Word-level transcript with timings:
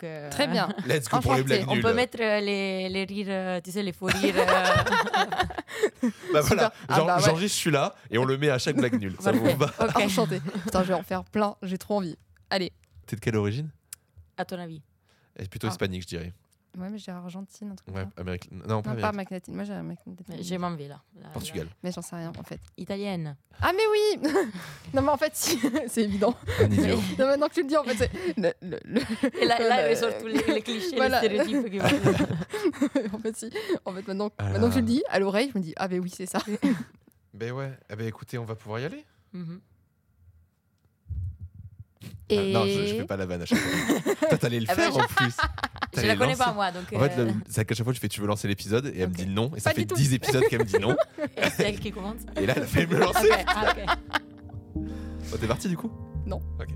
Donc, 0.00 0.04
euh, 0.04 0.30
Très 0.30 0.46
bien. 0.46 0.68
Let's 0.86 1.08
go 1.08 1.18
pour 1.20 1.34
les 1.34 1.40
Enchanté. 1.40 1.42
blagues 1.56 1.68
On 1.68 1.74
nulles. 1.74 1.82
peut 1.82 1.92
mettre 1.92 2.18
euh, 2.20 2.40
les, 2.40 2.88
les 2.88 3.04
rires, 3.04 3.26
euh, 3.30 3.60
tu 3.60 3.72
sais, 3.72 3.82
les 3.82 3.92
faux 3.92 4.06
rires. 4.06 4.34
euh, 4.36 6.08
Bah 6.32 6.40
voilà, 6.42 6.72
Ah 6.88 6.96
Jean- 6.96 7.06
bah 7.06 7.16
ouais. 7.16 7.22
j'enregistre 7.24 7.58
celui-là 7.58 7.94
et 8.10 8.18
on 8.18 8.24
le 8.24 8.38
met 8.38 8.48
à 8.50 8.58
chaque 8.58 8.76
blague 8.76 9.00
nulle. 9.00 9.16
Ça 9.20 9.32
vous 9.32 9.44
va 9.56 9.66
ok. 9.80 9.96
Enchanté. 9.96 10.40
Putain, 10.64 10.82
je 10.84 10.88
vais 10.88 10.94
en 10.94 11.02
faire 11.02 11.24
plein. 11.24 11.56
J'ai 11.62 11.78
trop 11.78 11.96
envie. 11.96 12.16
Allez. 12.50 12.72
T'es 13.06 13.16
de 13.16 13.20
quelle 13.20 13.36
origine? 13.36 13.70
À 14.36 14.44
ton 14.44 14.58
avis 14.60 14.82
Elle 15.36 15.46
est 15.46 15.48
plutôt 15.48 15.66
Ah. 15.66 15.70
hispanique, 15.70 16.02
je 16.02 16.08
dirais. 16.08 16.32
Ouais, 16.76 16.90
mais 16.90 16.98
j'ai 16.98 17.10
Argentine, 17.10 17.70
un 17.70 17.74
truc 17.74 17.94
Ouais. 17.94 18.04
Amérique. 18.16 18.48
Non, 18.52 18.60
pas 18.60 18.66
Non, 18.68 18.82
pas 18.82 18.90
Amérique. 18.90 19.04
Amérique 19.06 19.30
latine. 19.30 19.54
Moi, 19.54 19.64
j'ai 19.64 19.72
Amérique 19.72 20.00
latine. 20.06 20.36
J'ai 20.44 20.58
vais 20.58 20.86
là. 20.88 21.00
Portugal. 21.32 21.66
là. 21.66 21.72
Mais 21.82 21.90
j'en 21.92 22.02
sais 22.02 22.14
rien, 22.14 22.30
en 22.38 22.42
fait. 22.44 22.60
Italienne. 22.76 23.36
Ah, 23.60 23.72
mais 23.74 23.82
oui 23.90 24.30
Non, 24.94 25.02
mais 25.02 25.08
en 25.08 25.16
fait, 25.16 25.34
si. 25.34 25.58
c'est 25.88 26.02
évident. 26.04 26.34
Non, 27.18 27.26
maintenant 27.26 27.48
que 27.48 27.54
tu 27.54 27.62
le 27.62 27.68
dis, 27.68 27.76
en 27.76 27.84
fait, 27.84 27.96
c'est. 27.96 28.10
le- 28.36 28.52
le- 28.62 28.78
le- 28.84 29.40
Et 29.42 29.46
là, 29.46 29.58
là 29.58 29.88
il 29.90 29.94
ressort 29.94 30.16
tous 30.18 30.26
les, 30.28 30.42
les 30.54 30.62
clichés, 30.62 30.96
Voilà. 30.96 31.20
les 31.22 31.38
stéréotypes. 31.40 31.70
qui 31.72 31.80
en 33.14 33.18
fait, 33.18 33.36
si. 33.36 33.50
En 33.84 33.92
fait, 33.92 34.06
maintenant, 34.06 34.30
Ah. 34.38 34.50
maintenant 34.50 34.68
que 34.68 34.74
tu 34.74 34.80
le 34.80 34.86
dis, 34.86 35.02
à 35.08 35.18
l'oreille, 35.18 35.50
je 35.52 35.58
me 35.58 35.62
dis, 35.64 35.72
ah, 35.76 35.88
mais 35.88 35.98
oui, 35.98 36.12
c'est 36.14 36.26
ça. 36.26 36.38
Ben 37.34 37.50
ouais, 37.52 37.76
eh 37.90 37.96
ben 37.96 38.06
écoutez, 38.06 38.38
on 38.38 38.44
va 38.44 38.54
pouvoir 38.54 38.80
y 38.80 38.84
aller. 38.84 39.04
Mhm. 39.32 39.60
Et. 42.30 42.38
Ah, 42.38 42.58
non, 42.58 42.66
je, 42.66 42.86
je 42.86 42.94
fais 42.96 43.04
pas 43.04 43.16
la 43.16 43.26
vanne 43.26 43.42
à 43.42 43.46
chaque 43.46 43.58
fois. 43.58 44.38
T'allais 44.38 44.60
le 44.60 44.66
Ah 44.68 44.74
faire 44.74 44.92
bah, 44.92 45.04
en 45.04 45.06
plus. 45.06 45.36
Je 45.96 46.06
la 46.06 46.16
connais 46.16 46.36
pas, 46.36 46.52
moi. 46.52 46.70
Donc, 46.70 46.84
En 46.94 46.98
fait, 47.00 47.18
euh, 47.18 47.24
le- 47.26 47.32
c'est 47.48 47.64
qu'à 47.64 47.74
chaque 47.74 47.84
fois, 47.84 47.92
je 47.92 47.98
fais 48.00 48.08
tu 48.08 48.20
veux 48.20 48.26
lancer 48.26 48.46
l'épisode 48.48 48.86
et 48.86 49.00
elle 49.00 49.08
me 49.08 49.12
Ok. 49.14 49.18
dit 49.20 49.26
non. 49.26 49.50
Et 49.56 49.60
ça 49.60 49.70
Pas 49.70 49.74
fait 49.74 49.82
du 49.82 49.86
tout. 49.88 49.94
10 49.96 50.14
épisodes 50.14 50.44
qu'elle 50.48 50.60
me 50.60 50.64
dit 50.64 50.78
non. 50.78 50.96
et 51.36 51.50
c'est 51.56 51.68
elle 51.68 51.78
qui 51.80 51.90
commence. 51.90 52.20
Et 52.36 52.46
là, 52.46 52.54
elle 52.56 52.62
a 52.62 52.66
failli 52.66 52.86
me 52.86 52.98
lancer. 52.98 53.30
Ok, 53.30 53.44
ah, 53.46 53.74
ok. 53.76 53.96
Oh, 55.32 55.36
T'es 55.38 55.46
parti 55.46 55.68
du 55.68 55.76
coup? 55.76 55.90
Non. 56.26 56.40
Ok. 56.60 56.68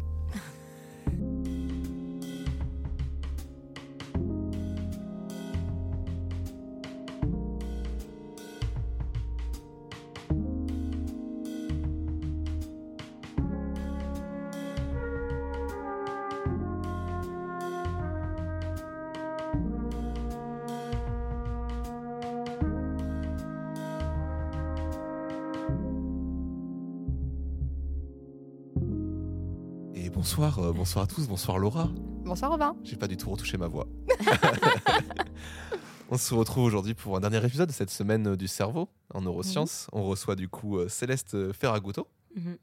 Bonsoir, 30.43 30.67
euh, 30.67 30.73
bonsoir 30.73 31.05
à 31.05 31.07
tous, 31.07 31.29
bonsoir 31.29 31.57
Laura. 31.57 31.89
Bonsoir, 32.25 32.51
Robin. 32.51 32.75
J'ai 32.83 32.97
pas 32.97 33.07
du 33.07 33.17
tout 33.17 33.31
retouché 33.31 33.57
ma 33.59 33.69
voix. 33.69 33.87
On 36.11 36.19
se 36.19 36.35
retrouve 36.35 36.65
aujourd'hui 36.65 36.95
pour 36.95 37.17
un 37.17 37.21
dernier 37.21 37.47
épisode 37.47 37.69
de 37.69 37.73
cette 37.73 37.91
semaine 37.91 38.27
euh, 38.27 38.37
du 38.37 38.49
cerveau 38.49 38.89
en 39.15 39.21
neurosciences. 39.21 39.87
On 39.93 40.03
reçoit 40.03 40.35
du 40.35 40.49
coup 40.49 40.79
euh, 40.79 40.89
Céleste 40.89 41.53
Ferragoto. 41.53 42.09
Mhm. 42.35 42.59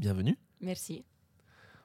Bienvenue. 0.00 0.36
Merci. 0.60 1.04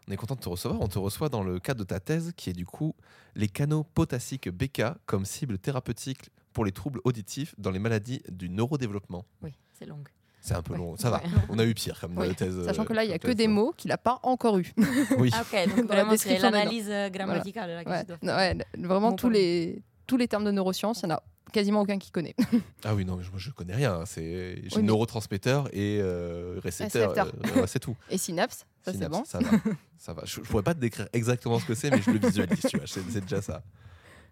On 0.08 0.12
est 0.12 0.18
content 0.18 0.34
de 0.34 0.40
te 0.40 0.50
recevoir. 0.50 0.82
On 0.82 0.88
te 0.88 0.98
reçoit 0.98 1.30
dans 1.30 1.44
le 1.44 1.60
cadre 1.60 1.82
de 1.82 1.86
ta 1.86 2.00
thèse 2.00 2.34
qui 2.36 2.50
est 2.50 2.54
du 2.54 2.66
coup 2.66 2.96
les 3.36 3.48
canaux 3.48 3.84
potassiques 3.84 4.50
bêta 4.50 4.98
comme 5.06 5.26
cible 5.26 5.60
thérapeutique 5.60 6.32
pour 6.52 6.66
les 6.66 6.72
troubles 6.72 7.02
auditifs 7.04 7.54
dans 7.60 7.70
les 7.70 7.80
maladies 7.80 8.24
du 8.30 8.50
neurodéveloppement. 8.50 9.24
Oui, 9.44 9.52
c'est 9.78 9.86
long. 9.86 10.04
C'est 10.48 10.54
un 10.54 10.62
peu 10.62 10.74
Ouais. 10.74 10.78
long, 10.80 10.96
ça 10.96 11.10
va. 11.10 11.24
On 11.50 11.58
a 11.58 11.66
eu 11.66 11.74
pire 11.74 12.00
comme 12.00 12.16
Oui. 12.20 12.28
euh, 12.28 12.34
thèse. 12.34 12.64
Sachant 12.66 12.86
que 12.86 12.94
là, 12.94 13.04
il 13.04 13.10
y 13.10 13.14
a 13.14 13.18
que 13.18 13.26
thèse. 13.26 13.36
des 13.36 13.48
mots 13.48 13.74
qu'il 13.76 13.90
n'a 13.90 13.98
pas 13.98 14.20
encore 14.22 14.60
eu. 14.60 14.72
Oui. 15.18 15.32
Ah, 15.34 15.42
ok, 15.42 15.76
donc 15.76 15.88
vraiment, 15.88 16.16
c'est 16.16 16.38
l'analyse 16.38 16.86
euh, 16.88 17.10
grammaticale. 17.10 17.70
là, 17.84 17.84
Ouais. 17.84 18.06
je 18.22 18.28
ouais, 18.28 18.58
vraiment, 18.78 19.14
tous 19.14 19.30
les, 19.32 19.82
tous 20.06 20.18
les 20.18 20.28
termes 20.28 20.46
de 20.46 20.52
neurosciences, 20.52 21.02
il 21.02 21.08
n'y 21.08 21.14
en 21.14 21.16
a 21.16 21.24
quasiment 21.52 21.82
aucun 21.82 21.98
qui 21.98 22.12
connaît. 22.12 22.36
Ah 22.84 22.94
oui, 22.94 23.06
non, 23.06 23.16
mais 23.16 23.24
moi 23.24 23.38
je 23.40 23.50
connais 23.50 23.74
rien. 23.74 23.96
hein. 23.96 24.04
C'est 24.06 24.58
j'ai 24.58 24.62
Oui, 24.62 24.70
mais- 24.78 24.82
neurotransmetteur 24.84 25.68
et 25.74 25.98
euh, 26.00 26.60
récepteur. 26.64 27.10
Récepteur. 27.14 27.34
euh, 27.58 27.62
ouais, 27.62 27.68
c'est 27.68 27.80
tout. 27.80 27.96
Et 28.12 28.20
synapse, 28.20 28.68
ça 28.84 28.94
c'est 28.94 29.10
bon. 29.10 29.24
Ça 29.26 29.40
va. 29.40 29.50
ça 29.98 30.14
va. 30.14 30.22
Je, 30.26 30.36
je 30.36 30.40
pourrais 30.42 30.62
pas 30.62 30.76
te 30.76 30.80
décrire 30.80 31.08
exactement 31.12 31.58
ce 31.60 31.66
que 31.66 31.74
c'est, 31.74 31.90
mais 31.90 32.02
je 32.04 32.12
le 32.12 32.20
visualise. 32.20 32.60
tu 32.70 32.78
vois, 32.78 32.86
c'est 32.86 33.22
déjà 33.22 33.42
ça. 33.42 33.64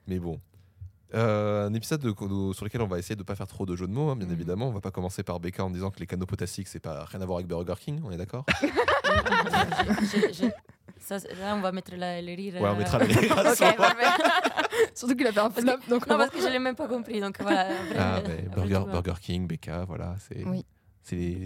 Mais 0.07 0.19
bon. 0.19 0.39
Euh, 1.15 1.67
un 1.67 1.73
épisode 1.75 2.01
de- 2.01 2.53
sur 2.53 2.65
lequel 2.65 2.81
on 2.81 2.87
va 2.87 2.97
essayer 2.97 3.15
de 3.15 3.21
pas 3.23 3.35
faire 3.35 3.45
trop 3.47 3.65
de 3.67 3.75
jeux 3.75 3.85
de 3.87 3.91
mots, 3.91 4.09
hein, 4.09 4.15
bien 4.15 4.25
Mhm. 4.27 4.33
évidemment. 4.33 4.67
On 4.69 4.71
va 4.71 4.81
pas 4.81 4.89
commencer 4.91 5.21
par 5.23 5.39
Becca 5.39 5.63
en 5.63 5.69
disant 5.69 5.91
que 5.91 5.99
les 5.99 6.07
canaux 6.07 6.25
potassiques, 6.25 6.67
c'est 6.67 6.79
pas 6.79 7.05
rien 7.05 7.21
à 7.21 7.25
voir 7.25 7.37
avec 7.37 7.47
Burger 7.47 7.75
King, 7.79 8.01
on 8.03 8.11
est 8.11 8.17
d'accord? 8.17 8.45
Je- 10.01 10.33
je- 10.33 10.51
ça, 10.99 11.19
c'est- 11.19 11.33
là, 11.35 11.55
on 11.55 11.61
va 11.61 11.71
mettre 11.71 11.95
la- 11.95 12.21
le 12.21 12.33
rire. 12.33 12.55
Ouais, 12.55 12.61
on 12.61 12.73
euh, 12.73 12.75
mettra 12.77 12.97
les 12.99 13.15
Ok, 13.15 13.27
parfait. 13.27 13.75
Surtout 14.95 15.15
qu'il 15.15 15.27
a 15.27 15.31
fait 15.31 15.39
un 15.39 15.49
flop. 15.49 15.63
Donc 15.89 16.07
Non, 16.07 16.15
on 16.15 16.17
parce 16.17 16.29
que 16.31 16.39
je 16.41 16.47
l'ai 16.47 16.59
même 16.59 16.75
pas 16.75 16.87
compris. 16.87 17.19
Donc 17.21 17.39
voilà. 17.41 17.67
après- 17.91 17.97
Ah, 17.99 18.21
mais 18.27 18.41
le 18.43 18.49
Burger, 18.49 18.81
tout. 18.85 18.91
Burger 18.91 19.19
King, 19.21 19.47
Becca, 19.47 19.85
voilà, 19.85 20.15
c'est 20.19 20.43
Oui. 20.45 20.65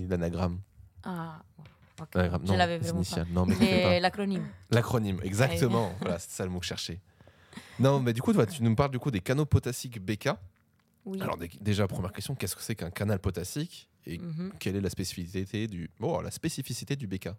l'anagramme. 0.09 0.59
Ah, 1.03 1.39
ok. 2.01 2.07
L'anagramme, 2.16 2.41
Je 2.45 2.51
non, 2.51 2.57
l'avais 2.57 2.77
vraiment 2.77 3.01
pas. 3.03 3.23
Non. 3.31 3.45
Mais 3.59 4.00
l'acronyme. 4.00 4.47
L'acronyme, 4.72 5.19
exactement. 5.23 5.91
voilà, 6.00 6.19
c'est 6.19 6.31
ça 6.31 6.44
le 6.45 6.51
mot 6.51 6.59
que 6.59 6.66
je 6.66 6.69
cherchais. 6.69 7.00
Non, 7.79 8.00
mais 8.00 8.13
du 8.13 8.22
coup, 8.22 8.34
toi, 8.34 8.45
tu 8.45 8.63
nous 8.63 8.75
parles 8.75 8.91
du 8.91 9.00
coup 9.00 9.12
des 9.12 9.19
canaux 9.22 9.45
potassiques 9.45 10.00
BK. 10.00 10.29
Oui. 11.06 11.22
Alors 11.22 11.38
dé- 11.38 11.50
déjà, 11.62 11.88
première 11.88 12.12
question, 12.12 12.35
qu'est-ce 12.35 12.56
que 12.56 12.62
c'est 12.62 12.75
qu'un 12.75 12.90
canal 12.91 13.19
potassique 13.19 13.90
et 14.06 14.18
Mhm. 14.19 14.53
quelle 14.59 14.75
est 14.75 14.81
la 14.81 14.90
spécificité 14.90 15.68
du 15.68 15.90
oh, 16.00 16.22
la 16.22 16.31
spécificité 16.31 16.95
du 16.95 17.07
BK 17.07 17.29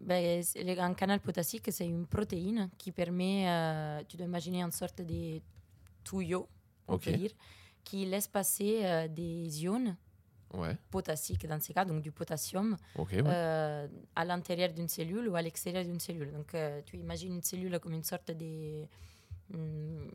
Ben, 0.00 0.42
un 0.80 0.94
canal 0.94 1.20
potassique, 1.20 1.66
c'est 1.70 1.86
une 1.86 2.06
protéine 2.06 2.68
qui 2.78 2.90
permet, 2.90 3.48
euh, 3.48 4.02
tu 4.08 4.16
dois 4.16 4.26
imaginer 4.26 4.62
une 4.62 4.72
sorte 4.72 5.00
de 5.02 5.40
tuyau, 6.02 6.48
on 6.88 6.94
Ok. 6.94 7.04
peut 7.04 7.12
dire, 7.12 7.30
qui 7.84 8.04
laisse 8.06 8.26
passer 8.26 8.80
euh, 8.82 9.06
des 9.08 9.62
ions 9.62 9.96
Ouais, 10.54 10.76
potassiques 10.90 11.46
dans 11.46 11.58
ce 11.60 11.72
cas, 11.72 11.84
donc 11.86 12.02
du 12.02 12.10
potassium, 12.12 12.76
ok, 12.96 13.08
ouais. 13.12 13.22
euh, 13.24 13.88
à 14.14 14.24
l'intérieur 14.26 14.70
d'une 14.72 14.88
cellule 14.88 15.28
ou 15.28 15.34
à 15.36 15.40
l'extérieur 15.40 15.82
d'une 15.84 15.98
cellule. 16.00 16.30
Donc 16.32 16.54
tu 16.84 16.98
imagines 16.98 17.32
une 17.36 17.42
cellule 17.42 17.78
comme 17.80 17.94
une 17.94 18.04
sorte 18.04 18.32
de, 18.32 18.84
hum, 19.52 20.10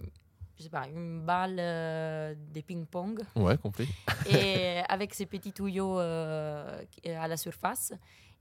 je 0.58 0.64
sais 0.64 0.70
pas, 0.70 0.88
une 0.88 1.22
balle 1.22 1.58
euh, 1.60 2.36
de 2.54 2.62
ping-pong. 2.62 3.22
Ouais, 3.36 3.58
complet. 3.58 3.88
et 4.30 4.82
avec 4.90 5.14
ces 5.14 5.26
petits 5.26 5.54
tuyaux 5.54 6.00
euh, 6.00 6.82
à 7.06 7.28
la 7.28 7.38
surface. 7.38 7.94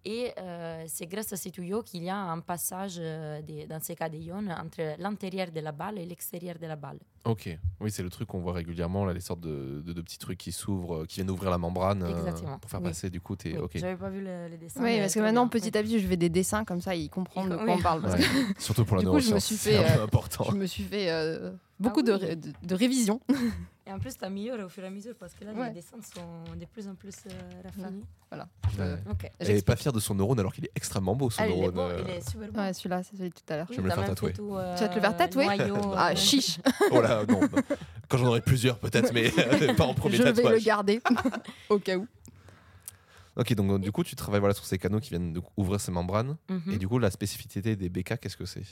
Et 0.08 0.30
euh, 0.38 0.84
c'est 0.86 1.06
grâce 1.06 1.32
à 1.32 1.36
ces 1.36 1.50
tuyaux 1.50 1.82
qu'il 1.82 2.04
y 2.04 2.08
a 2.10 2.16
un 2.16 2.38
passage, 2.38 2.94
euh, 3.00 3.42
des- 3.42 3.66
dans 3.66 3.80
ces 3.80 3.96
cas 3.96 4.08
d'ions, 4.08 4.44
entre 4.64 4.94
l'intérieur 5.00 5.50
de 5.50 5.58
la 5.58 5.72
balle 5.72 5.98
et 5.98 6.06
l'extérieur 6.06 6.56
de 6.60 6.66
la 6.68 6.76
balle. 6.76 6.98
Ok, 7.24 7.48
oui, 7.80 7.90
c'est 7.90 8.04
le 8.04 8.08
truc 8.10 8.28
qu'on 8.28 8.38
voit 8.38 8.52
régulièrement, 8.52 9.04
là, 9.04 9.12
les 9.12 9.20
sortes 9.20 9.40
de, 9.40 9.82
de- 9.84 9.92
de 9.92 10.00
petits 10.02 10.18
trucs 10.18 10.38
qui 10.38 10.52
s'ouvrent, 10.52 10.98
euh, 10.98 11.06
qui 11.06 11.16
viennent 11.16 11.30
ouvrir 11.30 11.50
la 11.50 11.58
membrane 11.58 12.04
euh, 12.04 12.32
pour 12.60 12.70
faire 12.70 12.80
oui. 12.80 12.86
passer 12.90 13.10
du 13.10 13.20
coup 13.20 13.34
tes. 13.34 13.54
Oui, 13.54 13.58
Ok. 13.64 13.72
J'avais 13.74 13.96
pas 13.96 14.08
vu 14.08 14.20
le, 14.22 14.46
le 14.48 14.56
dessin. 14.58 14.80
Oui, 14.80 15.00
parce 15.00 15.12
que 15.12 15.18
maintenant, 15.18 15.46
bien, 15.46 15.58
petit 15.60 15.76
à 15.76 15.82
petit, 15.82 15.98
je 15.98 16.06
fais 16.06 16.16
des 16.16 16.28
dessins 16.30 16.64
comme 16.64 16.80
ça, 16.80 16.94
ils 16.94 17.10
comprennent 17.10 17.48
de 17.48 17.56
quoi 17.56 17.64
Oui. 17.64 17.72
on 17.76 17.82
parle. 17.82 18.06
Ouais. 18.06 18.20
Surtout 18.58 18.84
pour 18.84 18.96
la 18.98 19.02
neuroscience, 19.02 19.44
c'est 19.44 19.76
un 19.76 19.82
peu 19.82 20.00
euh, 20.00 20.04
important. 20.04 20.44
Je 20.52 20.56
me 20.56 20.66
suis 20.66 20.84
fait 20.84 21.10
euh, 21.10 21.50
beaucoup 21.80 22.00
Ah 22.04 22.10
de, 22.10 22.12
oui. 22.12 22.18
ré- 22.20 22.36
de, 22.36 22.52
de 22.62 22.74
révisions. 22.76 23.20
oui. 23.86 23.90
Et 23.90 23.92
en 23.94 23.98
plus, 23.98 24.16
tu 24.18 24.24
améliores 24.24 24.60
au 24.64 24.68
fur 24.68 24.82
et 24.82 24.86
à 24.88 24.90
mesure 24.90 25.14
parce 25.18 25.34
que 25.34 25.44
là, 25.44 25.52
Ouais. 25.52 25.68
les 25.68 25.74
dessins 25.74 25.96
sont 26.02 26.56
de 26.56 26.64
plus 26.66 26.88
en 26.88 26.94
plus 26.94 27.14
euh, 27.26 27.62
raffinés. 27.64 28.02
Ouais. 28.32 28.98
Ok. 29.10 29.30
Elle 29.38 29.50
est 29.50 29.64
pas 29.66 29.76
fière 29.76 29.92
de 29.92 30.00
son 30.00 30.14
neurone 30.14 30.38
alors 30.40 30.52
qu'il 30.52 30.64
est 30.64 30.72
extrêmement 30.74 31.14
beau 31.14 31.30
ce 31.30 31.40
Ah, 31.40 31.46
il 31.46 31.52
est 31.52 31.56
neurone. 31.56 31.74
beau, 31.74 31.80
euh. 31.82 32.02
il 32.04 32.10
est 32.10 32.28
super 32.30 32.50
beau. 32.52 32.58
Ouais, 32.60 32.72
celui-là, 32.72 33.02
c'est 33.02 33.16
celui 33.16 33.30
de 33.30 33.34
tout 33.34 33.42
à 33.52 33.56
l'heure. 33.56 33.66
Je 33.70 33.76
vais 33.76 33.82
me 33.82 33.88
le 33.88 33.94
faire 33.94 34.04
tatouer. 34.04 34.32
tout, 34.32 34.56
euh, 34.56 34.74
Tu 34.76 34.82
vas 34.82 34.88
te 34.88 34.94
le 34.96 35.00
faire 35.00 35.16
tatouer 35.16 35.44
noyau, 35.46 35.76
Ah, 35.96 36.10
euh, 36.10 36.16
chiche 36.16 36.58
Oh 36.90 37.00
là, 37.00 37.24
non. 37.28 37.40
non. 37.40 37.48
Quand 38.08 38.18
j'en 38.18 38.26
aurai 38.26 38.40
plusieurs 38.40 38.78
peut-être, 38.78 39.12
mais 39.12 39.30
pas 39.76 39.84
en 39.84 39.94
premier 39.94 40.16
Je 40.16 40.22
vais 40.24 40.32
le 40.32 40.58
garder, 40.64 41.00
au 41.68 41.78
cas 41.78 41.96
où. 41.96 42.06
Ok, 43.36 43.52
donc 43.54 43.80
du 43.82 43.92
coup, 43.92 44.02
tu 44.02 44.16
travailles 44.16 44.40
voilà, 44.40 44.54
sur 44.54 44.64
ces 44.64 44.78
canaux 44.78 44.98
qui 44.98 45.10
viennent 45.10 45.38
ouvrir 45.58 45.78
ces 45.80 45.92
membranes. 45.92 46.36
mhm. 46.48 46.72
Et 46.72 46.76
du 46.78 46.88
coup, 46.88 46.98
la 46.98 47.10
spécificité 47.10 47.76
des 47.76 47.88
BK, 47.90 48.18
qu'est-ce 48.18 48.36
que 48.36 48.46
c'est? 48.46 48.62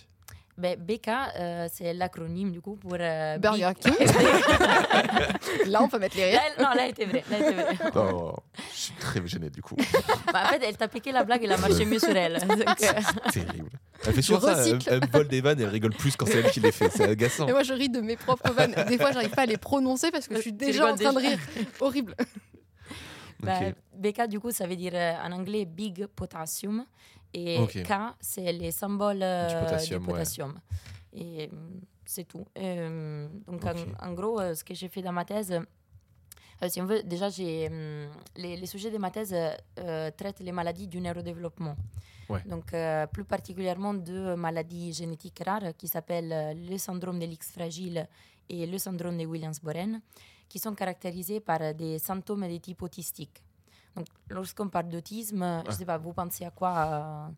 Ben, 0.57 0.79
BK, 0.79 1.09
euh, 1.09 1.67
c'est 1.73 1.93
l'acronyme 1.95 2.53
du 2.53 2.61
coup 2.61 2.77
pour. 2.77 2.95
euh, 3.01 3.39
Burger 3.39 3.73
Big- 3.85 3.97
King. 3.97 4.07
Là, 5.67 5.83
on 5.83 5.89
peut 5.89 5.99
mettre 5.99 6.17
les 6.17 6.27
rires. 6.27 6.41
Là, 6.59 6.63
non, 6.65 6.71
là, 6.77 6.85
elle 6.85 6.91
était. 6.91 7.07
Là, 7.07 7.21
elle 7.33 7.43
était 7.43 7.53
vraie. 7.75 7.91
Oh, 7.97 8.35
Je 8.73 8.79
suis 8.79 8.93
très 8.95 9.27
gêné 9.27 9.51
du 9.51 9.63
coup. 9.63 9.75
Bah, 10.33 10.43
en 10.45 10.49
fait, 10.51 10.63
elle 10.65 10.77
t'a 10.77 10.87
piqué 10.89 11.11
la 11.13 11.25
blague, 11.25 11.43
elle 11.43 11.53
a 11.53 11.57
marché 11.59 11.85
mieux 11.85 11.99
sur 11.99 12.17
elle. 12.17 12.39
Donc, 12.49 12.61
euh, 12.61 12.65
C'est 13.33 13.45
terrible. 13.47 13.71
Elle 14.07 14.13
fait 14.13 14.23
souvent 14.23 14.41
ça, 14.41 14.65
elle, 14.67 14.79
elle 14.87 15.01
me 15.01 15.07
vole 15.13 15.29
des 15.29 15.41
vannes 15.41 15.61
et 15.61 15.65
elle 15.65 15.71
rigole 15.71 15.95
plus 15.95 16.15
quand 16.17 16.27
c'est 16.27 16.39
elle 16.39 16.51
qui 16.51 16.61
les 16.61 16.73
fait. 16.73 16.89
C'est 16.91 17.05
agaçant. 17.09 17.49
Et 17.49 17.53
moi, 17.53 17.63
je 17.63 17.73
ris 17.73 17.89
de 17.89 18.01
mes 18.01 18.17
propres 18.17 18.53
vannes. 18.53 18.75
Des 18.89 18.99
fois, 18.99 19.11
j'arrive 19.13 19.31
pas 19.31 19.43
à 19.43 19.47
les 19.47 19.57
prononcer 19.57 20.11
parce 20.11 20.29
que 20.29 20.37
je 20.37 20.41
suis 20.41 20.53
déjà 20.53 20.93
en 20.93 20.95
train 20.95 21.13
de 21.13 21.19
rire. 21.19 21.39
Horrible. 21.81 22.15
bah. 23.41 23.59
BK, 23.97 24.27
du 24.29 24.41
coup, 24.41 24.51
ça 24.51 24.67
veut 24.67 24.77
dire 24.77 24.93
euh, 24.95 25.13
en 25.25 25.33
anglais 25.33 25.65
Big 25.65 26.07
Potassium. 26.07 26.85
Et. 27.35 27.59
K, 27.67 27.93
c'est 28.21 28.53
les 28.53 28.71
symboles 28.71 29.23
euh, 29.23 29.49
Du 29.49 29.67
potassium, 29.67 30.07
ouais. 30.09 30.61
Et 31.13 31.45
euh, 31.45 31.57
c'est 32.05 32.25
tout. 32.25 32.47
Euh, 32.59 33.29
donc, 33.47 33.65
en, 33.65 33.75
en 34.09 34.13
gros, 34.13 34.41
euh, 34.41 34.55
ce 34.55 34.65
que 34.65 34.73
j'ai 34.73 34.89
fait 34.89 35.03
dans 35.03 35.13
ma 35.13 35.25
thèse, 35.25 35.53
Euh, 36.63 36.69
si 36.69 36.81
on 36.81 36.87
veut, 36.87 37.03
déjà, 37.03 37.29
j'ai, 37.29 37.69
les, 38.37 38.57
les 38.57 38.67
sujets 38.67 38.91
de 38.91 38.99
ma 38.99 39.11
thèse 39.11 39.35
traitent 40.17 40.41
les 40.41 40.53
maladies 40.53 40.87
du 40.87 41.01
neurodéveloppement. 41.01 41.77
Ouais. 42.29 42.43
Donc, 42.47 42.73
plus 43.13 43.25
particulièrement 43.25 43.93
deux 43.93 44.37
maladies 44.37 44.93
génétiques 44.93 45.43
rares 45.45 45.75
qui 45.77 45.89
s'appellent 45.89 46.57
le 46.71 46.79
syndrome 46.79 47.19
de 47.19 47.27
l'X 47.27 47.51
fragile 47.51 48.09
et 48.49 48.67
le 48.67 48.79
syndrome 48.79 49.19
de 49.19 49.27
Williams-Boren, 49.27 50.01
qui 50.49 50.59
sont 50.59 50.75
caractérisés 50.75 51.41
par 51.41 51.75
des 51.75 51.99
symptômes 51.99 52.49
de 52.49 52.57
type 52.59 52.83
autistique. 52.83 53.43
Donc, 53.97 54.07
lorsqu'on 54.29 54.69
parle 54.69 54.89
d'autisme, 54.89 55.43
euh, 55.43 55.59
je 55.61 55.67
Ouais. 55.67 55.73
ne 55.73 55.79
sais 55.79 55.85
pas, 55.85 55.99
vous 55.99 56.13
pensez 56.13 56.45
à 56.45 56.51
quoi 56.51 57.29
euh, 57.29 57.33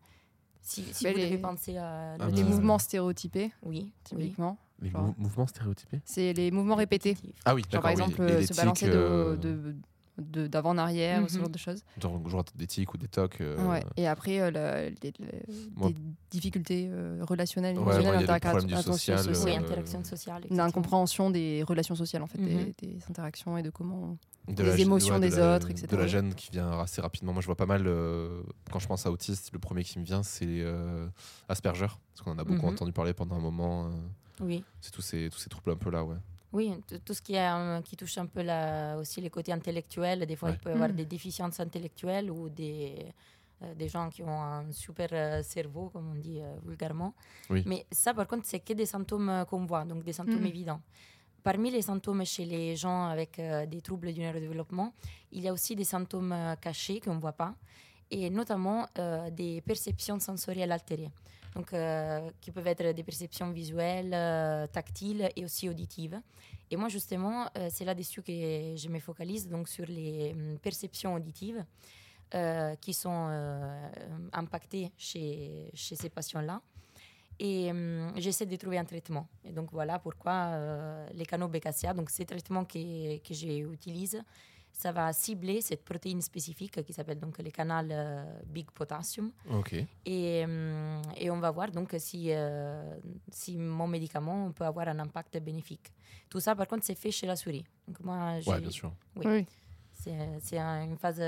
Si, 0.61 0.83
si 0.91 1.07
vous 1.07 1.15
les- 1.15 1.25
devez 1.25 1.37
penser 1.37 1.77
à 1.77 2.15
Ah, 2.19 2.27
Les 2.29 2.43
mouvements 2.43 2.77
stéréotypés, 2.79 3.51
Oui, 3.63 3.79
oui. 3.79 3.93
typiquement. 4.03 4.57
Les 4.81 4.89
mou- 4.91 5.15
mouvements 5.17 5.47
stéréotypés? 5.47 6.01
C'est 6.05 6.33
les 6.33 6.51
mouvements 6.51 6.75
répétés. 6.75 7.15
Ah 7.45 7.55
oui, 7.55 7.63
Genre, 7.71 7.81
par 7.81 7.91
exemple, 7.91 8.21
euh, 8.21 8.45
se 8.45 8.53
balancer 8.53 8.87
de- 8.87 8.93
euh, 8.95 9.35
de 9.37 9.75
de- 10.19 10.47
d'avant 10.47 10.71
en 10.71 10.79
arrière, 10.79 11.29
ce 11.29 11.35
Mhm. 11.35 11.41
genre 11.41 11.49
de 11.51 11.57
choses. 11.59 11.83
Genre, 12.01 12.27
genre 12.27 12.43
des 12.55 12.65
tics 12.65 12.91
ou 12.91 12.97
des 12.97 13.07
tocs. 13.07 13.39
euh, 13.39 13.63
Ouais. 13.69 13.83
Et 13.97 14.07
après, 14.07 14.39
euh, 14.41 14.49
la- 14.49 14.89
les- 14.89 14.95
les- 15.03 15.43
Moi- 15.75 15.89
des 15.91 15.95
difficultés 16.31 16.87
euh, 16.89 17.19
relationnelles, 17.21 17.77
Ouais, 17.77 17.93
social, 18.81 19.19
Oui, 19.45 19.51
euh, 19.51 19.59
interaction 19.59 20.03
sociale. 20.03 20.37
Une 20.37 20.45
exactement. 20.45 20.63
incompréhension 20.63 21.29
des 21.29 21.61
relations 21.61 21.93
sociales, 21.93 22.23
en 22.23 22.27
fait, 22.27 22.39
des- 22.39 22.55
Mhm. 22.55 22.73
des, 22.81 22.97
interactions 23.11 23.59
et 23.59 23.61
de 23.61 23.69
comment. 23.69 24.17
De 24.47 24.63
gê- 24.63 24.79
émotions 24.81 25.19
de 25.19 25.27
des 25.27 25.35
la- 25.37 25.55
autres, 25.55 25.69
etc. 25.69 25.87
De 25.87 25.97
la 25.97 26.07
gêne 26.07 26.33
qui 26.33 26.51
vient 26.51 26.79
assez 26.79 27.01
rapidement. 27.01 27.33
Moi, 27.33 27.41
je 27.41 27.47
vois 27.47 27.55
pas 27.57 27.65
mal, 27.65 27.83
euh, 27.85 28.41
quand 28.71 28.79
je 28.79 28.87
pense 28.87 29.05
à 29.05 29.11
autiste, 29.11 29.51
le 29.53 29.59
premier 29.59 29.83
qui 29.83 29.99
me 29.99 30.03
vient, 30.05 30.23
c'est 30.23 30.45
euh, 30.47 31.07
Asperger. 31.49 31.87
Parce 32.13 32.21
qu'on 32.23 32.31
en 32.31 32.39
a 32.39 32.43
beaucoup 32.43 32.65
Mhm. 32.67 32.73
entendu 32.73 32.91
parler 32.93 33.13
pendant 33.13 33.35
un 33.35 33.39
moment. 33.41 33.87
euh, 33.87 33.89
Oui. 34.41 34.63
c'est 34.81 34.91
tous 34.91 35.01
ces, 35.01 35.29
tous 35.31 35.39
ces 35.39 35.49
troubles 35.49 35.71
un 35.71 35.75
peu 35.77 35.89
là, 35.89 36.03
ouais. 36.03 36.15
Oui, 36.53 36.71
tout- 37.03 37.13
ce 37.13 37.21
qui, 37.21 37.33
est, 37.35 37.49
euh, 37.51 37.81
qui 37.81 37.97
touche 37.97 38.17
un 38.17 38.25
peu 38.25 38.41
la, 38.41 38.97
aussi 38.97 39.19
les 39.19 39.29
côtés 39.29 39.51
intellectuels. 39.51 40.25
Des 40.25 40.35
fois, 40.37 40.49
Ouais. 40.49 40.55
il 40.55 40.59
peut 40.59 40.69
y 40.69 40.73
avoir 40.73 40.89
Mm. 40.89 40.95
des 40.95 41.05
déficiences 41.05 41.59
intellectuelles 41.59 42.31
ou 42.31 42.47
des, 42.47 43.05
euh, 43.63 43.73
des 43.75 43.89
gens 43.89 44.09
qui 44.09 44.23
ont 44.23 44.41
un 44.41 44.71
super 44.71 45.09
euh, 45.11 45.43
cerveau, 45.43 45.89
comme 45.89 46.09
on 46.11 46.15
dit 46.15 46.39
euh, 46.39 46.55
vulgairement. 46.65 47.13
Oui. 47.49 47.63
Mais 47.65 47.85
ça, 47.91 48.13
par 48.13 48.27
contre, 48.27 48.45
c'est 48.45 48.59
que 48.61 48.71
des 48.73 48.85
symptômes 48.85 49.43
qu'on 49.49 49.65
voit, 49.65 49.83
donc 49.83 50.03
des 50.03 50.13
symptômes 50.13 50.39
Mhm. 50.39 50.45
évidents. 50.45 50.81
Parmi 51.47 51.71
les 51.71 51.81
symptômes 51.81 52.25
chez 52.25 52.43
les 52.43 52.75
gens 52.75 53.05
avec 53.05 53.39
euh, 53.39 53.65
des 53.65 53.79
troubles 53.79 54.11
du 54.11 54.19
neurodéveloppement, 54.19 54.91
il 55.31 55.43
y 55.43 55.47
a 55.47 55.53
aussi 55.53 55.77
des 55.77 55.85
symptômes 55.85 56.33
euh, 56.33 56.57
cachés 56.57 56.99
qu'on 56.99 57.15
ne 57.15 57.21
voit 57.21 57.31
pas, 57.31 57.55
et 58.11 58.29
notamment 58.29 58.85
euh, 58.99 59.29
des 59.29 59.61
perceptions 59.61 60.19
sensorielles 60.19 60.73
altérées. 60.73 61.09
Donc, 61.55 61.73
qui 62.41 62.51
peuvent 62.51 62.67
être 62.67 62.93
des 62.93 63.03
perceptions 63.03 63.49
visuelles, 63.49 64.11
tactiles 64.73 65.29
et 65.35 65.43
aussi 65.45 65.67
auditives. 65.69 66.21
Et 66.69 66.75
moi, 66.75 66.87
justement, 66.89 67.49
c'est 67.71 67.83
là-dessus 67.85 68.21
que 68.21 68.31
je 68.31 68.89
me 68.89 68.99
focalise, 68.99 69.47
donc 69.47 69.67
sur 69.67 69.85
les 69.87 70.33
hum, 70.33 70.59
perceptions 70.59 71.15
auditives 71.15 71.65
qui 72.81 72.93
sont 72.93 73.31
impactées 74.33 74.91
chez 74.97 75.71
ces 75.73 76.09
patients-là. 76.09 76.61
Et 77.39 77.69
hum, 77.71 78.11
j'essaie 78.17 78.45
de 78.45 78.55
trouver 78.55 78.77
un 78.79 78.85
traitement. 78.85 79.27
Et 79.43 79.51
donc 79.51 79.71
voilà 79.71 79.99
pourquoi 79.99 80.31
euh, 80.53 81.07
les 81.13 81.25
canaux 81.25 81.47
BKCA, 81.47 81.93
donc 81.93 82.09
ces 82.09 82.25
traitements 82.25 82.65
que, 82.65 83.17
que 83.19 83.33
j'utilise, 83.33 84.21
ça 84.71 84.91
va 84.91 85.11
cibler 85.13 85.61
cette 85.61 85.83
protéine 85.83 86.21
spécifique 86.21 86.83
qui 86.83 86.93
s'appelle 86.93 87.19
donc 87.19 87.37
le 87.39 87.49
canal 87.51 87.87
euh, 87.91 88.23
Big 88.45 88.69
Potassium. 88.71 89.31
Et, 90.05 90.43
hum, 90.45 91.01
et 91.15 91.29
on 91.29 91.39
va 91.39 91.51
voir 91.51 91.69
donc 91.71 91.93
si, 91.99 92.27
euh, 92.31 92.95
si 93.31 93.57
mon 93.57 93.87
médicament 93.87 94.51
peut 94.51 94.65
avoir 94.65 94.87
un 94.87 94.99
impact 94.99 95.39
bénéfique. 95.39 95.91
Tout 96.29 96.39
ça, 96.39 96.55
par 96.55 96.67
contre, 96.67 96.83
c'est 96.85 96.95
fait 96.95 97.11
chez 97.11 97.27
la 97.27 97.35
souris. 97.35 97.65
Donc 97.87 97.99
moi, 98.01 98.39
j'ai- 98.39 98.51
Ouais, 98.51 98.59
bien 98.61 98.71
sûr. 98.71 98.91
Oui. 99.15 99.45
c'est 99.93 100.15
c'est 100.41 100.57
un- 100.59 100.83
une 100.83 100.97
phase 100.97 101.19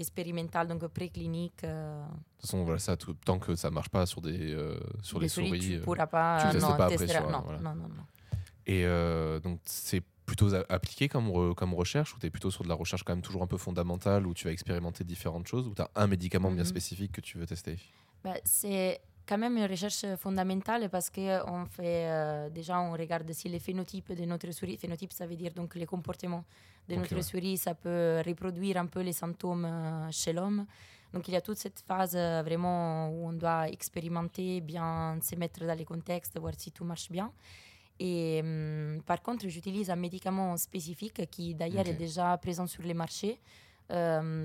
expérimentale, 0.00 0.66
donc 0.68 0.86
préclinique. 0.88 1.62
euh, 1.64 2.02
De 2.04 2.08
toute 2.08 2.40
façon, 2.42 2.64
voilà, 2.64 2.78
ça, 2.78 2.96
tout, 2.96 3.14
tant 3.14 3.38
que 3.38 3.54
ça 3.54 3.70
marche 3.70 3.88
pas 3.90 4.06
sur, 4.06 4.20
des, 4.20 4.52
euh, 4.52 4.78
sur 5.02 5.18
les 5.18 5.26
des 5.26 5.28
souris. 5.28 5.60
tu 5.60 5.74
euh, 5.76 5.80
pourras 5.80 6.06
pas. 6.06 6.50
tu 6.50 6.56
non, 6.58 6.76
pas 6.76 6.86
après 6.86 7.06
sur, 7.06 7.30
non, 7.30 7.42
voilà. 7.44 7.60
non, 7.60 7.74
non, 7.74 7.88
non. 7.88 8.04
Et 8.66 8.84
donc, 9.42 9.60
c'est 9.64 10.02
plutôt 10.26 10.54
a- 10.54 10.64
appliqué 10.68 11.08
comme, 11.08 11.28
re- 11.28 11.54
comme 11.54 11.74
recherche 11.74 12.14
ou 12.14 12.18
tu 12.20 12.26
es 12.26 12.30
plutôt 12.30 12.50
sur 12.50 12.62
de 12.62 12.68
la 12.68 12.74
recherche 12.74 13.02
quand 13.02 13.12
même 13.14 13.22
toujours 13.22 13.42
un 13.42 13.46
peu 13.48 13.56
fondamentale 13.56 14.26
où 14.26 14.34
tu 14.34 14.44
vas 14.46 14.52
expérimenter 14.52 15.02
différentes 15.02 15.48
choses 15.48 15.66
ou 15.66 15.74
tu 15.74 15.82
as 15.82 15.90
un 15.96 16.06
médicament 16.06 16.50
bien 16.52 16.62
Mhm. 16.62 16.68
spécifique 16.68 17.12
que 17.12 17.20
tu 17.20 17.36
veux 17.38 17.46
tester? 17.46 17.78
Bah, 18.22 18.34
c'est 18.44 19.00
quand 19.26 19.38
même 19.38 19.56
une 19.56 19.66
recherche 19.66 20.04
fondamentale 20.16 20.88
parce 20.90 21.10
qu'on 21.10 21.64
fait 21.66 22.06
euh, 22.08 22.50
déjà 22.50 22.80
on 22.80 22.92
regarde 22.92 23.30
si 23.32 23.48
les 23.48 23.58
phénotypes 23.58 24.12
de 24.12 24.24
notre 24.24 24.50
souris, 24.52 24.76
phénotype 24.76 25.12
ça 25.12 25.26
veut 25.26 25.36
dire 25.36 25.52
donc 25.54 25.74
les 25.74 25.86
comportements 25.86 26.44
de 26.88 26.94
Ok, 26.94 27.00
notre 27.00 27.14
ouais. 27.16 27.22
souris, 27.22 27.56
ça 27.56 27.74
peut 27.74 28.20
reproduire 28.26 28.76
un 28.78 28.86
peu 28.86 29.00
les 29.00 29.12
symptômes 29.12 29.64
euh, 29.64 30.10
chez 30.10 30.32
l'homme. 30.32 30.66
Donc 31.12 31.28
il 31.28 31.34
y 31.34 31.36
a 31.36 31.40
toute 31.40 31.58
cette 31.58 31.80
phase 31.86 32.14
euh, 32.16 32.42
vraiment 32.44 33.08
où 33.10 33.28
on 33.28 33.32
doit 33.32 33.68
expérimenter, 33.68 34.60
bien 34.60 35.18
se 35.22 35.36
mettre 35.36 35.64
dans 35.64 35.76
les 35.76 35.84
contextes, 35.84 36.38
voir 36.38 36.54
si 36.56 36.72
tout 36.72 36.84
marche 36.84 37.10
bien. 37.10 37.32
Et 37.98 38.40
hum, 38.42 39.02
par 39.06 39.20
contre, 39.22 39.46
j'utilise 39.48 39.90
un 39.90 39.96
médicament 39.96 40.56
spécifique 40.56 41.28
qui 41.30 41.54
d'ailleurs 41.54 41.86
est 41.86 41.94
déjà 41.94 42.36
présent 42.38 42.66
sur 42.66 42.82
les 42.82 42.94
marchés 42.94 43.38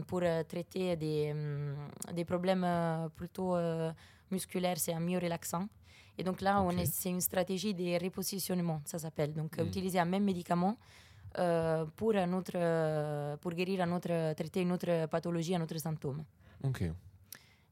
pour 0.08 0.22
traiter 0.48 0.96
des, 0.96 1.32
hum, 1.32 1.76
des 2.14 2.26
problèmes 2.26 2.68
plutôt 3.16 3.56
musculaires. 4.36 4.80
C'est 4.84 4.94
un 5.00 5.04
myorelaxant. 5.10 5.68
Et 6.18 6.24
donc 6.28 6.38
là, 6.48 6.54
on 6.62 6.70
Ok. 6.74 6.80
est, 6.82 6.92
c'est 7.00 7.10
une 7.18 7.22
stratégie 7.32 7.74
de 7.82 7.88
repositionnement, 8.06 8.80
ça 8.92 8.98
s'appelle. 9.04 9.32
Donc 9.34 9.52
euh, 9.58 9.64
Mm. 9.64 9.68
utiliser 9.72 10.00
un 10.06 10.10
même 10.16 10.24
médicament 10.32 10.76
euh, 11.38 11.86
pour, 11.98 12.14
un 12.26 12.32
autre, 12.40 12.56
euh, 12.56 13.36
pour 13.42 13.52
guérir 13.60 13.78
un 13.82 13.92
autre, 13.98 14.14
traiter 14.40 14.62
une 14.62 14.72
autre 14.72 14.94
pathologie, 15.16 15.54
un 15.56 15.62
autre 15.66 15.78
symptôme. 15.88 16.22
Ok. 16.64 16.82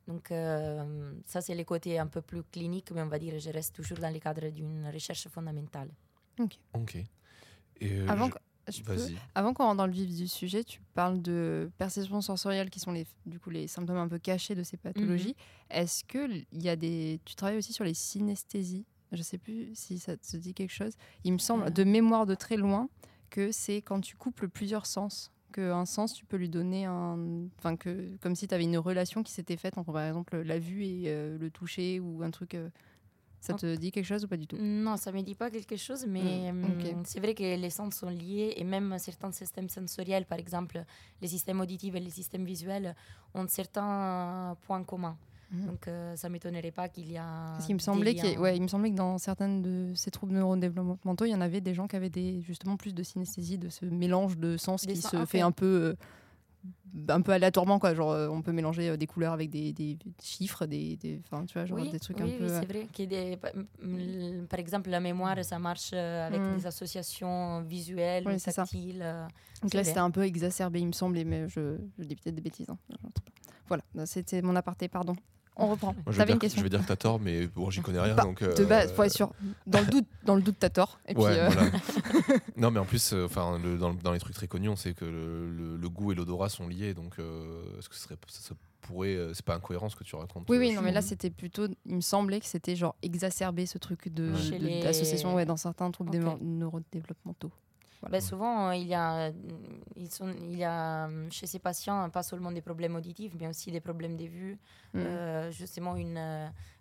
Donc 0.10 0.26
euh, 0.32 1.14
ça, 1.32 1.40
c'est 1.46 1.56
le 1.56 1.64
côté 1.64 1.98
un 2.06 2.08
peu 2.16 2.22
plus 2.22 2.44
clinique, 2.56 2.90
mais 2.94 3.02
on 3.08 3.08
va 3.16 3.20
dire 3.26 3.40
je 3.40 3.50
reste 3.58 3.74
toujours 3.80 4.00
dans 4.00 4.14
le 4.14 4.20
cadre 4.20 4.48
d'une 4.58 4.86
recherche 4.96 5.26
fondamentale. 5.30 5.90
Ok. 6.76 6.96
Et 7.80 7.92
euh, 8.00 8.08
Avant, 8.14 8.28
je- 8.28 8.34
que- 8.34 8.40
je 8.72 8.82
peux- 8.82 8.94
Vas-y. 8.96 9.16
avant 9.36 9.54
qu'on 9.54 9.64
rentre 9.64 9.78
dans 9.78 9.86
le 9.88 9.92
vif 9.94 10.10
du 10.16 10.28
sujet, 10.28 10.64
tu 10.64 10.80
parles 10.94 11.22
de 11.22 11.70
perceptions 11.78 12.22
sensorielles 12.22 12.70
qui 12.70 12.80
sont 12.80 12.92
les, 12.92 13.06
du 13.26 13.40
coup, 13.40 13.50
les 13.50 13.68
symptômes 13.68 13.98
un 13.98 14.08
peu 14.08 14.20
cachés 14.20 14.56
de 14.56 14.64
ces 14.64 14.78
pathologies. 14.78 15.36
Est-ce 15.70 16.04
que 16.04 16.28
y 16.54 16.70
a 16.70 16.76
des, 16.76 17.20
tu 17.26 17.36
travailles 17.36 17.58
aussi 17.58 17.74
sur 17.74 17.84
les 17.84 17.94
synesthésies? 17.94 18.86
Je 19.12 19.22
sais 19.22 19.38
plus 19.38 19.70
si 19.76 20.00
ça 20.00 20.18
te 20.18 20.38
dit 20.38 20.54
quelque 20.54 20.72
chose. 20.74 20.94
Il 21.24 21.34
me 21.34 21.38
semble, 21.38 21.66
Euh. 21.66 21.70
de 21.70 21.84
mémoire 21.84 22.26
de 22.26 22.36
très 22.36 22.58
loin, 22.58 22.90
que 23.30 23.52
c'est 23.52 23.82
quand 23.82 24.02
tu 24.02 24.16
couples 24.16 24.48
plusieurs 24.50 24.86
sens. 24.86 25.32
Qu'un 25.52 25.86
sens, 25.86 26.16
tu 26.16 26.26
peux 26.26 26.38
lui 26.38 26.50
donner 26.50 26.86
un. 26.86 27.46
Enfin, 27.60 27.76
que, 27.78 28.10
comme 28.22 28.36
si 28.36 28.48
tu 28.48 28.56
avais 28.56 28.64
une 28.64 28.78
relation 28.80 29.22
qui 29.22 29.32
s'était 29.32 29.56
faite 29.58 29.78
entre, 29.78 29.92
par 29.94 30.04
exemple, 30.08 30.38
la 30.42 30.58
vue 30.58 30.84
et 30.84 31.04
euh, 31.08 31.38
le 31.38 31.52
toucher 31.52 32.00
ou 32.00 32.24
un 32.24 32.32
truc. 32.32 32.56
euh, 32.56 32.70
ça 33.46 33.54
te 33.54 33.76
dit 33.76 33.92
quelque 33.92 34.06
chose 34.06 34.24
ou 34.24 34.28
pas 34.28 34.38
du 34.38 34.48
tout? 34.48 34.58
Non, 34.60 34.96
ça 34.98 35.12
ne 35.12 35.18
me 35.18 35.22
dit 35.24 35.36
pas 35.36 35.50
quelque 35.52 35.76
chose, 35.78 36.06
mais 36.08 36.52
Mm, 36.52 36.64
hum, 36.64 36.72
ok. 36.80 36.96
c'est 37.06 37.20
vrai 37.20 37.34
que 37.34 37.44
les 37.44 37.70
sens 37.70 37.96
sont 37.96 38.10
liés 38.10 38.54
et 38.58 38.64
même 38.64 38.98
certains 39.00 39.32
systèmes 39.32 39.70
sensoriels, 39.70 40.26
par 40.26 40.40
exemple 40.40 40.84
les 41.22 41.28
systèmes 41.28 41.60
auditifs 41.62 41.96
et 41.96 42.00
les 42.00 42.10
systèmes 42.10 42.46
visuels, 42.46 42.96
ont 43.34 43.48
certains 43.48 44.56
points 44.66 44.84
communs. 44.84 45.18
Mhm. 45.52 45.66
Donc 45.68 45.88
euh, 45.88 46.16
ça 46.16 46.30
ne 46.30 46.34
m'étonnerait 46.34 46.72
pas 46.72 46.88
qu'il 46.90 47.12
y 47.12 47.18
a. 47.18 47.54
Parce 47.56 47.66
qu'il 47.66 47.76
me 47.76 47.80
semblait 47.80 48.16
qu'il 48.16 48.40
ouais, 48.40 48.56
il 48.56 48.62
me 48.64 48.68
semblait 48.68 48.90
que 48.92 48.96
dans 48.96 49.18
certaines 49.18 49.62
de 49.62 49.94
ces 49.94 50.10
troubles 50.10 50.34
neurodéveloppementaux, 50.34 51.26
il 51.26 51.32
y 51.32 51.36
en 51.36 51.42
avait 51.42 51.62
des 51.62 51.74
gens 51.74 51.88
qui 51.88 51.96
avaient 51.96 52.10
des, 52.10 52.42
justement 52.42 52.78
plus 52.78 52.94
de 52.96 53.04
synesthésie, 53.04 53.58
de 53.58 53.70
ce 53.70 53.86
mélange 53.86 54.38
de 54.38 54.58
sens 54.58 54.86
Des 54.86 54.94
qui 54.94 55.02
sens, 55.02 55.12
se 55.12 55.26
fait 55.26 55.42
un 55.42 55.52
peu, 55.52 55.66
euh, 55.66 55.96
un 57.10 57.22
peu 57.22 57.32
aléatoirement. 57.32 57.80
Quoi. 57.80 57.94
Genre, 57.94 58.12
euh, 58.12 58.28
on 58.30 58.42
peut 58.42 58.52
mélanger 58.52 58.90
euh, 58.90 58.98
des 58.98 59.08
couleurs 59.08 59.34
avec 59.34 59.50
des, 59.50 59.74
des 59.74 59.98
chiffres, 60.22 60.66
des, 60.66 60.96
des, 60.98 61.22
tu 61.22 61.54
vois, 61.54 61.66
genre 61.66 61.80
oui, 61.80 61.90
des 61.90 62.00
trucs 62.00 62.18
oui, 62.18 62.24
un 62.24 62.28
oui, 62.28 62.38
peu. 62.38 62.48
c'est 62.50 62.66
vrai. 62.66 62.88
des- 63.08 64.46
par 64.50 64.60
exemple, 64.60 64.90
la 64.90 65.00
mémoire, 65.00 65.44
ça 65.44 65.60
marche 65.60 65.92
euh, 65.94 66.28
avec 66.28 66.42
Mm. 66.42 66.58
des 66.58 66.66
associations 66.68 67.62
visuelles 67.62 68.24
Oui, 68.28 68.40
tactiles. 68.40 69.06
Donc 69.62 69.74
là, 69.74 69.84
c'était 69.84 70.00
un 70.00 70.12
peu 70.12 70.24
exacerbé, 70.24 70.80
il 70.80 70.88
me 70.88 70.92
semblait, 70.92 71.24
mais 71.24 71.48
je, 71.50 71.78
je 71.98 72.04
dis 72.04 72.16
peut-être 72.16 72.36
des 72.36 72.42
bêtises. 72.42 72.70
hein. 72.70 72.78
Voilà, 73.68 73.84
c'était 74.06 74.42
mon 74.42 74.56
aparté, 74.56 74.88
pardon. 74.90 75.16
On 75.56 75.68
reprend. 75.68 75.94
Moi, 75.94 76.04
je, 76.08 76.12
vais 76.12 76.18
T'avais 76.18 76.26
dire, 76.28 76.34
une 76.34 76.40
que- 76.40 76.42
question 76.46 76.60
je 76.60 76.64
vais 76.64 76.70
dire 76.70 76.82
que 76.82 76.88
t'as 76.88 76.96
tort, 76.96 77.20
mais 77.20 77.48
bon, 77.48 77.70
j'y 77.70 77.82
connais 77.82 78.00
rien. 78.00 78.16
Bah, 78.16 78.24
donc, 78.24 78.42
euh, 78.42 78.56
De 78.56 78.66
base, 78.66 78.92
faut 78.94 79.04
être 79.04 79.14
sûr. 79.14 79.32
Dans 79.68 79.80
le 79.82 79.86
doute, 79.86 80.06
dans 80.26 80.36
le 80.36 80.42
doute, 80.42 80.56
t'as 80.60 80.70
tort. 80.70 81.00
Et 81.08 81.14
puis, 81.14 81.24
ouais, 81.24 81.38
euh, 81.40 81.50
voilà. 81.50 81.72
non, 82.58 82.72
mais 82.72 82.80
en 82.80 82.86
plus, 82.86 83.14
euh, 83.14 83.28
le- 83.64 83.78
dans, 83.78 83.94
dans 83.94 84.12
les 84.14 84.20
trucs 84.20 84.36
très 84.36 84.48
connus, 84.48 84.70
on 84.70 84.76
sait 84.76 84.94
que 84.94 85.06
le, 85.06 85.90
goût 85.90 86.12
et 86.12 86.16
l'odorat 86.16 86.50
sont 86.50 86.68
liés. 86.68 86.94
Donc, 86.94 87.20
euh, 87.20 87.78
est-ce 87.78 87.88
que 87.90 87.96
ce 87.96 88.02
serait, 88.02 88.16
ça, 88.28 88.42
ça 88.50 88.56
pourrait, 88.82 89.16
euh, 89.16 89.34
c'est 89.34 89.46
pas 89.46 89.56
incohérent 89.56 89.90
ce 89.90 89.96
que 89.96 90.04
tu 90.04 90.16
racontes 90.16 90.46
Oui, 90.50 90.58
oui, 90.58 90.74
non, 90.74 90.82
mais 90.82 90.92
là, 90.92 91.02
c'était 91.04 91.30
plutôt. 91.30 91.68
Il 91.86 91.96
me 91.96 92.02
semblait 92.02 92.40
que 92.40 92.48
c'était 92.48 92.76
genre 92.76 92.96
exacerbé 93.04 93.66
ce 93.68 93.78
truc 93.78 94.12
de, 94.14 94.34
les- 94.58 94.82
d'association 94.82 95.36
ouais, 95.36 95.46
dans 95.46 95.58
certains 95.58 95.92
troubles 95.92 96.12
neurodéveloppementaux. 96.42 97.52
Ben, 98.10 98.22
souvent, 98.22 98.70
euh, 98.70 98.76
il 98.76 98.88
y, 98.88 98.94
a, 98.94 99.28
euh, 99.28 99.32
ils 99.96 100.10
sont, 100.12 100.30
il 100.42 100.58
y 100.58 100.64
a 100.64 101.08
euh, 101.08 101.28
chez 101.32 101.48
ces 101.48 101.60
patients 101.60 102.10
pas 102.10 102.24
seulement 102.24 102.52
des 102.52 102.62
problèmes 102.62 102.96
auditifs, 102.96 103.34
mais 103.40 103.48
aussi 103.48 103.72
des 103.72 103.82
problèmes 103.82 104.18
de 104.18 104.26
vue, 104.26 104.58
Mm. 104.94 105.00
euh, 105.00 105.52
justement 105.52 105.96
une, 105.96 106.18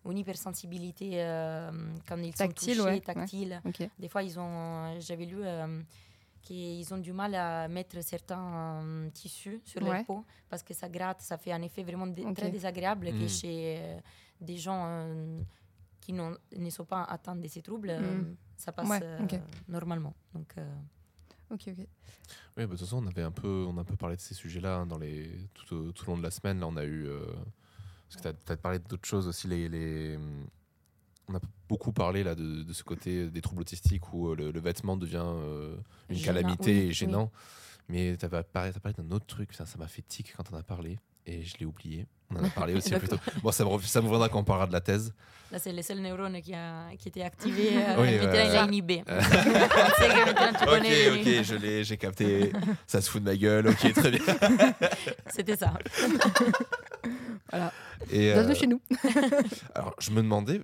une 0.05 0.19
hypersensibilité 0.19 1.23
euh, 1.23 1.71
quand 2.09 2.17
ils 2.19 2.35
Tactile, 2.35 2.75
sont 2.75 2.83
touchés, 2.83 2.89
ouais, 2.89 2.95
ouais. 2.95 3.01
tactile. 3.01 3.61
Ok. 3.65 3.89
Des 3.99 4.09
fois, 4.09 4.23
ils 4.23 4.39
ont, 4.39 4.99
j'avais 5.01 5.25
lu 5.27 5.39
euh, 5.43 5.81
qu'ils 6.43 6.93
ont 6.93 6.99
du 6.99 7.13
mal 7.13 7.35
à 7.35 7.69
mettre 7.69 8.03
certains 8.03 8.83
euh, 8.83 9.11
tissus 9.11 9.61
sur 9.65 9.81
Ouais. 9.83 9.91
leur 9.93 10.05
peau 10.05 10.25
parce 10.51 10.63
que 10.63 10.75
ça 10.75 10.89
gratte, 10.89 11.21
ça 11.21 11.39
fait 11.39 11.53
un 11.53 11.63
effet 11.63 11.83
vraiment 11.85 12.11
très 12.35 12.51
désagréable 12.51 13.13
Mm. 13.13 13.19
que 13.19 13.29
chez 13.29 13.77
euh, 13.79 13.99
des 14.41 14.57
gens 14.57 14.85
euh, 14.87 15.41
qui 16.01 16.13
ne 16.13 16.71
sont 16.71 16.85
pas 16.85 17.05
atteints 17.05 17.37
de 17.37 17.47
ces 17.47 17.63
troubles, 17.63 17.91
euh, 17.91 18.01
Mm. 18.23 18.37
ça 18.57 18.73
passe 18.73 18.91
Ouais, 18.91 19.01
euh, 19.03 19.19
normalement. 19.69 20.15
Donc, 20.35 20.53
euh, 20.59 20.69
Ok, 21.53 21.65
ok. 21.69 21.77
Oui, 21.79 21.87
bah, 22.57 22.65
de 22.65 22.67
toute 22.71 22.81
façon, 22.81 23.05
on 23.05 23.07
avait 23.07 23.23
un 23.23 23.31
peu, 23.31 23.67
on 23.69 23.77
a 23.77 23.83
un 23.83 23.85
peu 23.85 23.97
parlé 23.97 24.17
de 24.17 24.21
ces 24.21 24.35
sujets-là 24.35 24.79
hein, 24.79 24.87
dans 24.87 24.99
les, 24.99 25.31
tout, 25.55 25.75
au, 25.75 25.93
tout 25.93 26.05
au 26.05 26.13
long 26.13 26.19
de 26.19 26.23
la 26.23 26.31
semaine. 26.31 26.61
Là, 26.61 26.67
on 26.67 26.77
a 26.77 26.85
eu. 26.85 27.07
euh, 27.07 27.21
parce 28.09 28.35
que 28.35 28.45
tu 28.47 28.53
as, 28.53 28.57
parlé 28.57 28.79
d'autres 28.79 29.07
choses 29.09 29.29
aussi. 29.29 29.49
Les, 29.49 29.69
les, 29.69 30.19
on 31.29 31.35
a 31.35 31.41
beaucoup 31.69 31.93
parlé 31.93 32.25
là, 32.25 32.35
de, 32.35 32.63
de 32.63 32.73
ce 32.73 32.83
côté 32.85 33.29
des 33.31 33.41
troubles 33.41 33.63
autistiques 33.63 34.13
où 34.13 34.29
euh, 34.29 34.37
le, 34.37 34.51
le 34.51 34.61
vêtement 34.61 34.97
devient 34.97 35.23
euh, 35.25 35.77
une 36.09 36.17
Gênant, 36.17 36.35
calamité 36.41 36.73
oui, 36.73 36.79
et 36.79 36.87
oui. 36.87 36.93
gênant. 36.93 37.31
Mais 37.89 38.17
tu 38.17 38.25
as 38.25 38.43
parlé, 38.43 38.73
d'un 38.73 39.11
autre 39.11 39.27
truc. 39.27 39.51
Putain, 39.51 39.67
ça 39.67 39.77
m'a 39.79 39.89
fait 39.89 40.03
tic 40.03 40.35
quand 40.37 40.45
on 40.53 40.57
a 40.57 40.63
parlé. 40.63 40.99
Et 41.27 41.43
je 41.43 41.57
l'ai 41.59 41.67
oublié. 41.67 42.07
On 42.31 42.37
en 42.41 42.45
a 42.45 42.49
parlé 42.51 42.75
aussi 42.77 42.91
D'accord. 42.91 43.19
plutôt. 43.19 43.41
Bon, 43.43 43.53
ça 43.53 43.65
me, 43.65 43.79
ça 43.81 44.01
me 44.01 44.07
reviendra 44.07 44.29
quand 44.29 44.41
on 44.41 44.45
parlera 44.45 44.67
de 44.67 44.73
la 44.73 44.81
thèse. 44.81 45.13
là, 45.51 45.59
c'est 45.59 45.73
le 45.73 45.83
seul 45.83 46.01
neurone 46.01 46.41
qui, 46.43 46.55
a, 46.55 46.87
qui 46.99 47.09
était 47.09 47.23
activé. 47.23 47.71
Euh, 47.77 47.95
Oui, 48.01 48.09
il 48.21 48.29
a 48.57 48.65
inhibé. 48.65 49.05
Tu 49.07 49.13
Ok, 50.65 50.69
connais, 50.69 51.11
ok, 51.11 51.45
je 51.45 51.55
l'ai, 51.55 51.85
j'ai 51.85 51.97
capté. 51.97 52.53
Ça 52.87 53.01
se 53.01 53.11
fout 53.11 53.23
de 53.23 53.31
ma 53.31 53.37
gueule. 53.37 53.69
Ok, 53.69 53.93
très 53.93 54.11
bien. 54.11 54.21
C'était 55.29 55.57
ça. 55.57 55.75
Voilà. 57.51 57.73
Et, 58.11 58.33
Bienvenue 58.33 58.53
euh, 58.53 58.55
chez 58.55 58.67
nous. 58.67 58.81
Alors, 59.75 59.95
je 60.01 60.11
me 60.11 60.17
demandais 60.23 60.61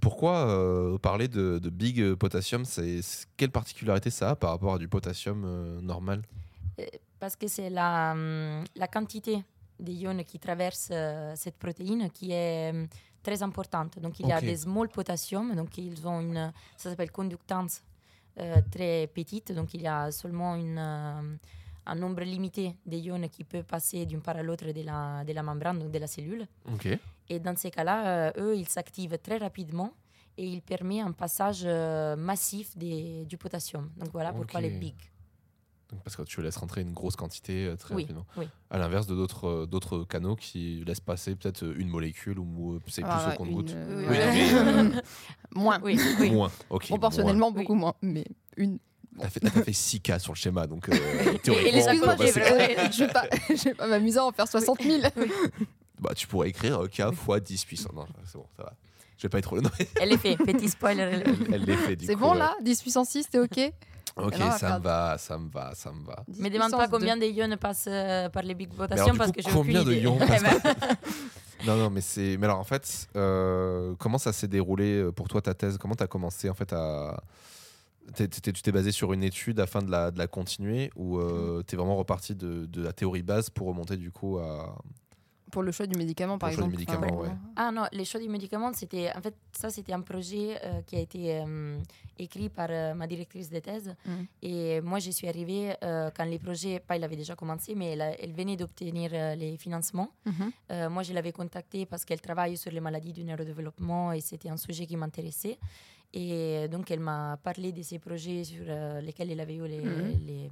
pourquoi 0.00 0.46
euh, 0.48 0.98
parler 0.98 1.26
de, 1.28 1.58
de 1.58 1.70
big 1.70 2.00
euh, 2.00 2.16
potassium, 2.16 2.64
c'est 2.64 3.00
c'est- 3.02 3.26
quelle 3.36 3.50
particularité 3.50 4.10
ça 4.10 4.30
a 4.30 4.36
par 4.36 4.50
rapport 4.50 4.74
à 4.74 4.78
du 4.78 4.88
potassium 4.88 5.42
euh, 5.46 5.80
normal? 5.80 6.22
Parce 7.18 7.34
que 7.36 7.48
c'est 7.48 7.70
la, 7.70 8.12
hum, 8.12 8.62
la 8.76 8.86
quantité 8.88 9.38
des 9.78 9.92
ions 9.94 10.22
qui 10.24 10.38
traversent 10.38 10.88
euh, 10.92 11.32
cette 11.36 11.56
protéine 11.56 12.10
qui 12.10 12.32
est 12.32 12.70
hum, 12.70 12.88
très 13.22 13.42
importante. 13.42 13.98
Donc 13.98 14.20
il 14.20 14.26
y 14.28 14.32
a 14.32 14.40
des 14.46 14.56
small 14.56 14.88
potassium, 14.88 15.54
donc 15.54 15.76
ils 15.78 16.06
ont 16.06 16.20
une, 16.20 16.52
ça 16.76 16.90
s'appelle 16.90 17.10
conductance 17.10 17.82
euh, 18.38 18.60
très 18.70 19.06
petite, 19.08 19.52
donc 19.52 19.74
il 19.74 19.82
y 19.82 19.88
a 19.88 20.10
seulement 20.12 20.54
une, 20.56 20.78
euh, 20.78 21.36
un 21.86 21.94
nombre 21.94 22.22
limité 22.22 22.76
de 22.84 22.96
ions 22.96 23.28
qui 23.28 23.44
peut 23.44 23.62
passer 23.62 24.06
d'une 24.06 24.20
part 24.20 24.36
à 24.36 24.42
l'autre 24.42 24.70
de 24.72 24.82
la, 24.82 25.24
de 25.24 25.32
la 25.32 25.42
membrane, 25.42 25.78
donc 25.78 25.90
de 25.90 25.98
la 25.98 26.06
cellule. 26.06 26.46
Et 27.28 27.38
dans 27.40 27.56
ces 27.56 27.70
cas-là, 27.70 28.06
euh, 28.28 28.32
eux, 28.38 28.56
ils 28.56 28.68
s'activent 28.68 29.18
très 29.18 29.38
rapidement 29.38 29.92
et 30.38 30.44
ils 30.46 30.62
permettent 30.62 31.06
un 31.06 31.12
passage 31.12 31.62
euh, 31.64 32.14
massif 32.14 32.76
des- 32.76 33.24
du 33.24 33.36
potassium. 33.36 33.90
Donc 33.96 34.10
voilà 34.12 34.32
pourquoi 34.32 34.60
les 34.60 34.68
big. 34.78 34.94
Donc, 35.92 36.02
parce 36.02 36.16
que 36.16 36.22
tu 36.22 36.42
laisses 36.42 36.56
rentrer 36.56 36.80
une 36.80 36.92
grosse 36.92 37.14
quantité 37.14 37.66
euh, 37.66 37.76
très 37.76 37.94
Oui, 37.94 38.02
rapidement. 38.02 38.26
oui. 38.36 38.46
À 38.70 38.78
l'inverse 38.78 39.06
de 39.06 39.14
d'autres 39.14 39.46
euh, 39.46 39.66
d'autres 39.66 40.02
canaux 40.04 40.34
qui 40.34 40.82
laissent 40.84 40.98
passer 41.00 41.36
peut-être 41.36 41.62
euh, 41.62 41.74
une 41.78 41.88
molécule 41.88 42.40
ou 42.40 42.80
c'est 42.88 43.02
Ah, 43.04 43.18
plus 43.24 43.32
au 43.34 43.36
compte-goutte. 43.36 43.70
euh, 43.70 44.06
Oui, 44.10 44.16
euh, 44.18 45.00
Moins. 45.54 45.78
Oui, 45.84 46.00
oui. 46.18 46.30
Moins. 46.32 46.50
Ok. 46.70 46.88
Proportionnellement 46.88 47.52
moins. 47.52 47.60
beaucoup 47.62 47.74
moins. 47.76 47.94
Mais 48.02 48.24
une. 48.56 48.70
moins. 49.12 49.24
T'as 49.26 49.28
fait, 49.30 49.38
t'as 49.40 49.50
fait 49.62 49.72
6 49.72 50.00
cas 50.00 50.18
sur 50.18 50.32
le 50.32 50.36
schéma, 50.38 50.66
donc 50.66 50.88
euh, 50.88 50.94
Et 51.34 51.38
théoriquement, 51.38 51.78
Excuse-moi, 51.78 52.16
je 52.18 53.04
vais 53.04 53.12
pas, 53.12 53.24
je 53.50 53.64
vais 53.64 53.74
pas 53.74 53.86
m'amuser 53.86 54.18
à 54.18 54.24
en 54.24 54.32
faire 54.32 54.48
60 54.48 54.82
000. 54.82 55.02
bah, 56.00 56.14
tu 56.16 56.26
pourrais 56.26 56.48
écrire 56.48 56.80
K 56.90 57.12
fois 57.14 57.38
10 57.38 57.64
puissance. 57.64 57.92
Non, 57.94 58.06
c'est 58.24 58.36
bon, 58.38 58.46
ça 58.56 58.64
va. 58.64 58.72
Je 59.18 59.22
vais 59.22 59.28
pas 59.28 59.38
être 59.38 59.44
trop 59.44 59.56
le 59.56 59.62
nom. 59.62 59.70
Elle 60.00 60.12
est 60.12 60.18
fait, 60.18 60.36
petit 60.36 60.68
spoiler. 60.68 61.00
elle- 61.02 61.36
Elle, 61.54 61.62
l'est 61.64 61.76
fait 61.76 61.96
du 61.96 62.04
C'est 62.06 62.16
bon 62.16 62.34
là 62.34 62.54
10 62.62 62.82
puissance 62.82 63.08
6, 63.10 63.30
t'es 63.30 63.38
ok? 63.38 63.72
Ok, 64.16 64.34
ça 64.58 64.78
me 64.78 64.82
va, 64.84 65.18
ça 65.18 65.38
me 65.38 65.50
va, 65.50 65.74
ça 65.74 65.92
me 65.92 66.04
va. 66.04 66.24
10 66.28 66.40
Mais 66.40 66.50
demande 66.50 66.70
pas 66.72 66.88
combien 66.88 67.16
de 67.16 67.26
ions 67.26 67.56
passent 67.58 67.86
euh, 67.88 68.28
par 68.30 68.42
les 68.42 68.54
big 68.54 68.70
du 69.12 69.18
parce 69.18 69.30
coup, 69.30 69.36
que 69.36 69.42
j'ai 69.42 69.50
combien 69.50 69.84
de 69.84 69.92
ions 69.92 70.16
passent 70.26 70.42
Non, 71.66 71.76
non, 71.76 71.90
mais 71.90 72.00
c'est. 72.00 72.36
Mais 72.38 72.46
alors 72.46 72.58
en 72.58 72.64
fait, 72.64 73.08
euh, 73.16 73.94
comment 73.98 74.18
ça 74.18 74.32
s'est 74.32 74.48
déroulé 74.48 75.00
euh, 75.02 75.12
pour 75.12 75.28
toi 75.28 75.40
ta 75.42 75.52
thèse? 75.54 75.76
Comment 75.78 75.94
tu 75.94 76.02
as 76.02 76.06
commencé 76.06 76.48
en 76.48 76.54
fait 76.54 76.72
à. 76.72 77.22
t'es- 78.14 78.28
t'es- 78.28 78.52
tu 78.52 78.62
t'es 78.62 78.72
basé 78.72 78.92
sur 78.92 79.12
une 79.12 79.22
étude 79.22 79.58
afin 79.60 79.82
de 79.82 79.90
la, 79.90 80.10
de 80.10 80.18
la 80.18 80.26
continuer 80.28 80.90
ou 80.96 81.18
Mm. 81.18 81.64
tu 81.66 81.74
es 81.74 81.78
vraiment 81.78 81.96
reparti 81.96 82.34
de, 82.34 82.66
de 82.66 82.82
la 82.82 82.92
théorie 82.92 83.22
base 83.22 83.50
pour 83.50 83.66
remonter 83.68 83.96
du 83.96 84.10
coup 84.10 84.38
à. 84.38 84.76
Pour 85.50 85.62
le 85.62 85.70
choix 85.72 85.86
du 85.86 85.96
médicament, 85.96 86.38
par 86.38 86.50
Pour 86.50 86.58
le 86.58 86.64
choix 86.64 86.76
du 86.76 86.82
exemple. 86.82 87.00
médicament, 87.00 87.20
Enfin, 87.22 87.30
ouais. 87.30 87.36
Ah 87.54 87.70
non, 87.70 87.84
les 87.92 88.04
choix 88.04 88.20
du 88.20 88.28
médicament, 88.28 88.72
c'était 88.72 89.10
en 89.16 89.20
fait 89.22 89.34
ça 89.52 89.70
c'était 89.70 89.92
un 89.92 90.00
projet 90.00 90.58
euh, 90.64 90.82
qui 90.86 90.96
a 90.96 91.00
été 91.00 91.36
euh, 91.40 91.78
écrit 92.18 92.48
par 92.48 92.66
euh, 92.70 92.94
ma 92.94 93.06
directrice 93.06 93.48
de 93.48 93.60
thèse 93.60 93.94
Mhm. 94.04 94.26
et 94.42 94.80
moi 94.80 94.98
je 94.98 95.10
suis 95.12 95.28
arrivée 95.28 95.72
euh, 95.84 96.10
quand 96.16 96.24
les 96.24 96.40
projets 96.40 96.80
pas 96.80 96.96
il 96.96 97.04
avait 97.04 97.16
déjà 97.16 97.36
commencé 97.36 97.74
mais 97.76 97.92
elle, 97.92 98.02
a- 98.02 98.20
elle 98.20 98.32
venait 98.32 98.56
d'obtenir 98.56 99.10
euh, 99.14 99.34
les 99.36 99.56
financements. 99.56 100.10
Mhm. 100.26 100.50
Euh, 100.72 100.90
moi 100.90 101.02
je 101.04 101.12
l'avais 101.12 101.32
contactée 101.32 101.86
parce 101.86 102.04
qu'elle 102.04 102.20
travaille 102.20 102.56
sur 102.56 102.72
les 102.72 102.80
maladies 102.80 103.12
du 103.12 103.22
neurodéveloppement 103.24 104.12
et 104.12 104.20
c'était 104.20 104.48
un 104.50 104.56
sujet 104.56 104.84
qui 104.84 104.96
m'intéressait 104.96 105.58
et 106.12 106.66
donc 106.68 106.90
elle 106.90 107.00
m'a 107.00 107.38
parlé 107.42 107.72
de 107.72 107.82
ces 107.82 107.98
projets 107.98 108.42
sur 108.44 108.64
euh, 108.66 109.00
lesquels 109.00 109.30
elle 109.30 109.40
avait 109.40 109.56
eu 109.56 109.66
les, 109.66 109.80
Mhm. 109.80 110.18
les, 110.26 110.50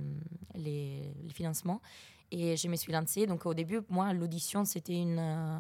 les- 0.55 1.13
les 1.27 1.33
financements 1.33 1.81
et 2.37 2.57
je 2.57 2.67
me 2.69 2.77
suis 2.77 2.93
lancée. 2.93 3.27
Donc 3.27 3.45
au 3.47 3.55
début, 3.55 3.81
moi, 3.89 4.13
l'audition, 4.13 4.65
c'était 4.65 4.99
une, 5.07 5.19
euh, 5.19 5.59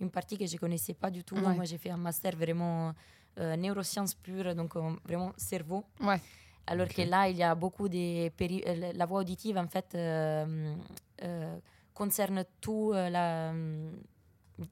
une 0.00 0.10
partie 0.10 0.36
que 0.36 0.46
je 0.46 0.54
ne 0.54 0.58
connaissais 0.58 0.94
pas 0.94 1.10
du 1.10 1.22
tout. 1.24 1.36
Ouais. 1.36 1.54
Moi, 1.54 1.64
j'ai 1.64 1.78
fait 1.78 1.90
un 1.90 1.96
master 2.08 2.34
vraiment 2.36 2.92
euh, 3.38 3.56
neurosciences 3.56 4.14
pures, 4.14 4.54
donc 4.54 4.74
euh, 4.76 4.80
vraiment 5.04 5.32
cerveau. 5.36 5.84
Ouais. 6.00 6.20
Alors 6.66 6.88
que 6.88 7.02
là, 7.02 7.28
il 7.28 7.36
y 7.36 7.42
a 7.44 7.54
beaucoup 7.54 7.88
de... 7.88 8.28
péri- 8.30 8.64
euh, 8.66 8.92
la- 8.92 9.06
voix 9.06 9.20
auditive, 9.20 9.56
en 9.56 9.68
fait, 9.68 9.94
euh, 9.94 10.74
euh, 11.22 11.56
concerne 11.94 12.44
tout 12.60 12.90
euh, 12.92 13.08
la... 13.08 13.52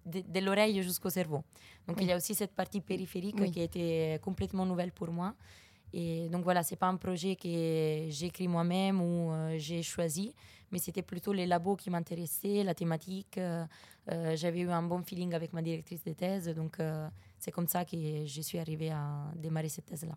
De, 0.06 0.20
de 0.22 0.40
l'oreille 0.40 0.82
jusqu'au 0.82 1.10
cerveau. 1.10 1.42
Donc 1.86 1.98
Oui. 1.98 2.04
il 2.04 2.08
y 2.08 2.12
a 2.12 2.16
aussi 2.16 2.34
cette 2.34 2.54
partie 2.54 2.80
périphérique 2.80 3.36
Oui. 3.38 3.50
qui 3.50 3.60
a 3.60 3.64
été 3.64 4.18
complètement 4.22 4.64
nouvelle 4.64 4.92
pour 4.92 5.10
moi. 5.12 5.34
Et 5.92 6.28
donc 6.30 6.42
voilà, 6.42 6.62
c'est 6.62 6.76
pas 6.84 6.86
un 6.88 6.96
projet 6.96 7.36
que 7.36 7.48
j'ai 8.08 8.26
écrit 8.26 8.48
moi-même 8.48 9.00
ou 9.02 9.30
euh, 9.30 9.56
j'ai 9.58 9.82
choisi, 9.82 10.34
mais 10.72 10.78
c'était 10.78 11.02
plutôt 11.02 11.32
les 11.32 11.46
labos 11.46 11.76
qui 11.76 11.90
m'intéressaient, 11.90 12.62
la 12.64 12.74
thématique. 12.74 13.38
euh, 13.38 13.64
euh, 14.10 14.36
J'avais 14.36 14.60
eu 14.60 14.70
un 14.70 14.82
bon 14.82 15.02
feeling 15.02 15.34
avec 15.34 15.52
ma 15.52 15.62
directrice 15.62 16.02
de 16.04 16.12
thèse, 16.12 16.48
donc 16.54 16.80
euh, 16.80 17.08
c'est 17.38 17.50
comme 17.52 17.68
ça 17.68 17.84
que 17.84 17.96
je 18.26 18.40
suis 18.42 18.58
arrivée 18.58 18.90
à 18.90 19.30
démarrer 19.36 19.68
cette 19.68 19.86
thèse-là. 19.86 20.16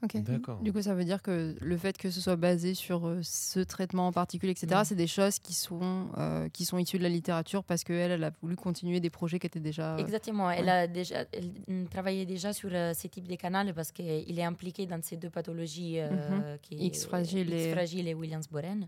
Ok. 0.00 0.16
D'accord. 0.22 0.60
Du 0.60 0.72
coup, 0.72 0.80
ça 0.80 0.94
veut 0.94 1.04
dire 1.04 1.20
que 1.22 1.56
le 1.60 1.76
fait 1.76 1.98
que 1.98 2.08
ce 2.08 2.20
soit 2.20 2.36
basé 2.36 2.74
sur 2.74 3.04
euh, 3.08 3.18
ce 3.24 3.58
traitement 3.58 4.06
en 4.06 4.12
particulier, 4.12 4.52
etc., 4.52 4.82
c'est 4.84 4.94
des 4.94 5.08
choses 5.08 5.40
qui 5.40 5.54
sont, 5.54 6.10
euh, 6.16 6.48
qui 6.50 6.64
sont 6.64 6.78
issues 6.78 6.98
de 6.98 7.02
la 7.02 7.08
littérature 7.08 7.64
parce 7.64 7.82
qu'elle, 7.82 8.12
elle 8.12 8.22
a 8.22 8.30
voulu 8.40 8.54
continuer 8.54 9.00
des 9.00 9.10
projets 9.10 9.40
qui 9.40 9.48
étaient 9.48 9.58
déjà. 9.58 9.96
euh, 9.96 9.98
Exactement, 9.98 10.52
elle, 10.52 10.68
a 10.68 10.86
déjà, 10.86 11.24
elle 11.32 11.50
mm, 11.66 11.88
travaillait 11.88 12.26
déjà 12.26 12.52
sur 12.52 12.70
euh, 12.72 12.94
ce 12.94 13.08
type 13.08 13.26
de 13.26 13.34
canal 13.34 13.74
parce 13.74 13.90
qu'il 13.90 14.38
est 14.38 14.44
impliqué 14.44 14.86
dans 14.86 15.02
ces 15.02 15.16
deux 15.16 15.30
pathologies 15.30 15.96
euh, 15.98 16.56
qui 16.62 16.76
X 16.76 17.04
fragile 17.04 17.52
et- 17.52 17.64
X 17.64 17.72
fragile 17.72 18.06
et 18.06 18.14
Williams-Boren. 18.14 18.86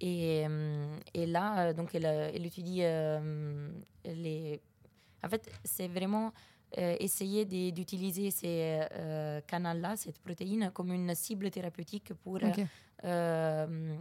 Et, 0.00 0.44
euh, 0.48 0.98
et 1.14 1.26
là, 1.26 1.68
euh, 1.68 1.72
donc, 1.72 1.94
elle, 1.94 2.06
euh, 2.06 2.30
elle 2.34 2.44
étudie 2.46 2.80
euh, 2.82 3.70
les. 4.04 4.60
En 5.24 5.28
fait, 5.28 5.50
c'est 5.64 5.88
vraiment 5.88 6.32
euh, 6.78 6.96
essayer 7.00 7.44
d'utiliser 7.72 8.30
ces 8.30 8.80
euh, 8.92 9.40
canaux-là, 9.46 9.96
cette 9.96 10.18
protéine, 10.18 10.70
comme 10.74 10.92
une 10.92 11.14
cible 11.14 11.50
thérapeutique 11.50 12.12
pour 12.22 12.38
euh, 13.04 13.96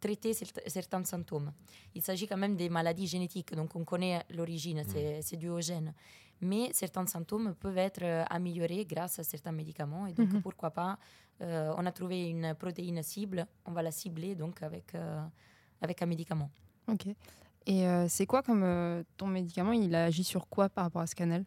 traiter 0.00 0.32
cer- 0.32 0.68
certains 0.68 1.04
symptômes. 1.04 1.52
Il 1.94 2.02
s'agit 2.02 2.26
quand 2.26 2.36
même 2.36 2.56
des 2.56 2.68
maladies 2.68 3.06
génétiques, 3.06 3.54
donc 3.54 3.74
on 3.74 3.84
connaît 3.84 4.22
l'origine, 4.30 4.82
c'est 4.86 5.22
c'est 5.22 5.36
dû 5.36 5.48
au 5.48 5.60
gène. 5.60 5.92
Mais 6.40 6.70
certains 6.72 7.06
symptômes 7.06 7.54
peuvent 7.54 7.78
être 7.78 8.02
euh, 8.02 8.24
améliorés 8.28 8.84
grâce 8.84 9.18
à 9.18 9.24
certains 9.24 9.52
médicaments, 9.52 10.06
et 10.06 10.12
donc 10.12 10.32
Mhm. 10.32 10.42
pourquoi 10.42 10.70
pas, 10.70 10.98
euh, 11.40 11.72
on 11.76 11.86
a 11.86 11.92
trouvé 11.92 12.28
une 12.28 12.54
protéine 12.54 13.02
cible, 13.02 13.46
on 13.64 13.72
va 13.72 13.82
la 13.82 13.90
cibler 13.90 14.34
donc 14.34 14.62
avec, 14.62 14.94
euh, 14.94 15.24
avec 15.80 16.02
un 16.02 16.06
médicament. 16.06 16.50
Ok. 16.88 17.06
Et 17.66 17.88
euh, 17.88 18.06
c'est 18.08 18.26
quoi 18.26 18.42
comme 18.42 18.62
euh, 18.62 19.02
ton 19.16 19.26
médicament? 19.26 19.72
Il 19.72 19.94
agit 19.94 20.24
sur 20.24 20.46
quoi 20.48 20.68
par 20.68 20.84
rapport 20.84 21.00
à 21.02 21.06
ce 21.06 21.14
canal? 21.14 21.44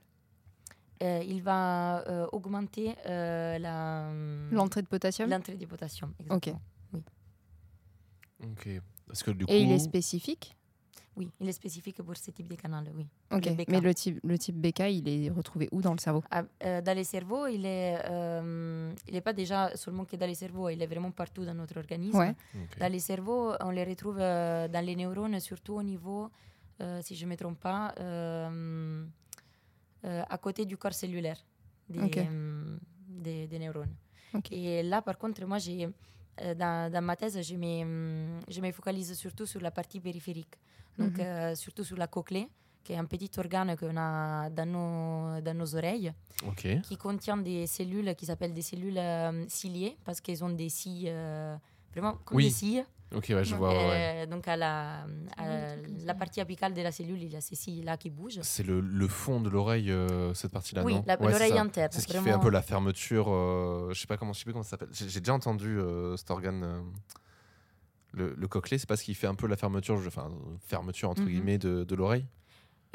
Euh, 1.03 1.21
il 1.23 1.43
va 1.43 1.99
euh, 2.07 2.25
augmenter 2.31 2.95
euh, 3.05 3.59
la- 3.59 4.09
L'entrée 4.51 4.81
de 4.81 4.87
potassium? 4.87 5.29
l'entrée 5.29 5.53
du 5.55 5.67
potassium. 5.67 6.11
Exactement. 6.19 6.59
Ok. 8.43 8.69
Parce 9.07 9.21
que 9.23 9.31
du 9.31 9.45
coup. 9.45 9.51
Et 9.51 9.61
il 9.61 9.71
est 9.71 9.79
spécifique? 9.79 10.56
Oui, 11.17 11.27
il 11.39 11.49
est 11.49 11.51
spécifique 11.51 12.01
pour 12.03 12.15
ce 12.15 12.29
type 12.31 12.47
de 12.47 12.55
canal, 12.55 12.85
oui. 12.95 13.07
Ok. 13.31 13.45
Le. 13.47 13.65
Mais 13.67 13.81
le 13.81 13.93
type, 13.93 14.19
le 14.23 14.37
type 14.37 14.55
BK, 14.55 14.81
il 14.91 15.09
est 15.09 15.29
retrouvé 15.31 15.67
où 15.71 15.81
dans 15.81 15.93
le 15.93 15.97
cerveau? 15.99 16.23
Ah, 16.29 16.43
euh, 16.63 16.79
dans 16.81 16.95
les 16.95 17.03
cerveaux, 17.03 17.47
il 17.47 17.65
est, 17.65 17.97
euh, 18.05 18.93
il 19.07 19.13
n'est 19.15 19.21
pas 19.21 19.33
déjà 19.33 19.75
seulement 19.75 20.05
que 20.05 20.15
dans 20.15 20.27
les 20.27 20.35
cerveaux, 20.35 20.69
il 20.69 20.79
est 20.79 20.85
vraiment 20.87 21.09
partout 21.11 21.43
dans 21.43 21.55
notre 21.55 21.77
organisme. 21.79 22.17
Ouais. 22.19 22.35
Dans 22.79 22.91
les 22.91 22.99
cerveaux, 22.99 23.53
on 23.61 23.71
les 23.71 23.83
retrouve 23.83 24.19
euh, 24.19 24.67
dans 24.67 24.85
les 24.85 24.95
neurones, 24.95 25.39
surtout 25.39 25.73
au 25.73 25.83
niveau, 25.83 26.29
euh, 26.81 27.01
si 27.01 27.15
je 27.15 27.25
ne 27.25 27.31
me 27.31 27.35
trompe 27.35 27.59
pas, 27.59 27.95
euh, 27.99 29.03
euh, 30.05 30.23
à 30.29 30.37
côté 30.37 30.65
du 30.65 30.77
corps 30.77 30.93
cellulaire 30.93 31.43
des, 31.89 31.99
euh, 32.19 32.77
des, 33.07 33.47
des 33.47 33.59
neurones. 33.59 33.95
Et 34.51 34.83
là, 34.83 35.01
par 35.01 35.17
contre, 35.17 35.43
moi, 35.45 35.57
j'ai 35.57 35.89
dans, 36.55 36.91
dans 36.91 37.01
ma 37.03 37.15
thèse, 37.15 37.41
je 37.41 37.55
me, 37.55 38.39
je 38.47 38.61
me 38.61 38.71
focalise 38.71 39.13
surtout 39.17 39.47
sur 39.47 39.59
la 39.61 39.71
partie 39.71 39.99
périphérique, 39.99 40.53
donc 40.97 41.17
Mhm. 41.17 41.21
euh, 41.25 41.55
surtout 41.55 41.83
sur 41.83 41.97
la 41.97 42.07
cochlée, 42.07 42.47
qui 42.83 42.93
est 42.93 42.97
un 42.97 43.05
petit 43.05 43.29
organe 43.37 43.75
qu'on 43.77 43.97
a 43.97 44.49
dans 44.49 44.65
nos, 44.65 45.41
dans 45.41 45.53
nos 45.57 45.75
oreilles, 45.75 46.13
qui 46.83 46.95
contient 46.97 47.37
des 47.37 47.67
cellules 47.67 48.15
qui 48.15 48.25
s'appellent 48.25 48.53
des 48.53 48.61
cellules 48.61 48.97
euh, 48.97 49.45
ciliées, 49.49 49.97
parce 50.05 50.21
qu'elles 50.21 50.43
ont 50.43 50.49
des 50.49 50.69
cils 50.69 51.05
euh, 51.09 51.55
vraiment 51.93 52.13
comme 52.23 52.37
Oui. 52.37 52.45
des 52.45 52.49
cils. 52.51 52.85
Ok, 53.15 53.27
ouais, 53.29 53.43
je 53.45 53.55
vois. 53.55 53.69
ouais, 53.69 53.87
ouais. 53.87 54.23
Euh, 54.23 54.25
donc 54.25 54.47
à 54.49 54.57
la, 54.57 55.05
à 55.37 55.43
Ouais, 55.43 55.77
la 56.05 56.13
partie 56.13 56.41
apicale 56.41 56.73
de 56.73 56.81
la 56.81 56.91
cellule, 56.91 57.23
il 57.23 57.31
y 57.31 57.37
a 57.37 57.41
ces 57.41 57.55
cils-là 57.55 57.95
qui 57.95 58.09
bougent. 58.09 58.39
C'est 58.41 58.63
le, 58.63 58.81
le 58.81 59.07
fond 59.07 59.39
de 59.39 59.49
l'oreille, 59.49 59.91
euh, 59.91 60.33
cette 60.33 60.51
partie-là, 60.51 60.83
oui, 60.83 60.93
non 60.95 60.99
Ouais, 61.07 61.15
c'est 61.17 61.23
l'oreille 61.31 61.53
ça. 61.53 61.61
interne. 61.61 61.87
C'est 61.91 62.01
ce 62.01 62.07
qui 62.07 62.17
fait 62.17 62.31
un 62.31 62.39
peu 62.39 62.49
la 62.49 62.61
fermeture. 62.61 63.27
euh, 63.29 63.91
je 63.93 63.99
sais 64.01 64.07
pas 64.07 64.17
comment, 64.17 64.33
je 64.33 64.39
sais 64.39 64.43
plus 64.43 64.51
comment 64.51 64.63
ça 64.63 64.71
s'appelle. 64.71 64.89
J'ai 64.91 65.19
déjà 65.21 65.33
entendu 65.33 65.79
euh, 65.79 66.17
cet 66.17 66.29
organe. 66.31 66.83
Le, 68.17 68.33
le 68.35 68.47
cochlée, 68.47 68.77
c'est 68.77 68.87
parce 68.89 69.01
qu'il 69.03 69.15
fait 69.15 69.27
un 69.27 69.35
peu 69.35 69.47
la 69.47 69.55
fermeture, 69.55 69.99
enfin 70.07 70.29
fermeture 70.65 71.09
entre 71.09 71.21
Mhm. 71.21 71.27
guillemets 71.29 71.57
de, 71.57 71.83
de 71.83 71.95
l'oreille. 71.95 72.25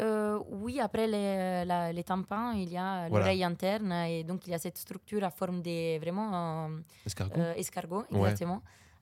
Euh, 0.00 0.38
oui, 0.48 0.80
après 0.80 1.06
les, 1.06 1.64
la- 1.64 1.92
les 1.92 2.02
tympans, 2.02 2.52
il 2.52 2.70
y 2.70 2.76
a 2.78 3.08
Voilà. 3.08 3.26
l'oreille 3.26 3.44
interne 3.44 3.92
et 3.92 4.24
donc 4.24 4.46
il 4.46 4.50
y 4.50 4.54
a 4.54 4.58
cette 4.58 4.78
structure 4.78 5.22
à 5.22 5.30
forme 5.30 5.60
de 5.62 5.98
vraiment 5.98 6.30
euh, 6.66 6.80
Escargot. 7.06 7.38
euh, 7.40 7.54
escargot, 7.54 8.04
Ouais. 8.10 8.34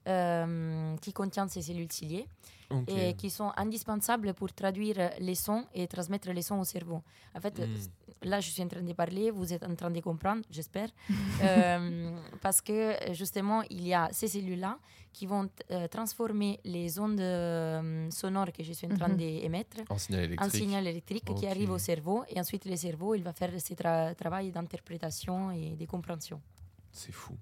Euh, 0.09 0.97
qui 1.03 1.13
contient 1.13 1.49
ces 1.49 1.63
cellules 1.63 1.93
ciliées 1.93 2.27
et 2.87 3.15
qui 3.15 3.31
sont 3.31 3.51
indispensables 3.57 4.33
pour 4.35 4.53
traduire 4.53 5.11
les 5.19 5.35
sons 5.35 5.65
et 5.75 5.87
transmettre 5.89 6.31
les 6.31 6.43
sons 6.43 6.61
au 6.61 6.65
cerveau. 6.65 7.03
En 7.37 7.41
fait, 7.41 7.59
Mm. 7.59 8.29
là, 8.31 8.39
je 8.41 8.49
suis 8.51 8.63
en 8.63 8.69
train 8.69 8.83
de 8.83 8.93
parler, 8.93 9.31
vous 9.33 9.53
êtes 9.53 9.65
en 9.65 9.75
train 9.75 9.91
de 9.91 10.01
comprendre, 10.01 10.43
j'espère, 10.51 10.89
Euh, 11.43 12.17
parce 12.41 12.61
que 12.61 12.95
justement, 13.13 13.63
il 13.71 13.87
y 13.87 13.95
a 13.95 14.09
ces 14.13 14.29
cellules-là 14.29 14.79
qui 15.13 15.27
vont 15.27 15.49
euh, 15.71 15.89
transformer 15.89 16.61
les 16.65 16.99
ondes 17.01 17.19
euh, 17.21 18.09
sonores 18.11 18.53
que 18.53 18.63
je 18.63 18.73
suis 18.73 18.87
en 18.87 18.95
train 18.95 19.09
Mhm. 19.09 19.17
d'émettre 19.17 19.79
En 19.89 19.99
signal 19.99 20.25
électrique. 20.25 20.53
signal 20.63 20.87
électrique 20.87 21.29
qui 21.35 21.47
arrive 21.47 21.71
au 21.71 21.79
cerveau 21.79 22.23
et 22.29 22.39
ensuite 22.39 22.65
le 22.67 22.77
cerveau 22.77 23.15
il 23.17 23.23
va 23.25 23.33
faire 23.33 23.51
ses 23.61 23.75
tra- 23.75 24.15
travail 24.15 24.53
d'interprétation 24.53 25.51
et 25.51 25.71
de 25.77 25.87
compréhension. 25.87 26.41
C'est 26.93 27.13
fou. 27.13 27.35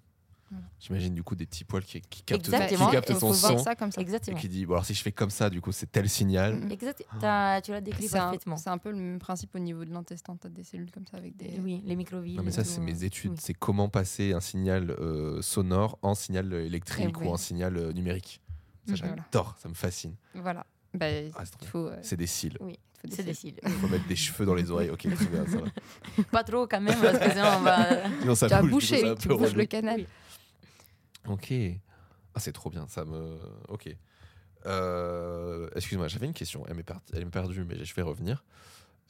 Voilà. 0.50 0.64
J'imagine 0.80 1.14
du 1.14 1.22
coup 1.22 1.34
des 1.34 1.44
petits 1.46 1.64
poils 1.64 1.84
qui, 1.84 2.00
qui 2.00 2.22
captent, 2.22 2.46
Exactement. 2.46 2.86
qui 2.86 2.92
captent 2.92 3.18
son 3.18 3.32
son 3.34 3.58
ça 3.58 3.74
comme 3.74 3.92
ça. 3.92 4.00
et 4.00 4.04
Exactement. 4.04 4.38
qui 4.38 4.48
dit 4.48 4.64
bon 4.64 4.74
alors 4.74 4.84
si 4.86 4.94
je 4.94 5.02
fais 5.02 5.12
comme 5.12 5.28
ça 5.30 5.50
du 5.50 5.60
coup 5.60 5.72
c'est 5.72 5.90
tel 5.92 6.08
signal. 6.08 6.56
Mm. 6.56 6.70
Exact. 6.72 7.04
T'as- 7.20 7.60
tu 7.60 7.70
l'as 7.72 7.80
décrit 7.82 8.08
parfaitement. 8.08 8.56
c'est 8.56 8.70
un 8.70 8.78
peu 8.78 8.90
le 8.90 8.96
même 8.96 9.18
principe 9.18 9.54
au 9.54 9.58
niveau 9.58 9.84
de 9.84 9.90
l'intestin. 9.92 10.36
Tu 10.40 10.46
as 10.46 10.50
des 10.50 10.64
cellules 10.64 10.90
comme 10.90 11.06
ça 11.06 11.18
avec 11.18 11.36
des. 11.36 11.60
Oui, 11.60 11.82
les 11.84 11.96
microvilles. 11.96 12.36
Non 12.36 12.42
mais 12.42 12.50
ça 12.52 12.64
c'est 12.64 12.80
mes 12.80 13.04
études, 13.04 13.32
oui. 13.32 13.38
c'est 13.40 13.54
comment 13.54 13.88
passer 13.88 14.32
un 14.32 14.40
signal 14.40 14.90
euh, 14.92 15.42
sonore 15.42 15.98
en 16.02 16.14
signal 16.14 16.52
euh, 16.52 16.64
électrique 16.64 17.06
Eh 17.10 17.20
oui. 17.20 17.26
ou 17.26 17.30
en 17.32 17.36
signal 17.36 17.76
euh, 17.76 17.92
numérique. 17.92 18.40
Ça 18.86 18.92
Mhm. 18.92 18.96
j'adore, 18.96 19.54
ça 19.58 19.68
me 19.68 19.74
fascine. 19.74 20.14
Voilà. 20.34 20.64
Bah, 20.94 21.04
Ah, 21.36 21.42
c'est 21.44 21.74
euh, 21.76 22.16
des 22.16 22.26
cils. 22.26 22.54
il 22.54 22.58
faut 22.58 22.66
des 23.06 23.14
C'est 23.14 23.22
des 23.22 23.34
cils. 23.34 23.54
Il 23.62 23.70
faut 23.70 23.88
mettre 23.88 24.08
des 24.08 24.16
cheveux 24.16 24.46
dans 24.46 24.54
les 24.54 24.70
oreilles. 24.70 24.88
Ok, 24.90 25.00
très 25.00 25.26
bien, 25.26 25.44
ça 25.46 25.58
va. 25.58 26.24
Pas 26.32 26.42
trop 26.42 26.66
quand 26.66 26.80
même, 26.80 26.98
parce 26.98 27.18
que 27.18 27.30
sinon 27.30 27.44
on 27.58 27.60
va. 27.60 27.86
Sinon, 28.20 28.34
ça 28.34 28.48
Tu 28.48 28.56
bouge, 28.62 28.70
bouché, 28.70 29.14
tu 29.20 29.28
bouges 29.28 29.54
le 29.54 29.66
canal. 29.66 30.00
Oui. 30.00 30.06
Ok. 31.26 31.52
Ah, 32.34 32.40
c'est 32.40 32.52
trop 32.52 32.70
bien, 32.70 32.86
ça 32.88 33.04
me. 33.04 33.38
Ok. 33.68 33.94
Euh, 34.66 35.68
Excuse-moi, 35.74 36.08
j'avais 36.08 36.26
une 36.26 36.34
question. 36.34 36.64
Elle 36.68 36.76
m'est 36.76 37.30
perdue, 37.30 37.64
mais 37.64 37.84
je 37.84 37.94
vais 37.94 38.02
revenir. 38.02 38.44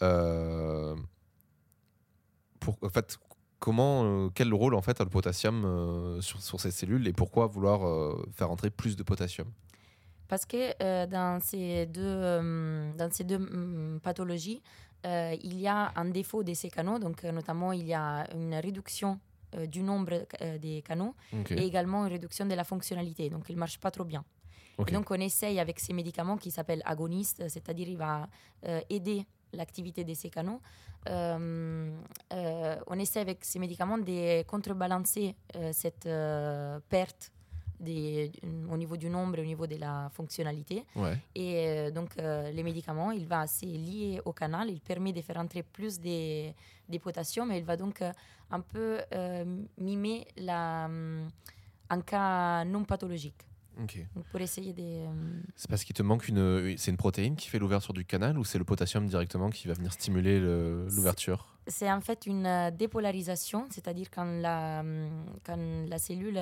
Euh. 0.02 0.96
En 2.82 2.88
fait, 2.88 3.18
comment, 3.58 4.04
euh, 4.04 4.28
quel 4.34 4.52
rôle 4.52 4.74
en 4.74 4.82
fait 4.82 5.00
a 5.00 5.04
le 5.04 5.10
potassium 5.10 6.18
sur, 6.20 6.42
sur 6.42 6.60
ces 6.60 6.70
cellules 6.70 7.06
et 7.06 7.12
pourquoi 7.12 7.46
vouloir 7.46 7.80
faire 8.32 8.50
entrer 8.50 8.70
plus 8.70 8.96
de 8.96 9.02
potassium? 9.02 9.50
Parce 10.28 10.44
que 10.44 11.06
dans 11.06 11.40
ces 11.40 11.86
deux, 11.86 12.20
dans 12.96 13.10
ces 13.10 13.24
deux 13.24 13.36
hum, 13.36 14.00
pathologies, 14.02 14.62
il 15.04 15.58
y 15.58 15.66
a 15.66 15.92
un 15.96 16.06
défaut 16.06 16.42
de 16.42 16.52
ces 16.52 16.68
canaux, 16.68 16.98
donc 16.98 17.24
notamment 17.24 17.72
il 17.72 17.86
y 17.86 17.94
a 17.94 18.26
une 18.34 18.54
réduction 18.54 19.18
euh, 19.54 19.66
du 19.66 19.82
nombre 19.82 20.26
euh, 20.42 20.58
des 20.58 20.82
canaux 20.82 21.14
et 21.32 21.64
également 21.64 22.04
une 22.04 22.12
réduction 22.12 22.44
de 22.46 22.54
la 22.54 22.64
fonctionnalité, 22.64 23.30
donc 23.30 23.44
il 23.48 23.54
ne 23.54 23.60
marche 23.60 23.78
pas 23.78 23.90
trop 23.90 24.04
bien. 24.04 24.24
Et 24.86 24.92
donc, 24.92 25.10
on 25.10 25.14
essaye 25.14 25.58
avec 25.58 25.80
ces 25.80 25.92
médicaments 25.92 26.36
qui 26.36 26.52
s'appellent 26.52 26.82
agonistes, 26.84 27.48
c'est-à-dire 27.48 27.88
il 27.88 27.96
va 27.96 28.28
euh, 28.64 28.80
aider 28.88 29.26
l'activité 29.52 30.04
de 30.04 30.14
ces 30.14 30.30
canaux. 30.30 30.60
On 31.10 32.98
essaie 32.98 33.18
avec 33.18 33.44
ces 33.44 33.58
médicaments 33.58 33.98
de 33.98 34.42
contrebalancer 34.42 35.34
cette 35.72 36.08
perte 36.88 37.32
des- 37.80 38.32
au 38.70 38.76
niveau 38.76 38.96
du 38.96 39.08
nombre 39.08 39.38
et 39.38 39.42
au 39.42 39.44
niveau 39.46 39.66
de 39.66 39.76
la 39.76 40.08
fonctionnalité. 40.12 40.84
Ouais. 40.96 41.18
Et 41.34 41.66
euh, 41.68 41.90
donc, 41.90 42.10
euh, 42.18 42.50
les 42.50 42.62
médicaments, 42.62 43.10
il 43.12 43.26
va 43.26 43.46
se 43.46 43.66
lier 43.66 44.20
au 44.24 44.32
canal, 44.32 44.70
il 44.70 44.80
permet 44.80 45.12
de 45.12 45.20
faire 45.22 45.36
entrer 45.38 45.62
plus 45.62 45.98
des, 46.00 46.54
des 46.88 46.98
potassium 46.98 47.50
et 47.52 47.58
il 47.58 47.64
va 47.64 47.76
donc 47.76 48.02
euh, 48.02 48.12
un 48.50 48.60
peu 48.60 48.98
mimer 49.78 50.26
la, 50.36 50.88
un 51.90 52.00
cas 52.00 52.64
non 52.64 52.84
pathologique. 52.84 53.44
Donc, 53.76 54.24
pour 54.32 54.40
essayer 54.40 54.72
de. 54.72 54.82
euh, 54.82 55.06
C'est 55.54 55.70
parce 55.70 55.84
qu'il 55.84 55.94
te 55.94 56.02
manque 56.02 56.26
une. 56.26 56.76
C'est 56.76 56.90
une 56.90 56.96
protéine 56.96 57.36
qui 57.36 57.48
fait 57.48 57.60
l'ouverture 57.60 57.94
du 57.94 58.04
canal 58.04 58.36
ou 58.36 58.44
c'est 58.44 58.58
le 58.58 58.64
potassium 58.64 59.06
directement 59.06 59.50
qui 59.50 59.68
va 59.68 59.74
venir 59.74 59.92
stimuler 59.92 60.40
le- 60.40 60.88
l'ouverture? 60.90 61.54
C'est 61.68 61.88
en 61.92 62.00
fait 62.00 62.26
une 62.26 62.72
dépolarisation, 62.76 63.66
c'est-à-dire 63.70 64.08
quand 64.10 64.24
la, 64.24 64.82
quand 65.44 65.58
la 65.88 65.98
cellule. 65.98 66.40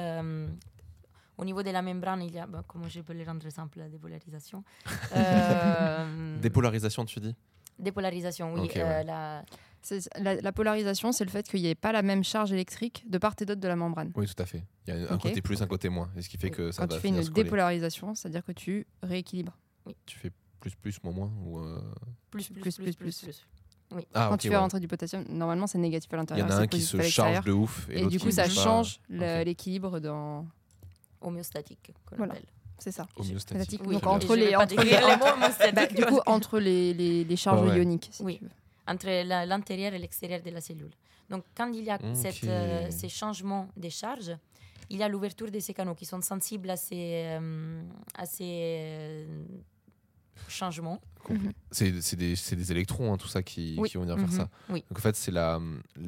Au 1.38 1.44
niveau 1.44 1.62
de 1.62 1.70
la 1.70 1.83
membrane, 1.83 2.22
il 2.22 2.33
y 2.35 2.38
a. 2.38 2.46
bah, 2.46 2.62
comment 2.66 2.88
je 2.88 3.01
peux 3.01 3.12
le 3.12 3.25
rendre 3.25 3.49
simple, 3.51 3.79
la 3.79 3.88
dépolarisation 3.88 4.64
Euh, 5.12 6.38
Dépolarisation, 6.40 7.05
tu 7.05 7.20
dis? 7.20 7.35
Dépolarisation, 7.79 8.55
oui. 8.55 8.70
Euh, 8.77 8.83
ouais. 8.99 9.05
la- 9.05 9.44
C'est- 9.83 10.09
La, 10.18 10.35
la 10.40 10.53
polarisation, 10.53 11.12
c'est 11.12 11.25
le 11.25 11.31
fait 11.31 11.46
qu'il 11.46 11.61
n'y 11.62 11.68
ait 11.68 11.75
pas 11.77 11.92
la 11.92 12.03
même 12.03 12.25
charge 12.25 12.53
électrique 12.53 13.05
de 13.09 13.18
part 13.18 13.35
et 13.40 13.44
d'autre 13.44 13.61
de 13.61 13.68
la 13.68 13.77
membrane. 13.77 14.11
Oui, 14.16 14.27
tout 14.27 14.42
à 14.42 14.46
fait. 14.46 14.64
Il 14.88 14.94
y 14.96 15.05
a 15.07 15.12
un 15.12 15.18
côté 15.18 15.42
plus, 15.42 15.62
un 15.62 15.66
côté 15.68 15.88
moins. 15.88 16.11
Et 16.16 16.22
ce 16.22 16.29
qui 16.29 16.38
fait 16.38 16.51
que 16.51 16.72
ça 16.72 16.83
Quand 16.83 16.88
va 16.90 16.96
tu 16.96 17.01
fais 17.03 17.09
une 17.09 17.22
dépolarisation, 17.22 18.14
c'est-à-dire 18.14 18.42
que 18.44 18.53
tu 18.53 18.87
rééquilibres. 19.03 19.57
Tu 20.07 20.18
fais 20.18 20.33
plus, 20.59 20.75
plus, 20.75 21.01
moins, 21.05 21.12
moins 21.12 21.33
ou 21.44 21.59
euh, 21.61 21.81
plus, 22.31 22.49
plus, 22.49 22.61
Plus, 22.62 22.77
plus, 22.77 22.96
plus, 22.96 22.96
plus, 22.96 23.20
plus. 23.22 23.46
Ah, 24.14 24.27
Quand 24.31 24.37
tu 24.38 24.49
fais 24.49 24.55
ouais. 24.55 24.61
rentrer 24.61 24.81
du 24.81 24.88
potassium, 24.88 25.25
normalement 25.29 25.68
c'est 25.68 25.79
négatif 25.79 26.12
à 26.12 26.16
Il 26.16 26.18
y 26.18 26.20
l'intérieur. 26.22 26.46
en 26.49 26.51
a 26.51 26.55
un 26.62 26.66
qui 26.66 26.81
se 26.83 27.01
charge 27.03 27.44
de 27.44 27.53
ouf. 27.53 27.87
Et, 27.88 28.03
Et, 28.03 28.07
du 28.09 28.18
coup, 28.18 28.33
ça 28.33 28.49
change 28.49 28.99
l'équilibre 29.09 30.01
dans. 30.01 30.46
Homéostatique, 31.27 31.93
qu'on 32.07 32.17
Voilà. 32.17 32.33
appelle. 32.35 32.47
C'est 32.79 32.93
ça. 32.93 33.07
Homéostatique. 33.17 33.62
Statique. 33.62 33.83
Oui, 33.87 33.95
Donc 33.95 34.07
entre 34.07 34.37
les, 34.37 34.55
entre 34.55 34.77
les, 34.83 34.91
les 34.91 35.17
mots 35.17 35.27
homéostatiques 35.35 35.75
bah, 35.75 35.87
du 35.87 36.05
coup, 36.07 36.21
entre 36.27 36.59
les, 36.59 36.93
les, 36.95 37.25
les 37.25 37.37
charges 37.37 37.67
ouais. 37.69 37.79
ioniques. 37.79 38.09
si 38.12 38.23
Oui. 38.23 38.39
tu 38.39 38.45
veux. 38.45 38.51
entre 38.87 39.07
l'intérieur 39.47 39.95
et 39.95 39.99
l'extérieur 39.99 40.41
de 40.43 40.51
la 40.51 40.61
cellule. 40.61 40.91
Donc, 41.29 41.43
quand 41.57 41.73
il 41.73 41.85
y 41.85 41.91
a 41.91 41.99
cette, 42.15 42.45
euh, 42.45 42.87
ces 42.91 43.09
changements 43.09 43.69
de 43.77 43.89
charge, 43.89 44.31
il 44.91 44.99
y 44.99 45.03
a 45.03 45.09
l'ouverture 45.09 45.51
de 45.51 45.59
ces 45.59 45.75
canaux 45.75 45.95
qui 45.97 46.05
sont 46.05 46.21
sensibles 46.23 46.71
à 46.71 46.77
ces, 46.77 47.25
euh, 47.41 47.83
à 48.15 48.27
ces 48.27 48.45
euh, 48.81 49.43
changements. 50.49 51.01
Mhm. 51.29 51.53
C'est 51.73 52.01
c'est 52.03 52.15
des, 52.17 52.37
c'est 52.37 52.55
des 52.55 52.71
électrons, 52.71 53.12
hein, 53.12 53.17
tout 53.17 53.27
ça, 53.27 53.43
qui, 53.43 53.75
Oui. 53.79 53.89
qui 53.91 53.97
vont 53.97 54.05
venir 54.05 54.17
faire 54.19 54.29
Mhm. 54.29 54.37
ça. 54.37 54.49
Oui. 54.69 54.85
Donc 54.89 54.99
en 54.99 55.03
fait, 55.03 55.17
c'est 55.17 55.33
la, 55.33 55.61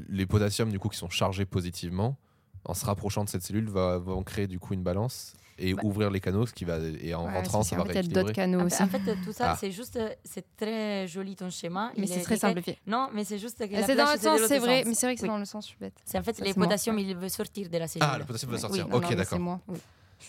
les 0.09 0.26
potassiums 0.26 0.70
du 0.70 0.78
coup 0.78 0.88
qui 0.88 0.98
sont 0.98 1.11
chargés 1.11 1.44
positivement, 1.46 2.16
en 2.64 2.74
se 2.74 2.84
rapprochant 2.84 3.24
de 3.24 3.28
cette 3.28 3.42
cellule, 3.42 3.68
va, 3.68 3.98
vont 3.98 4.22
créer 4.22 4.46
du 4.46 4.58
coup 4.58 4.74
une 4.74 4.82
balance 4.82 5.34
et 5.60 5.74
Bah. 5.74 5.82
ouvrir 5.84 6.10
les 6.10 6.20
canaux, 6.20 6.46
ce 6.46 6.52
qui 6.52 6.64
va 6.64 6.78
et 6.78 7.14
en 7.14 7.26
Ouais, 7.26 7.32
rentrant, 7.34 7.62
ça 7.62 7.76
qu'en 7.76 7.82
va 7.84 7.92
fait, 7.92 7.92
il 7.92 7.96
y 7.96 7.98
a 7.98 8.02
d'autres 8.02 8.26
rééquilibrer. 8.26 8.32
canaux 8.34 8.60
En 8.60 8.66
aussi. 8.66 8.76
fait, 8.76 8.82
en 8.84 8.88
fait, 9.16 9.16
tout 9.24 9.32
ça, 9.32 9.52
Ah. 9.52 9.56
c'est 9.58 9.72
juste, 9.72 9.98
c'est 10.24 10.44
très 10.56 11.08
joli 11.08 11.34
ton 11.34 11.50
schéma. 11.50 11.90
Mais 11.96 12.06
c'est 12.06 12.20
est 12.20 12.22
très 12.22 12.36
simplifié. 12.36 12.78
Non, 12.86 13.08
mais 13.12 13.24
c'est 13.24 13.38
juste 13.38 13.58
que 13.58 13.72
la 13.72 13.84
C'est 13.84 13.96
dans 13.96 14.12
le 14.12 14.18
sens, 14.18 14.40
c'est 14.46 14.58
vrai, 14.58 14.78
sens. 14.80 14.86
mais 14.88 14.94
c'est 14.94 15.06
vrai 15.06 15.14
que 15.14 15.20
c'est 15.20 15.26
Oui. 15.26 15.30
dans 15.32 15.38
le 15.38 15.44
sens, 15.44 15.64
je 15.64 15.68
suis 15.70 15.78
bête. 15.80 15.94
C'est 16.04 16.18
en 16.18 16.22
fait, 16.22 16.36
Ça, 16.36 16.44
les 16.44 16.52
ouais. 16.52 16.54
il 17.02 17.16
veut 17.16 17.28
sortir 17.28 17.68
de 17.68 17.78
la 17.78 17.88
cellule. 17.88 18.08
Ah, 18.08 18.18
le 18.18 18.24
potassium 18.24 18.52
Oui. 18.52 18.60
sortir. 18.60 18.86
Oui, 18.88 18.94
ok, 18.94 19.08
d'accord. 19.14 19.24
C'est 19.30 19.38
moi. 19.38 19.60
Oui. 19.68 19.78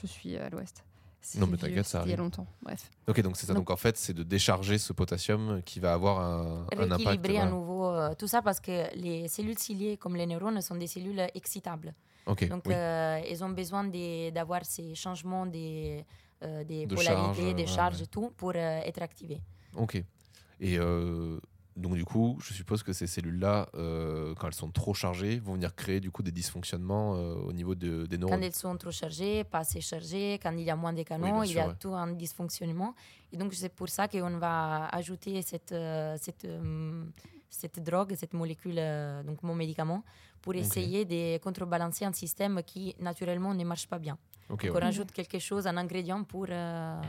Je 0.01 0.07
suis 0.07 0.35
à 0.37 0.49
l'ouest. 0.49 0.83
Non, 1.37 1.47
mais 1.47 1.57
t'inquiète, 1.57 1.85
ça 1.85 1.99
c'était 1.99 2.05
Il 2.05 2.09
y 2.11 2.13
a 2.13 2.13
arrive. 2.13 2.17
longtemps. 2.23 2.47
Bref. 2.63 2.89
Ok, 3.07 3.21
donc 3.21 3.35
c'est 3.37 3.45
ça. 3.45 3.53
Donc- 3.53 3.69
en 3.69 3.75
fait, 3.75 3.97
c'est 3.97 4.13
de 4.13 4.23
décharger 4.23 4.77
ce 4.77 4.93
potassium 4.93 5.61
qui 5.63 5.79
va 5.79 5.93
avoir 5.93 6.19
un, 6.21 6.65
un 6.75 6.83
impact. 6.83 7.05
rééquilibrer 7.05 7.37
à 7.39 7.45
nouveau 7.45 7.85
euh, 7.87 8.15
tout 8.17 8.27
ça 8.27 8.41
parce 8.41 8.59
que 8.61 8.95
les 8.95 9.27
cellules 9.27 9.59
ciliées 9.59 9.97
comme 9.97 10.15
les 10.15 10.25
neurones 10.25 10.59
sont 10.61 10.75
des 10.75 10.87
cellules 10.87 11.21
excitables. 11.35 11.93
Donc 12.49 12.63
oui. 12.65 12.73
euh, 12.75 13.21
elles 13.27 13.43
ont 13.43 13.49
besoin 13.49 13.83
d'avoir 14.31 14.63
ces 14.65 14.93
changements 14.95 15.45
des, 15.45 16.05
euh, 16.43 16.63
des 16.63 16.85
De 16.85 16.95
polarités, 16.95 17.41
charge, 17.43 17.55
des 17.55 17.67
charges 17.67 17.97
ouais. 17.97 18.03
et 18.03 18.07
tout 18.07 18.31
pour 18.37 18.51
euh, 18.55 18.81
être 18.89 19.01
activées. 19.01 19.41
Ok. 19.75 20.03
Et 20.59 20.77
donc 21.77 21.93
du 21.95 22.03
coup, 22.03 22.37
je 22.41 22.53
suppose 22.53 22.83
que 22.83 22.91
ces 22.91 23.07
cellules-là, 23.07 23.69
quand 24.37 24.47
elles 24.47 24.53
sont 24.53 24.69
trop 24.71 24.93
chargées, 24.93 25.39
vont 25.39 25.53
venir 25.53 25.73
créer 25.73 26.01
du 26.01 26.11
coup 26.11 26.21
des 26.23 26.31
dysfonctionnements 26.33 27.11
au 27.47 27.53
niveau 27.53 27.73
de- 27.75 28.05
des 28.05 28.17
Quand 28.17 28.21
neurones. 28.27 28.43
elles 28.43 28.53
sont 28.55 28.75
trop 28.75 28.91
chargées, 28.91 29.45
pas 29.45 29.59
assez 29.59 29.79
chargées, 29.79 30.37
quand 30.43 30.51
il 30.51 30.63
y 30.63 30.69
a 30.69 30.75
moins 30.75 30.91
de 30.91 31.03
bien 31.03 31.43
il 31.45 31.53
y 31.53 31.59
a 31.59 31.67
ouais. 31.69 31.73
tout 31.79 31.93
un 31.93 32.07
dysfonctionnement. 32.11 32.93
Et 33.31 33.37
donc 33.37 33.53
c'est 33.53 33.73
pour 33.73 33.87
ça 33.87 34.09
qu'on 34.09 34.37
va 34.37 34.87
ajouter 34.89 35.41
cette, 35.41 35.73
cette 36.25 36.45
cette 37.49 37.81
drogue, 37.83 38.13
cette 38.15 38.33
molécule, 38.33 38.75
euh, 38.77 39.23
donc 39.23 39.41
mon 39.43 39.55
médicament, 39.55 40.03
pour 40.41 40.55
essayer 40.55 41.05
de 41.05 41.37
contrebalancer 41.39 42.05
un 42.05 42.13
système 42.13 42.61
qui 42.63 42.95
naturellement 42.99 43.53
ne 43.53 43.63
marche 43.63 43.87
pas 43.87 43.99
bien. 43.99 44.17
Ok, 44.49 44.65
Donc, 44.65 44.75
ouais. 44.75 44.81
on 44.81 44.85
rajoute 44.85 45.11
quelque 45.11 45.39
chose, 45.39 45.67
un 45.67 45.77
ingrédient 45.77 46.23
pour 46.23 46.45
euh, 46.49 47.01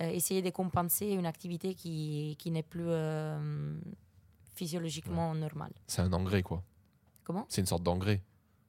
euh, 0.00 0.08
essayer 0.10 0.42
de 0.42 0.50
compenser 0.50 1.06
une 1.06 1.26
activité 1.26 1.74
qui, 1.74 2.36
qui 2.38 2.50
n'est 2.50 2.62
plus 2.62 2.84
euh, 2.86 3.74
physiologiquement 4.54 5.34
normale. 5.34 5.72
C'est 5.86 6.02
un 6.02 6.12
engrais, 6.12 6.42
quoi. 6.42 6.62
Comment 7.24 7.46
C'est 7.48 7.60
une 7.60 7.66
sorte 7.66 7.82
d'engrais 7.82 8.22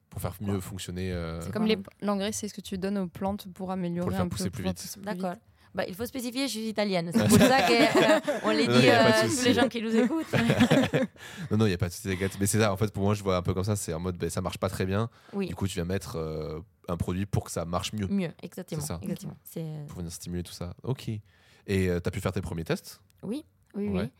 pour 0.08 0.20
faire 0.20 0.34
mieux 0.40 0.60
fonctionner. 0.60 1.12
euh, 1.12 1.40
C'est 1.40 1.52
comme 1.52 1.66
les- 1.66 1.78
l'engrais, 2.00 2.32
c'est 2.32 2.46
ce 2.48 2.54
que 2.54 2.60
tu 2.60 2.78
donnes 2.78 2.98
aux 2.98 3.08
plantes 3.08 3.52
pour 3.52 3.70
améliorer 3.70 4.00
Pour 4.02 4.10
le 4.10 4.16
faire 4.16 4.24
un 4.24 4.28
peu 4.28 4.36
pousser 4.36 4.50
plus 4.50 4.62
pour 4.62 4.70
vite. 4.72 4.92
plus 4.92 5.02
D'accord. 5.02 5.34
Bah, 5.74 5.84
il 5.88 5.94
faut 5.94 6.06
spécifier, 6.06 6.46
je 6.46 6.52
suis 6.52 6.68
italienne. 6.68 7.10
C'est 7.12 7.26
pour 7.28 7.36
ça 7.38 7.62
qu'on 7.62 8.50
les 8.50 8.66
Non, 8.68 8.78
dit 8.78 8.88
euh, 8.88 9.28
tous 9.28 9.44
les 9.44 9.54
gens 9.54 9.68
qui 9.68 9.82
nous 9.82 9.94
écoutent. 9.96 10.26
Non, 11.50 11.56
non, 11.58 11.66
il 11.66 11.70
n'y 11.70 11.74
a 11.74 11.78
pas 11.78 11.88
de 11.88 11.92
souci. 11.92 12.16
Mais 12.40 12.46
c'est 12.46 12.58
ça, 12.60 12.72
en 12.72 12.76
fait, 12.76 12.92
pour 12.92 13.02
moi, 13.02 13.14
je 13.14 13.22
vois 13.22 13.36
un 13.36 13.42
peu 13.42 13.54
comme 13.54 13.64
ça. 13.64 13.74
C'est 13.76 13.92
en 13.92 14.00
mode, 14.00 14.16
ben, 14.16 14.30
ça 14.30 14.40
marche 14.40 14.58
pas 14.58 14.68
très 14.68 14.86
bien. 14.86 15.10
oui, 15.32 15.48
Du 15.48 15.54
coup, 15.54 15.66
tu 15.66 15.74
viens 15.74 15.84
mettre 15.84 16.16
euh, 16.16 16.60
un 16.88 16.96
produit 16.96 17.26
pour 17.26 17.44
que 17.44 17.50
ça 17.50 17.64
marche 17.64 17.92
mieux, 17.92 18.06
mieux, 18.06 18.30
exactement. 18.42 18.80
C'est 18.80 18.86
ça. 18.86 19.00
exactement. 19.02 19.36
C'est- 19.44 19.86
pour 19.88 19.98
venir 19.98 20.12
stimuler 20.12 20.42
tout 20.42 20.52
ça. 20.52 20.74
Ok. 20.84 21.08
Et 21.08 21.20
tu 21.66 21.90
as 21.90 22.10
pu 22.10 22.20
faire 22.20 22.32
tes 22.32 22.40
premiers 22.42 22.64
tests? 22.64 23.00
Oui, 23.22 23.44
oui, 23.74 23.88
Ouais. 23.88 24.02
oui. 24.02 24.10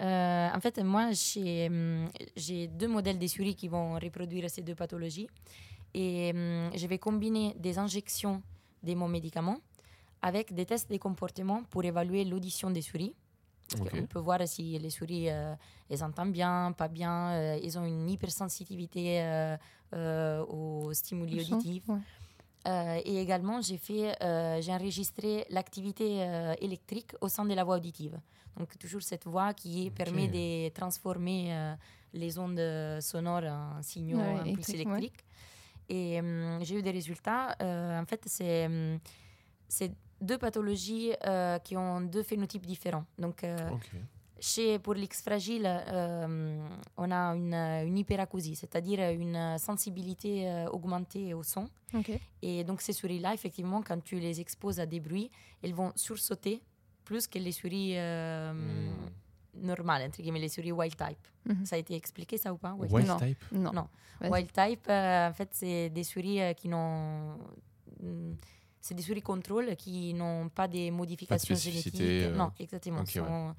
Euh, 0.00 0.48
en 0.52 0.60
fait, 0.60 0.78
moi, 0.78 1.10
j'ai 1.12 1.66
hum, 1.68 2.08
j'ai 2.36 2.66
deux 2.68 2.88
modèles 2.88 3.18
des 3.18 3.28
souris 3.28 3.54
qui 3.54 3.68
vont 3.68 3.94
reproduire 3.94 4.48
ces 4.50 4.62
deux 4.62 4.74
pathologies. 4.74 5.28
Et 5.94 6.32
hum, 6.34 6.70
je 6.74 6.86
vais 6.86 6.98
combiner 6.98 7.54
des 7.58 7.78
injections 7.78 8.42
de 8.82 8.94
mon 8.94 9.08
médicament 9.08 9.58
avec 10.22 10.54
des 10.54 10.64
tests 10.66 10.90
de 10.90 10.96
comportement 10.98 11.64
pour 11.64 11.84
évaluer 11.84 12.24
l'audition 12.24 12.70
des 12.70 12.82
souris. 12.82 13.14
Qu'on 13.90 14.06
peut 14.06 14.18
voir 14.18 14.40
si 14.46 14.78
les 14.78 14.90
souris, 14.90 15.30
euh, 15.30 15.54
elles 15.88 16.04
entendent 16.04 16.32
bien, 16.32 16.72
pas 16.76 16.88
bien, 16.88 17.30
euh, 17.32 17.58
elles 17.62 17.78
ont 17.78 17.86
une 17.86 18.08
hypersensibilité 18.08 19.22
euh, 19.22 19.56
euh, 19.94 20.44
aux 20.44 20.92
stimuli 20.92 21.36
Le 21.36 21.42
auditifs. 21.54 21.88
ouais. 21.88 21.98
Euh, 22.68 23.00
et 23.04 23.20
également, 23.20 23.60
j'ai 23.60 23.78
fait, 23.78 24.14
euh, 24.22 24.60
j'ai 24.60 24.72
enregistré 24.72 25.44
l'activité 25.50 26.22
euh, 26.22 26.54
électrique 26.60 27.12
au 27.20 27.28
sein 27.28 27.44
de 27.44 27.54
la 27.54 27.64
voix 27.64 27.76
auditive. 27.76 28.20
Donc 28.56 28.76
toujours 28.78 29.02
cette 29.02 29.24
voix 29.24 29.52
qui 29.54 29.90
permet 29.90 30.28
de 30.28 30.68
transformer 30.68 31.52
euh, 31.54 31.74
les 32.12 32.38
ondes 32.38 32.60
sonores 33.00 33.44
en 33.44 33.82
signaux 33.82 34.18
Ouais, 34.18 34.40
en 34.40 34.52
pulses 34.52 34.68
électriques, 34.68 35.24
ouais. 35.88 35.94
Et 35.96 36.20
hum, 36.20 36.58
j'ai 36.62 36.76
eu 36.78 36.82
des 36.82 36.90
résultats. 36.92 37.56
Euh, 37.60 38.00
en 38.00 38.04
fait, 38.06 38.22
c'est 38.26 38.66
hum, 38.66 38.98
c'est 39.66 39.92
deux 40.22 40.38
pathologies 40.38 41.12
euh, 41.26 41.58
qui 41.58 41.76
ont 41.76 42.00
deux 42.00 42.22
phénotypes 42.22 42.64
différents. 42.66 43.04
Donc 43.18 43.44
euh, 43.44 43.58
chez, 44.40 44.78
pour 44.78 44.94
l'X 44.94 45.22
fragile, 45.22 45.66
euh, 45.66 46.66
on 46.96 47.10
a 47.10 47.34
une, 47.36 47.54
une 47.88 47.98
hyperacousie, 47.98 48.56
c'est-à-dire 48.56 49.00
une 49.10 49.56
sensibilité 49.58 50.48
euh, 50.48 50.66
augmentée 50.70 51.34
au 51.34 51.42
son. 51.42 51.68
Et 52.40 52.64
donc 52.64 52.80
ces 52.80 52.92
souris-là, 52.92 53.34
effectivement, 53.34 53.82
quand 53.82 54.02
tu 54.02 54.16
les 54.18 54.40
exposes 54.40 54.80
à 54.80 54.86
des 54.86 55.00
bruits, 55.00 55.30
elles 55.62 55.74
vont 55.74 55.92
sursauter 55.96 56.62
plus 57.04 57.26
que 57.26 57.38
les 57.38 57.52
souris 57.52 57.92
euh, 57.96 58.52
Hmm. 59.54 59.66
normales, 59.66 60.06
entre 60.08 60.22
guillemets, 60.22 60.40
les 60.40 60.48
souris 60.48 60.72
wild 60.72 60.96
type. 60.96 61.18
Mhm. 61.44 61.66
Ça 61.66 61.76
a 61.76 61.78
été 61.78 61.94
expliqué 61.94 62.38
ça 62.38 62.52
ou 62.54 62.56
pas? 62.56 62.72
Wild 62.72 62.92
Wild 62.92 63.08
Non. 63.08 63.16
type? 63.18 63.44
Non. 63.52 63.88
Wild 64.22 64.50
type, 64.52 64.86
euh, 64.88 65.28
en 65.28 65.32
fait, 65.34 65.48
c'est 65.52 65.90
des 65.90 66.04
souris 66.04 66.40
euh, 66.40 66.52
qui 66.54 66.68
n'ont... 66.68 67.36
C'est 68.82 68.94
des 68.94 69.02
souris 69.02 69.22
contrôle 69.22 69.76
qui 69.76 70.12
n'ont 70.12 70.48
pas 70.48 70.66
de 70.68 70.90
modifications 70.90 71.54
spécificité, 71.54 71.98
génétiques. 71.98 72.32
euh, 72.32 72.36
Non, 72.36 72.50
exactement. 72.58 73.00
ok, 73.00 73.06
ouais. 73.06 73.12
sont 73.12 73.54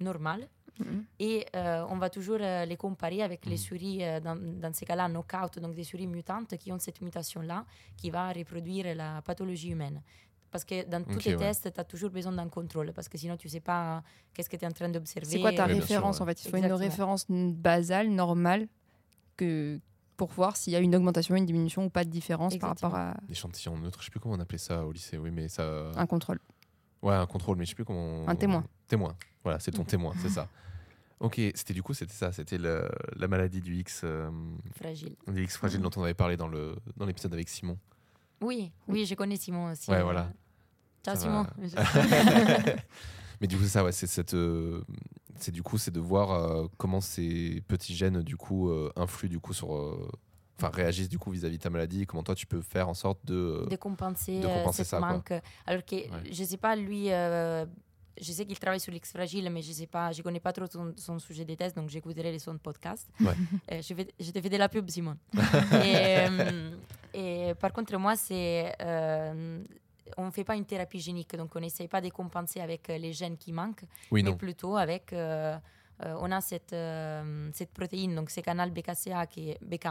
normales. 0.00 0.48
Mhm. 0.80 1.04
Et 1.20 1.46
euh, 1.54 1.84
on 1.90 1.98
va 1.98 2.10
toujours 2.10 2.38
euh, 2.40 2.64
les 2.64 2.76
comparer 2.76 3.22
avec 3.22 3.44
les 3.46 3.52
Mhm. 3.52 3.58
souris, 3.58 3.98
euh, 4.02 4.18
dans, 4.20 4.34
dans 4.36 4.72
ces 4.72 4.84
cas-là, 4.86 5.06
knockout, 5.08 5.58
donc 5.60 5.74
des 5.74 5.84
souris 5.84 6.06
mutantes 6.08 6.56
qui 6.56 6.72
ont 6.72 6.78
cette 6.80 7.00
mutation-là 7.00 7.64
qui 7.96 8.10
va 8.10 8.32
reproduire 8.32 8.92
la 8.96 9.22
pathologie 9.22 9.70
humaine. 9.70 10.00
Parce 10.50 10.64
que 10.64 10.84
dans 10.88 11.02
tous 11.04 11.24
les 11.26 11.32
ouais. 11.34 11.36
tests, 11.36 11.72
tu 11.72 11.80
as 11.80 11.84
toujours 11.84 12.10
besoin 12.10 12.32
d'un 12.32 12.48
contrôle, 12.48 12.92
parce 12.92 13.08
que 13.08 13.18
sinon 13.18 13.36
tu 13.36 13.48
ne 13.48 13.52
sais 13.52 13.60
pas 13.60 14.02
qu'est-ce 14.32 14.48
que 14.48 14.56
tu 14.56 14.64
es 14.64 14.68
en 14.68 14.72
train 14.72 14.88
d'observer. 14.88 15.26
C'est 15.28 15.40
quoi 15.40 15.52
ta 15.52 15.66
sûr, 15.66 15.74
référence 15.76 16.16
ouais. 16.18 16.22
en 16.22 16.26
fait? 16.26 16.44
Il 16.44 16.50
faut 16.50 16.56
Exactement. 16.56 16.78
une 16.80 16.88
référence 16.90 17.26
basale, 17.28 18.08
normale, 18.08 18.66
que 19.36 19.78
pour 20.16 20.30
voir 20.30 20.56
s'il 20.56 20.72
y 20.72 20.76
a 20.76 20.80
une 20.80 20.94
augmentation, 20.94 21.34
une 21.36 21.46
diminution 21.46 21.84
ou 21.86 21.90
pas 21.90 22.04
de 22.04 22.10
différence 22.10 22.56
par 22.58 22.70
rapport 22.70 22.94
à 22.94 23.14
L'échantillon 23.28 23.76
neutre, 23.78 24.00
je 24.00 24.06
sais 24.06 24.10
plus 24.10 24.20
comment 24.20 24.34
on 24.36 24.40
appelait 24.40 24.58
ça 24.58 24.84
au 24.86 24.92
lycée. 24.92 25.18
Oui, 25.18 25.30
mais 25.30 25.48
ça. 25.48 25.90
un 25.96 26.06
contrôle. 26.06 26.38
Ouais, 27.02 27.14
un 27.14 27.26
contrôle, 27.26 27.56
mais 27.58 27.64
je 27.64 27.70
sais 27.70 27.74
plus 27.74 27.84
comment. 27.84 28.26
Un 28.28 28.34
témoin. 28.36 28.64
Témoin. 28.88 29.16
Voilà, 29.42 29.58
c'est 29.60 29.72
ton 29.72 29.84
témoin, 29.84 30.12
c'est 30.22 30.28
ça. 30.30 30.48
Ok, 31.20 31.34
c'était 31.54 31.74
du 31.74 31.82
coup, 31.82 31.94
c'était 31.94 32.12
ça, 32.12 32.32
c'était 32.32 32.58
le- 32.58 32.88
la 33.16 33.28
maladie 33.28 33.60
du 33.60 33.76
X, 33.76 34.02
euh, 34.04 34.30
Fragile. 34.76 35.14
du 35.28 35.42
X 35.44 35.56
fragile 35.56 35.78
Mhm. 35.80 35.88
dont 35.88 36.00
on 36.00 36.04
avait 36.04 36.12
parlé 36.14 36.36
dans 36.36 36.48
le 36.48 36.76
dans 36.96 37.06
l'épisode 37.06 37.32
avec 37.32 37.48
Simon. 37.48 37.78
Oui, 38.40 38.72
oui, 38.88 39.06
je 39.06 39.14
connais 39.14 39.36
Simon 39.36 39.70
aussi. 39.70 39.90
Ouais, 39.90 39.98
euh. 39.98 40.02
voilà. 40.02 40.30
Ciao 41.04 41.16
Simon. 41.16 41.46
Mais 43.40 43.46
du 43.46 43.56
coup, 43.56 43.62
c'est 43.64 43.68
ça, 43.68 43.84
ouais, 43.84 43.92
c'est 43.92 44.06
cette, 44.06 44.34
euh, 44.34 44.82
c'est 45.38 45.52
du 45.52 45.62
coup, 45.62 45.78
c'est 45.78 45.90
de 45.90 46.00
voir 46.00 46.30
euh, 46.32 46.66
comment 46.76 47.00
ces 47.00 47.62
petits 47.68 47.94
gènes 47.94 48.22
du 48.22 48.36
coup 48.36 48.70
euh, 48.70 48.92
influent 48.96 49.30
du 49.30 49.40
coup 49.40 49.52
sur, 49.52 49.74
euh, 49.74 50.08
enfin 50.58 50.70
réagissent 50.70 51.08
du 51.08 51.18
coup 51.18 51.30
vis-à-vis 51.30 51.58
de 51.58 51.62
ta 51.62 51.70
maladie, 51.70 52.02
et 52.02 52.06
comment 52.06 52.22
toi 52.22 52.34
tu 52.34 52.46
peux 52.46 52.60
faire 52.60 52.88
en 52.88 52.94
sorte 52.94 53.24
de. 53.24 53.66
de 53.68 53.76
compenser, 53.76 54.40
de 54.40 54.46
compenser 54.46 54.84
ça, 54.84 54.98
quoi. 54.98 55.12
manque. 55.12 55.32
Alors 55.66 55.84
que 55.84 55.96
je 56.30 56.44
sais 56.44 56.56
pas, 56.56 56.76
lui, 56.76 57.10
euh, 57.12 57.64
je 58.20 58.32
sais 58.32 58.46
qu'il 58.46 58.58
travaille 58.58 58.80
sur 58.80 58.92
l'X 58.92 59.10
fragile, 59.10 59.48
mais 59.50 59.62
je 59.62 59.72
sais 59.72 59.86
pas, 59.86 60.12
je 60.12 60.22
connais 60.22 60.40
pas 60.40 60.52
trop 60.52 60.66
son, 60.66 60.92
son 60.96 61.18
sujet 61.18 61.44
des 61.44 61.56
tests, 61.56 61.76
donc 61.76 61.88
j'écouterai 61.88 62.30
les 62.30 62.38
sons 62.38 62.54
de 62.54 62.58
podcast. 62.58 63.08
Ouais. 63.20 63.34
Euh, 63.72 63.80
je, 63.80 63.94
vais, 63.94 64.06
je 64.20 64.30
te 64.30 64.40
fais 64.40 64.50
de 64.50 64.56
la 64.58 64.68
pub, 64.68 64.88
Simon. 64.90 65.16
et, 65.34 65.38
euh, 66.28 66.76
et 67.14 67.54
par 67.54 67.72
contre, 67.72 67.96
moi, 67.96 68.14
c'est. 68.14 68.74
On 70.16 70.26
ne 70.26 70.30
fait 70.30 70.44
pas 70.44 70.56
une 70.56 70.64
thérapie 70.66 71.00
génique, 71.00 71.34
donc 71.36 71.54
on 71.56 71.60
n'essaye 71.60 71.88
pas 71.88 72.00
de 72.00 72.08
compenser 72.10 72.60
avec 72.60 72.88
euh, 72.90 72.98
les 72.98 73.12
gènes 73.12 73.36
qui 73.36 73.52
manquent, 73.52 73.84
Oui, 74.10 74.22
mais 74.22 74.30
non. 74.30 74.36
plutôt 74.36 74.76
avec. 74.76 75.12
euh, 75.12 75.56
euh, 76.04 76.16
on 76.20 76.30
a 76.32 76.40
cette, 76.40 76.72
euh, 76.72 77.48
cette 77.52 77.70
protéine, 77.72 78.14
donc 78.16 78.28
c'est 78.30 78.42
canal 78.42 78.70
BKCA 78.72 79.26
qui 79.26 79.50
est 79.50 79.58
BK. 79.64 79.86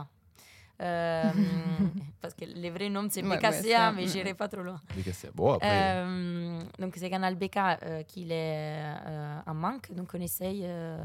Euh, 0.81 1.31
parce 2.21 2.33
que 2.33 2.45
le 2.45 2.69
vrai 2.69 2.89
nom 2.89 3.07
c'est 3.09 3.21
Ouais, 3.23 3.29
ouais, 3.29 3.37
BKCA, 3.37 3.87
un- 3.87 3.91
mais 3.93 4.07
j'irai 4.07 4.33
pas 4.33 4.47
trop 4.47 4.61
loin. 4.63 4.81
C'est 5.13 5.33
Bon 5.35 5.53
après. 5.53 5.69
Euh, 5.71 6.59
donc 6.79 6.95
c'est 6.97 7.09
canal 7.09 7.35
BK 7.35 7.57
euh, 7.57 8.03
qui 8.03 8.23
est 8.29 8.83
euh, 9.07 9.39
en 9.45 9.53
manque, 9.53 9.91
donc 9.93 10.09
on 10.13 10.19
essaye 10.21 10.61
euh, 10.65 10.97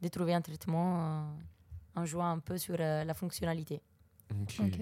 de 0.00 0.08
trouver 0.08 0.32
un 0.34 0.40
traitement 0.40 1.00
euh, 1.00 2.00
en 2.00 2.06
jouant 2.06 2.30
un 2.30 2.38
peu 2.38 2.56
sur 2.56 2.76
euh, 2.78 3.04
la 3.04 3.14
fonctionnalité. 3.14 3.82
ok. 4.30 4.60
Ok. 4.60 4.80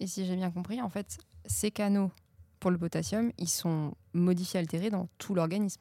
Et 0.00 0.06
si 0.06 0.26
j'ai 0.26 0.36
bien 0.36 0.50
compris, 0.50 0.80
en 0.82 0.88
fait, 0.88 1.18
ces 1.46 1.70
canaux 1.70 2.10
pour 2.60 2.70
le 2.70 2.78
potassium, 2.78 3.30
ils 3.38 3.48
sont 3.48 3.92
modifiés, 4.12 4.60
altérés 4.60 4.90
dans 4.90 5.08
tout 5.18 5.34
l'organisme. 5.34 5.80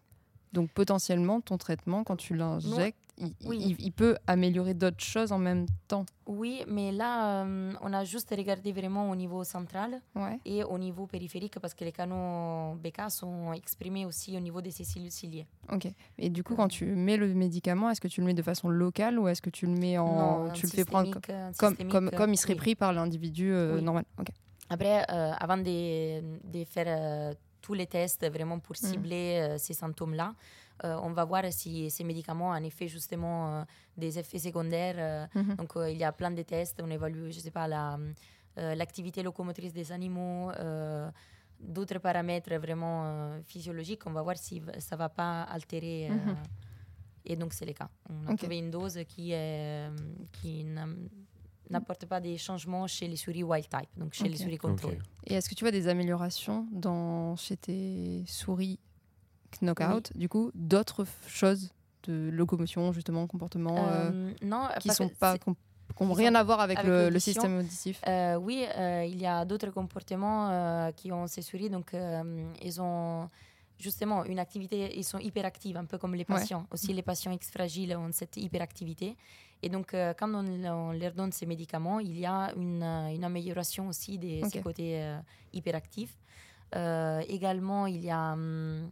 Donc 0.54 0.72
potentiellement, 0.72 1.42
ton 1.42 1.58
traitement, 1.58 2.04
quand 2.04 2.16
tu 2.16 2.36
l'injectes, 2.36 2.98
il, 3.20 3.34
Oui. 3.46 3.58
il- 3.60 3.82
il 3.86 3.92
peut 3.92 4.16
améliorer 4.28 4.74
d'autres 4.76 5.04
choses 5.04 5.32
en 5.32 5.40
même 5.40 5.66
temps. 5.88 6.06
Oui, 6.28 6.64
mais 6.68 6.92
là, 6.92 7.44
euh, 7.46 7.74
on 7.82 7.92
a 7.92 8.04
juste 8.06 8.30
regardé 8.30 8.72
vraiment 8.72 9.10
au 9.10 9.16
niveau 9.16 9.44
central 9.44 10.00
Ouais. 10.16 10.40
et 10.46 10.64
au 10.64 10.78
niveau 10.78 11.06
périphérique 11.08 11.60
parce 11.60 11.74
que 11.74 11.84
les 11.84 11.92
canaux 11.92 12.76
BK 12.76 13.10
sont 13.10 13.54
exprimés 13.54 14.06
aussi 14.06 14.38
au 14.38 14.40
niveau 14.40 14.62
de 14.62 14.70
ces 14.70 14.84
cellules 14.84 15.12
ciliées. 15.12 15.48
Ok. 15.74 15.88
Et 16.20 16.30
du 16.30 16.44
coup, 16.44 16.56
quand 16.56 16.68
tu 16.68 16.86
mets 16.86 17.18
le 17.18 17.34
médicament, 17.34 17.90
est-ce 17.90 18.00
que 18.02 18.08
tu 18.08 18.22
le 18.22 18.28
mets 18.28 18.36
de 18.36 18.44
façon 18.44 18.70
locale 18.70 19.18
ou 19.20 19.28
est-ce 19.28 19.42
que 19.42 19.50
tu 19.50 19.66
le 19.66 19.74
mets 19.74 19.98
en, 19.98 20.46
Non, 20.46 20.54
tu 20.54 20.66
le 20.68 20.72
fais 20.72 20.86
prendre 20.86 21.12
comme, 21.58 21.76
comme, 21.90 22.12
comme 22.12 22.34
il 22.34 22.38
serait 22.38 22.54
oui. 22.54 22.60
pris 22.60 22.76
par 22.76 22.94
l'individu 22.94 23.52
euh, 23.52 23.76
Oui. 23.78 23.82
normal. 23.82 24.06
Ok. 24.20 24.28
Après, 24.70 25.06
euh, 25.10 25.32
avant 25.40 25.58
de, 25.58 26.22
de 26.44 26.64
faire 26.66 26.86
euh, 26.88 27.34
tous 27.62 27.74
les 27.74 27.88
tests 27.88 28.26
vraiment 28.30 28.60
pour 28.60 28.76
Mm. 28.76 28.86
cibler 28.88 29.40
euh, 29.42 29.58
ces 29.58 29.74
symptômes-là, 29.74 30.34
on 30.84 31.12
va 31.12 31.26
voir 31.26 31.44
si 31.52 31.90
ces 31.90 32.04
médicaments 32.04 32.50
ont 32.50 32.54
en 32.54 32.64
effet 32.64 32.88
justement 32.88 33.66
des 33.98 34.20
effets 34.20 34.38
secondaires. 34.38 35.28
Mhm. 35.34 35.56
Donc, 35.56 35.72
il 35.88 35.98
y 35.98 36.04
a 36.04 36.12
plein 36.12 36.30
de 36.30 36.44
tests. 36.44 36.80
On 36.84 36.90
évalue, 36.92 37.32
je 37.32 37.40
sais 37.40 37.50
pas, 37.50 37.68
la, 37.68 37.98
l'activité 38.56 39.24
locomotrice 39.24 39.74
des 39.74 39.92
animaux, 39.92 40.52
d'autres 41.60 41.98
paramètres 41.98 42.54
vraiment 42.58 43.06
euh, 43.06 43.42
physiologiques. 43.42 44.06
On 44.06 44.12
va 44.12 44.22
voir 44.22 44.38
si 44.38 44.62
ça 44.78 44.96
va 44.96 45.10
pas 45.10 45.42
altérer. 45.44 46.10
euh, 46.12 46.14
Mhm. 46.14 46.36
Et 47.26 47.36
donc, 47.36 47.54
c'est 47.54 47.66
le 47.66 47.74
cas. 47.74 47.90
On 48.10 48.28
a 48.28 48.32
Ok. 48.34 48.38
trouvé 48.38 48.60
une 48.60 48.70
dose 48.70 49.00
qui, 49.08 49.32
est, 49.34 49.90
qui 50.32 50.64
n'apporte 51.70 52.06
pas 52.06 52.20
des 52.20 52.38
changements 52.38 52.88
chez 52.88 53.08
les 53.08 53.16
souris 53.16 53.44
wild 53.44 53.68
type, 53.70 53.90
donc 53.98 54.14
chez 54.14 54.28
les 54.30 54.38
souris 54.38 54.58
contrôle. 54.58 54.98
Et 55.26 55.34
est-ce 55.36 55.50
que 55.50 55.56
tu 55.56 55.64
vois 55.64 55.72
des 55.72 55.88
améliorations 55.88 56.68
dans, 56.72 57.36
chez 57.36 57.58
tes 57.58 58.24
souris 58.28 58.80
knockout, 59.62 60.16
du 60.16 60.30
coup, 60.30 60.52
d'autres 60.54 61.06
choses 61.28 61.72
de 62.04 62.30
locomotion, 62.32 62.92
justement, 62.94 63.28
comportement, 63.28 63.88
euh, 63.90 64.12
Euh, 64.12 64.34
non, 64.42 64.68
qui 64.80 64.90
sont 64.90 65.10
pas 65.10 65.38
qui 65.38 66.04
n'ont 66.04 66.14
rien 66.14 66.36
à 66.36 66.44
voir 66.44 66.60
avec, 66.60 66.78
avec 66.78 67.12
le, 67.14 67.20
système 67.20 67.58
auditif? 67.60 68.02
Euh, 68.08 68.36
oui, 68.36 68.66
euh, 68.78 69.06
il 69.06 69.20
y 69.20 69.26
a 69.26 69.46
d'autres 69.46 69.72
comportements 69.72 70.50
euh, 70.50 70.92
qui 70.92 71.12
ont 71.12 71.28
ces 71.28 71.42
souris. 71.42 71.70
Donc, 71.70 71.94
euh, 71.94 72.52
ils 72.62 72.82
ont 72.82 73.30
justement 73.80 74.26
une 74.26 74.40
activité, 74.40 74.98
ils 74.98 75.04
sont 75.04 75.20
hyper 75.20 75.46
actifs, 75.46 75.76
un 75.76 75.86
peu 75.86 75.98
comme 75.98 76.14
les 76.14 76.20
Ouais. 76.20 76.26
patients. 76.26 76.66
Aussi, 76.72 76.94
les 76.94 77.02
patients 77.04 77.32
X 77.32 77.50
fragiles 77.52 77.96
ont 77.96 78.12
cette 78.12 78.38
hyperactivité. 78.38 79.16
Et 79.64 79.70
donc, 79.70 79.94
euh, 79.94 80.14
quand 80.18 80.32
on, 80.34 80.46
on 80.66 80.92
leur 80.92 81.14
donne 81.14 81.32
ces 81.32 81.46
médicaments, 81.46 82.00
il 82.00 82.18
y 82.18 82.26
a 82.26 82.54
une, 82.56 82.84
euh, 82.84 83.08
une 83.16 83.24
amélioration 83.24 83.88
aussi 83.88 84.18
de 84.18 84.44
ces 84.48 84.62
côtés 84.62 85.02
euh, 85.02 85.18
hyperactifs. 85.54 86.16
Euh, 86.76 87.22
également, 87.28 87.88
il 87.88 88.04
y 88.04 88.12
a 88.12 88.34
hum, 88.34 88.90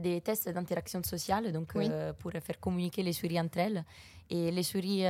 des 0.00 0.20
tests 0.20 0.48
d'interaction 0.48 1.02
sociale, 1.02 1.52
donc 1.52 1.72
Oui. 1.74 1.90
pour 2.18 2.32
faire 2.32 2.58
communiquer 2.60 3.02
les 3.02 3.12
souris 3.12 3.38
entre 3.40 3.58
elles. 3.58 3.84
Et 4.30 4.50
les 4.50 4.62
souris 4.62 5.04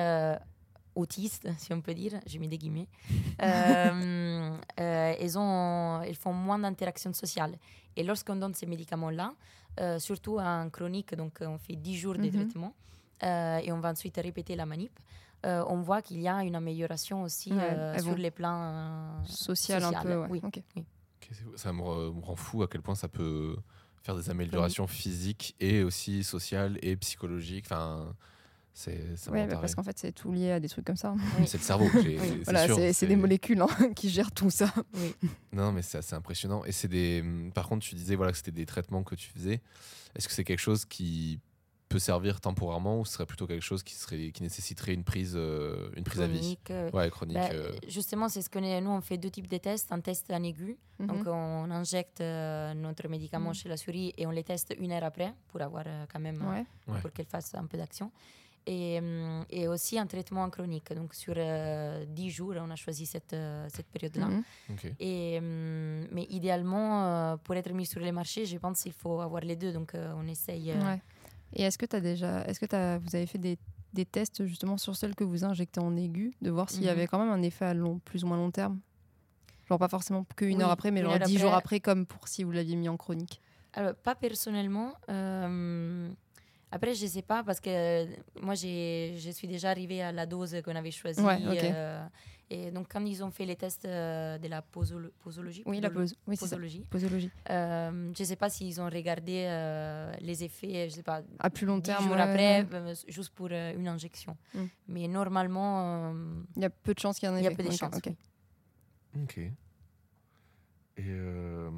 autistes, 0.96 1.48
si 1.58 1.72
on 1.72 1.80
peut 1.80 1.94
dire, 1.94 2.20
j'ai 2.26 2.38
mis 2.38 2.48
des 2.48 2.58
guillemets, 2.58 2.88
euh, 3.42 4.56
euh, 4.80 5.14
elles, 5.20 5.38
ont, 5.38 6.02
elles 6.02 6.14
font 6.16 6.32
moins 6.32 6.58
d'interaction 6.58 7.12
sociale. 7.12 7.56
Et 7.96 8.02
lorsqu'on 8.04 8.36
donne 8.36 8.54
ces 8.54 8.66
médicaments-là, 8.66 9.34
euh, 9.80 9.98
surtout 9.98 10.38
en 10.38 10.68
chronique, 10.70 11.14
donc 11.14 11.38
on 11.40 11.58
fait 11.58 11.76
10 11.76 11.96
jours 11.96 12.14
de 12.14 12.22
Mhm. 12.26 12.30
traitement 12.32 12.74
euh, 13.22 13.58
et 13.58 13.72
on 13.72 13.80
va 13.80 13.90
ensuite 13.90 14.16
répéter 14.16 14.56
la 14.56 14.66
manip, 14.66 14.92
euh, 15.46 15.62
on 15.68 15.80
voit 15.82 16.02
qu'il 16.02 16.20
y 16.20 16.28
a 16.28 16.42
une 16.42 16.54
amélioration 16.56 17.22
aussi 17.22 17.52
Ouais, 17.52 17.58
euh, 17.62 17.98
sur 17.98 18.16
les 18.16 18.30
plans 18.30 18.60
euh, 18.62 19.08
Social, 19.26 19.84
un 19.84 19.92
peu, 20.02 20.16
ouais. 20.22 20.28
oui. 20.30 20.84
Ça 21.56 21.72
me, 21.72 21.80
re- 21.80 22.14
me 22.14 22.20
rend 22.22 22.36
fou 22.36 22.62
à 22.62 22.68
quel 22.68 22.82
point 22.82 22.94
ça 22.94 23.08
peut 23.08 23.56
faire 24.02 24.14
des 24.16 24.28
améliorations 24.30 24.86
physiques 24.86 25.54
et 25.60 25.82
aussi 25.82 26.22
sociales 26.24 26.78
et 26.82 26.96
psychologiques. 26.96 27.64
Enfin, 27.66 28.14
c'est 28.74 29.00
Ouais, 29.30 29.46
bah, 29.46 29.56
parce 29.60 29.74
qu'en 29.74 29.82
fait, 29.82 29.98
c'est 29.98 30.12
tout 30.12 30.32
lié 30.32 30.50
à 30.52 30.60
des 30.60 30.68
trucs 30.68 30.84
comme 30.84 30.96
ça. 30.96 31.14
Oui. 31.38 31.46
C'est 31.46 31.58
le 31.58 31.62
cerveau. 31.62 31.86
Oui. 31.94 32.18
c'est 32.18 32.44
Voilà, 32.44 32.66
des 32.66 33.16
molécules 33.16 33.60
hein, 33.62 33.68
qui 33.96 34.10
gèrent 34.10 34.32
tout 34.32 34.50
ça. 34.50 34.72
Oui. 34.94 35.14
Non, 35.52 35.72
mais 35.72 35.82
c'est 35.82 35.98
assez 35.98 36.14
impressionnant. 36.14 36.64
Et 36.64 36.72
c'est 36.72 36.88
des. 36.88 37.24
Par 37.54 37.68
contre, 37.68 37.86
tu 37.86 37.94
disais 37.94 38.16
voilà 38.16 38.32
que 38.32 38.36
c'était 38.38 38.50
des 38.50 38.66
traitements 38.66 39.02
que 39.04 39.14
tu 39.14 39.28
faisais. 39.30 39.62
Est-ce 40.16 40.26
que 40.28 40.34
c'est 40.34 40.44
quelque 40.44 40.58
chose 40.58 40.84
qui 40.84 41.38
peut 41.94 42.00
servir 42.00 42.40
temporairement 42.40 42.98
ou 42.98 43.04
ce 43.04 43.12
serait 43.12 43.24
plutôt 43.26 43.46
quelque 43.46 43.62
chose 43.62 43.82
qui 43.84 43.94
serait 43.94 44.32
qui 44.32 44.42
nécessiterait 44.42 44.94
une 44.94 45.04
prise 45.04 45.34
euh, 45.36 45.90
une 45.96 46.02
prise 46.02 46.20
à 46.22 46.26
vie 46.26 46.38
Chronique, 46.64 46.70
euh, 46.72 46.90
Ouais, 46.92 47.08
chronique. 47.08 47.36
bah, 47.36 47.50
euh, 47.52 47.70
Justement, 47.86 48.28
c'est 48.28 48.42
ce 48.42 48.50
que 48.50 48.58
nous, 48.58 48.90
on 48.90 49.00
fait 49.00 49.16
deux 49.16 49.30
types 49.30 49.46
de 49.48 49.58
tests. 49.58 49.92
Un 49.92 50.00
test 50.00 50.28
en 50.32 50.42
aigu, 50.42 50.76
donc 50.98 51.24
Mhm. 51.24 51.28
on 51.28 51.70
injecte 51.70 52.20
euh, 52.20 52.74
notre 52.74 53.06
médicament 53.08 53.50
Mhm. 53.50 53.54
chez 53.60 53.68
la 53.68 53.76
souris 53.76 54.12
et 54.18 54.26
on 54.26 54.32
les 54.32 54.42
teste 54.42 54.74
une 54.84 54.90
heure 54.90 55.04
après 55.04 55.32
pour 55.48 55.60
avoir 55.62 55.84
euh, 55.86 56.04
quand 56.12 56.18
même, 56.28 56.42
euh. 56.42 56.92
Ouais. 56.92 57.00
pour 57.00 57.12
qu'elle 57.12 57.26
fasse 57.26 57.54
un 57.54 57.66
peu 57.66 57.76
d'action. 57.78 58.10
Et, 58.66 58.98
et 59.50 59.68
aussi 59.68 59.98
un 59.98 60.06
traitement 60.06 60.42
en 60.42 60.50
chronique. 60.50 60.90
Donc 60.94 61.12
sur 61.14 61.34
euh, 61.36 62.04
10 62.08 62.30
jours, 62.30 62.54
on 62.66 62.70
a 62.70 62.76
choisi 62.76 63.04
cette, 63.04 63.34
euh, 63.34 63.66
cette 63.70 63.86
période-là. 63.88 64.26
Mhm. 64.26 64.94
Et, 65.00 65.38
mais 65.40 66.26
idéalement, 66.30 67.04
euh, 67.04 67.36
pour 67.36 67.54
être 67.56 67.70
mis 67.74 67.84
sur 67.86 68.00
les 68.00 68.10
marchés, 68.10 68.46
je 68.46 68.56
pense 68.56 68.82
qu'il 68.82 68.92
faut 68.94 69.20
avoir 69.20 69.42
les 69.42 69.54
deux. 69.56 69.72
Donc 69.72 69.94
euh, 69.94 70.12
on 70.16 70.26
essaye. 70.26 70.70
euh, 70.72 70.82
Ouais. 70.82 71.00
Et 71.54 71.62
est-ce 71.62 71.78
que 71.78 71.86
tu 71.86 71.96
as 71.96 72.00
déjà, 72.00 72.44
est-ce 72.46 72.60
que 72.60 72.74
as, 72.74 72.98
vous 72.98 73.14
avez 73.16 73.26
fait 73.26 73.38
des, 73.38 73.58
des 73.92 74.04
tests 74.04 74.44
justement 74.46 74.76
sur 74.76 74.96
celles 74.96 75.14
que 75.14 75.24
vous 75.24 75.44
injectez 75.44 75.80
en 75.80 75.96
aigu, 75.96 76.32
de 76.42 76.50
voir 76.50 76.68
s'il 76.70 76.82
y 76.82 76.84
Mhm. 76.86 76.90
avait 76.90 77.06
quand 77.06 77.18
même 77.18 77.30
un 77.30 77.42
effet 77.42 77.64
à 77.64 77.74
long, 77.74 78.00
plus 78.00 78.24
ou 78.24 78.26
moins 78.26 78.36
long 78.36 78.50
terme? 78.50 78.80
Genre 79.68 79.78
pas 79.78 79.88
forcément 79.88 80.26
qu'une 80.36 80.56
Oui, 80.58 80.62
heure 80.62 80.70
après, 80.70 80.90
mais 80.90 81.00
genre 81.00 81.18
dix 81.18 81.38
jours 81.38 81.54
après. 81.54 81.80
comme 81.80 82.06
pour 82.06 82.28
si 82.28 82.44
vous 82.44 82.50
l'aviez 82.52 82.76
mis 82.76 82.88
en 82.88 82.96
chronique. 82.96 83.40
Alors, 83.72 83.94
pas 83.94 84.14
personnellement. 84.14 84.94
euh, 85.10 86.10
après, 86.70 86.94
je 86.94 87.06
sais 87.06 87.22
pas 87.22 87.42
parce 87.44 87.60
que 87.60 87.70
euh, 87.70 88.06
moi, 88.42 88.54
je 88.54 89.30
suis 89.32 89.48
déjà 89.48 89.70
arrivée 89.70 90.02
à 90.02 90.12
la 90.12 90.26
dose 90.26 90.60
qu'on 90.64 90.74
avait 90.76 90.90
choisie. 90.90 91.22
Ouais, 91.22 91.36
ok. 91.36 91.64
euh, 91.64 92.04
et 92.50 92.70
donc, 92.70 92.88
quand 92.92 93.04
ils 93.04 93.22
ont 93.24 93.30
fait 93.30 93.46
les 93.46 93.56
tests 93.56 93.84
euh, 93.86 94.38
de 94.38 94.48
la 94.48 94.60
posolo- 94.60 95.10
posologie, 95.22 95.62
Oui, 95.66 95.80
la 95.80 95.90
pose. 95.90 96.14
Oui, 96.26 96.36
posologie, 96.36 96.84
Posologie. 96.90 97.30
euh, 97.50 98.12
je 98.16 98.24
sais 98.24 98.36
pas 98.36 98.50
s'ils 98.50 98.80
ont 98.80 98.84
regardé 98.90 99.44
euh, 99.48 100.12
les 100.20 100.44
effets, 100.44 100.88
je 100.90 100.94
sais 100.96 101.02
pas, 101.02 101.22
À 101.38 101.50
plus 101.50 101.66
long 101.66 101.78
10 101.78 101.82
terme. 101.82 102.04
jours 102.04 102.14
ouais, 102.16 102.20
après, 102.20 102.62
ouais. 102.62 102.68
euh, 102.74 102.94
juste 103.08 103.30
pour 103.34 103.48
euh, 103.50 103.74
une 103.76 103.88
injection. 103.88 104.36
Mm. 104.54 104.64
Mais 104.88 105.08
normalement, 105.08 106.12
euh, 106.12 106.42
Il 106.56 106.62
y 106.62 106.66
a 106.66 106.70
peu 106.70 106.92
de 106.94 106.98
chances 107.00 107.18
qu'il 107.18 107.28
y 107.28 107.32
ait 107.32 107.34
un 107.34 107.38
il 107.38 107.44
y 107.44 107.46
a 107.46 107.50
peu 107.54 107.62
de 107.62 107.70
chances. 107.70 107.96
ok. 107.96 108.06
oui. 109.16 109.22
Ok. 109.22 109.38
Et 109.38 109.52
euh, 111.08 111.70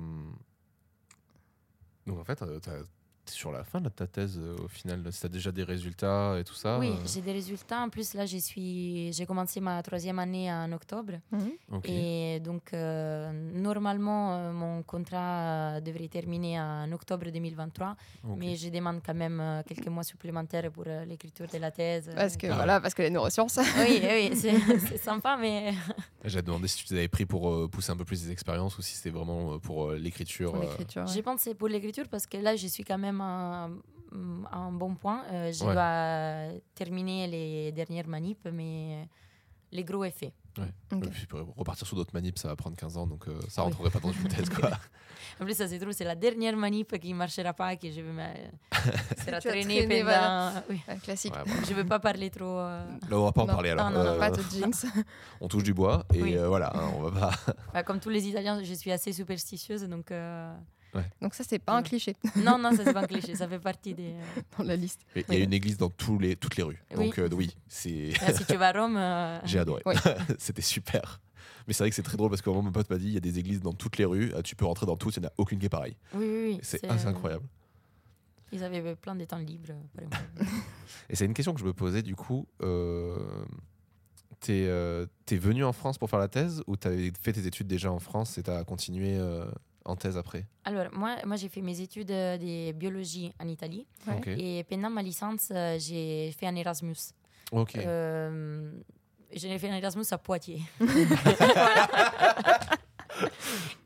donc 2.07 2.19
en 2.19 2.25
fait, 2.25 2.41
euh, 2.43 2.59
t'as- 2.61 2.83
sur 3.31 3.53
la 3.53 3.65
fin 3.65 3.81
de 3.81 3.89
ta 3.89 4.07
thèse 4.07 4.39
euh, 4.43 4.57
au 4.65 4.69
final. 4.69 5.03
Si 5.11 5.21
t'as 5.23 5.29
déjà 5.29 5.51
des 5.53 5.63
résultats 5.65 6.37
et 6.39 6.45
tout 6.45 6.55
ça. 6.55 6.79
Oui, 6.79 6.91
euh, 6.91 7.07
j'ai 7.07 7.21
des 7.21 7.33
résultats. 7.33 7.81
En 7.83 7.89
plus, 7.89 8.15
là, 8.15 8.27
je 8.27 8.39
suis- 8.39 9.13
j'ai 9.13 9.27
commencé 9.27 9.61
ma 9.61 9.83
troisième 9.83 10.19
année 10.19 10.53
en 10.53 10.71
octobre. 10.73 11.15
Mhm. 11.33 11.81
Et 11.85 12.41
donc, 12.41 12.73
euh, 12.73 13.31
normalement, 13.55 14.33
euh, 14.35 14.53
mon 14.53 14.83
contrat 14.83 15.81
devrait 15.81 16.09
terminer 16.09 16.61
en 16.61 16.91
octobre 16.93 17.31
2023, 17.31 17.97
ok. 18.25 18.37
mais 18.37 18.57
je 18.57 18.69
demande 18.71 19.01
quand 19.05 19.15
même 19.15 19.63
quelques 19.67 19.89
mois 19.89 20.03
supplémentaires 20.05 20.71
pour 20.71 20.85
l'écriture 21.07 21.47
de 21.53 21.59
la 21.59 21.71
thèse. 21.71 22.11
Parce 22.15 22.37
que 22.37 22.47
Ah 22.49 22.55
voilà, 22.57 22.81
parce 22.81 22.95
que 22.95 23.03
les 23.03 23.11
neurosciences. 23.11 23.59
Oui, 23.79 24.01
oui, 24.03 24.31
c'est 24.89 24.97
sympa, 24.99 25.37
mais 25.41 25.73
J'ai 26.25 26.43
demandé 26.43 26.67
si 26.69 26.85
tu 26.85 26.93
les 26.93 26.99
avais 27.01 27.09
pris 27.09 27.25
pour 27.25 27.71
pousser 27.71 27.93
un 27.93 27.97
peu 27.97 28.05
plus 28.05 28.23
des 28.25 28.31
expériences 28.33 28.77
ou 28.79 28.83
si 28.83 28.95
c'était 28.97 29.11
vraiment 29.11 29.59
pour 29.61 29.93
l'écriture. 29.93 30.55
euh, 30.57 30.61
l'écriture. 30.63 31.03
ouais. 31.05 31.13
je 31.15 31.21
pense 31.21 31.37
que 31.37 31.43
c'est 31.43 31.55
pour 31.55 31.69
l'écriture 31.69 32.09
parce 32.09 32.27
que 32.27 32.37
là, 32.37 32.57
je 32.57 32.67
suis 32.67 32.83
quand 32.85 32.99
même 32.99 33.16
un 33.21 34.73
bon 34.73 34.95
point. 34.95 35.25
Euh, 35.33 35.53
je 35.53 35.65
Ouais. 35.65 35.73
dois 35.75 36.61
terminer 36.75 37.27
les 37.27 37.73
dernières 37.73 38.09
manips, 38.09 38.49
mais 38.53 39.09
les 39.73 39.85
gros 39.85 40.05
effets. 40.05 40.33
Ok. 40.93 41.05
Et 41.05 41.09
puis 41.11 41.27
pour 41.27 41.41
repartir 41.55 41.87
sur 41.87 41.97
d'autres 41.97 42.15
manips, 42.15 42.39
ça 42.39 42.49
va 42.49 42.57
prendre 42.57 42.77
15 42.77 42.97
ans, 42.97 43.07
donc 43.07 43.29
euh, 43.29 43.39
ça 43.49 43.63
Oui. 43.63 43.69
rentrerait 43.71 43.91
pas 43.91 44.01
dans 44.01 44.13
une 44.13 44.29
thèse. 44.29 44.49
Quoi. 44.51 44.71
En 45.41 45.45
plus, 45.45 45.55
ça 45.55 45.69
se 45.69 45.75
trouve, 45.75 45.93
c'est 45.93 46.05
la 46.05 46.15
dernière 46.15 46.57
manip 46.57 46.99
qui 46.99 47.13
ne 47.13 47.19
marchera 47.19 47.53
pas 47.53 47.77
que 47.77 47.91
je 47.91 48.01
vais 48.01 48.13
me 48.13 48.27
traîner 49.41 49.83
pendant... 49.87 50.05
voilà. 50.05 50.63
Oui. 50.71 50.81
Ouais, 50.89 50.97
classique. 50.97 51.35
Ouais, 51.35 51.43
voilà. 51.45 51.63
Je 51.65 51.71
ne 51.71 51.77
veux 51.77 51.85
pas 51.85 51.99
parler 51.99 52.31
trop... 52.31 52.45
euh, 52.59 52.87
Là, 53.11 53.19
on 53.19 53.25
va 53.25 53.33
pas 53.33 53.43
en 53.43 53.47
parler 53.47 53.71
alors. 53.71 53.91
Non, 53.91 53.99
non, 53.99 54.05
non, 54.05 54.11
Euh, 54.13 54.19
Pas 54.19 54.31
on 55.41 55.49
touche 55.49 55.63
du 55.65 55.75
bois 55.75 56.05
et 56.15 56.23
Oui. 56.23 56.37
euh, 56.39 56.49
voilà, 56.49 56.73
hein, 56.75 56.91
on 56.97 57.03
va 57.09 57.21
pas. 57.21 57.55
Bah, 57.75 57.83
comme 57.83 57.99
tous 58.01 58.09
les 58.11 58.27
Italiens, 58.29 58.63
je 58.63 58.73
suis 58.75 58.93
assez 58.93 59.13
superstitieuse, 59.13 59.83
donc 59.85 60.11
euh, 60.97 61.03
Donc 61.21 61.35
ça, 61.35 61.45
c'est 61.47 61.59
pas 61.59 61.77
un 61.77 61.83
cliché 61.83 62.17
non, 62.37 62.59
non, 62.59 62.73
ça 62.73 62.85
c'est 62.85 62.93
pas 62.93 63.03
un 63.03 63.07
cliché, 63.07 63.35
ça 63.35 63.49
fait 63.49 63.59
partie 63.59 63.95
des. 63.95 64.15
dans 64.59 64.65
la 64.65 64.77
liste. 64.77 65.03
Il 65.15 65.35
y 65.35 65.41
a 65.41 65.45
une 65.45 65.53
église 65.53 65.77
dans 65.77 65.91
tous 65.91 66.19
les, 66.19 66.37
toutes 66.37 66.57
les 66.57 66.63
rues. 66.63 66.83
Oui. 66.97 67.07
Donc 67.07 67.19
euh, 67.19 67.29
oui, 67.33 67.57
c'est. 67.69 68.13
Là, 68.21 68.33
si 68.37 68.45
tu 68.45 68.57
vas 68.57 68.69
à 68.69 68.73
Rome, 68.73 68.97
euh, 68.97 69.39
J'ai 69.45 69.59
adoré. 69.59 69.83
Oui. 69.87 69.95
C'était 70.39 70.63
super. 70.63 71.21
Mais 71.67 71.73
c'est 71.73 71.83
vrai 71.83 71.91
que 71.91 71.97
c'est 71.97 72.03
très 72.03 72.17
drôle 72.17 72.31
parce 72.31 72.43
que 72.43 72.49
moment, 72.49 72.63
mon 72.63 72.73
pote 72.73 72.89
m'a 72.91 72.99
dit 72.99 73.09
il 73.09 73.15
y 73.15 73.17
a 73.17 73.21
des 73.21 73.39
églises 73.39 73.61
dans 73.61 73.73
toutes 73.73 73.99
les 73.99 74.05
rues, 74.05 74.33
ah, 74.37 74.43
tu 74.43 74.55
peux 74.55 74.67
rentrer 74.67 74.87
dans 74.87 74.97
toutes, 74.97 75.17
il 75.17 75.21
n'y 75.21 75.27
en 75.27 75.31
a 75.31 75.33
aucune 75.37 75.59
qui 75.59 75.67
est 75.67 75.71
pareille. 75.71 75.97
oui, 76.15 76.25
oui, 76.25 76.49
oui. 76.53 76.61
C'est 76.63 76.85
euh, 76.85 77.07
incroyable. 77.07 77.45
Ils 78.53 78.63
avaient 78.63 78.95
plein 78.95 79.17
de 79.17 79.25
temps 79.25 79.39
libres. 79.39 79.75
Et 81.11 81.17
c'est 81.17 81.25
une 81.25 81.35
question 81.35 81.53
que 81.53 81.61
je 81.61 81.65
me 81.65 81.73
posais 81.73 82.03
du 82.03 82.15
coup. 82.15 82.47
Euh, 82.63 83.17
T'es 84.41 84.67
euh, 84.69 85.07
t'es 85.25 85.37
venu 85.39 85.65
en 85.65 85.73
France 85.73 85.97
pour 85.97 86.11
faire 86.11 86.19
la 86.19 86.29
thèse 86.29 86.63
ou 86.67 86.77
t'avais 86.77 87.11
fait 87.21 87.33
tes 87.33 87.47
études 87.47 87.67
déjà 87.67 87.91
en 87.91 87.99
France 87.99 88.37
et 88.37 88.43
t'as 88.43 88.65
continué 88.65 89.17
euh, 89.19 89.47
en 89.87 89.97
thèse 89.97 90.17
après 90.19 90.45
Alors, 90.65 90.87
moi, 90.93 91.17
moi 91.25 91.37
j'ai 91.37 91.49
fait 91.49 91.63
mes 91.63 91.81
études 91.81 92.11
euh, 92.11 92.37
de 92.37 92.73
biologie 92.73 93.33
en 93.41 93.49
Italie 93.49 93.87
Ouais. 94.07 94.21
Et 94.39 94.65
pendant 94.65 94.91
ma 94.91 95.03
licence, 95.03 95.49
euh, 95.51 95.77
j'ai 95.79 96.33
fait 96.39 96.47
un 96.47 96.55
Erasmus. 96.57 96.97
Ok. 97.53 97.77
Euh, 97.77 98.71
j'ai 99.33 99.59
fait 99.59 99.69
un 99.71 99.77
Erasmus 99.77 100.05
à 100.11 100.19
Poitiers. 100.19 100.63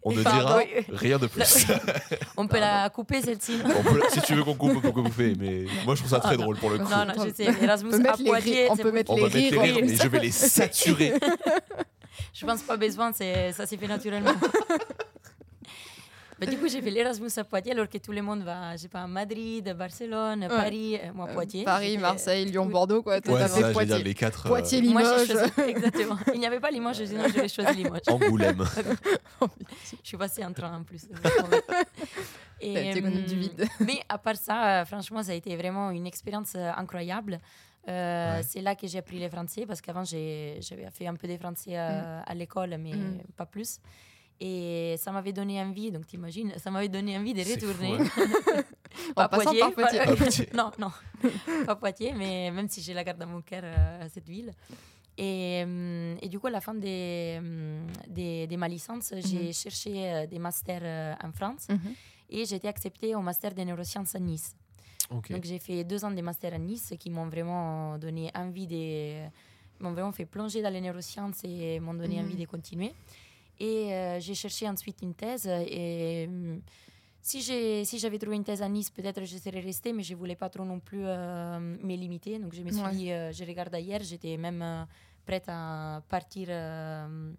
On 0.03 0.11
ne 0.13 0.23
dira 0.23 0.61
rien 0.89 1.19
de 1.19 1.27
plus. 1.27 1.67
On 2.37 2.49
peut 2.49 2.59
la 2.59 2.89
couper 2.91 3.21
celle-ci 3.21 3.59
peut- 3.59 4.03
si 4.11 4.21
tu 4.23 4.35
veux 4.35 4.43
qu'on 4.43 4.55
coupe, 4.55 4.77
on 4.77 4.81
peut 4.81 4.91
couper. 5.03 5.35
Mais 5.39 5.67
moi, 5.85 5.95
je 5.95 6.01
trouve 6.01 6.11
ça 6.11 6.21
très 6.21 6.37
drôle 6.37 6.57
pour 6.57 6.71
le 6.71 6.79
coup. 6.79 6.91
Non, 6.91 7.05
non, 7.05 7.13
je 7.27 7.33
sais, 7.35 7.45
Erasmus 7.63 7.95
à 8.07 8.17
Poitiers. 8.17 8.63
rires- 8.65 8.71
on 8.73 8.77
peut 8.77 8.91
mettre 8.93 9.11
On 9.13 9.17
les 9.17 9.23
va 9.23 9.29
mettre 9.29 9.39
les 9.55 9.61
rires, 9.61 9.77
rires 9.77 9.97
ça. 9.99 10.05
je 10.05 10.09
vais 10.09 10.21
les 10.21 10.31
saturer. 10.33 11.13
Je 12.33 12.47
pense 12.47 12.63
pas 12.63 12.77
besoin, 12.77 13.13
c'est- 13.13 13.53
ça 13.53 13.67
s'est 13.67 13.77
fait 13.77 13.89
naturellement. 13.89 14.33
Bah, 16.41 16.47
du 16.47 16.57
coup, 16.57 16.69
j'ai 16.69 16.81
fait 16.81 16.91
l'Erasmus 16.91 17.29
à 17.37 17.45
Poitiers 17.45 17.73
alors 17.73 17.89
que 17.89 17.99
tout 17.99 18.13
le 18.13 18.23
monde 18.23 18.43
va, 18.43 18.73
je 18.75 18.83
sais 18.83 18.89
pas, 18.89 19.03
à 19.03 19.07
Madrid, 19.07 19.75
Barcelone, 19.79 20.47
Paris, 20.49 20.97
euh, 20.97 21.13
moi 21.15 21.27
Euh, 21.29 21.35
Poitiers. 21.35 21.65
Paris, 21.65 21.99
Marseille, 21.99 22.47
Lyon. 22.47 22.65
Bordeaux, 22.67 23.03
quoi. 23.03 23.19
Ouais, 23.27 23.47
ça, 23.47 23.71
Poitiers. 23.73 23.97
dire 23.97 24.05
les 24.05 24.15
quatre. 24.15 24.47
euh, 24.47 24.49
Poitiers, 24.49 24.81
Moi, 24.83 25.03
j'ai 25.03 25.27
Limoges. 25.27 25.51
choisi, 25.55 25.71
exactement. 25.71 26.17
Il 26.33 26.41
n'y 26.41 26.47
avait 26.47 26.59
pas 26.61 26.71
Limoges, 26.71 27.05
sinon 27.05 27.25
j'aurais 27.29 27.49
choisi 27.49 27.75
Limoges. 27.83 28.01
Angoulême. 28.09 28.65
Je 30.03 30.09
suis 30.09 30.17
passée 30.17 30.45
en 30.45 30.53
train 30.53 30.79
en 30.79 30.83
plus. 30.83 31.07
T'économies 32.61 33.23
du 33.23 33.37
vide. 33.37 33.67
Mais 33.81 34.01
à 34.09 34.19
part 34.19 34.37
ça, 34.37 34.85
franchement, 34.85 35.23
ça 35.23 35.33
a 35.33 35.35
été 35.35 35.57
vraiment 35.57 35.91
une 35.91 36.07
expérience 36.07 36.55
incroyable. 36.57 37.39
Euh, 37.89 38.37
Ouais. 38.37 38.43
C'est 38.47 38.61
là 38.61 38.75
que 38.75 38.87
j'ai 38.87 38.99
appris 38.99 39.19
le 39.19 39.29
français 39.31 39.65
parce 39.67 39.81
qu'avant 39.81 40.05
j'avais 40.05 40.61
fait 40.93 41.07
un 41.07 41.15
peu 41.15 41.27
de 41.27 41.37
français 41.39 41.77
à, 41.77 42.21
à 42.21 42.35
l'école, 42.35 42.77
mais 42.79 42.93
Mm. 42.93 43.23
pas 43.37 43.47
plus. 43.47 43.79
Et 44.43 44.97
ça 44.99 45.13
m'avait 45.13 45.33
donné 45.35 45.61
envie, 45.61 45.91
donc 45.93 46.07
t'imagines, 46.07 46.53
ça 46.57 46.71
m'avait 46.71 46.89
donné 46.89 47.19
envie 47.19 47.35
de 47.35 47.43
retourner. 47.43 48.03
fou, 48.05 48.21
par 49.15 49.29
Poitiers. 49.29 49.61
pas- 49.61 49.71
Poitiers. 50.17 50.49
non, 50.55 50.71
non, 50.79 50.91
pas 51.67 51.77
Poitiers, 51.77 52.15
mais 52.15 52.51
même 52.51 52.69
si 52.69 52.81
j'ai 52.81 52.95
la 52.95 53.05
garde 53.05 53.19
dans 53.19 53.27
mon 53.27 53.43
cœur 53.43 53.63
euh, 53.65 54.05
à 54.05 54.09
cette 54.09 54.27
ville. 54.29 54.53
Et, 55.19 55.61
hum, 55.65 56.17
et 56.23 56.29
du 56.31 56.39
coup, 56.41 56.47
à 56.47 56.51
la 56.51 56.63
fin 56.63 56.73
de, 56.73 57.39
hum, 57.39 57.87
de, 58.09 58.47
de 58.47 58.57
ma 58.57 58.67
licence, 58.69 59.13
j'ai 59.27 59.53
cherché 59.53 60.11
euh, 60.11 60.27
des 60.27 60.39
masters 60.39 60.81
euh, 60.83 61.15
en 61.23 61.33
France. 61.33 61.69
Mhm. 61.69 61.93
Et 62.31 62.47
j'ai 62.47 62.57
été 62.57 62.69
acceptée 62.69 63.15
au 63.15 63.21
master 63.21 63.53
des 63.53 63.65
neurosciences 63.67 64.15
à 64.15 64.19
Nice. 64.21 64.57
Donc 65.35 65.45
j'ai 65.45 65.59
fait 65.59 65.83
deux 65.85 66.03
ans 66.05 66.13
de 66.13 66.23
master 66.23 66.55
à 66.55 66.59
Nice 66.59 66.95
qui 66.99 67.11
m'ont 67.11 67.27
vraiment 67.27 67.99
donné 67.99 68.31
envie 68.35 68.67
de... 68.69 69.29
m'ont 69.81 69.91
vraiment 69.93 70.13
fait 70.13 70.25
plonger 70.25 70.63
dans 70.63 70.73
les 70.73 70.81
neurosciences 70.81 71.41
et 71.45 71.81
m'ont 71.81 71.93
donné 71.95 72.17
Mhm. 72.21 72.25
envie 72.25 72.37
de 72.37 72.47
continuer. 72.47 72.95
Et 73.61 73.93
euh, 73.93 74.19
j'ai 74.21 74.35
cherché 74.35 74.67
ensuite 74.69 74.99
une 75.03 75.15
thèse 75.15 75.47
et 75.47 76.27
hum, 76.29 76.61
si 77.21 77.43
j'ai 77.43 77.85
si 77.85 77.99
j'avais 77.99 78.19
trouvé 78.19 78.37
une 78.37 78.45
thèse 78.45 78.63
à 78.63 78.69
Nice, 78.69 78.89
peut-être 78.91 79.23
je 79.25 79.37
serais 79.37 79.61
restée, 79.61 79.93
mais 79.93 80.03
je 80.03 80.15
voulais 80.15 80.35
pas 80.37 80.49
trop 80.49 80.65
non 80.65 80.81
plus 80.81 81.03
euh, 81.05 81.59
me 81.61 81.95
limiter. 81.95 82.39
Donc 82.39 82.55
je 82.55 82.63
me 82.63 82.71
suis 82.73 82.83
Ouais. 82.83 82.93
dit, 82.93 83.13
euh, 83.13 83.31
je 83.33 83.45
regarde 83.45 83.75
ailleurs, 83.75 84.01
j'étais 84.03 84.39
même 84.39 84.63
euh, 84.63 84.85
prête 85.27 85.45
à 85.49 86.03
partir 86.09 86.47
euh, 86.49 87.33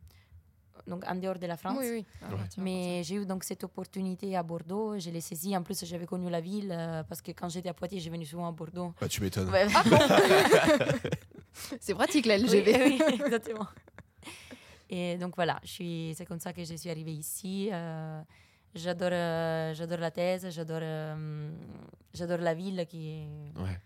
donc 0.86 1.03
en 1.07 1.15
dehors 1.15 1.39
de 1.39 1.47
la 1.47 1.57
France. 1.57 1.77
Oui, 1.79 1.88
oui. 1.91 2.05
Ouais. 2.21 2.38
Mais 2.60 3.01
j'ai 3.03 3.15
eu 3.15 3.25
donc 3.25 3.43
cette 3.43 3.63
opportunité 3.63 4.36
à 4.36 4.43
Bordeaux, 4.43 4.99
je 4.99 5.10
l'ai 5.10 5.21
saisie. 5.21 5.57
En 5.57 5.63
plus, 5.63 5.84
j'avais 5.86 6.05
connu 6.05 6.29
la 6.29 6.41
ville 6.41 6.71
euh, 6.71 7.01
parce 7.10 7.21
que 7.23 7.31
quand 7.31 7.49
j'étais 7.49 7.69
à 7.69 7.73
Poitiers, 7.73 7.99
j'ai 7.99 8.12
venu 8.12 8.25
souvent 8.25 8.47
à 8.47 8.51
Bordeaux. 8.51 8.93
Bah, 9.01 9.07
tu 9.07 9.21
m'étonnes. 9.23 9.49
Ouais. 9.49 9.65
C'est 11.79 11.93
pratique 11.93 12.25
la 12.27 12.36
Oui, 12.38 12.43
LGV. 12.43 12.84
oui, 12.86 13.01
exactement. 13.25 13.67
Et 14.91 15.17
donc 15.17 15.36
voilà, 15.36 15.60
je 15.63 15.69
suis, 15.69 16.13
c'est 16.15 16.25
comme 16.25 16.39
ça 16.39 16.51
que 16.54 16.63
je 16.63 16.75
suis 16.75 16.89
arrivée 16.89 17.13
ici. 17.13 17.69
euh, 17.71 18.21
j'adore, 18.75 19.10
euh, 19.13 19.73
j'adore 19.73 19.99
la 19.99 20.12
thèse, 20.12 20.49
j'adore, 20.49 20.80
euh, 20.84 21.49
j'adore 22.13 22.39
la 22.39 22.54
ville 22.54 22.86
qui. 22.89 23.23
Ouais. 23.56 23.80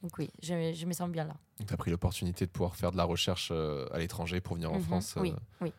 Donc 0.00 0.16
oui, 0.16 0.30
je, 0.40 0.72
je 0.72 0.86
me 0.86 0.92
sens 0.92 1.10
bien 1.10 1.24
là. 1.24 1.34
Tu 1.66 1.74
as 1.74 1.76
pris 1.76 1.90
l'opportunité 1.90 2.46
de 2.46 2.50
pouvoir 2.52 2.76
faire 2.76 2.92
de 2.92 2.96
la 2.96 3.02
recherche 3.04 3.48
euh, 3.50 3.86
à 3.92 3.98
l'étranger 3.98 4.40
pour 4.40 4.54
venir 4.54 4.70
en 4.72 4.76
Mhm. 4.76 4.82
France. 4.82 5.14
Oui, 5.20 5.32
euh, 5.32 5.40
oui. 5.64 5.72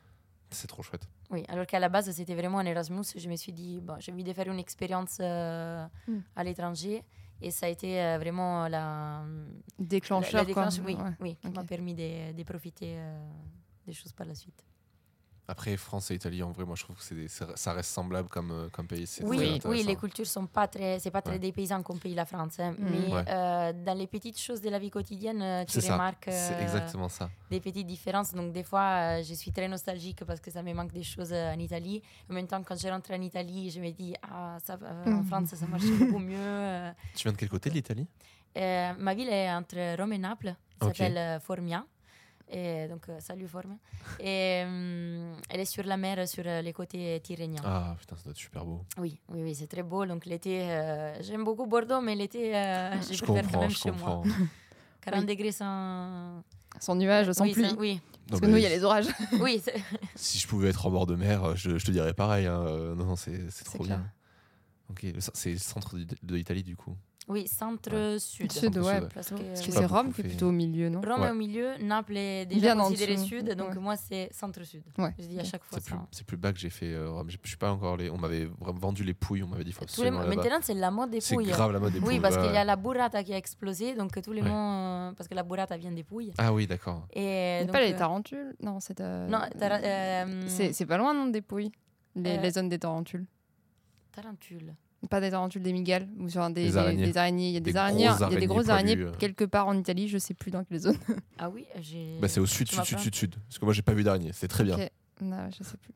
C'est 0.51 0.67
trop 0.67 0.83
chouette. 0.83 1.07
Oui, 1.31 1.45
alors 1.47 1.65
qu'à 1.65 1.79
la 1.79 1.87
base, 1.89 2.11
c'était 2.11 2.35
vraiment 2.35 2.59
un 2.59 2.65
Erasmus. 2.65 3.03
Je 3.15 3.29
me 3.29 3.35
suis 3.37 3.53
dit, 3.53 3.79
bon, 3.81 3.95
j'ai 3.99 4.11
envie 4.11 4.23
de 4.25 4.33
faire 4.33 4.47
une 4.51 4.59
expérience 4.59 5.17
euh, 5.21 5.85
Mm. 6.07 6.17
à 6.35 6.43
l'étranger. 6.43 7.03
Et 7.41 7.51
ça 7.51 7.67
a 7.67 7.69
été 7.69 8.01
euh, 8.01 8.17
vraiment 8.17 8.67
la, 8.67 9.23
Déclencheur, 9.77 10.45
le 10.45 10.53
quoi. 10.53 10.65
déclenche- 10.65 10.83
oui, 10.85 10.95
Ouais. 10.95 11.11
oui, 11.21 11.35
qui 11.41 11.49
m'a 11.51 11.63
permis 11.63 11.93
de, 11.93 12.33
de 12.33 12.43
profiter 12.43 12.95
euh, 12.97 13.17
des 13.89 13.95
choses 13.95 14.13
par 14.13 14.27
la 14.27 14.35
suite. 14.35 14.63
Après, 15.47 15.75
France 15.77 16.11
et 16.11 16.13
Italie, 16.13 16.43
en 16.43 16.51
vrai, 16.51 16.63
moi, 16.63 16.75
je 16.75 16.83
trouve 16.83 16.95
que 16.95 17.01
c'est 17.01 17.15
des- 17.15 17.27
ça 17.27 17.47
ça 17.63 17.73
reste 17.73 17.89
semblable 17.89 18.29
comme, 18.29 18.51
euh, 18.51 18.69
comme 18.69 18.85
pays. 18.85 19.07
C'est 19.07 19.23
Oui, 19.23 19.59
oui, 19.65 19.81
les 19.83 19.95
cultures 19.95 20.27
sont 20.27 20.45
pas 20.45 20.67
très, 20.67 20.99
c'est 20.99 21.09
pas 21.09 21.23
très 21.23 21.33
Ouais. 21.33 21.39
dépaysant 21.47 21.81
comme 21.81 21.97
pays 21.97 22.13
la 22.13 22.27
France, 22.27 22.59
hein, 22.59 22.73
Mm. 22.77 22.89
mais 22.91 23.11
Ouais. 23.15 23.25
euh, 23.27 23.73
dans 23.87 23.97
les 23.97 24.05
petites 24.05 24.39
choses 24.39 24.61
de 24.61 24.69
la 24.69 24.77
vie 24.77 24.91
quotidienne, 24.91 25.41
euh, 25.41 25.65
tu 25.65 25.71
C'est 25.73 25.81
ça. 25.81 25.93
remarques 25.93 26.25
C'est 26.29 26.53
euh, 26.53 26.61
exactement 26.61 27.09
ça. 27.09 27.31
des 27.49 27.59
petites 27.59 27.87
différences. 27.87 28.31
Donc 28.35 28.53
des 28.53 28.61
fois, 28.71 28.87
euh, 29.17 29.23
je 29.23 29.33
suis 29.33 29.51
très 29.51 29.67
nostalgique 29.67 30.23
parce 30.23 30.39
que 30.39 30.51
ça 30.51 30.61
me 30.61 30.71
manque 30.71 30.91
des 30.93 31.01
choses 31.13 31.33
en 31.33 31.57
Italie. 31.57 31.99
En 32.29 32.35
même 32.35 32.45
temps, 32.45 32.61
quand 32.61 32.77
je 32.79 32.87
rentre 32.87 33.09
en 33.11 33.21
Italie, 33.31 33.71
je 33.71 33.79
me 33.81 33.89
dis 33.89 34.13
ah 34.21 34.57
ça, 34.63 34.77
euh, 34.83 35.05
en 35.19 35.23
Mm. 35.23 35.25
France 35.25 35.55
ça 35.55 35.65
marche 35.65 35.89
beaucoup 35.97 36.19
mieux. 36.19 36.37
euh. 36.37 36.91
Tu 37.15 37.23
viens 37.23 37.31
de 37.31 37.37
quel 37.37 37.49
côté 37.49 37.71
de 37.71 37.75
l'Italie? 37.79 38.07
Euh, 38.55 38.93
ma 38.99 39.15
ville 39.15 39.29
est 39.29 39.51
entre 39.51 39.97
Rome 39.99 40.13
et 40.13 40.19
Naples. 40.19 40.55
Ok. 40.81 40.95
s'appelle 40.95 41.41
Formia. 41.41 41.83
Et 42.51 42.87
donc, 42.87 43.07
euh, 43.09 43.19
salut 43.19 43.47
Formia. 43.47 43.75
Et 44.19 44.63
hum, 44.65 45.33
elle 45.49 45.59
est 45.59 45.65
sur 45.65 45.83
la 45.83 45.97
mer, 45.97 46.27
sur 46.27 46.43
euh, 46.47 46.61
les 46.61 46.73
côtés 46.73 47.19
tyrrhéniens. 47.23 47.61
Ah 47.63 47.95
putain, 47.99 48.15
ça 48.15 48.23
doit 48.23 48.31
être 48.31 48.37
super 48.37 48.65
beau. 48.65 48.83
Oui, 48.97 49.19
oui, 49.29 49.43
oui, 49.43 49.53
c'est 49.55 49.67
très 49.67 49.83
beau. 49.83 50.05
Donc 50.05 50.25
l'été, 50.25 50.61
euh, 50.71 51.21
j'aime 51.21 51.43
beaucoup 51.43 51.67
Bordeaux, 51.67 52.01
mais 52.01 52.15
l'été, 52.15 52.55
euh, 52.55 52.99
je, 53.01 53.13
Je 53.13 53.23
préfère 53.23 53.43
quand 53.43 53.49
comprends, 53.51 53.61
même 53.61 53.69
je 53.69 53.75
chez 53.77 53.91
comprends. 53.91 54.23
moi. 54.25 54.35
40 55.01 55.21
Oui. 55.21 55.25
degrés 55.27 55.51
sans... 55.51 56.43
Sans 56.79 56.95
nuage, 56.95 57.31
sans 57.31 57.43
oui, 57.43 57.53
pluie. 57.53 57.69
ça- 57.69 57.75
oui, 57.77 57.93
Non, 57.95 58.01
Parce 58.29 58.41
que 58.41 58.45
nous, 58.47 58.57
il 58.57 58.63
y 58.63 58.65
a 58.65 58.69
les 58.69 58.83
orages. 58.83 59.07
oui, 59.39 59.61
Si 60.15 60.37
je 60.39 60.47
pouvais 60.47 60.69
être 60.69 60.85
en 60.85 60.91
bord 60.91 61.05
de 61.05 61.15
mer, 61.15 61.43
euh, 61.43 61.55
je, 61.55 61.77
je 61.77 61.85
te 61.85 61.91
dirais 61.91 62.13
pareil. 62.13 62.45
hein. 62.47 62.61
Euh, 62.65 62.95
Non, 62.95 63.05
non, 63.05 63.15
c'est 63.15 63.47
trop 63.63 63.83
clair. 63.83 63.97
bien. 63.97 64.11
Ok, 64.89 65.05
c'est 65.35 65.51
le 65.51 65.57
centre 65.59 65.97
de 65.97 66.35
l'Italie 66.35 66.63
du 66.63 66.75
coup. 66.75 66.95
Oui 67.29 67.47
centre-sud. 67.47 68.51
Sud, 68.51 68.77
ouais. 68.79 69.01
Parce 69.13 69.29
que, 69.29 69.35
oui. 69.35 69.43
c'est 69.57 69.85
Rome 69.85 70.11
qui 70.11 70.21
est 70.21 70.23
plutôt 70.25 70.47
au 70.49 70.51
milieu, 70.51 70.89
non 70.89 70.99
Rome 71.01 71.21
Ouais. 71.21 71.27
est 71.27 71.31
au 71.31 71.35
milieu, 71.35 71.77
Naples 71.81 72.17
est 72.17 72.45
déjà 72.45 72.75
considéré 72.75 73.17
sud, 73.17 73.53
donc 73.55 73.69
ouais. 73.69 73.79
moi 73.79 73.95
c'est 73.95 74.29
centre-sud. 74.33 74.83
Ouais. 74.97 75.13
Je 75.19 75.25
dis 75.27 75.39
à 75.39 75.43
chaque 75.43 75.63
fois 75.63 75.79
C'est 75.79 75.85
plus, 75.85 75.95
ça. 75.95 76.07
c'est 76.11 76.25
plus 76.25 76.37
bas 76.37 76.51
que 76.51 76.59
j'ai 76.59 76.69
fait 76.69 76.93
euh, 76.93 77.09
Rome. 77.11 77.29
Je 77.29 77.37
je 77.41 77.47
suis 77.47 77.57
pas 77.57 77.71
encore 77.71 77.93
allé. 77.93 78.09
On 78.09 78.17
m'avait 78.17 78.49
vendu 78.59 79.03
les 79.03 79.13
pouilles. 79.13 79.43
On 79.43 79.47
m'avait 79.47 79.63
dit 79.63 79.71
faut 79.71 79.81
les 79.81 79.85
absolument. 79.85 80.19
Maintenant, 80.25 80.59
c'est 80.61 80.73
la 80.73 80.91
mode 80.91 81.11
des 81.11 81.21
C'est 81.21 81.35
pouilles. 81.35 81.47
grave 81.47 81.71
la 81.71 81.79
mode 81.79 81.93
des 81.93 81.99
pouilles. 81.99 82.15
Oui, 82.15 82.19
parce 82.19 82.35
qu'il 82.37 82.51
y 82.51 82.57
a 82.57 82.63
la 82.65 82.75
burrata 82.75 83.23
qui 83.23 83.33
a 83.33 83.37
explosé, 83.37 83.95
donc 83.95 84.19
tous 84.21 84.31
les 84.33 84.41
euh, 84.41 85.11
parce 85.13 85.27
que 85.29 85.35
la 85.35 85.43
burrata 85.43 85.77
vient 85.77 85.91
des 85.91 86.03
pouilles. 86.03 86.33
Ah 86.37 86.51
oui, 86.53 86.67
d'accord. 86.67 87.07
Et 87.13 87.65
pas 87.71 87.79
les 87.81 87.93
euh, 87.93 87.97
tarentules? 87.97 88.55
Non, 88.61 88.79
c'est. 88.79 88.99
euh, 89.01 89.27
Non, 89.27 89.39
euh, 89.61 90.43
C'est 90.47 90.73
c'est 90.73 90.85
pas 90.85 90.97
loin, 90.97 91.13
non, 91.13 91.27
des 91.27 91.41
pouilles 91.41 91.71
les, 92.15 92.37
Euh, 92.37 92.41
les 92.41 92.51
zones 92.51 92.69
des 92.69 92.79
tarentules. 92.79 93.25
tarentule. 94.11 94.73
Pas 95.09 95.21
des 95.21 95.29
tarentules, 95.31 95.61
des 95.63 95.71
migales 95.71 96.07
ou 96.19 96.27
sur 96.27 96.47
des, 96.49 96.75
araignées. 96.75 97.05
des 97.05 97.17
araignées. 97.17 97.47
Il 97.49 97.53
y 97.53 97.57
a 97.57 97.61
des, 97.61 97.71
Des 97.71 97.77
araignées, 97.77 98.09
il 98.29 98.33
y 98.33 98.35
a 98.35 98.39
des 98.39 98.47
grosses 98.47 98.67
araignées 98.67 98.95
poilues, 98.97 99.11
euh. 99.13 99.17
quelque 99.17 99.45
part 99.45 99.67
en 99.67 99.77
Italie, 99.77 100.09
je 100.09 100.17
sais 100.17 100.33
plus 100.33 100.51
dans 100.51 100.63
quelle 100.65 100.79
zone. 100.79 100.97
Ah 101.37 101.49
oui, 101.49 101.65
j'ai. 101.79 102.17
Bah, 102.21 102.27
c'est 102.27 102.41
au 102.41 102.45
sud, 102.45 102.69
sud, 102.69 102.83
sud, 102.83 102.99
sud, 102.99 103.15
sud. 103.15 103.35
Parce 103.47 103.59
que 103.59 103.63
moi, 103.65 103.73
j'ai 103.73 103.81
pas 103.81 103.93
vu 103.93 104.03
d'araignée. 104.03 104.31
C'est 104.33 104.49
très 104.49 104.65
bien. 104.65 104.77
Non, 105.21 105.49
je 105.57 105.63
sais 105.63 105.77
plus. 105.77 105.93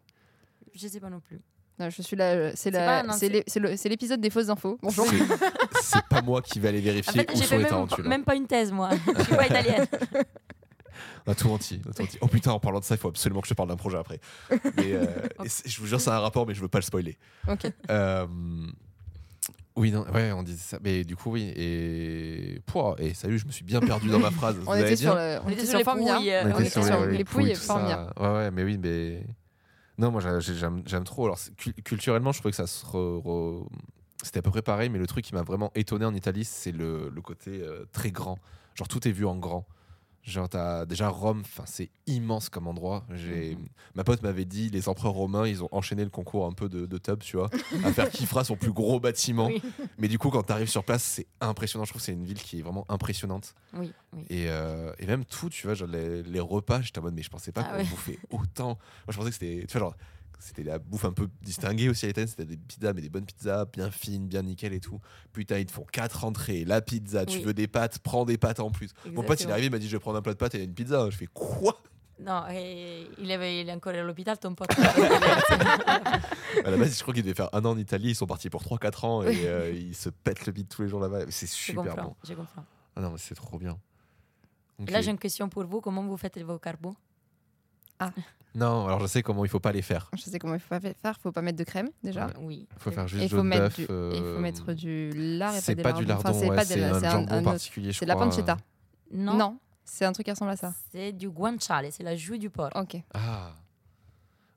Je 0.73 0.87
sais 0.87 0.99
pas 1.01 1.09
non 1.09 1.19
plus. 1.19 1.41
Non, 1.79 1.89
je 1.89 2.01
suis 2.01 2.15
là. 2.15 2.55
C'est 2.55 2.71
la- 2.71 3.03
c'est 3.17 3.89
l'épisode 3.89 4.21
des 4.21 4.29
fausses 4.29 4.49
infos. 4.49 4.77
Bonjour. 4.81 5.05
C'est- 5.81 6.01
pas 6.09 6.21
moi 6.21 6.41
qui 6.41 6.59
vais 6.59 6.69
aller 6.69 6.79
En 6.79 6.83
vérifier 6.83 7.23
fait, 7.25 7.31
où 7.33 7.35
j'ai 7.37 7.43
sont 7.43 7.55
les 7.55 7.61
même, 7.63 7.69
tarentules. 7.69 8.05
hein. 8.05 8.09
même 8.09 8.23
pas 8.23 8.35
une 8.35 8.47
thèse, 8.47 8.71
moi. 8.71 8.89
Je 9.17 9.23
suis 9.23 9.35
pas 9.35 9.47
italienne. 9.47 9.85
On 11.25 11.31
a 11.31 11.35
tout 11.35 11.47
menti. 11.47 11.81
on 11.85 11.89
a 11.89 11.93
tout 11.93 12.03
menti. 12.03 12.17
Oh 12.21 12.27
putain, 12.27 12.51
en 12.51 12.59
parlant 12.59 12.79
de 12.79 12.85
ça, 12.85 12.95
il 12.95 12.99
faut 12.99 13.07
absolument 13.09 13.41
que 13.41 13.47
je 13.47 13.53
te 13.53 13.57
parle 13.57 13.69
d'un 13.69 13.75
projet 13.75 13.97
après. 13.97 14.19
Mais, 14.77 14.93
euh, 14.93 15.05
je 15.65 15.79
vous 15.79 15.87
jure, 15.87 15.99
c'est 15.99 16.09
un 16.11 16.19
rapport, 16.19 16.45
mais 16.45 16.53
je 16.53 16.61
veux 16.61 16.67
pas 16.67 16.77
le 16.79 16.83
spoiler. 16.83 17.17
Ok. 17.49 17.65
Euh, 17.89 18.27
oui, 19.75 19.91
non, 19.91 20.05
ouais, 20.13 20.31
on 20.31 20.43
disait 20.43 20.57
ça. 20.61 20.77
Mais 20.83 21.03
du 21.03 21.15
coup, 21.15 21.31
oui. 21.31 21.51
Et. 21.55 22.61
Pouah, 22.65 22.95
et 22.99 23.13
salut, 23.13 23.39
je 23.39 23.45
me 23.45 23.51
suis 23.51 23.63
bien 23.63 23.79
perdu 23.79 24.09
dans 24.09 24.19
ma 24.19 24.31
phrase. 24.39 24.57
Vous 24.57 24.67
On 24.67 24.73
était 24.75 24.95
sur, 24.95 25.15
le, 25.15 25.39
on 25.41 25.45
On 25.45 25.49
était 25.49 25.53
était 25.63 25.65
sur 25.65 25.69
sur 25.71 25.77
les 25.79 25.83
pouilles, 25.83 26.31
euh, 26.31 26.43
On 26.43 26.47
On 26.55 26.59
était 26.59 26.69
sur 26.69 26.81
les, 27.07 27.17
les 27.17 27.23
pouilles 27.23 27.51
et. 27.51 27.55
Ouais, 28.19 28.29
ouais, 28.33 28.51
mais 28.51 28.63
oui, 28.63 28.77
mais. 28.77 29.25
Non, 29.97 30.11
moi 30.11 30.21
j'ai- 30.21 30.53
j'ai- 30.53 30.67
j'aime 30.85 31.03
trop. 31.03 31.25
Alors, 31.25 31.39
culturellement, 31.83 32.31
je 32.31 32.39
trouvais 32.39 32.51
que 32.51 32.57
ça 32.57 32.67
se. 32.67 32.83
re- 32.85 33.65
C'était 34.23 34.39
à 34.39 34.41
peu 34.41 34.51
près 34.51 34.61
pareil, 34.61 34.89
mais 34.89 34.99
le 34.99 35.05
truc 35.07 35.23
qui 35.25 35.33
m'a 35.35 35.43
vraiment 35.43 35.71
étonné 35.75 36.05
en 36.05 36.13
Italie, 36.15 36.45
c'est 36.45 36.71
le, 36.71 37.09
le 37.13 37.21
côté 37.21 37.61
euh, 37.61 37.85
très 37.91 38.09
grand. 38.11 38.39
Genre, 38.75 38.87
tout 38.87 39.07
est 39.07 39.11
vu 39.11 39.25
en 39.25 39.35
grand. 39.35 39.67
Genre, 40.23 40.47
t'as 40.47 40.85
déjà 40.85 41.09
Rome, 41.09 41.43
c'est 41.65 41.89
immense 42.07 42.47
comme 42.47 42.67
endroit. 42.67 43.05
J'ai 43.13 43.55
Mhm. 43.55 43.67
Ma 43.95 44.03
pote 44.05 44.21
m'avait 44.23 44.45
dit, 44.45 44.69
les 44.69 44.87
empereurs 44.87 45.11
romains, 45.13 45.45
ils 45.47 45.61
ont 45.63 45.69
enchaîné 45.73 46.03
le 46.05 46.09
concours 46.09 46.45
un 46.45 46.53
peu 46.53 46.69
de, 46.69 46.85
de 46.85 46.97
tub, 46.97 47.19
tu 47.19 47.35
vois, 47.35 47.49
à 47.83 47.91
faire 47.91 48.09
qui 48.09 48.25
fera 48.25 48.45
son 48.45 48.55
plus 48.55 48.71
gros 48.71 49.01
bâtiment. 49.01 49.47
Oui. 49.47 49.61
Mais 49.97 50.07
du 50.07 50.17
coup, 50.17 50.29
quand 50.29 50.43
t'arrives 50.43 50.69
sur 50.69 50.85
place, 50.85 51.03
c'est 51.03 51.27
impressionnant. 51.41 51.83
Je 51.83 51.89
trouve 51.91 52.01
que 52.01 52.05
c'est 52.05 52.13
une 52.13 52.23
ville 52.23 52.41
qui 52.41 52.59
est 52.59 52.61
vraiment 52.61 52.85
impressionnante. 52.87 53.53
Oui, 53.73 53.91
oui. 54.13 54.23
Et, 54.29 54.45
euh, 54.49 54.93
et 54.97 55.05
même 55.07 55.25
tout, 55.25 55.49
tu 55.49 55.67
vois, 55.67 55.73
genre 55.73 55.89
les, 55.89 56.23
les 56.23 56.39
repas, 56.39 56.81
j'étais 56.81 56.99
en 56.99 57.03
mode, 57.03 57.15
mais 57.15 57.23
je 57.23 57.29
pensais 57.29 57.51
pas 57.51 57.61
Ah 57.65 57.71
qu'on 57.71 57.77
ouais. 57.79 57.83
bouffait 57.83 58.19
autant. 58.31 58.67
Moi, 58.69 58.77
je 59.09 59.17
pensais 59.17 59.29
que 59.29 59.35
c'était, 59.35 59.65
tu 59.67 59.77
vois, 59.77 59.87
genre, 59.87 59.95
c'était 60.43 60.63
la 60.63 60.77
bouffe 60.79 61.05
un 61.05 61.13
peu 61.13 61.29
distinguée 61.41 61.89
aussi 61.89 62.05
à 62.05 62.07
l'italienne. 62.09 62.27
C'était 62.27 62.45
des 62.45 62.57
pizzas, 62.57 62.93
mais 62.93 63.01
des 63.01 63.09
bonnes 63.09 63.25
pizzas, 63.25 63.65
bien 63.65 63.89
fines, 63.91 64.27
bien 64.27 64.41
nickel 64.41 64.73
et 64.73 64.79
tout. 64.79 64.99
Putain, 65.31 65.57
ils 65.59 65.65
te 65.65 65.71
font 65.71 65.85
quatre 65.91 66.25
entrées, 66.25 66.65
la 66.65 66.81
pizza, 66.81 67.25
tu 67.25 67.37
Oui. 67.37 67.43
veux 67.43 67.53
des 67.53 67.67
pâtes, 67.67 67.99
prends 67.99 68.25
des 68.25 68.37
pâtes 68.37 68.59
en 68.59 68.69
plus. 68.71 68.91
Mon 69.05 69.23
pote, 69.23 69.39
il 69.41 69.47
est 69.47 69.51
arrivé, 69.51 69.67
il 69.67 69.71
m'a 69.71 69.79
dit, 69.79 69.87
je 69.87 69.95
vais 69.95 69.99
prendre 70.01 70.17
un 70.17 70.21
plat 70.21 70.33
de 70.33 70.37
pâtes 70.37 70.55
et 70.55 70.63
une 70.63 70.73
pizza. 70.73 71.09
Je 71.09 71.17
fais 71.17 71.27
quoi? 71.33 71.81
Non, 72.19 72.43
et 72.51 73.07
il, 73.17 73.31
avait, 73.31 73.61
il 73.61 73.69
est 73.69 73.73
encore 73.73 73.93
à 73.93 74.01
l'hôpital, 74.03 74.37
ton 74.37 74.53
pote. 74.53 74.69
À 76.65 76.69
la 76.69 76.77
base, 76.77 76.95
je 76.97 77.01
crois 77.01 77.13
qu'il 77.13 77.23
devait 77.23 77.33
faire 77.35 77.49
un 77.53 77.65
an 77.65 77.71
en 77.71 77.77
Italie. 77.77 78.09
Ils 78.09 78.15
sont 78.15 78.27
partis 78.27 78.49
pour 78.49 78.61
3-4 78.63 79.05
ans 79.05 79.23
et 79.23 79.47
euh, 79.47 79.71
ils 79.73 79.95
se 79.95 80.09
pètent 80.09 80.45
le 80.45 80.51
bide 80.51 80.67
tous 80.69 80.83
les 80.83 80.87
jours 80.87 80.99
là-bas. 80.99 81.25
C'est 81.29 81.47
super 81.47 81.95
bon. 81.95 82.15
je 82.23 82.33
comprends. 82.33 82.63
Ah 82.95 83.01
non, 83.01 83.09
mais 83.11 83.17
c'est 83.17 83.33
trop 83.35 83.57
bien. 83.57 83.77
Ok. 84.79 84.91
Là, 84.91 85.01
j'ai 85.01 85.09
une 85.11 85.17
question 85.17 85.49
pour 85.49 85.65
vous. 85.65 85.81
Comment 85.81 86.03
vous 86.03 86.17
faites 86.17 86.37
vos 86.39 86.59
carbos? 86.59 86.95
Non, 88.55 88.85
alors 88.85 88.99
je 88.99 89.07
sais 89.07 89.23
comment 89.23 89.43
il 89.45 89.49
faut 89.49 89.59
pas 89.59 89.71
les 89.71 89.81
faire. 89.81 90.09
Je 90.13 90.21
sais 90.21 90.37
comment 90.37 90.53
il 90.53 90.59
faut 90.59 90.69
pas 90.69 90.79
faire. 90.79 91.19
faut 91.19 91.31
pas 91.31 91.41
mettre 91.41 91.57
de 91.57 91.63
crème 91.63 91.89
déjà. 92.03 92.27
Ouais. 92.27 92.33
Oui. 92.39 92.67
Il 92.71 92.79
faut 92.81 92.91
faire 92.91 93.05
Et 93.05 93.07
juste 93.07 93.23
il 93.23 93.29
faut 93.29 93.37
jaune 93.37 93.47
mettre 93.47 93.63
d'œuf. 93.63 93.75
du, 93.75 93.81
et 93.81 93.85
il 93.87 93.91
euh, 94.23 94.35
faut 94.35 94.41
mettre 94.41 94.73
du 94.73 95.11
lard 95.15 95.55
et 95.55 95.61
C'est 95.61 95.75
pas 95.75 95.83
pas 95.91 95.93
du 95.93 96.05
lardon, 96.05 96.29
Enfin, 96.29 96.39
c'est 96.39 96.49
ouais, 96.49 96.55
pas 96.55 96.65
de 96.65 96.75
la- 96.75 96.95
un 96.95 96.99
c'est 96.99 97.05
un- 97.07 97.11
jambon 97.11 97.31
un 97.31 97.37
autre. 97.39 97.51
particulier, 97.51 97.93
C'est 97.93 98.05
la 98.05 98.13
crois. 98.13 98.25
pancetta. 98.25 98.57
Non, 99.11 99.33
Non, 99.37 99.59
c'est 99.85 100.05
un 100.05 100.11
truc 100.11 100.25
qui 100.25 100.31
ressemble 100.31 100.51
à 100.51 100.55
ça. 100.55 100.73
c'est 100.91 101.11
du 101.11 101.29
guanciale, 101.29 101.87
c'est 101.91 102.03
la 102.03 102.15
joue 102.15 102.37
du 102.37 102.49
porc. 102.51 102.69
Ok. 102.75 102.97
Ah, 103.13 103.53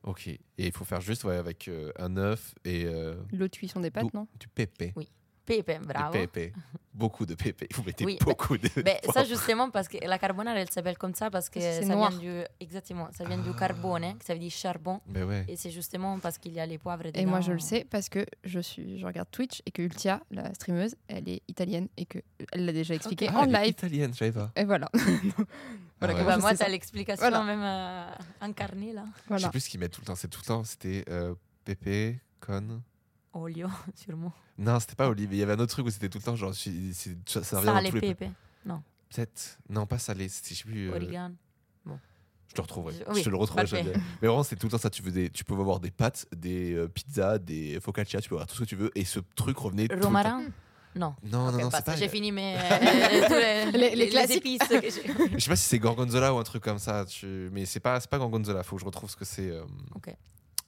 ok. 0.02 0.28
Et 0.28 0.40
il 0.58 0.72
faut 0.72 0.84
faire 0.84 1.00
juste 1.00 1.24
ouais, 1.24 1.36
avec 1.36 1.68
euh, 1.68 1.90
un 1.98 2.16
œuf 2.16 2.54
et 2.64 2.84
euh, 2.86 3.14
L'eau 3.32 3.48
de 3.48 3.56
cuisson 3.56 3.80
des 3.80 3.90
pâtes, 3.90 4.12
non? 4.14 4.26
du 4.38 4.48
pépé. 4.48 4.92
Oui. 4.96 5.08
Pepe, 5.46 5.78
bravo. 5.86 6.12
pépé. 6.12 6.52
Beaucoup 6.92 7.26
de 7.26 7.34
pépé. 7.34 7.68
Vous 7.74 7.82
mettez 7.84 8.04
Oui, 8.04 8.18
beaucoup 8.22 8.56
de. 8.58 8.68
Ça 9.14 9.22
justement 9.24 9.70
parce 9.70 9.86
que 9.86 9.98
la 10.04 10.18
carbonara 10.18 10.58
elle 10.58 10.70
s'appelle 10.70 10.96
comme 10.98 11.14
ça 11.14 11.30
parce 11.30 11.48
que 11.50 11.60
ça 11.60 11.84
noir. 11.84 12.10
vient 12.10 12.18
du 12.18 12.44
exactement 12.58 13.08
ça 13.16 13.24
vient 13.24 13.36
du 13.38 13.50
Ah. 13.54 13.58
carbone 13.58 14.16
que 14.18 14.24
ça 14.24 14.32
veut 14.32 14.40
dire 14.40 14.50
charbon 14.50 15.00
Ben 15.06 15.24
ouais. 15.24 15.44
et 15.46 15.56
c'est 15.56 15.70
justement 15.70 16.18
parce 16.18 16.38
qu'il 16.38 16.52
y 16.54 16.60
a 16.60 16.64
les 16.66 16.78
poivres 16.78 17.04
dedans. 17.04 17.20
Et 17.20 17.26
moi, 17.26 17.40
je 17.42 17.52
le 17.52 17.58
sais 17.58 17.86
parce 17.88 18.08
que 18.08 18.24
je 18.44 18.60
suis, 18.60 18.98
je 18.98 19.06
regarde 19.06 19.28
Twitch 19.30 19.60
et 19.66 19.70
que 19.72 19.82
Ultia, 19.82 20.20
la 20.30 20.52
streameuse, 20.54 20.96
elle 21.08 21.28
est 21.28 21.42
italienne 21.48 21.88
et 21.98 22.06
que 22.06 22.18
elle 22.52 22.64
l'a 22.64 22.72
déjà 22.72 22.94
expliqué 22.94 23.28
Ah, 23.30 23.40
en 23.40 23.44
elle 23.44 23.54
est 23.54 23.58
live. 23.60 23.70
italienne, 23.70 24.12
je 24.14 24.18
savais 24.18 24.32
pas. 24.32 24.50
Et 24.56 24.64
voilà. 24.64 24.88
Ah 24.94 24.98
Voilà 26.00 26.14
ouais. 26.14 26.24
Bah, 26.24 26.34
je 26.36 26.40
moi 26.40 26.54
t'as 26.54 26.68
l'explication 26.68 27.20
Voilà. 27.28 27.42
même 27.44 27.62
euh, 27.62 28.10
incarnée 28.42 28.92
là. 28.92 29.04
Je 29.16 29.28
Voilà. 29.28 29.44
sais 29.44 29.50
plus 29.50 29.60
ce 29.60 29.68
qu'ils 29.70 29.80
mettent 29.80 29.92
tout 29.92 30.00
le 30.02 30.06
temps. 30.06 30.14
C'est 30.14 30.28
tout 30.28 30.40
le 30.42 30.46
temps. 30.46 30.64
C'était 30.64 31.04
euh, 31.08 31.34
pépé, 31.64 32.20
con. 32.40 32.82
Olio, 33.40 33.68
sûrement. 33.94 34.32
Non, 34.58 34.78
c'était 34.80 34.94
pas 34.94 35.08
olive. 35.08 35.28
Il 35.32 35.38
y 35.38 35.42
avait 35.42 35.52
un 35.54 35.58
autre 35.58 35.72
truc 35.72 35.86
où 35.86 35.90
c'était 35.90 36.08
tout 36.08 36.18
le 36.18 36.24
temps 36.24 36.36
genre. 36.36 36.54
c'est- 36.54 36.92
c'est- 36.92 37.16
Ça, 37.28 37.42
ça 37.42 37.56
revient 37.58 37.66
dans 37.68 37.74
Sale, 37.76 37.88
tous 37.90 37.94
les 38.00 38.14
pepe, 38.14 38.30
Peut-être. 39.08 39.58
Non, 39.68 39.86
pas 39.86 39.98
salé. 39.98 40.28
C'était, 40.28 40.54
je 40.54 40.58
sais 40.60 40.64
plus. 40.64 40.88
euh, 40.90 40.96
origano. 40.96 41.34
je 42.48 42.52
te 42.52 42.56
le 42.58 42.62
retrouverai. 42.62 42.94
Je- 43.14 43.22
te 43.22 43.28
le 43.28 43.36
retrouverai. 43.36 43.66
je. 43.66 43.76
Mais 44.20 44.28
vraiment, 44.28 44.42
c'était 44.42 44.56
tout 44.56 44.66
le 44.66 44.70
temps 44.72 44.78
ça. 44.78 44.90
Tu, 44.90 45.02
faisais, 45.02 45.28
tu 45.30 45.44
pouvais 45.44 45.60
avoir 45.60 45.78
des 45.80 45.90
pâtes, 45.90 46.26
des 46.34 46.74
euh, 46.74 46.88
pizzas, 46.88 47.38
des 47.38 47.78
focaccia, 47.80 48.20
tu 48.20 48.28
peux 48.28 48.34
avoir 48.34 48.46
tout 48.48 48.54
ce 48.56 48.60
que 48.60 48.64
tu 48.64 48.76
veux. 48.76 48.90
Et 48.94 49.04
ce 49.04 49.20
truc 49.36 49.56
revenait. 49.58 49.86
tout 49.88 49.94
le 49.94 50.00
temps. 50.00 50.08
Romarin 50.08 50.42
Non. 50.96 51.14
Non, 51.22 51.52
non, 51.52 51.58
non, 51.58 51.70
c'est 51.70 51.84
pas. 51.84 51.94
J'ai 51.96 52.08
fini 52.08 52.32
mes, 52.32 52.56
euh, 52.60 53.70
les, 53.72 53.78
Les- 53.90 53.96
les 53.96 54.08
classiques. 54.08 54.38
épices. 54.44 54.66
que 54.66 54.80
Je 55.38 55.38
sais 55.44 55.50
pas 55.50 55.56
si 55.56 55.68
c'est 55.68 55.78
gorgonzola 55.78 56.32
ou 56.34 56.38
un 56.38 56.42
truc 56.44 56.62
comme 56.64 56.78
ça. 56.78 57.04
Tu... 57.04 57.48
Mais 57.52 57.64
c'est 57.66 57.80
pas, 57.80 58.00
c'est 58.00 58.10
pas 58.10 58.18
gorgonzola. 58.18 58.62
Faut 58.62 58.76
que 58.76 58.80
je 58.80 58.86
retrouve 58.86 59.10
ce 59.10 59.16
que 59.16 59.24
c'est. 59.24 59.50
euh, 59.50 59.62
Ok. 59.94 60.14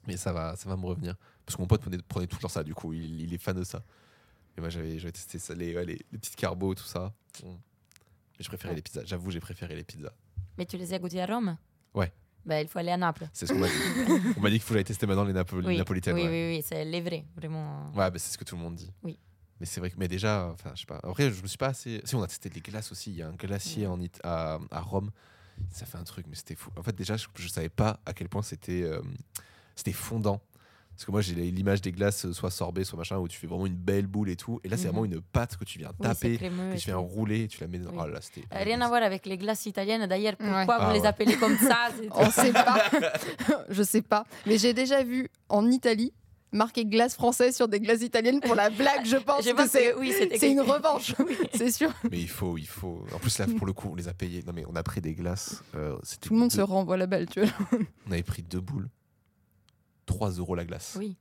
Mais 0.09 0.17
ça 0.17 0.33
va, 0.33 0.57
ça 0.57 0.69
va 0.69 0.77
me 0.77 0.85
revenir. 0.87 1.15
Parce 1.47 1.55
que 1.57 1.63
mon 1.63 1.69
pote 1.69 1.81
prenait, 1.83 1.99
prenait 2.09 2.27
tout 2.27 2.37
le 2.37 2.43
temps 2.43 2.49
ça. 2.49 2.65
Du 2.65 2.75
coup, 2.75 2.93
il, 2.93 3.21
il 3.23 3.33
est 3.35 3.39
fan 3.39 3.57
de 3.57 3.63
ça. 3.63 3.85
Et 4.57 4.61
moi, 4.61 4.71
j'avais, 4.71 4.99
testé 5.13 5.39
ça, 5.39 5.55
les, 5.55 5.77
ouais, 5.77 5.85
les, 5.85 6.01
les 6.11 6.19
petites 6.19 6.35
carbos, 6.35 6.75
tout 6.75 6.83
ça. 6.85 7.13
Mais 7.45 7.51
je 8.41 8.49
préférais 8.49 8.75
les 8.75 8.83
pizzas. 8.83 9.05
J'avoue, 9.05 9.31
j'ai 9.31 9.39
préféré 9.41 9.77
les 9.77 9.85
pizzas. 9.85 10.13
Mais 10.57 10.67
tu 10.67 10.77
les 10.77 10.93
as 10.95 10.99
goûtés 10.99 11.21
à 11.23 11.27
Rome? 11.27 11.57
Ouais. 11.95 12.13
Ben, 12.45 12.61
il 12.61 12.69
faut 12.69 12.79
aller 12.79 12.91
à 12.91 12.97
Naples. 12.97 13.29
C'est 13.33 13.47
ce 13.47 13.53
qu'on 13.53 13.59
m'a 13.61 13.69
dit. 13.69 13.75
On 14.37 14.41
m'a 14.41 14.49
dit 14.49 14.57
qu'il 14.57 14.63
faut 14.63 14.75
j'aille 14.75 14.83
tester 14.85 15.07
maintenant 15.07 15.25
les, 15.25 15.33
les 15.33 15.45
Oui, 15.67 15.77
napolitaines. 15.77 16.15
oui, 16.15 16.23
ouais. 16.23 16.29
oui, 16.51 16.57
oui, 16.57 16.65
c'est 16.67 16.85
les 16.85 17.01
vrais, 17.03 17.25
vraiment. 17.37 17.91
Ouais, 17.91 18.11
bah, 18.11 18.19
c'est 18.19 18.33
ce 18.33 18.39
que 18.39 18.45
tout 18.45 18.57
le 18.57 18.63
monde 18.63 18.75
dit. 18.77 18.91
Oui. 19.03 19.19
Mais 19.61 19.67
c'est 19.67 19.81
vrai 19.81 19.91
que, 19.91 19.97
mais 19.99 20.09
déjà, 20.09 20.47
enfin, 20.53 20.71
je 20.75 20.81
sais 20.81 20.87
pas. 20.87 21.01
Après, 21.03 21.31
je 21.31 21.43
me 21.43 21.47
suis 21.49 21.59
pas 21.59 21.69
assez. 21.69 22.01
Si, 22.05 22.15
on 22.15 22.23
a 22.23 22.27
testé 22.27 22.49
les 22.49 22.61
glaces 22.61 22.91
aussi. 22.93 23.11
Il 23.11 23.17
y 23.17 23.23
a 23.23 23.29
un 23.29 23.35
glacier 23.35 23.87
en 23.87 24.01
It- 24.01 24.21
à, 24.25 24.59
à 24.71 24.81
Rome. 24.81 25.11
Ça 25.71 25.85
fait 25.85 25.99
un 25.99 26.05
truc, 26.05 26.27
mais 26.29 26.37
c'était 26.37 26.55
fou. 26.55 26.71
En 26.77 26.83
fait, 26.83 26.95
déjà, 26.95 27.17
je, 27.17 27.27
je 27.35 27.49
savais 27.49 27.69
pas 27.69 28.01
à 28.07 28.15
quel 28.15 28.29
point 28.29 28.43
c'était 28.43 28.83
euh, 28.85 29.03
c'était 29.79 29.93
fondant. 29.93 30.41
Parce 30.95 31.05
que 31.05 31.13
moi, 31.13 31.21
j'ai 31.21 31.35
l'image 31.35 31.81
des 31.81 31.93
glaces, 31.93 32.27
euh, 32.27 32.33
soit 32.33 32.51
sorbet, 32.51 32.83
soit 32.83 32.99
machin, 32.99 33.19
où 33.19 33.29
tu 33.29 33.39
fais 33.39 33.47
vraiment 33.47 33.67
une 33.67 33.77
belle 33.77 34.09
boule 34.09 34.31
et 34.31 34.35
tout. 34.35 34.59
Et 34.65 34.69
là, 34.69 34.77
c'est 34.77 34.87
Mhm. 34.89 34.91
vraiment 34.91 35.05
une 35.05 35.21
pâte 35.21 35.57
que 35.57 35.65
tu 35.65 35.79
viens 35.79 35.91
Oui, 36.01 36.07
taper, 36.09 36.37
crémeux 36.39 36.71
que 36.73 36.75
et 36.75 36.79
tu 36.79 36.87
viens 36.87 36.97
tout. 36.97 37.03
rouler, 37.07 37.43
et 37.45 37.49
tu 37.49 37.61
la 37.61 37.69
mets 37.69 37.79
dans. 37.79 37.91
Oui. 37.93 37.99
Oh 38.03 38.07
là, 38.09 38.19
c'était. 38.21 38.41
Euh, 38.53 38.65
Rien 38.65 38.81
à 38.81 38.89
voir 38.89 39.05
avec 39.05 39.25
les 39.25 39.39
glaces 39.39 39.67
italiennes. 39.67 40.05
D'ailleurs, 40.09 40.35
pourquoi 40.37 40.57
Ouais. 40.59 40.65
vous 40.65 40.73
Ah 40.91 40.93
les 40.93 41.01
ouais. 41.03 41.07
appelez 41.07 41.37
comme 41.37 41.57
ça 41.57 41.91
On 42.17 42.29
sait 42.33 42.53
pas. 42.53 42.83
je 43.69 43.83
sais 43.85 44.03
pas. 44.03 44.25
Mais 44.45 44.59
j'ai 44.59 44.75
déjà 44.75 45.05
vu 45.05 45.29
en 45.49 45.71
Italie 45.71 46.13
marqué 46.51 46.85
glace 46.85 47.15
française 47.15 47.55
sur 47.55 47.69
des 47.69 47.79
glaces 47.79 48.03
italiennes 48.03 48.41
pour 48.41 48.55
la 48.57 48.71
blague, 48.71 49.05
je 49.05 49.19
pense 49.19 49.45
Je 49.45 49.51
que 49.51 49.57
pense 49.57 49.69
c'est 49.69 49.93
que 49.93 49.99
oui, 50.01 50.13
une 50.51 50.63
revanche, 50.63 51.15
c'est 51.55 51.71
sûr. 51.71 51.93
Mais 52.11 52.19
il 52.19 52.29
faut, 52.29 52.57
il 52.59 52.67
faut. 52.67 53.05
En 53.15 53.19
plus, 53.19 53.39
là, 53.39 53.47
pour 53.57 53.67
le 53.69 53.73
coup, 53.73 53.91
on 53.93 53.95
les 53.95 54.09
a 54.09 54.15
payés. 54.15 54.43
Non, 54.45 54.53
mais 54.53 54.65
on 54.67 54.75
a 54.75 54.83
pris 54.83 55.01
des 55.01 55.15
glaces. 55.15 55.63
euh, 55.77 55.97
Tout 56.21 56.33
le 56.33 56.41
monde 56.41 56.49
deux- 56.49 56.57
se 56.57 56.61
renvoie 56.63 56.97
la 56.97 57.07
balle, 57.07 57.27
tu 57.27 57.41
vois. 57.43 57.51
On 58.09 58.13
avait 58.13 58.23
pris 58.25 58.43
deux 58.43 58.61
boules. 58.61 58.89
3 60.09 60.31
euros 60.33 60.57
la 60.57 60.65
glace. 60.65 60.97
Oui. 60.99 61.17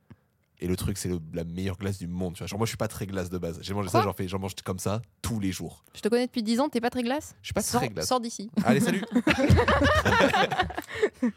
Et 0.60 0.68
le 0.68 0.76
truc, 0.76 0.98
c'est 0.98 1.12
la 1.34 1.44
meilleure 1.44 1.78
glace 1.78 2.00
du 2.00 2.08
monde. 2.08 2.34
Tu 2.34 2.40
vois. 2.40 2.48
Genre, 2.48 2.58
moi, 2.58 2.66
je 2.66 2.70
suis 2.70 2.78
pas 2.78 2.88
très 2.88 3.06
glace 3.06 3.30
de 3.30 3.38
base. 3.38 3.60
J'ai 3.62 3.76
mangé 3.76 3.90
Quoi 3.92 4.00
ça, 4.00 4.04
j'en 4.04 4.14
fais, 4.14 4.28
j'en 4.28 4.40
mange 4.40 4.56
comme 4.66 4.80
ça 4.80 5.04
tous 5.22 5.40
les 5.40 5.52
jours. 5.52 5.84
Je 5.96 6.02
te 6.02 6.08
connais 6.08 6.26
depuis 6.26 6.42
10 6.42 6.60
ans, 6.62 6.70
t'es 6.70 6.82
pas 6.82 6.90
très 6.90 7.04
glace 7.04 7.36
Je 7.44 7.48
suis 7.48 7.54
pas 7.54 7.62
Sors, 7.62 7.82
très 7.82 7.90
glace. 7.90 8.08
sors 8.08 8.20
d'ici. 8.20 8.50
Allez, 8.66 8.80
salut 8.80 9.04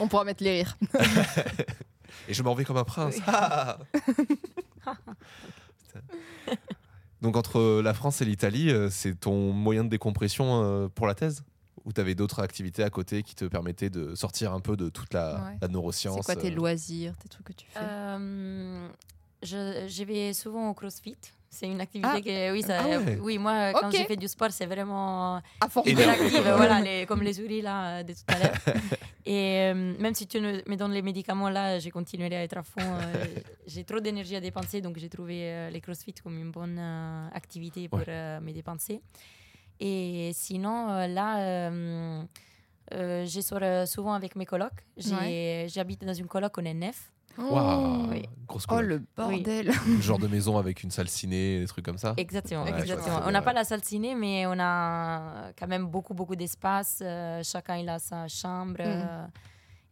On 0.00 0.08
pourra 0.08 0.24
mettre 0.24 0.42
les 0.42 0.62
rires. 0.62 0.78
Et 2.28 2.32
je 2.32 2.42
m'en 2.42 2.54
vais 2.54 2.64
comme 2.64 2.78
un 2.78 2.84
prince. 2.84 3.16
Oui. 3.16 3.22
Ah. 3.26 3.76
Donc, 7.20 7.36
entre 7.36 7.80
la 7.82 7.92
France 7.94 8.22
et 8.22 8.24
l'Italie, 8.24 8.70
euh, 8.70 8.88
c'est 8.90 9.14
ton 9.14 9.52
moyen 9.52 9.84
de 9.84 9.88
décompression 9.90 10.62
euh, 10.64 10.88
pour 10.88 11.06
la 11.06 11.14
thèse? 11.14 11.44
Ou 11.84 11.92
t'avais 11.92 12.14
d'autres 12.14 12.40
activités 12.40 12.82
à 12.82 12.90
côté 12.90 13.22
qui 13.22 13.34
te 13.34 13.44
permettaient 13.44 13.90
de 13.90 14.14
sortir 14.14 14.52
un 14.54 14.60
peu 14.60 14.76
de 14.76 14.88
toute 14.88 15.12
la, 15.12 15.34
Ouais. 15.34 15.58
la 15.60 15.68
neuroscience 15.68 16.16
C'est 16.24 16.34
quoi 16.34 16.36
tes 16.42 16.50
euh, 16.50 16.54
loisirs, 16.54 17.14
tes 17.18 17.28
trucs 17.28 17.46
que 17.46 17.52
tu 17.52 17.66
fais? 17.68 17.78
Euh, 17.82 18.88
je, 19.42 19.84
je 19.88 20.04
vais 20.04 20.32
souvent 20.32 20.70
au 20.70 20.74
CrossFit. 20.74 21.16
C'est 21.50 21.66
une 21.68 21.80
activité 21.80 22.10
Ah. 22.12 22.20
que, 22.20 22.52
oui, 22.52 22.62
ça, 22.62 22.80
Ah 22.82 22.88
ouais. 22.98 23.18
oui, 23.22 23.38
moi, 23.38 23.72
quand 23.74 23.86
Ok. 23.88 23.94
j'ai 23.96 24.04
fait 24.06 24.16
du 24.16 24.26
sport, 24.26 24.50
c'est 24.50 24.66
vraiment 24.66 25.36
À 25.60 25.68
fond. 25.68 25.82
Et 25.84 25.90
hyper 25.92 26.08
active, 26.08 26.40
voilà, 26.56 26.80
les- 26.86 27.06
comme 27.06 27.22
les 27.22 27.34
souris 27.34 27.60
là, 27.62 28.02
de 28.02 28.12
tout 28.12 28.20
à 28.28 28.38
l'heure. 28.40 28.54
Et 29.26 29.70
euh, 29.72 29.94
même 29.98 30.14
si 30.14 30.26
tu 30.26 30.40
ne- 30.40 30.62
me 30.68 30.76
donnes 30.76 30.92
les 30.92 31.00
médicaments 31.02 31.48
là, 31.50 31.78
je 31.78 31.88
continuerai 31.90 32.36
à 32.36 32.42
être 32.42 32.56
à 32.58 32.62
fond. 32.64 32.80
euh, 32.80 33.24
j'ai 33.68 33.84
trop 33.84 34.00
d'énergie 34.00 34.34
à 34.36 34.40
dépenser, 34.40 34.80
donc 34.80 34.98
j'ai 34.98 35.08
trouvé 35.08 35.42
euh, 35.44 35.70
les 35.70 35.80
CrossFit 35.80 36.14
comme 36.14 36.38
une 36.38 36.50
bonne 36.50 36.76
euh, 36.78 37.28
activité 37.32 37.88
pour 37.88 38.00
Ouais. 38.00 38.04
euh, 38.08 38.40
me 38.40 38.50
dépenser. 38.52 39.00
Et 39.80 40.30
sinon, 40.34 40.90
euh, 40.90 41.06
là, 41.06 41.38
euh, 41.40 42.22
euh, 42.92 43.26
je 43.26 43.40
sors 43.40 43.86
souvent 43.88 44.12
avec 44.14 44.36
mes 44.36 44.46
colocs. 44.46 44.84
J'habite 44.96 46.04
dans 46.04 46.14
une 46.14 46.26
coloc, 46.28 46.52
on 46.58 46.64
est 46.64 46.74
neuf. 46.74 47.10
Waouh 47.36 48.10
Oui. 48.10 48.22
Grosse 48.46 48.64
Oh 48.68 48.76
coloc. 48.76 48.88
le 48.88 49.02
bordel. 49.16 49.72
Genre 50.00 50.20
de 50.20 50.28
maison 50.28 50.56
avec 50.56 50.84
une 50.84 50.92
salle 50.92 51.08
ciné, 51.08 51.58
des 51.58 51.66
trucs 51.66 51.84
comme 51.84 51.98
ça. 51.98 52.14
Exactement, 52.16 52.62
Ouais, 52.62 52.78
exactement. 52.78 53.22
On 53.26 53.30
n'a 53.32 53.42
pas 53.42 53.52
la 53.52 53.64
salle 53.64 53.82
ciné, 53.82 54.14
mais 54.14 54.46
on 54.46 54.56
a 54.60 55.50
quand 55.58 55.66
même 55.66 55.86
beaucoup, 55.88 56.14
beaucoup 56.14 56.36
d'espace. 56.36 57.00
Euh, 57.02 57.42
chacun 57.42 57.76
il 57.78 57.88
a 57.88 57.98
sa 57.98 58.28
chambre. 58.28 58.76
Euh, 58.78 59.26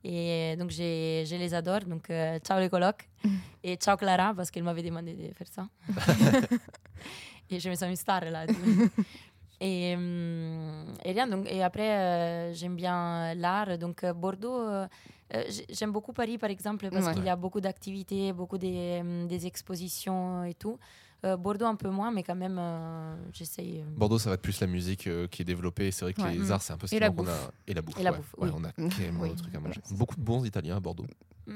et 0.05 0.55
donc, 0.57 0.71
j'ai- 0.71 1.25
je 1.27 1.35
les 1.35 1.53
adore. 1.53 1.81
Donc, 1.81 2.09
euh, 2.11 2.39
ciao 2.39 2.61
les 2.61 2.69
colocs. 2.71 3.09
Mhm. 3.25 3.39
Et 3.65 3.75
ciao 3.77 3.97
Clara, 3.97 4.33
parce 4.35 4.49
qu'elle 4.53 4.63
m'avait 4.63 4.83
demandé 4.85 5.13
de 5.15 5.35
faire 5.35 5.49
ça. 5.51 5.67
et 7.51 7.59
je 7.59 7.69
me 7.69 7.75
sens 7.75 7.89
une 7.89 7.97
star 7.97 8.25
là. 8.27 8.47
et, 9.69 9.95
hum, 9.97 10.85
et 11.05 11.13
rien. 11.13 11.27
Donc, 11.33 11.45
et 11.51 11.63
après, 11.63 11.91
euh, 11.99 12.53
j'aime 12.59 12.77
bien 12.77 13.35
l'art. 13.35 13.79
Donc, 13.79 14.03
euh, 14.05 14.13
Bordeaux. 14.13 14.61
euh, 14.61 14.87
euh, 15.35 15.43
j'ai- 15.55 15.67
J'aime 15.77 15.93
beaucoup 15.97 16.13
Paris, 16.13 16.37
par 16.45 16.51
exemple, 16.51 16.89
parce 16.91 17.07
Ouais. 17.07 17.15
qu'il 17.15 17.25
y 17.25 17.29
a 17.37 17.37
beaucoup 17.45 17.61
d'activités, 17.67 18.33
beaucoup 18.41 18.59
des, 18.59 19.01
des 19.33 19.47
expositions 19.51 20.45
et 20.45 20.55
tout. 20.63 20.77
Euh, 21.25 21.37
Bordeaux 21.37 21.67
un 21.67 21.77
peu 21.77 21.89
moins, 21.89 22.11
mais 22.11 22.25
quand 22.25 22.35
même, 22.35 22.59
euh, 22.59 23.15
j'essaye. 23.33 23.79
euh, 23.81 23.85
Bordeaux, 23.97 24.19
ça 24.19 24.29
va 24.29 24.35
être 24.35 24.43
plus 24.43 24.59
la 24.61 24.67
musique 24.67 25.07
euh, 25.07 25.29
qui 25.29 25.43
est 25.43 25.45
développée. 25.45 25.91
C'est 25.93 26.05
vrai 26.05 26.13
que 26.15 26.21
Ouais. 26.23 26.33
les 26.33 26.39
Mm. 26.41 26.51
arts, 26.53 26.63
c'est 26.63 26.73
un 26.73 26.77
peu 26.79 26.89
ce 26.89 26.95
Et 26.95 26.99
qui 26.99 27.01
la 27.01 27.11
manque. 27.11 27.21
On 27.21 27.23
bouffe. 27.23 27.31
a- 27.33 27.53
Et 27.69 27.75
la 27.75 27.83
bouffe. 27.83 28.01
Et 28.01 28.03
la 28.03 28.11
ouais. 28.11 28.17
bouffe, 28.17 28.35
Ouais, 28.39 28.49
oui. 28.49 28.55
on 28.57 28.65
a 28.65 28.69
Mm. 28.77 28.89
carrément 28.99 29.21
Oui. 29.21 29.31
de 29.31 29.35
trucs 29.37 29.55
à 29.55 29.61
manger. 29.61 29.81
Voilà. 29.85 29.99
Beaucoup 29.99 30.17
de 30.17 30.21
bons 30.21 30.45
Italiens 30.45 30.77
à 30.77 30.81
Bordeaux. 30.81 31.07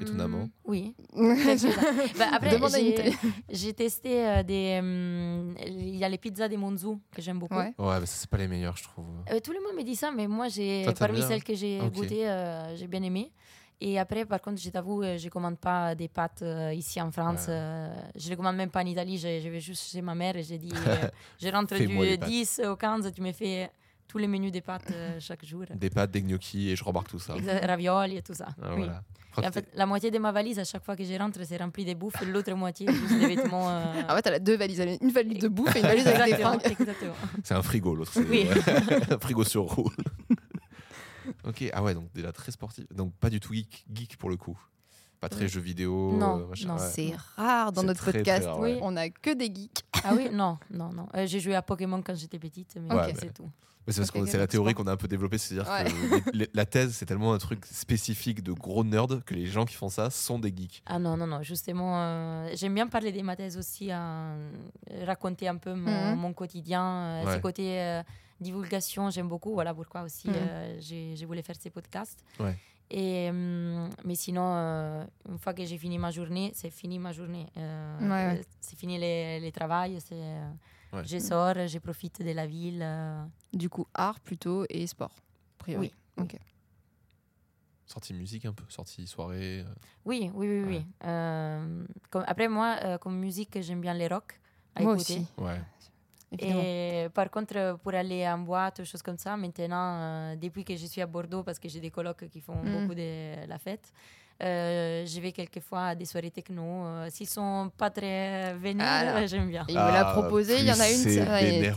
Étonnamment. 0.01 0.43
hum, 0.43 0.49
oui. 0.65 0.93
Bah, 2.17 2.25
après, 2.33 2.57
j'ai- 3.49 3.73
testé 3.73 4.25
euh, 4.27 4.43
des. 4.43 4.79
Il 5.67 5.95
y 5.95 6.03
a 6.03 6.09
les 6.09 6.17
pizzas 6.17 6.47
des 6.49 6.57
Monzou 6.57 6.99
que 7.15 7.21
j'aime 7.21 7.39
beaucoup. 7.39 7.55
Ouais. 7.55 7.73
Ouais, 7.77 7.99
mais 7.99 8.05
c'est 8.05 8.29
pas 8.29 8.37
les 8.37 8.47
meilleurs, 8.47 8.75
je 8.77 8.83
trouve. 8.83 9.05
Euh, 9.31 9.39
tout 9.39 9.51
le 9.53 9.59
monde 9.63 9.75
me 9.77 9.83
dit 9.83 9.95
ça, 9.95 10.11
mais 10.11 10.27
moi, 10.27 10.47
j'ai 10.49 10.85
parmi 10.99 11.17
bien 11.19 11.27
celles 11.27 11.43
que 11.43 11.55
j'ai 11.55 11.79
goûtées, 11.93 12.27
euh, 12.29 12.75
j'ai 12.75 12.87
bien 12.87 13.01
aimé. 13.03 13.31
Et 13.79 13.99
après, 13.99 14.25
par 14.25 14.41
contre, 14.41 14.59
je 14.59 14.69
t'avoue, 14.69 15.03
euh, 15.03 15.17
je 15.19 15.29
commande 15.29 15.57
pas 15.59 15.93
des 15.93 16.07
pâtes 16.07 16.41
euh, 16.41 16.73
ici 16.73 16.99
en 16.99 17.11
France. 17.11 17.41
Ouais. 17.47 17.53
euh, 17.53 17.93
je 18.15 18.27
les 18.29 18.35
commande 18.35 18.55
même 18.55 18.71
pas 18.71 18.81
en 18.81 18.85
Italie. 18.87 19.17
Je, 19.19 19.39
je 19.39 19.49
vais 19.49 19.59
juste 19.59 19.91
chez 19.91 20.01
ma 20.01 20.15
mère 20.15 20.35
et 20.35 20.43
j'ai 20.43 20.57
dit 20.57 20.71
euh, 20.87 21.07
je 21.39 21.47
rentre 21.49 21.75
du 21.77 21.85
les 21.87 22.17
pâtes. 22.17 22.27
10 22.29 22.61
au 22.67 22.75
15, 22.75 23.11
tu 23.13 23.21
me 23.21 23.31
fais 23.31 23.69
tous 24.07 24.17
les 24.17 24.27
menus 24.27 24.51
des 24.51 24.61
pâtes 24.61 24.89
euh, 24.91 25.17
chaque 25.19 25.45
jour. 25.45 25.63
Des 25.75 25.89
pâtes, 25.91 26.09
des 26.09 26.23
gnocchis 26.23 26.69
et 26.71 26.75
je 26.75 26.83
rembarque 26.83 27.09
tout 27.09 27.19
ça. 27.19 27.35
Ravioli 27.63 28.17
et 28.17 28.21
tout 28.23 28.33
ça. 28.33 28.47
Ah, 28.63 28.69
oui. 28.71 28.77
voilà. 28.85 29.03
Et 29.43 29.45
en 29.47 29.51
fait, 29.51 29.67
la 29.75 29.85
moitié 29.85 30.09
de 30.09 30.17
ma 30.17 30.31
valise, 30.31 30.57
à 30.57 30.63
chaque 30.63 30.83
fois 30.83 30.95
que 30.95 31.03
je 31.03 31.13
rentre, 31.13 31.39
c'est 31.45 31.57
rempli 31.57 31.85
de 31.85 31.93
bouffe. 31.93 32.19
Et 32.23 32.25
l'autre 32.25 32.51
moitié, 32.55 32.87
juste 32.91 33.19
des 33.19 33.27
vêtements. 33.35 33.69
euh, 33.69 33.83
Ah 34.07 34.15
ouais, 34.15 34.21
t'as 34.23 34.39
deux 34.39 34.57
valises. 34.57 34.83
Une 34.99 35.11
valise 35.11 35.37
de 35.43 35.47
bouffe 35.49 35.75
et 35.75 35.79
une 35.81 35.85
valise 35.85 36.07
avec 36.07 36.35
des 36.37 36.41
fringues. 36.41 36.61
exactement. 36.65 37.13
C'est 37.43 37.53
un 37.53 37.61
frigo, 37.61 37.93
l'autre. 37.93 38.13
Oui. 38.27 38.47
un 39.11 39.19
frigo 39.19 39.43
sur 39.43 39.61
roule. 39.65 39.93
ok, 41.45 41.69
ah 41.73 41.83
ouais, 41.83 41.93
donc 41.93 42.11
déjà 42.13 42.31
très 42.31 42.51
sportif. 42.51 42.85
Donc 42.93 43.13
pas 43.15 43.29
du 43.29 43.39
tout 43.39 43.53
geek, 43.53 43.85
geek 43.93 44.17
pour 44.17 44.29
le 44.29 44.37
coup. 44.37 44.57
Pas 45.19 45.29
très 45.29 45.45
Euh, 45.45 45.47
jeux 45.47 45.61
vidéo. 45.61 46.15
non, 46.15 46.41
euh, 46.41 46.45
machin, 46.45 46.67
non, 46.67 46.75
ouais. 46.75 46.89
C'est 46.93 47.11
rare 47.35 47.71
dans 47.71 47.81
notre 47.83 48.01
très, 48.01 48.11
très 48.11 48.19
podcast. 48.19 48.45
rare, 48.45 48.59
ouais. 48.59 48.77
On 48.83 48.95
a 48.95 49.09
que 49.09 49.33
des 49.33 49.45
geeks. 49.53 49.83
Ah 50.03 50.13
oui, 50.15 50.29
non, 50.31 50.59
non, 50.71 50.93
non. 50.93 51.07
Euh, 51.15 51.25
j'ai 51.25 51.39
joué 51.39 51.55
à 51.55 51.61
Pokémon 51.63 52.01
quand 52.03 52.15
j'étais 52.15 52.37
petite, 52.37 52.77
mais 52.79 52.93
Ouais, 52.93 53.13
c'est 53.19 53.33
tout. 53.33 53.49
Mais 53.87 53.93
c'est 53.93 54.01
parce 54.01 54.11
que 54.11 54.25
c'est 54.25 54.37
la 54.37 54.47
théorie 54.47 54.73
qu'on 54.73 54.85
a 54.85 54.91
un 54.91 54.97
peu 54.97 55.07
développée, 55.07 55.37
c'est-à-dire 55.37 55.71
Ouais. 55.71 55.85
que 56.21 56.29
les- 56.37 56.49
la 56.53 56.65
thèse, 56.65 56.93
c'est 56.93 57.05
tellement 57.05 57.33
un 57.33 57.37
truc 57.37 57.65
spécifique 57.65 58.43
de 58.43 58.51
gros 58.51 58.83
nerds 58.83 59.23
que 59.25 59.33
les 59.33 59.45
gens 59.47 59.63
qui 59.65 59.75
font 59.75 59.87
ça 59.89 60.09
sont 60.09 60.37
des 60.39 60.53
geeks. 60.55 60.83
Ah 60.85 60.99
non, 60.99 61.15
non, 61.17 61.25
non, 61.25 61.41
justement, 61.41 61.93
euh, 61.97 62.49
j'aime 62.53 62.73
bien 62.75 62.85
parler 62.87 63.11
des 63.13 63.23
ma 63.23 63.35
thèse 63.37 63.57
aussi, 63.57 63.89
raconter 65.05 65.47
un 65.47 65.55
peu 65.57 65.73
mon, 65.73 66.11
Mhm. 66.11 66.19
mon 66.19 66.33
quotidien, 66.33 66.83
euh, 66.83 67.25
Ouais. 67.25 67.35
ce 67.35 67.39
côté 67.39 67.81
euh, 67.81 68.03
divulgation, 68.39 69.09
j'aime 69.09 69.27
beaucoup. 69.29 69.53
Voilà 69.53 69.73
pourquoi 69.73 70.01
aussi 70.03 70.27
Mhm. 70.29 70.35
euh, 70.37 70.77
j'ai 70.79 71.15
j'ai 71.15 71.25
voulu 71.25 71.41
faire 71.43 71.55
ces 71.59 71.69
podcasts. 71.69 72.23
Ouais. 72.39 72.55
Et, 72.89 73.29
hum, 73.29 73.89
mais 74.05 74.15
sinon, 74.15 74.47
euh, 74.55 75.03
une 75.29 75.37
fois 75.39 75.53
que 75.53 75.65
j'ai 75.65 75.77
fini 75.77 75.97
ma 75.97 76.09
journée, 76.11 76.51
c'est 76.53 76.69
fini 76.69 76.99
ma 76.99 77.11
journée. 77.11 77.47
Euh, 77.57 77.99
Ouais, 78.01 78.07
ouais. 78.33 78.39
euh, 78.39 78.43
C'est 78.61 78.77
fini 78.79 78.97
les, 78.97 79.39
les 79.41 79.51
travails, 79.51 79.97
euh, 80.13 80.51
je 81.03 81.19
sors, 81.19 81.67
je 81.67 81.79
profite 81.79 82.21
de 82.21 82.31
la 82.31 82.45
ville. 82.47 82.81
euh, 82.81 83.21
Du 83.53 83.69
coup, 83.69 83.85
art 83.93 84.19
plutôt 84.21 84.65
et 84.69 84.87
sport. 84.87 85.11
a 85.11 85.57
priori. 85.63 85.91
Ok. 86.17 86.37
Sortie 87.85 88.13
musique 88.13 88.45
un 88.45 88.53
peu, 88.53 88.63
sortie 88.69 89.07
soirée. 89.07 89.61
euh, 89.61 89.73
Oui, 90.05 90.29
oui, 90.33 90.47
oui. 90.47 90.63
oui. 90.67 90.85
Euh, 91.05 91.85
comme, 92.09 92.23
après, 92.27 92.47
moi, 92.49 92.77
euh, 92.83 92.97
comme 92.97 93.17
musique, 93.17 93.61
j'aime 93.61 93.81
bien 93.81 93.93
les 93.93 94.07
rock. 94.07 94.39
à 94.75 94.83
Moi 94.83 94.93
écouter. 94.95 95.13
aussi. 95.19 95.27
Ouais. 95.37 95.59
Évidemment. 96.31 96.61
Et 96.63 97.07
par 97.13 97.29
contre, 97.29 97.77
pour 97.81 97.93
aller 97.93 98.27
en 98.27 98.39
boîte, 98.39 98.83
choses 98.83 99.01
comme 99.01 99.17
ça, 99.17 99.37
maintenant, 99.37 99.95
euh, 99.95 100.35
depuis 100.35 100.63
que 100.65 100.75
je 100.75 100.85
suis 100.85 101.01
à 101.01 101.05
Bordeaux, 101.07 101.43
parce 101.43 101.57
que 101.59 101.69
j'ai 101.69 101.79
des 101.79 101.89
colocs 101.91 102.27
qui 102.29 102.41
font 102.41 102.55
Mm. 102.61 102.71
beaucoup 102.81 102.95
de 102.95 103.47
la 103.47 103.57
fête, 103.57 103.91
Euh, 104.39 105.03
je 105.03 105.19
vais 105.19 105.31
quelquefois 105.31 105.83
à 105.87 105.95
des 105.95 106.05
soirées 106.05 106.29
techno. 106.29 106.61
Euh, 106.85 107.07
S'ils 107.09 107.27
sont 107.27 107.71
pas 107.75 107.89
très 107.89 108.53
vénères, 108.53 108.85
Ah 108.87 109.03
là. 109.03 109.15
euh, 109.17 109.25
j'aime 109.27 109.49
bien. 109.49 109.65
Il 109.67 109.73
me 109.73 109.79
l'a 109.79 110.09
Ah, 110.09 110.13
proposé, 110.13 110.59
il 110.59 110.65
y 110.67 110.71
en 110.71 110.79
a 110.79 110.91
une. 110.91 111.03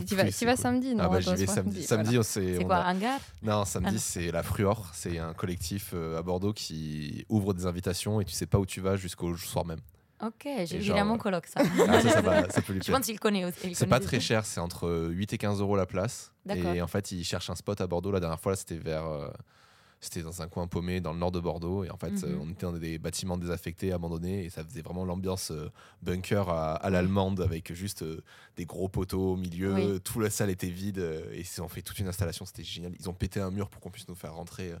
Tu 0.05 0.15
vas, 0.15 0.25
tu 0.31 0.45
vas 0.45 0.53
cool. 0.53 0.61
samedi, 0.61 0.93
non 0.93 1.05
Ah 1.05 1.09
bah 1.09 1.19
j'y 1.21 1.33
vais 1.33 1.47
samedi. 1.47 1.83
voilà. 1.89 2.03
Samedi, 2.03 2.19
C'est 2.23 2.63
on 2.63 2.67
quoi, 2.67 2.75
a- 2.77 2.91
hangar 2.93 3.19
Non, 3.41 3.65
samedi, 3.65 3.95
Ah 3.95 3.99
c'est 3.99 4.31
la 4.31 4.43
Fruor. 4.43 4.91
C'est 4.93 5.17
un 5.17 5.33
collectif 5.33 5.89
euh, 5.95 6.19
à 6.19 6.21
Bordeaux 6.21 6.53
qui 6.53 7.25
ouvre 7.29 7.55
des 7.55 7.65
invitations 7.65 8.21
et 8.21 8.25
tu 8.25 8.33
sais 8.33 8.45
pas 8.45 8.59
où 8.59 8.65
tu 8.67 8.79
vas 8.79 8.95
jusqu'au 8.95 9.35
soir 9.37 9.65
même. 9.65 9.79
Ok, 10.21 10.43
vais 10.45 10.81
genre, 10.81 11.05
mon 11.05 11.17
coloc 11.17 11.47
ça. 11.47 11.61
Ah, 11.87 12.01
ça, 12.01 12.09
ça, 12.09 12.21
va- 12.21 12.49
ça 12.49 12.61
peut 12.61 12.73
lui 12.73 12.81
je 12.85 12.91
pense 12.91 13.05
qu'il 13.05 13.19
connaît 13.19 13.45
aussi. 13.45 13.59
il 13.69 13.75
C'est 13.75 13.87
pas 13.87 13.99
très 13.99 14.19
cher, 14.19 14.45
c'est 14.45 14.59
entre 14.59 15.07
8 15.09 15.33
et 15.33 15.37
15 15.37 15.59
euros 15.61 15.75
la 15.75 15.85
place. 15.85 16.31
Et 16.49 16.81
en 16.81 16.87
fait, 16.87 17.11
ils 17.11 17.23
cherchent 17.23 17.49
un 17.49 17.55
spot 17.55 17.79
à 17.81 17.87
Bordeaux. 17.87 18.11
La 18.11 18.19
dernière 18.19 18.39
fois, 18.39 18.55
c'était 18.55 18.77
vers. 18.77 19.05
euh, 19.07 19.29
c'était 20.03 20.23
dans 20.23 20.41
un 20.41 20.47
coin 20.47 20.65
paumé 20.67 20.99
dans 20.99 21.13
le 21.13 21.19
nord 21.19 21.31
de 21.31 21.39
Bordeaux. 21.39 21.83
Et 21.83 21.91
en 21.91 21.97
fait, 21.97 22.09
Mhm. 22.11 22.23
euh, 22.23 22.37
on 22.41 22.49
était 22.49 22.65
dans 22.65 22.71
des 22.73 22.97
bâtiments 22.97 23.37
désaffectés, 23.37 23.91
abandonnés. 23.93 24.45
Et 24.45 24.49
ça 24.49 24.63
faisait 24.63 24.81
vraiment 24.81 25.05
l'ambiance 25.05 25.51
euh, 25.51 25.69
bunker 26.01 26.49
à, 26.49 26.73
à 26.73 26.89
l'allemande 26.89 27.39
avec 27.41 27.71
juste 27.73 28.01
euh, 28.01 28.23
des 28.57 28.65
gros 28.65 28.89
poteaux 28.89 29.33
au 29.33 29.35
milieu. 29.37 29.73
Oui. 29.75 30.01
Toute 30.01 30.23
la 30.23 30.31
salle 30.31 30.49
était 30.49 30.69
vide. 30.71 30.97
et 31.31 31.41
ils 31.41 31.61
ont 31.61 31.67
fait 31.67 31.83
toute 31.83 31.99
une 31.99 32.07
installation. 32.07 32.45
C'était 32.45 32.63
génial. 32.63 32.93
Ils 32.99 33.09
ont 33.09 33.13
pété 33.13 33.39
un 33.41 33.51
mur 33.51 33.69
pour 33.69 33.79
qu'on 33.79 33.91
puisse 33.91 34.07
nous 34.07 34.15
faire 34.15 34.33
rentrer. 34.33 34.73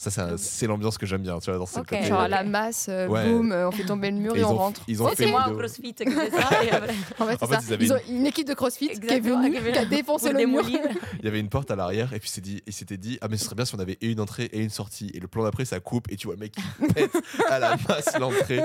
Ça, 0.00 0.10
c'est 0.36 0.64
un- 0.66 0.68
l'ambiance 0.68 0.96
que 0.96 1.06
j'aime 1.06 1.22
bien. 1.22 1.40
Tu 1.40 1.50
vois, 1.50 1.58
dans 1.58 1.66
ce 1.66 1.80
Ok. 1.80 1.88
côté, 1.88 2.04
Genre 2.04 2.20
euh, 2.20 2.24
à 2.24 2.28
la 2.28 2.44
masse, 2.44 2.86
euh, 2.88 3.08
Ouais. 3.08 3.28
boum, 3.28 3.50
euh, 3.50 3.66
on 3.66 3.72
fait 3.72 3.82
tomber 3.84 4.12
le 4.12 4.18
mur 4.18 4.36
Et 4.36 4.44
on 4.44 4.52
ont- 4.52 4.56
rentre. 4.56 4.80
ils 4.86 5.02
ont 5.02 5.08
fait 5.08 5.24
c'est 5.24 5.26
moi 5.30 5.42
vidéo. 5.42 5.58
CrossFit 5.58 5.92
qui 5.92 6.04
fait 6.08 6.30
ça. 6.30 6.64
et 6.64 6.70
après- 6.70 6.94
En 7.18 7.26
fait, 7.26 7.36
c'est 7.36 7.42
En 7.42 7.46
fait, 7.48 7.54
ça. 7.56 7.60
ils 7.66 7.72
avaient 7.74 7.84
Ils 7.84 7.90
une- 7.90 7.92
ont 7.96 8.00
une 8.20 8.26
équipe 8.26 8.46
de 8.46 8.54
CrossFit 8.54 8.86
qui 8.86 8.92
est 8.92 8.96
Exactement, 8.96 9.38
venue, 9.42 9.50
qui 9.50 9.56
est 9.56 9.60
venue 9.60 9.72
qui 9.72 9.78
a 9.78 9.84
défoncé 9.86 10.32
le 10.32 10.46
mur. 10.46 10.62
il 11.18 11.24
y 11.24 11.26
avait 11.28 11.40
une 11.40 11.48
porte 11.48 11.72
à 11.72 11.76
l'arrière 11.76 12.12
et 12.12 12.20
puis 12.20 12.28
c'est 12.30 12.40
dit, 12.40 12.62
il 12.64 12.72
s'était 12.72 12.96
dit 12.96 13.18
ah 13.22 13.26
mais 13.28 13.36
ce 13.36 13.44
serait 13.46 13.56
bien 13.56 13.64
si 13.64 13.74
on 13.74 13.80
avait 13.80 13.98
et 14.00 14.06
une 14.06 14.20
entrée 14.20 14.44
et 14.52 14.60
une 14.62 14.70
sortie 14.70 15.10
et 15.14 15.18
le 15.18 15.26
plan 15.26 15.42
d'après 15.42 15.64
ça 15.64 15.80
coupe 15.80 16.10
et 16.12 16.16
tu 16.16 16.28
vois 16.28 16.34
le 16.36 16.40
mec 16.42 16.52
qui 16.52 16.62
pète 16.94 17.10
à 17.50 17.58
la 17.58 17.76
masse 17.88 18.16
l'entrée 18.20 18.62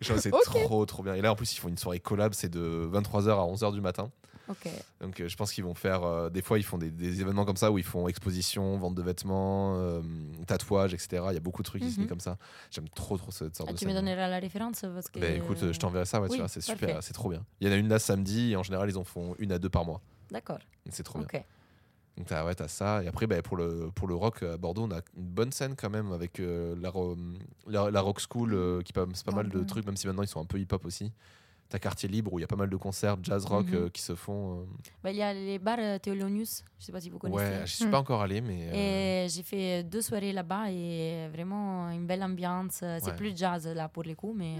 genre 0.00 0.18
c'est 0.18 0.30
trop 0.30 0.86
trop 0.86 1.02
bien 1.02 1.14
et 1.14 1.20
là 1.20 1.32
en 1.32 1.34
plus 1.34 1.52
ils 1.54 1.58
font 1.58 1.68
une 1.68 1.76
soirée 1.76 2.00
collab 2.00 2.32
c'est 2.32 2.48
de 2.50 2.88
23h 2.90 3.28
à 3.30 3.44
11h 3.46 3.72
du 3.74 3.82
matin 3.82 4.10
Ok. 4.48 4.68
donc 5.00 5.20
euh, 5.20 5.28
je 5.28 5.36
pense 5.36 5.52
qu'ils 5.52 5.62
vont 5.64 5.74
faire 5.74 6.02
euh, 6.02 6.28
des 6.28 6.42
fois 6.42 6.58
ils 6.58 6.64
font 6.64 6.76
des, 6.78 6.90
des 6.90 7.20
événements 7.20 7.44
comme 7.44 7.56
ça 7.56 7.70
où 7.70 7.78
ils 7.78 7.84
font 7.84 8.08
exposition 8.08 8.76
vente 8.76 8.94
de 8.96 9.02
vêtements 9.02 9.76
euh, 9.76 10.02
tatouages 10.46 10.94
etc 10.94 11.22
il 11.30 11.34
y 11.34 11.36
a 11.36 11.40
beaucoup 11.40 11.62
de 11.62 11.66
trucs 11.68 11.82
ici 11.84 12.00
Mhm. 12.00 12.06
comme 12.08 12.20
ça 12.20 12.38
j'aime 12.70 12.88
trop 12.88 13.16
trop 13.16 13.30
cette 13.30 13.56
sorte 13.56 13.68
Ah, 13.70 13.72
de 13.72 13.78
tu 13.78 13.86
me 13.86 13.92
donneras 13.92 14.26
la 14.28 14.38
référence 14.40 14.80
parce 14.80 15.08
que. 15.08 15.20
Ben, 15.20 15.36
écoute 15.42 15.72
je 15.72 15.78
t'enverrai 15.78 16.06
ça 16.06 16.20
ouais, 16.20 16.26
tu 16.28 16.32
Oui, 16.32 16.38
vois, 16.38 16.48
c'est 16.48 16.60
super 16.60 17.02
c'est 17.02 17.12
trop 17.14 17.28
bien 17.30 17.44
il 17.60 17.68
y 17.68 17.70
en 17.70 17.74
a 17.74 17.76
une 17.76 17.88
là 17.88 17.98
samedi 17.98 18.52
et 18.52 18.56
en 18.56 18.62
général 18.62 18.90
ils 18.90 18.98
en 18.98 19.04
font 19.04 19.36
une 19.38 19.52
à 19.52 19.58
deux 19.58 19.70
par 19.70 19.84
mois 19.84 20.00
D'accord. 20.30 20.58
C'est 20.90 21.02
trop 21.02 21.18
bien 21.18 21.28
Ok. 21.32 21.44
Donc 22.18 22.26
t'as 22.26 22.44
ouais, 22.44 22.52
ça. 22.68 23.02
Et 23.02 23.08
après, 23.08 23.26
bah, 23.26 23.40
pour, 23.40 23.56
le, 23.56 23.90
pour 23.94 24.06
le 24.06 24.14
rock 24.14 24.42
à 24.42 24.58
Bordeaux, 24.58 24.82
on 24.82 24.90
a 24.90 25.00
une 25.16 25.22
bonne 25.24 25.50
scène 25.50 25.74
quand 25.76 25.88
même 25.88 26.12
avec 26.12 26.40
euh, 26.40 26.76
la, 26.78 26.92
la, 27.66 27.90
la 27.90 28.00
Rock 28.02 28.20
School, 28.20 28.52
euh, 28.52 28.82
qui 28.82 28.92
passe 28.92 29.22
pas 29.22 29.32
mal 29.32 29.48
de 29.48 29.64
trucs, 29.64 29.86
même 29.86 29.96
si 29.96 30.06
maintenant 30.06 30.22
ils 30.22 30.28
sont 30.28 30.40
un 30.40 30.44
peu 30.44 30.58
hip-hop 30.58 30.84
aussi. 30.84 31.10
T'as 31.72 31.78
Quartier 31.78 32.06
Libre 32.06 32.30
où 32.34 32.38
il 32.38 32.42
y 32.42 32.44
a 32.44 32.46
pas 32.46 32.54
mal 32.56 32.68
de 32.68 32.76
concerts 32.76 33.16
jazz 33.22 33.46
rock 33.46 33.66
Mhm. 33.68 33.74
euh, 33.74 33.88
qui 33.88 34.02
se 34.02 34.14
font. 34.14 34.60
euh. 34.60 34.64
Bah, 35.02 35.10
Il 35.10 35.16
y 35.16 35.22
a 35.22 35.32
les 35.32 35.58
bars 35.58 35.78
euh, 35.80 35.98
Théolonius, 35.98 36.64
je 36.78 36.84
sais 36.84 36.92
pas 36.92 37.00
si 37.00 37.08
vous 37.08 37.18
connaissez. 37.18 37.42
Ouais, 37.42 37.62
je 37.64 37.72
suis 37.72 37.86
Mm. 37.86 37.90
pas 37.90 37.98
encore 37.98 38.20
allé, 38.20 38.42
mais. 38.42 38.68
euh, 38.68 39.24
Et 39.24 39.28
j'ai 39.30 39.42
fait 39.42 39.82
deux 39.82 40.02
soirées 40.02 40.34
là-bas 40.34 40.70
et 40.70 41.28
vraiment 41.32 41.88
une 41.90 42.06
belle 42.06 42.22
ambiance. 42.22 42.74
C'est 42.80 43.02
Ouais. 43.06 43.16
plus 43.16 43.34
jazz 43.34 43.66
là 43.66 43.88
pour 43.88 44.02
les 44.02 44.14
coups, 44.14 44.36
mais 44.36 44.56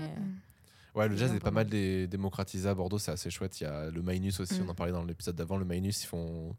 Ouais, 0.94 1.06
le 1.06 1.14
jazz 1.16 1.30
est 1.34 1.38
pas 1.38 1.50
pas 1.50 1.50
mal 1.50 1.64
mal. 1.66 1.70
dé- 1.70 2.06
démocratisé 2.06 2.66
à 2.66 2.74
Bordeaux, 2.74 2.98
c'est 2.98 3.10
assez 3.12 3.28
chouette. 3.28 3.60
Il 3.60 3.64
y 3.64 3.66
a 3.66 3.90
le 3.90 4.00
Minus 4.00 4.40
aussi, 4.40 4.58
Mm. 4.60 4.64
on 4.66 4.70
en 4.70 4.74
parlait 4.74 4.92
dans 4.92 5.04
l'épisode 5.04 5.36
d'avant. 5.36 5.58
Le 5.58 5.66
Minus, 5.66 6.04
ils 6.04 6.06
font, 6.06 6.56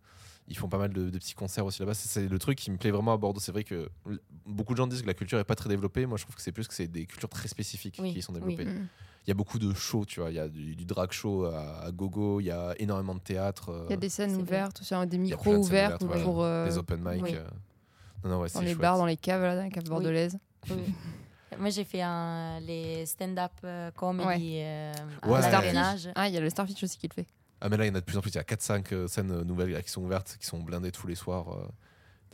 ils 0.47 0.56
font 0.58 0.70
pas 0.70 0.78
mal 0.78 0.93
de, 0.93 1.10
de 1.10 1.18
petits 1.18 1.34
concerts 1.34 1.66
aussi 1.66 1.80
là-bas. 1.80 1.95
C'est- 1.95 2.28
le 2.30 2.38
truc 2.38 2.60
qui 2.60 2.70
me 2.70 2.78
plaît 2.78 2.91
vraiment 2.91 3.14
à 3.14 3.18
Bordeaux. 3.18 3.39
C'est 3.39 3.51
vrai 3.51 3.64
que 3.64 3.89
beaucoup 4.45 4.74
de 4.74 4.78
gens 4.78 4.86
disent 4.86 5.01
que 5.01 5.08
la 5.08 5.14
culture 5.16 5.39
est 5.39 5.43
pas 5.45 5.56
très 5.56 5.70
développée. 5.70 6.06
Moi, 6.06 6.18
je 6.20 6.24
trouve 6.26 6.36
que 6.36 6.43
c'est 6.43 6.51
plus 6.51 6.68
que 6.68 6.76
c'est 6.76 6.88
des 6.88 7.08
cultures 7.08 7.30
très 7.30 7.47
spécifiques 7.47 7.97
Oui, 7.99 8.14
qui 8.14 8.22
sont 8.22 8.34
développées. 8.34 8.66
Mm. 8.66 8.88
Il 9.26 9.30
y 9.30 9.32
a 9.32 9.34
beaucoup 9.36 9.57
de 9.59 9.74
shows, 9.74 10.05
tu 10.05 10.19
vois. 10.19 10.30
Il 10.32 10.36
y 10.36 10.39
a 10.39 10.47
du, 10.49 10.76
du 10.76 10.86
drag 10.86 11.11
show 11.11 11.45
à, 11.45 11.82
à 11.86 11.91
gogo, 11.91 12.39
il 12.41 12.45
y 12.45 12.51
a 12.51 12.74
énormément 12.80 13.15
de 13.15 13.19
théâtre, 13.21 13.69
euh, 13.69 13.86
Il 13.88 13.91
y 13.91 13.93
a 13.93 13.97
des 13.97 14.09
scènes 14.09 14.30
c'est 14.32 14.36
vrai. 14.36 14.41
ouvertes, 14.43 14.82
aussi, 14.82 15.07
des 15.07 15.17
micros 15.17 15.43
scènes 15.51 15.55
ouverts 15.59 15.97
pour, 15.97 16.43
euh, 16.43 16.65
des 16.67 16.78
open 16.78 16.99
mic. 17.01 17.24
oui. 17.24 17.36
euh. 17.36 17.47
Non, 18.24 18.30
non, 18.32 18.39
ouais, 18.41 18.47
dans 18.53 18.59
c'est 18.59 18.65
les 18.65 18.71
chouette. 18.71 18.82
bars, 18.82 18.97
dans 18.97 19.05
les 19.05 19.17
caves, 19.17 19.41
là, 19.41 19.55
dans 19.55 19.63
les 19.63 19.69
caves 19.69 19.84
bordelaise. 19.86 20.38
oui. 20.69 20.78
Moi, 21.59 21.69
j'ai 21.69 21.84
fait 21.84 22.01
un- 22.01 22.59
les 22.61 23.05
stand-up 23.05 23.51
euh, 23.63 23.91
comedy 23.91 24.55
euh, 24.59 24.91
à 25.21 25.30
Ouais. 25.30 25.41
Starfish. 25.41 26.07
Ah, 26.15 26.28
il 26.28 26.34
y 26.34 26.38
a 26.38 26.39
le 26.41 26.49
Starfish 26.49 26.84
aussi 26.84 26.97
qui 26.97 27.07
le 27.07 27.13
fait. 27.13 27.28
Ah, 27.61 27.69
mais 27.69 27.78
là, 27.78 27.86
il 27.86 27.89
y 27.89 27.91
en 27.91 27.95
a 27.95 27.99
de 27.99 28.05
plus 28.05 28.17
en 28.17 28.21
plus. 28.21 28.32
Il 28.32 28.36
y 28.36 28.39
a 28.39 28.43
4-5 28.43 28.91
euh, 28.93 29.07
scènes 29.07 29.30
euh, 29.32 29.43
nouvelles 29.43 29.69
là, 29.69 29.82
qui 29.84 29.89
sont 29.91 30.01
ouvertes, 30.01 30.36
qui 30.39 30.47
sont 30.47 30.59
blindées 30.59 30.91
tous 30.91 31.05
les 31.07 31.13
soirs. 31.15 31.45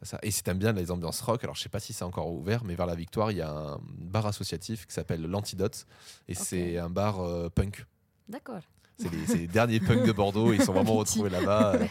Ça. 0.04 0.20
Et 0.22 0.32
si 0.32 0.44
t'aimes 0.44 0.58
bien 0.58 0.72
les 0.74 0.92
ambiances 0.92 1.22
rock, 1.22 1.44
alors 1.44 1.56
je 1.56 1.62
sais 1.62 1.70
pas 1.70 1.80
si 1.80 1.94
c'est 1.94 2.04
encore 2.06 2.32
ouvert, 2.32 2.64
mais 2.64 2.76
vers 2.76 2.86
la 2.86 2.96
Victoire, 2.96 3.32
il 3.32 3.38
y 3.38 3.42
a 3.42 3.52
un 3.52 3.80
bar 3.98 4.26
associatif 4.26 4.86
qui 4.88 4.94
s'appelle 4.94 5.22
l'Antidote. 5.22 5.86
Et 6.28 6.34
c'est 6.36 6.78
un 6.78 6.90
bar 6.90 7.20
euh, 7.22 7.50
punk. 7.50 7.86
D'accord. 8.28 8.62
C'est 8.98 9.10
les, 9.38 9.48
derniers 9.48 9.80
punks 9.80 10.06
de 10.06 10.12
Bordeaux. 10.12 10.52
Ils 10.54 10.62
sont 10.62 10.74
vraiment 10.74 10.96
retrouvés 10.98 11.30
là-bas. 11.30 11.74
euh, 11.76 11.86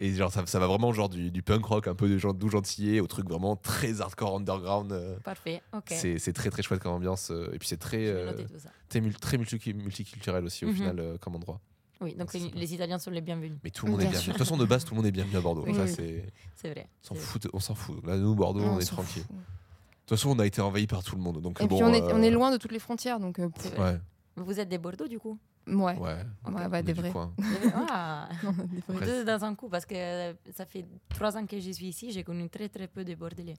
et 0.00 0.12
genre, 0.14 0.30
ça, 0.32 0.44
ça 0.46 0.58
va 0.58 0.66
vraiment 0.66 0.92
genre 0.92 1.08
du, 1.08 1.30
du 1.30 1.42
punk 1.42 1.64
rock, 1.64 1.88
un 1.88 1.94
peu 1.94 2.08
de 2.08 2.32
d'où 2.32 2.48
gentillé, 2.48 3.00
au 3.00 3.06
truc 3.06 3.28
vraiment 3.28 3.56
très 3.56 4.00
hardcore 4.00 4.36
underground. 4.36 4.92
euh. 4.92 5.16
Parfait. 5.24 5.62
Ok. 5.72 5.92
C'est 5.96 6.32
très 6.32 6.50
très 6.50 6.62
chouette 6.62 6.80
comme 6.80 6.92
ambiance. 6.92 7.30
euh, 7.30 7.50
et 7.52 7.58
puis 7.58 7.66
c'est 7.68 7.76
très, 7.78 8.12
très, 8.88 9.00
mul- 9.00 9.16
très 9.16 9.36
multi- 9.38 9.72
multiculturel 9.74 10.44
aussi 10.44 10.64
au 10.64 10.68
Mhm. 10.68 10.74
final 10.74 11.18
comme 11.20 11.36
endroit. 11.36 11.60
Oui, 12.00 12.14
donc 12.14 12.30
c'est 12.30 12.38
les, 12.38 12.50
les 12.50 12.74
Italiens 12.74 12.98
sont 12.98 13.10
les 13.10 13.20
bienvenus. 13.20 13.58
Mais 13.64 13.70
tout 13.70 13.86
le 13.86 13.92
monde 13.92 14.00
est 14.00 14.04
Bien 14.04 14.10
bienvenu. 14.12 14.24
sûr. 14.24 14.32
De 14.34 14.38
toute 14.38 14.46
façon, 14.46 14.56
de 14.56 14.64
base, 14.64 14.84
tout 14.84 14.94
le 14.94 14.96
monde 14.98 15.06
est 15.06 15.10
bienvenu 15.10 15.36
à 15.36 15.40
Bordeaux. 15.40 15.64
Oui, 15.66 15.74
c'est. 15.86 16.24
Vrai. 16.68 16.86
s'en 17.02 17.14
fout, 17.14 17.48
on 17.52 17.60
s'en 17.60 17.74
fout. 17.74 18.04
Là, 18.06 18.16
nous, 18.16 18.34
Bordeaux, 18.34 18.60
on, 18.60 18.74
On 18.76 18.78
est 18.78 18.84
tranquille. 18.84 19.22
fout. 19.22 19.30
De 19.36 19.36
toute 20.06 20.18
façon, 20.18 20.30
on 20.30 20.38
a 20.38 20.46
été 20.46 20.60
envahi 20.60 20.86
par 20.86 21.02
tout 21.02 21.16
le 21.16 21.22
monde. 21.22 21.40
Donc, 21.42 21.60
Et 21.60 21.66
bon, 21.66 21.76
puis 21.76 21.84
on 21.84 21.92
est, 21.92 22.02
euh, 22.02 22.14
on 22.14 22.22
est 22.22 22.30
loin 22.30 22.50
de 22.50 22.56
toutes 22.56 22.72
les 22.72 22.78
frontières, 22.78 23.18
donc 23.20 23.38
euh. 23.40 23.48
Ouais, 23.78 23.98
Vous 24.36 24.58
êtes 24.60 24.68
des 24.68 24.78
Bordeaux 24.78 25.08
du 25.08 25.18
coup? 25.18 25.38
Ouais. 25.68 25.96
ouais. 25.98 26.16
Ouais, 26.70 26.82
des 26.82 26.92
vrais. 26.92 27.12
Ah, 27.74 28.28
deux 29.04 29.24
dans 29.24 29.44
un 29.44 29.54
coup 29.54 29.68
parce 29.68 29.86
que 29.86 29.94
euh, 29.94 30.32
ça 30.52 30.64
fait 30.66 30.84
trois 31.08 31.36
ans 31.36 31.46
que 31.46 31.58
je 31.60 31.70
suis 31.70 31.86
ici, 31.86 32.10
j'ai 32.12 32.24
connu 32.24 32.48
très 32.48 32.68
très 32.68 32.86
peu 32.88 33.04
de 33.04 33.14
Bordelais. 33.14 33.54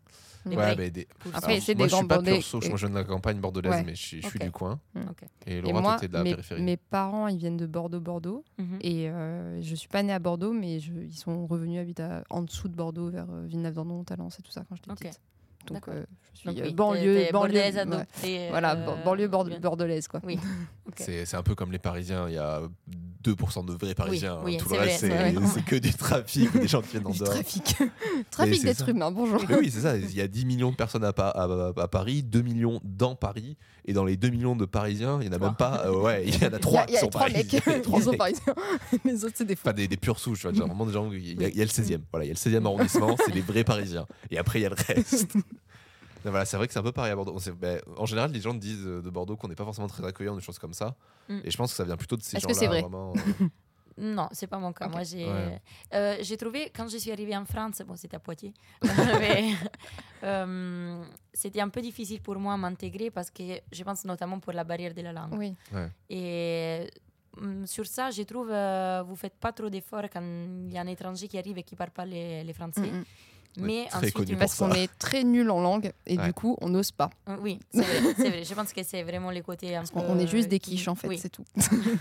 Des 0.46 0.56
Ouais, 0.56 0.76
mais 0.76 0.90
des- 0.92 1.08
Après, 1.34 1.60
c'est 1.60 1.76
moi, 1.76 1.86
des 1.86 1.90
je 1.92 1.96
suis 1.96 2.06
grands 2.08 2.18
pas 2.18 2.22
pur 2.24 2.44
souche. 2.44 2.66
et- 2.66 2.70
Moi, 2.70 2.78
je 2.78 2.86
viens 2.88 2.96
de 2.96 3.00
la 3.00 3.06
campagne 3.06 3.40
bordelaise, 3.40 3.72
Ouais. 3.72 3.84
mais 3.84 3.96
je, 3.96 4.02
suis- 4.02 4.22
je 4.22 4.28
suis 4.28 4.40
du 4.40 4.52
coin. 4.52 4.80
Ok. 4.96 5.24
Et 5.46 5.58
Et 5.58 5.62
Laurent, 5.62 5.82
moi, 5.82 5.98
toi, 5.98 6.08
de 6.08 6.14
la 6.14 6.24
mes, 6.24 6.32
périphérie. 6.32 6.62
mes 6.62 6.78
parents, 6.78 7.28
ils 7.28 7.38
viennent 7.38 7.58
de 7.58 7.66
Bordeaux-Bordeaux. 7.68 8.44
Mhm. 8.58 8.78
Et 8.82 9.10
euh, 9.10 9.62
je 9.62 9.76
suis 9.76 9.88
pas 9.90 10.04
née 10.04 10.14
à 10.14 10.20
Bordeaux, 10.20 10.54
mais 10.54 10.80
je- 10.80 10.92
ils 10.94 11.16
sont 11.18 11.46
revenus 11.48 11.80
habiter 11.80 12.08
en 12.30 12.42
dessous 12.42 12.68
de 12.68 12.76
Bordeaux, 12.76 13.10
vers 13.10 13.28
euh, 13.30 13.46
Villeneuve-d'Andon, 13.46 14.04
Talence 14.04 14.40
et 14.40 14.42
tout 14.44 14.52
ça 14.52 14.64
quand 14.68 14.76
j'étais 14.76 14.92
Ok. 14.92 14.98
petite. 15.00 15.20
Donc 15.68 15.88
euh, 15.88 16.06
je 16.34 16.40
suis 16.40 16.48
Donc, 16.50 16.58
euh, 16.58 16.64
oui, 16.66 16.74
banlieue, 16.74 17.02
banlieue, 17.16 17.32
bordelaise 17.32 17.76
ouais. 17.76 17.82
adoptée, 17.82 18.48
Voilà, 18.50 18.74
euh, 18.76 18.86
ban- 18.86 18.98
banlieue 19.04 19.28
bord- 19.28 19.46
bien. 19.46 19.60
bordelaise 19.60 20.08
quoi. 20.08 20.22
Oui. 20.24 20.40
C'est 20.98 21.26
c'est 21.26 21.38
un 21.38 21.44
peu 21.44 21.54
comme 21.54 21.72
les 21.72 21.78
Parisiens. 21.80 22.28
Il 22.30 22.34
y 22.34 22.38
a 22.38 22.62
2% 23.24 23.66
de 23.66 23.74
vrais 23.74 23.94
Parisiens. 23.94 24.40
oui, 24.44 24.58
Tout 24.58 24.70
le 24.70 24.80
reste, 24.80 25.06
c'est 25.54 25.66
que 25.66 25.76
du 25.76 25.94
trafic, 25.94 26.52
des 26.54 26.68
gens 26.68 26.82
qui 26.82 26.92
viennent 26.92 27.06
en 27.06 27.10
dehors. 27.14 27.30
trafic. 27.30 27.76
trafic 28.32 28.64
d'êtres 28.64 28.90
humains, 28.90 29.12
bonjour. 29.12 29.44
Mais 29.48 29.56
oui, 29.58 29.70
c'est 29.72 29.82
ça. 29.82 29.96
Il 29.98 30.16
y 30.16 30.22
a 30.22 30.28
10 30.28 30.46
millions 30.46 30.72
de 30.72 30.76
personnes 30.76 31.04
à, 31.04 31.14
Pa- 31.14 31.30
à- 31.30 31.44
à- 31.44 31.84
à 31.84 31.88
Paris, 31.88 32.24
2 32.24 32.42
millions 32.42 32.80
dans 32.84 33.16
Paris. 33.16 33.56
Et 33.90 33.94
dans 33.94 34.06
les 34.06 34.18
2 34.18 34.30
millions 34.30 34.56
de 34.56 34.66
Parisiens, 34.66 35.18
il 35.20 35.26
y 35.26 35.30
en 35.30 35.34
a 35.34 35.40
même 35.40 35.56
pas. 35.56 35.86
euh, 35.88 36.00
ouais, 36.02 36.24
il 36.28 36.42
y 36.42 36.46
en 36.46 36.54
a 36.54 36.60
3 36.60 36.86
Il 36.88 36.94
y 36.94 36.98
a, 36.98 36.98
il 36.98 36.98
y 36.98 36.98
qui 36.98 36.98
a 36.98 37.00
sont 37.02 37.08
trois 37.10 37.28
mecs, 37.30 37.48
parisiens. 37.50 37.62
Il 37.66 37.72
y 37.72 37.76
a 37.76 37.82
trois 37.82 38.00
ils 38.00 38.04
sont 38.04 38.10
mecs. 38.12 38.20
parisiens. 38.20 38.54
Les 39.04 39.26
autres, 39.26 39.34
c'est 39.36 39.46
des 39.46 39.56
faux. 39.56 39.62
Enfin, 39.68 39.74
des, 39.74 39.88
des 39.88 39.98
pures 39.98 40.20
souches, 40.20 40.42
tu 40.42 40.48
vois, 40.48 40.54
genre 40.56 40.68
vraiment 40.68 40.86
des 40.86 40.94
gens. 40.94 41.12
Il 41.12 41.42
y, 41.42 41.46
a, 41.46 41.48
il 41.50 41.56
y 41.58 41.62
a 41.62 41.66
le 41.66 41.70
16e. 41.70 42.02
Voilà, 42.12 42.26
il 42.26 42.30
y 42.30 42.32
a 42.32 42.36
le 42.36 42.60
16e 42.60 42.66
arrondissement, 42.66 43.16
c'est 43.26 43.34
les 43.34 43.42
vrais 43.42 43.64
Parisiens. 43.64 44.06
Et 44.30 44.38
après, 44.38 44.60
il 44.60 44.64
y 44.64 44.66
a 44.66 44.70
le 44.70 44.76
reste. 44.76 45.34
Voilà, 46.24 46.46
c'est 46.46 46.58
vrai 46.58 46.68
que 46.68 46.74
c'est 46.74 46.80
un 46.80 46.84
peu 46.84 46.92
pareil 46.92 47.12
à 47.14 47.16
Bordeaux. 47.16 47.34
On 47.34 47.40
sait- 47.40 47.52
ben, 47.54 47.80
en 47.98 48.06
général, 48.06 48.32
les 48.32 48.42
gens 48.42 48.54
disent 48.54 48.86
euh, 48.86 49.02
de 49.02 49.10
Bordeaux 49.10 49.38
qu'on 49.38 49.48
n'est 49.48 49.56
pas 49.56 49.64
forcément 49.64 49.88
très 49.88 50.06
accueillant, 50.06 50.36
des 50.36 50.42
choses 50.42 50.60
comme 50.60 50.74
ça. 50.74 50.96
Mm. 51.30 51.40
Et 51.46 51.50
je 51.52 51.58
pense 51.58 51.72
que 51.72 51.78
ça 51.78 51.86
vient 51.86 51.96
plutôt 51.98 52.18
de 52.18 52.22
ces 52.22 52.36
Est-ce 52.38 52.44
gens-là. 52.44 52.54
que 52.54 52.60
c'est 52.60 52.68
vrai 52.68 52.82
vraiment, 52.82 53.14
euh, 53.16 53.46
Non, 54.02 54.30
c'est 54.32 54.48
pas 54.48 54.58
mon 54.58 54.72
cas. 54.74 54.88
Moi, 54.88 55.04
j'ai 55.04 55.26
Ouais. 55.28 55.62
euh, 55.94 56.16
j'ai 56.22 56.38
trouvé 56.38 56.72
quand 56.76 56.88
je 56.88 56.98
suis 56.98 57.12
arrivée 57.12 57.36
en 57.36 57.46
France, 57.46 57.82
bon, 57.86 57.96
c'était 57.98 58.16
à 58.16 58.20
Poitiers, 58.20 58.54
euh, 60.24 61.04
c'était 61.34 61.62
un 61.62 61.70
peu 61.70 61.82
difficile 61.82 62.22
pour 62.22 62.38
moi 62.40 62.54
à 62.54 62.58
m'intégrer 62.58 63.10
parce 63.12 63.30
que 63.32 63.44
je 63.72 63.84
pense 63.84 64.06
notamment 64.06 64.40
pour 64.40 64.54
la 64.54 64.64
barrière 64.64 64.94
de 64.94 65.02
la 65.02 65.14
langue. 65.14 65.34
Oui. 65.38 65.54
Et 66.10 66.90
hum, 67.38 67.66
sur 67.66 67.86
ça, 67.86 68.10
je 68.12 68.24
trouve 68.24 68.50
euh, 68.52 69.04
vous 69.06 69.16
faites 69.16 69.36
pas 69.36 69.52
trop 69.52 69.70
d'efforts 69.70 70.10
quand 70.12 70.22
il 70.22 70.74
y 70.74 70.78
a 70.78 70.82
un 70.82 70.88
étranger 70.88 71.28
qui 71.28 71.38
arrive 71.38 71.58
et 71.58 71.64
qui 71.64 71.76
parle 71.76 71.92
pas 71.92 72.06
les, 72.06 72.44
les 72.44 72.54
français. 72.54 72.82
Mm, 72.92 73.00
mm. 73.00 73.06
Mais 73.58 73.86
Très 73.90 73.98
ensuite, 74.12 74.38
Parce 74.38 74.56
qu'on 74.56 74.72
est 74.72 74.90
très 75.00 75.24
nul 75.24 75.50
en 75.50 75.60
langue 75.62 75.92
et 76.06 76.18
Ouais. 76.18 76.26
du 76.28 76.34
coup, 76.34 76.56
on 76.62 76.70
n'ose 76.70 76.92
pas. 76.92 77.10
Euh, 77.28 77.36
Oui, 77.42 77.60
c'est 77.74 77.82
vrai, 77.82 78.14
c'est 78.16 78.30
vrai. 78.30 78.44
Je 78.44 78.54
pense 78.54 78.72
que 78.74 78.84
c'est 78.84 79.04
vraiment 79.04 79.32
les 79.32 79.42
côtés 79.42 79.76
un 79.76 79.84
peu. 79.84 80.00
On 80.00 80.18
est 80.20 80.28
juste 80.28 80.48
des 80.50 80.60
qui- 80.60 80.72
quiches 80.72 80.88
en 80.88 80.96
fait, 80.96 81.08
oui. 81.08 81.18
c'est 81.18 81.30
tout. 81.30 81.44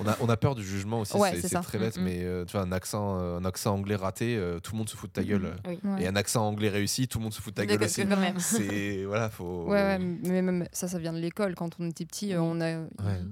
on, 0.01 0.07
a, 0.09 0.17
on 0.21 0.29
a 0.29 0.37
peur 0.37 0.55
du 0.55 0.63
jugement 0.63 1.01
aussi, 1.01 1.17
Ouais, 1.17 1.41
c'est 1.41 1.49
très 1.61 1.79
bête, 1.79 1.97
Mm, 1.97 2.01
mm. 2.01 2.05
mais 2.05 2.23
euh, 2.23 2.45
tu 2.45 2.53
vois, 2.53 2.63
un 2.63 2.73
accent, 2.73 3.19
euh, 3.21 3.39
un 3.39 3.45
accent 3.45 3.75
anglais 3.75 3.97
raté, 3.97 4.37
euh, 4.37 4.61
tout 4.61 4.73
le 4.73 4.79
monde 4.79 4.89
se 4.89 4.97
fout 4.97 5.09
de 5.11 5.15
ta 5.15 5.25
gueule. 5.25 5.55
Oui. 5.67 5.79
Ouais. 5.85 6.03
Et 6.03 6.07
un 6.07 6.17
accent 6.17 6.47
anglais 6.47 6.69
réussi, 6.69 7.09
tout 7.09 7.19
le 7.19 7.25
monde 7.25 7.33
se 7.35 7.41
fout 7.41 7.55
de 7.55 7.61
ta 7.63 7.67
gueule 7.67 7.83
aussi. 7.83 8.07
quand 8.07 8.17
même. 8.17 8.39
C'est. 8.39 9.05
Voilà, 9.05 9.31
faut. 9.31 9.65
Ouais, 9.65 9.83
ouais, 9.83 9.99
mais 9.99 10.43
même 10.43 10.67
ça, 10.73 10.87
ça 10.89 10.99
vient 10.99 11.13
de 11.13 11.19
l'école. 11.19 11.55
Quand 11.55 11.71
on 11.81 11.89
était 11.89 12.05
petit, 12.05 12.35
on 12.37 12.61
a, 12.61 12.79
Ouais. 12.79 12.87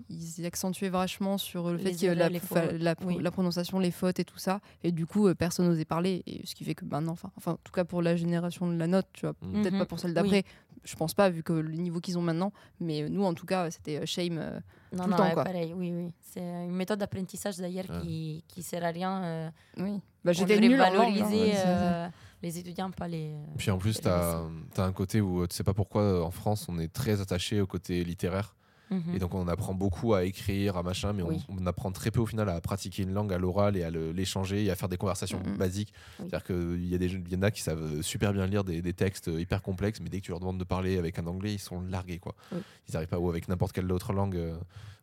ils, 0.09 0.39
ils 0.39 0.47
accentuaient 0.47 0.89
vachement 0.89 1.39
sur 1.39 1.71
le 1.71 1.79
fait 1.79 1.91
Les 1.91 1.97
que 1.97 2.07
la, 2.13 2.29
les 2.29 3.31
prononciation, 3.31 3.79
les 3.79 3.91
fautes 3.91 4.19
et 4.21 4.25
tout 4.25 4.39
ça. 4.39 4.61
Et 4.83 4.93
du 4.93 5.07
coup, 5.07 5.33
personne 5.35 5.67
n'osait 5.69 5.85
parler. 5.85 6.23
Et 6.27 6.41
ce 6.47 6.55
qui 6.55 6.65
fait 6.65 6.75
que 6.75 6.85
maintenant, 6.85 7.13
enfin, 7.13 7.31
enfin, 7.37 7.53
en 7.53 7.59
tout 7.63 7.73
cas 7.73 7.85
pour 7.85 8.03
la 8.07 8.17
génération 8.17 8.67
de 8.71 8.77
la 8.79 8.87
note, 8.87 9.07
tu 9.13 9.27
vois. 9.27 9.35
Mhm. 9.43 9.63
Peut-être 9.63 9.79
pas 9.79 9.87
pour 9.87 9.99
celle 10.01 10.15
d'après. 10.15 10.45
Je 10.85 10.95
pense 10.95 11.15
pas, 11.15 11.29
vu 11.31 11.43
que 11.43 11.53
le 11.53 11.73
niveau 11.73 12.01
qu'ils 12.01 12.17
ont 12.17 12.23
maintenant. 12.23 12.53
Mais 12.81 13.09
nous, 13.09 13.25
en 13.25 13.35
tout 13.35 13.45
cas, 13.47 13.71
c'était 13.73 13.99
euh, 13.99 14.07
shame. 14.07 14.39
euh, 14.39 14.61
Non, 14.93 15.05
Tout 15.05 15.05
le 15.05 15.11
non, 15.11 15.17
temps, 15.17 15.25
ouais, 15.25 15.35
quoi. 15.35 15.45
pareil, 15.45 15.73
oui, 15.75 15.93
oui. 15.93 16.13
C'est 16.21 16.41
une 16.41 16.77
méthode 16.77 17.01
d'apprentissage 17.01 17.57
d'ailleurs 17.57 17.91
Ouais. 17.91 18.01
qui, 18.03 18.45
qui 18.47 18.63
sert 18.63 18.85
à 18.85 18.89
rien. 18.91 19.23
euh, 19.25 19.51
oui. 19.79 20.01
Bah, 20.25 20.33
j'étais 20.33 20.61
nulle 20.61 20.75
hein, 20.81 20.91
valoriser 20.91 21.53
euh, 21.57 22.09
les 22.43 22.59
étudiants, 22.59 22.91
pas 22.93 23.09
les. 23.09 23.35
Puis 23.59 23.71
en 23.73 23.79
plus, 23.79 24.01
tu 24.01 24.07
as, 24.09 24.43
un 24.79 24.93
côté 24.93 25.21
où 25.21 25.43
euh, 25.43 25.47
tu 25.49 25.57
sais 25.57 25.65
pas 25.65 25.75
pourquoi 25.75 26.25
en 26.25 26.31
France 26.31 26.67
on 26.69 26.79
est 26.79 26.93
très 26.93 27.21
attaché 27.21 27.61
au 27.61 27.67
côté 27.67 28.05
littéraire. 28.05 28.55
Mhm. 28.91 29.15
Et 29.15 29.19
donc 29.19 29.35
on 29.35 29.49
apprend 29.49 29.75
beaucoup 29.75 30.15
à 30.15 30.25
écrire, 30.25 30.77
à 30.77 30.83
machin, 30.83 31.13
mais 31.13 31.23
on- 31.23 31.29
Oui. 31.29 31.45
on, 31.49 31.67
apprend 31.67 31.91
très 31.91 32.11
peu 32.11 32.21
au 32.21 32.27
final 32.27 32.49
à 32.49 32.61
pratiquer 32.61 33.03
une 33.03 33.13
langue 33.13 33.33
à 33.33 33.39
l'oral 33.39 33.77
et 33.77 33.83
à 33.83 33.91
l'échanger 33.91 34.65
et 34.65 34.71
à 34.71 34.77
faire 34.77 34.89
des 34.89 34.97
conversations 34.97 35.41
Mhm. 35.45 35.57
basiques. 35.57 35.93
Oui. 36.21 36.27
C'est-à-dire 36.31 36.45
qu'il 36.45 36.87
y, 36.87 36.95
a 36.95 36.99
des 36.99 37.13
y 37.13 37.37
en 37.37 37.43
a 37.43 37.51
qui 37.51 37.63
savent 37.63 38.01
super 38.03 38.33
bien 38.33 38.47
lire 38.47 38.63
des, 38.65 38.83
des 38.83 38.93
textes 38.93 39.27
hyper 39.27 39.61
complexes, 39.63 40.01
mais 40.01 40.09
dès 40.09 40.21
que 40.21 40.25
tu 40.27 40.31
leur 40.31 40.39
demandes 40.41 40.59
de 40.59 40.65
parler 40.65 40.99
avec 40.99 41.19
un 41.19 41.27
anglais, 41.27 41.55
ils 41.55 41.59
sont 41.59 41.81
largués. 41.81 42.19
Quoi. 42.19 42.35
Oui. 42.53 42.59
Ils 42.89 42.93
n'arrivent 42.93 43.09
pas, 43.09 43.19
ou 43.19 43.29
avec 43.29 43.49
n'importe 43.49 43.73
quelle 43.73 43.91
autre 43.91 44.13
langue. 44.13 44.37
euh. 44.37 44.57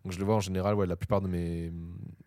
Donc 0.05 0.11
je 0.11 0.19
le 0.19 0.25
vois 0.25 0.35
en 0.35 0.41
général, 0.41 0.75
ouais, 0.75 0.85
la 0.85 0.97
plupart 0.97 1.21
de 1.21 1.27
mes, 1.29 1.71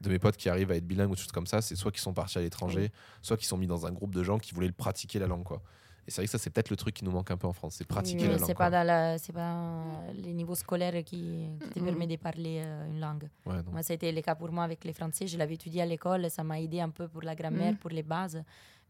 de 0.01 0.09
mes 0.09 0.19
potes 0.19 0.37
qui 0.39 0.49
arrivent 0.49 0.71
à 0.71 0.77
être 0.77 0.87
bilingues 0.87 1.11
ou 1.11 1.15
des 1.15 1.21
choses 1.21 1.33
comme 1.33 1.47
ça, 1.47 1.61
c'est 1.61 1.77
soit 1.77 1.91
qui 1.93 2.01
sont 2.01 2.15
partis 2.15 2.39
à 2.39 2.41
l'étranger, 2.41 2.91
soit 3.21 3.37
qui 3.37 3.45
sont 3.47 3.59
mis 3.59 3.67
dans 3.67 3.85
un 3.87 3.93
groupe 3.93 4.15
de 4.15 4.23
gens 4.23 4.39
qui 4.39 4.55
voulaient 4.55 4.67
le 4.67 4.73
pratiquer 4.73 5.19
la 5.19 5.27
langue. 5.27 5.45
Quoi. 5.45 5.61
Et 6.07 6.11
c'est 6.13 6.17
vrai 6.21 6.27
que 6.27 6.31
ça, 6.31 6.39
c'est 6.39 6.51
peut-être 6.51 6.71
le 6.71 6.77
truc 6.77 6.95
qui 6.95 7.05
nous 7.05 7.11
manque 7.11 7.31
un 7.33 7.37
peu 7.37 7.49
en 7.49 7.53
France, 7.53 7.75
c'est 7.79 7.87
pratiquer 7.87 8.19
Oui, 8.23 8.27
la 8.29 8.33
mais 8.35 8.39
langue. 8.39 8.47
c'est 8.47 8.55
pas 8.55 8.71
dans 8.71 8.87
la, 8.87 9.19
c'est 9.19 9.33
pas 9.33 9.83
les 10.15 10.33
niveaux 10.33 10.55
scolaires 10.55 11.03
qui, 11.05 11.49
qui 11.65 11.69
te 11.71 11.79
Mhm. 11.81 11.85
permet 11.85 12.07
de 12.07 12.17
parler 12.17 12.63
euh, 12.65 12.87
une 12.91 13.01
langue. 13.01 13.29
Ouais. 13.45 13.57
Moi, 13.73 13.83
ça 13.83 13.93
a 13.93 13.97
été 13.97 14.13
le 14.13 14.21
cas 14.23 14.37
pour 14.37 14.53
moi 14.53 14.63
avec 14.65 14.85
les 14.85 14.93
français. 14.93 15.27
Je 15.27 15.37
l'avais 15.37 15.55
étudié 15.55 15.83
à 15.83 15.87
l'école, 15.87 16.31
ça 16.31 16.45
m'a 16.45 16.61
aidé 16.61 16.81
un 16.81 16.91
peu 16.91 17.09
pour 17.09 17.23
la 17.23 17.35
grammaire, 17.35 17.73
Mhm. 17.73 17.79
pour 17.79 17.91
les 17.91 18.05
bases. 18.05 18.41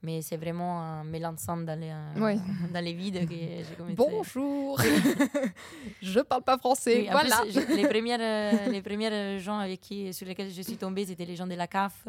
Mais 0.03 0.21
c'est 0.21 0.37
vraiment 0.37 0.77
en 1.01 1.05
m'élançant 1.05 1.57
dans 1.57 1.79
les, 1.81 1.89
euh, 1.91 2.21
Ouais. 2.21 2.37
dans 2.75 2.85
les 2.85 2.93
vides 2.93 3.27
que 3.27 3.35
j'ai 3.35 3.75
commencé. 3.79 3.95
Bonjour 3.97 4.79
Je 6.03 6.21
parle 6.21 6.43
pas 6.43 6.59
français, 6.59 6.99
Oui, 7.01 7.09
voilà 7.11 7.37
plus, 7.43 7.53
je- 7.53 7.77
les 7.77 7.89
premières, 7.89 8.21
euh, 8.21 8.71
les 8.71 8.83
premières 8.83 9.39
gens 9.39 9.59
avec 9.59 9.81
qui, 9.81 10.13
sur 10.13 10.27
lesquels 10.27 10.51
je 10.53 10.63
suis 10.63 10.77
tombée, 10.77 11.07
c'était 11.07 11.25
les 11.25 11.35
gens 11.37 11.47
de 11.47 11.55
la 11.55 11.67
CAF. 11.67 12.07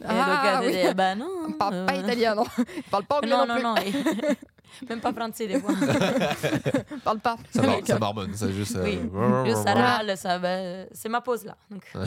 Et 0.00 0.04
Ah, 0.08 0.60
euh, 0.62 0.66
oui. 0.88 0.94
bah 0.94 1.14
non. 1.14 1.28
On 1.48 1.52
parle 1.52 1.86
pas 1.86 1.92
euh, 1.94 2.00
italien, 2.00 2.34
non 2.34 2.44
On 2.58 2.90
parle 2.90 3.04
pas 3.04 3.16
anglais 3.18 3.30
Non, 3.30 3.46
non, 3.46 3.62
non, 3.62 3.74
plus. 3.74 3.92
non. 3.92 3.98
et- 4.30 4.36
Même 4.88 5.00
pas 5.00 5.12
français, 5.12 5.46
des 5.48 5.58
fois. 5.60 5.72
On 6.92 6.98
parle 7.00 7.18
pas. 7.20 7.36
Ça, 7.50 7.60
mar- 7.62 7.80
ça 7.86 7.98
marmonne, 7.98 8.34
ça 8.34 8.50
juste. 8.52 8.76
euh, 8.76 8.84
Oui. 8.84 9.50
Juste, 9.50 9.64
ça 9.64 9.74
râle, 9.74 10.16
ça, 10.16 10.38
bah, 10.38 10.86
c'est 10.92 11.08
ma 11.08 11.20
pause 11.20 11.44
là. 11.44 11.56
Donc, 11.70 11.82
Ouais. 11.94 12.06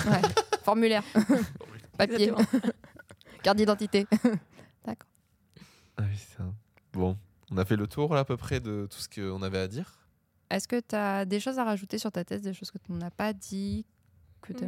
Formulaire. 0.63 1.03
Papier. 1.97 2.31
Carte 3.43 3.57
d'identité. 3.57 4.07
Ah 4.87 4.93
oui, 5.99 6.15
c'est 6.17 6.41
un- 6.41 6.53
Bon, 6.93 7.17
on 7.51 7.57
a 7.57 7.65
fait 7.65 7.75
le 7.75 7.85
tour 7.87 8.13
là, 8.13 8.21
à 8.21 8.25
peu 8.25 8.37
près 8.37 8.59
de 8.59 8.87
tout 8.89 8.99
ce 8.99 9.09
qu'on 9.09 9.41
avait 9.43 9.59
à 9.59 9.67
dire. 9.67 9.91
Est-ce 10.49 10.67
que 10.67 10.79
tu 10.79 10.95
as 10.95 11.25
des 11.25 11.39
choses 11.39 11.59
à 11.59 11.63
rajouter 11.63 11.97
sur 11.97 12.11
ta 12.11 12.23
thèse, 12.23 12.41
des 12.41 12.53
choses 12.53 12.71
que 12.71 12.77
tu 12.77 12.91
n'as 12.93 13.09
pas 13.11 13.33
dit, 13.33 13.85
que 14.41 14.53
tu 14.53 14.63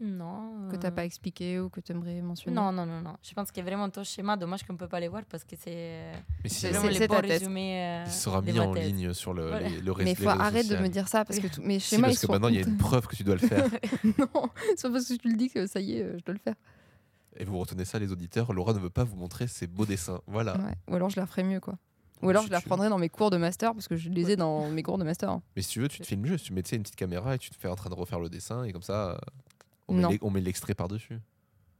Non. 0.00 0.68
que 0.70 0.76
euh, 0.76 0.78
t'as 0.78 0.90
pas 0.90 1.04
expliqué 1.04 1.58
ou 1.60 1.68
que 1.70 1.80
tu 1.80 1.92
aimerais 1.92 2.20
mentionner 2.20 2.54
Non, 2.54 2.70
non, 2.72 2.86
non, 2.86 3.00
non. 3.00 3.14
Je 3.22 3.32
pense 3.34 3.50
qu'il 3.50 3.62
y 3.64 3.66
a 3.66 3.70
vraiment 3.70 3.88
ton 3.90 4.04
schéma. 4.04 4.36
Dommage 4.36 4.62
qu'on 4.64 4.74
ne 4.74 4.78
peut 4.78 4.88
pas 4.88 5.00
les 5.00 5.08
voir 5.08 5.22
parce 5.28 5.44
que 5.44 5.56
c'est 5.58 6.12
Mais 6.42 6.48
si, 6.48 6.60
C'est- 6.60 6.70
thèse. 6.70 7.20
résumés. 7.20 7.82
euh, 7.82 8.04
il 8.06 8.12
sera 8.12 8.40
mis 8.42 8.58
en 8.60 8.72
ligne 8.74 9.12
sur 9.12 9.34
le, 9.34 9.48
Voilà. 9.48 9.68
les, 9.68 9.80
le 9.80 9.92
ré- 9.92 10.04
Mais 10.04 10.14
faut 10.14 10.28
arrêter 10.28 10.68
de 10.68 10.76
me 10.82 10.88
dire 10.88 11.08
ça 11.08 11.24
parce 11.24 11.38
que 11.40 11.48
tous 11.48 11.62
mes 11.62 11.78
Si, 11.80 11.90
schémas 11.96 12.08
parce 12.08 12.14
ils 12.14 12.20
que 12.20 12.26
sont 12.26 12.32
maintenant 12.32 12.48
il 12.48 12.54
y 12.56 12.58
a 12.58 12.66
une 12.66 12.76
preuve 12.76 13.06
que 13.06 13.16
tu 13.16 13.24
dois 13.24 13.34
le 13.36 13.40
faire. 13.46 13.66
non, 14.18 14.48
c'est 14.76 14.90
parce 14.90 15.06
que 15.08 15.14
tu 15.14 15.28
le 15.28 15.36
dis 15.36 15.50
que 15.50 15.66
ça 15.66 15.80
y 15.80 15.96
est, 15.98 16.02
euh, 16.02 16.18
je 16.18 16.24
dois 16.24 16.34
le 16.34 16.40
faire. 16.40 16.54
Et 17.36 17.44
vous 17.44 17.58
retenez 17.58 17.84
ça, 17.84 17.98
les 17.98 18.10
auditeurs. 18.10 18.52
Laura 18.52 18.72
ne 18.72 18.78
veut 18.80 18.90
pas 18.90 19.04
vous 19.04 19.16
montrer 19.16 19.46
ses 19.46 19.66
beaux 19.68 19.86
dessins. 19.86 20.20
Voilà. 20.26 20.54
Ouais. 20.56 20.74
Ou 20.88 20.94
alors 20.96 21.08
je 21.10 21.20
la 21.20 21.26
ferai 21.26 21.42
mieux 21.44 21.60
quoi. 21.60 21.74
Ou 22.20 22.30
alors 22.30 22.42
Si 22.42 22.48
je 22.48 22.52
la 22.52 22.58
tu 22.58 22.64
veux. 22.64 22.70
reprendrai 22.72 22.88
dans 22.88 22.98
mes 22.98 23.08
cours 23.08 23.30
de 23.30 23.36
master 23.36 23.74
parce 23.74 23.86
que 23.86 23.94
je 23.96 24.08
les 24.08 24.32
ai 24.32 24.36
dans 24.36 24.68
mes 24.70 24.82
cours 24.82 24.98
de 24.98 25.04
master. 25.04 25.30
hein. 25.30 25.42
Mais 25.54 25.62
si 25.62 25.68
tu 25.70 25.80
veux, 25.80 25.86
tu 25.88 26.00
te 26.00 26.06
filmes 26.06 26.26
juste. 26.26 26.46
Tu 26.46 26.52
mets 26.52 26.64
tu 26.64 26.74
une 26.74 26.82
petite 26.82 26.96
caméra 26.96 27.36
et 27.36 27.38
tu 27.38 27.50
te 27.50 27.56
fais 27.56 27.68
en 27.68 27.76
train 27.76 27.90
de 27.90 27.94
refaire 27.94 28.18
le 28.18 28.28
dessin. 28.28 28.64
Et 28.64 28.72
comme 28.72 28.82
ça, 28.82 29.10
euh, 29.12 29.18
on 29.88 30.30
met 30.30 30.40
l'e- 30.40 30.44
l'extrait 30.44 30.74
par-dessus. 30.74 31.18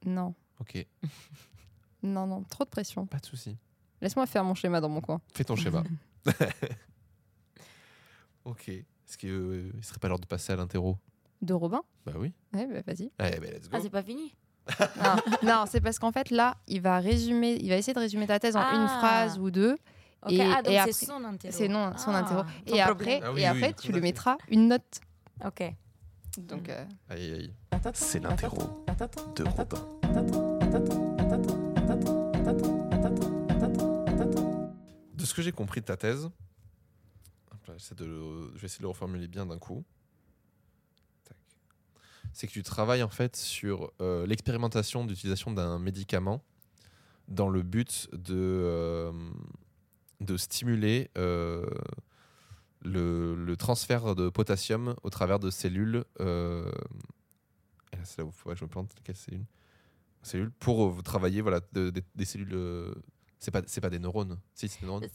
Non, 0.07 0.35
Ok, 0.61 0.87
non, 2.03 2.27
non, 2.27 2.43
trop 2.45 2.65
de 2.65 2.71
pression. 2.71 3.07
pas 3.07 3.19
de 3.19 3.27
souci. 3.27 3.57
Laisse-moi 4.01 4.27
faire 4.27 4.45
mon 4.45 4.55
schéma 4.55 4.81
dans 4.81 4.89
mon 4.89 5.01
coin. 5.01 5.21
Fais 5.35 5.45
ton 5.45 5.57
schéma. 5.57 5.83
ok. 8.45 8.69
Est-ce 8.69 9.17
qu'il 9.19 9.33
ne 9.33 9.83
serait 9.83 9.99
pas 9.99 10.09
l'heure 10.09 10.19
de 10.19 10.27
passer 10.27 10.53
à 10.53 10.57
l'interro 10.57 10.99
De 11.43 11.55
Robin 11.55 11.83
Bah 12.05 12.13
oui. 12.17 12.33
Ouais, 12.53 12.67
bah 12.67 12.81
vas-y. 12.87 13.11
Allez, 13.19 13.39
bah, 13.41 13.47
let's 13.51 13.69
go. 13.69 13.77
Ah, 13.77 13.81
c'est 13.83 13.91
pas 13.91 14.03
fini 14.03 14.35
non, 15.03 15.17
non, 15.45 15.65
c'est 15.67 15.81
parce 15.81 15.99
qu'en 15.99 16.13
fait 16.13 16.29
là, 16.31 16.59
il 16.67 16.83
va 16.83 17.01
résumer, 17.01 17.55
il 17.55 17.71
va 17.71 17.77
essayer 17.77 17.95
de 17.95 17.99
résumer 18.01 18.27
ta 18.27 18.39
thèse 18.39 18.55
en 18.55 18.61
une 18.61 18.87
Ah. 18.87 18.99
phrase 18.99 19.39
ou 19.39 19.51
deux. 19.51 19.79
Et- 20.29 20.43
ah, 20.43 20.61
c'est 20.63 20.77
après- 20.77 20.93
son 20.93 21.25
interro. 21.25 21.57
C'est 21.57 21.69
non, 21.69 21.97
son 21.97 22.11
Ah, 22.11 22.19
interro. 22.19 22.43
Et 22.67 22.79
après. 22.83 23.21
Ah 23.23 23.33
oui, 23.33 23.41
et 23.41 23.45
oui, 23.45 23.47
après 23.47 23.69
oui, 23.69 23.75
tu 23.81 23.93
fait. 23.95 24.01
mettras 24.03 24.37
une 24.51 24.69
note. 24.69 25.01
Ok. 25.43 25.73
Donc, 26.39 26.69
euh, 26.69 26.85
Aïe, 27.09 27.33
aïe. 27.33 27.55
C'est 27.95 28.21
l'interro 28.21 28.85
de 29.35 29.45
Robin. 29.45 30.89
De 35.15 35.25
ce 35.25 35.35
que 35.35 35.43
j'ai 35.43 35.53
compris 35.53 35.81
de 35.81 35.87
ta 35.87 35.97
thèse, 35.97 36.31
de 37.97 38.05
le- 38.05 38.51
je 38.55 38.61
vais 38.61 38.65
essayer 38.67 38.79
de 38.79 38.83
le 38.85 38.89
reformuler 38.89 39.29
bien 39.29 39.47
d'un 39.47 39.59
coup. 39.59 39.85
C'est 42.33 42.47
que 42.47 42.53
tu 42.53 42.63
travailles 42.63 43.03
en 43.03 43.09
fait 43.09 43.37
sur 43.37 43.93
euh, 44.01 44.27
l'expérimentation 44.27 45.05
d'utilisation 45.05 45.53
d'un 45.53 45.79
médicament 45.79 46.43
dans 47.29 47.49
le 47.49 47.63
but 47.63 48.09
de, 48.13 48.35
euh, 48.35 49.13
de 50.21 50.37
stimuler 50.37 51.11
euh, 51.19 51.67
le, 52.89 53.35
le 53.37 53.57
transfert 53.57 54.15
de 54.15 54.29
potassium 54.31 54.95
au 55.03 55.11
travers 55.11 55.39
de 55.39 55.51
cellules. 55.51 56.05
euh, 56.21 56.71
c'est 58.05 58.19
là 58.19 58.25
où 58.25 58.31
que 58.31 58.55
je 58.55 58.65
me 58.65 58.69
plante. 58.71 58.93
Quelles 59.05 59.17
cellules 59.17 59.45
Cellules 60.23 60.51
pour 60.51 60.85
euh, 60.87 61.03
travailler 61.03 61.41
voilà, 61.41 61.61
de- 61.73 61.91
de- 61.91 62.03
des 62.15 62.25
cellules. 62.25 62.53
euh, 62.53 62.95
c'est 63.41 63.53
pas, 63.53 63.63
pas 63.63 63.91
des 63.91 64.01
neurones. 64.01 64.37
Si, 64.53 64.69
c'est 64.69 64.81
des 64.81 64.87
neurones. 64.87 65.07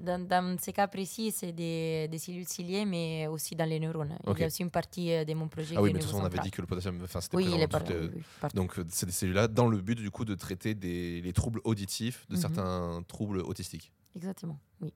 Dans, 0.00 0.20
dans 0.28 0.58
ces 0.58 0.74
cas 0.74 0.86
précis, 0.88 1.32
c'est 1.32 1.52
des, 1.52 2.06
des 2.08 2.18
cellules 2.18 2.46
ciliées, 2.46 2.84
mais 2.84 3.26
aussi 3.28 3.56
dans 3.56 3.64
les 3.68 3.80
neurones. 3.80 4.14
Ok. 4.26 4.36
Il 4.36 4.40
y 4.40 4.44
a 4.44 4.46
aussi 4.48 4.62
une 4.62 4.70
partie 4.70 5.10
euh, 5.12 5.24
de 5.24 5.32
mon 5.32 5.48
projet 5.48 5.74
Ah 5.78 5.80
oui, 5.82 5.88
mais 5.90 5.94
de 5.94 6.04
toute 6.04 6.10
façon, 6.10 6.22
on 6.22 6.26
avait 6.26 6.38
dit 6.40 6.50
que 6.50 6.60
le 6.60 6.66
potassium, 6.66 7.00
enfin, 7.02 7.22
c'était 7.22 7.36
Oui, 7.38 7.44
présent 7.48 7.66
toutes 7.68 7.88
les- 7.88 8.08
oui. 8.14 8.22
Donc, 8.54 8.78
euh, 8.78 8.84
c'est 8.90 9.06
des 9.06 9.12
cellules-là 9.12 9.48
dans 9.48 9.68
le 9.68 9.80
but 9.80 9.94
du 9.98 10.10
coup 10.10 10.26
de 10.26 10.34
traiter 10.34 10.74
des, 10.74 11.22
les 11.22 11.32
troubles 11.32 11.60
auditifs 11.64 12.26
de 12.28 12.34
Mhm. 12.34 12.40
certains 12.42 13.02
troubles 13.08 13.38
autistiques. 13.38 13.90
Exactement, 14.14 14.58
oui. 14.82 14.92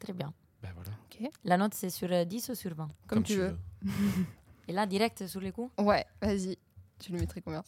Très 0.00 0.12
bien. 0.12 0.34
Ben 0.62 0.70
voilà. 0.74 0.90
La 1.44 1.56
note, 1.58 1.74
c'est 1.74 1.90
sur 1.90 2.10
euh, 2.12 2.24
10 2.24 2.50
ou 2.50 2.54
sur 2.54 2.74
20 2.74 2.88
comme, 3.06 3.22
tu 3.22 3.36
veux. 3.36 3.56
Et 4.68 4.72
là, 4.72 4.86
direct 4.86 5.26
sur 5.26 5.40
les 5.40 5.52
coups 5.52 5.72
Ouais, 5.82 6.06
vas-y. 6.22 6.56
Tu 6.98 7.12
lui 7.12 7.20
mettrais 7.20 7.40
combien? 7.40 7.62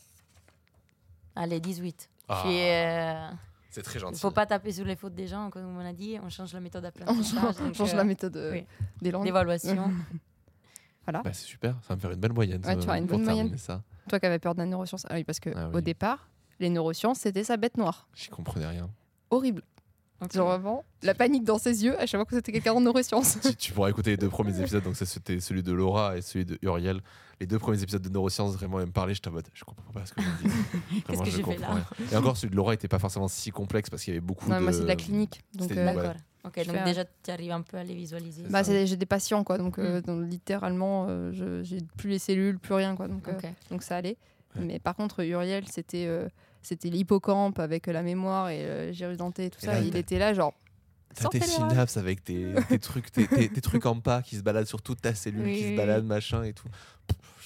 Allez, 1.34 1.60
18. 1.60 2.10
Ah, 2.28 2.42
Puis, 2.44 2.60
euh, 2.60 3.30
c'est 3.70 3.82
très 3.82 3.98
il 3.98 4.02
gentil. 4.02 4.14
ne 4.14 4.18
faut 4.18 4.30
pas 4.30 4.46
taper 4.46 4.72
sur 4.72 4.84
les 4.84 4.96
fautes 4.96 5.14
des 5.14 5.26
gens, 5.26 5.50
comme 5.50 5.76
on 5.76 5.84
a 5.84 5.92
dit. 5.92 6.18
On 6.22 6.28
change 6.28 6.52
la 6.52 6.60
méthode 6.60 6.84
On 6.84 6.86
d'apprentissage. 7.04 7.40
change, 7.40 7.56
donc, 7.56 7.74
change 7.74 7.94
euh, 7.94 7.96
la 7.96 8.04
méthode 8.04 8.36
euh, 8.36 8.52
oui. 8.52 8.66
des 9.00 9.10
langues. 9.10 9.24
d'évaluation. 9.24 9.90
Voilà. 11.04 11.20
Bah, 11.24 11.32
c'est 11.32 11.46
super, 11.46 11.74
ça 11.82 11.88
va 11.88 11.94
me 11.96 12.00
faire 12.00 12.10
une 12.12 12.20
belle 12.20 12.32
moyenne. 12.32 12.60
Ouais, 12.64 12.74
ça, 12.74 12.76
tu 12.76 12.84
auras 12.86 12.96
une 12.98 13.06
bonne 13.06 13.22
moyenne. 13.24 13.36
terminer 13.46 13.56
ça. 13.58 13.82
Toi 14.08 14.20
qui 14.20 14.26
avais 14.26 14.38
peur 14.38 14.54
de 14.54 14.60
la 14.60 14.66
neuroscience. 14.66 15.04
Ah 15.10 15.14
oui, 15.14 15.24
parce 15.24 15.40
que 15.40 15.50
Ah 15.56 15.68
oui. 15.74 15.82
départ, 15.82 16.28
les 16.60 16.70
neurosciences, 16.70 17.18
c'était 17.18 17.42
sa 17.42 17.56
bête 17.56 17.76
noire. 17.76 18.06
J'y 18.14 18.28
comprenais 18.28 18.68
rien. 18.68 18.88
Horrible. 19.28 19.62
Genre 20.32 20.46
vraiment, 20.48 20.84
la 21.02 21.14
panique 21.14 21.44
dans 21.44 21.58
ses 21.58 21.84
yeux 21.84 21.98
à 22.00 22.06
chaque 22.06 22.18
fois 22.20 22.24
que 22.24 22.34
c'était 22.36 22.52
quelqu'un 22.52 22.72
en 22.74 22.80
neurosciences. 22.80 23.38
tu, 23.42 23.54
tu 23.56 23.72
pourras 23.72 23.90
écouter 23.90 24.10
les 24.10 24.16
deux 24.16 24.28
premiers 24.30 24.58
épisodes, 24.60 24.82
donc 24.84 24.96
c'était 24.96 25.40
celui 25.40 25.62
de 25.62 25.72
Laura 25.72 26.16
et 26.16 26.22
celui 26.22 26.44
de 26.44 26.58
Uriel. 26.62 27.00
Les 27.40 27.46
deux 27.46 27.58
premiers 27.58 27.82
épisodes 27.82 28.02
de 28.02 28.08
neurosciences, 28.08 28.54
vraiment, 28.54 28.78
elle 28.78 28.86
me 28.86 28.92
parlait, 28.92 29.14
j'étais 29.14 29.28
en 29.28 29.32
mode, 29.32 29.48
je 29.52 29.64
comprends 29.64 29.92
pas 29.92 30.06
ce 30.06 30.12
que 30.12 30.20
vous 30.20 30.30
dites. 30.44 30.52
Vraiment, 31.08 31.22
que 31.24 31.30
je 31.30 31.36
j'ai 31.36 31.42
fait 31.42 31.56
comprends 31.56 31.74
là 31.74 31.84
rien. 31.98 32.06
Et 32.12 32.16
encore, 32.16 32.36
celui 32.36 32.50
de 32.52 32.56
Laura 32.56 32.72
était 32.74 32.86
pas 32.88 33.00
forcément 33.00 33.26
si 33.26 33.50
complexe 33.50 33.90
parce 33.90 34.04
qu'il 34.04 34.14
y 34.14 34.16
avait 34.16 34.24
beaucoup 34.24 34.48
Non, 34.48 34.58
de. 34.58 34.62
moi, 34.62 34.72
c'est 34.72 34.82
de 34.82 34.86
la 34.86 34.94
clinique. 34.96 35.40
Donc, 35.54 35.72
euh, 35.72 35.74
ouais. 35.74 35.94
D'accord. 35.94 36.14
Ok, 36.44 36.64
donc 36.66 36.84
déjà, 36.84 37.04
tu 37.04 37.30
arrives 37.30 37.50
un 37.52 37.62
peu 37.62 37.76
à 37.76 37.84
les 37.84 37.94
visualiser. 37.94 38.42
bah, 38.48 38.62
j'ai 38.64 38.96
des 38.96 39.06
patients, 39.06 39.42
quoi. 39.44 39.58
Donc, 39.58 39.78
euh, 39.78 39.98
Mm. 39.98 40.02
donc, 40.02 40.30
littéralement, 40.30 41.06
euh, 41.08 41.32
je- 41.32 41.62
j'ai 41.64 41.78
plus 41.96 42.10
les 42.10 42.18
cellules, 42.20 42.58
plus 42.60 42.74
rien, 42.74 42.94
quoi. 42.96 43.08
Donc, 43.08 43.26
euh, 43.28 43.32
donc 43.70 43.82
ça 43.82 43.96
allait. 43.96 44.16
Ouais. 44.56 44.62
Mais 44.64 44.78
par 44.78 44.94
contre, 44.94 45.20
Uriel, 45.24 45.64
c'était 45.68 46.04
euh, 46.06 46.28
c'était 46.62 46.88
l'hippocampe 46.88 47.58
avec 47.58 47.86
la 47.86 48.02
mémoire 48.02 48.48
et 48.50 48.64
le 48.86 48.92
gyrus 48.92 49.16
denté 49.18 49.46
et 49.46 49.50
tout 49.50 49.58
Et 49.62 49.66
ça. 49.66 49.72
là, 49.74 49.80
il 49.80 49.96
était 49.96 50.18
là, 50.18 50.32
genre. 50.34 50.54
T'as 51.14 51.28
tes 51.28 51.40
rats. 51.40 51.44
synapses 51.46 51.96
avec 51.98 52.24
tes, 52.24 52.46
tes 52.70 52.78
trucs, 52.78 53.10
tes, 53.12 53.26
tes- 53.26 53.48
tes 53.50 53.60
trucs 53.60 53.84
en 53.84 54.00
pas 54.00 54.22
qui 54.22 54.36
se 54.36 54.42
baladent 54.42 54.66
sur 54.66 54.80
toute 54.80 55.02
ta 55.02 55.14
cellule, 55.14 55.42
Oui, 55.44 55.58
qui 55.58 55.64
se 55.72 55.76
baladent, 55.76 56.06
machin 56.06 56.42
et 56.42 56.54
tout. 56.54 56.68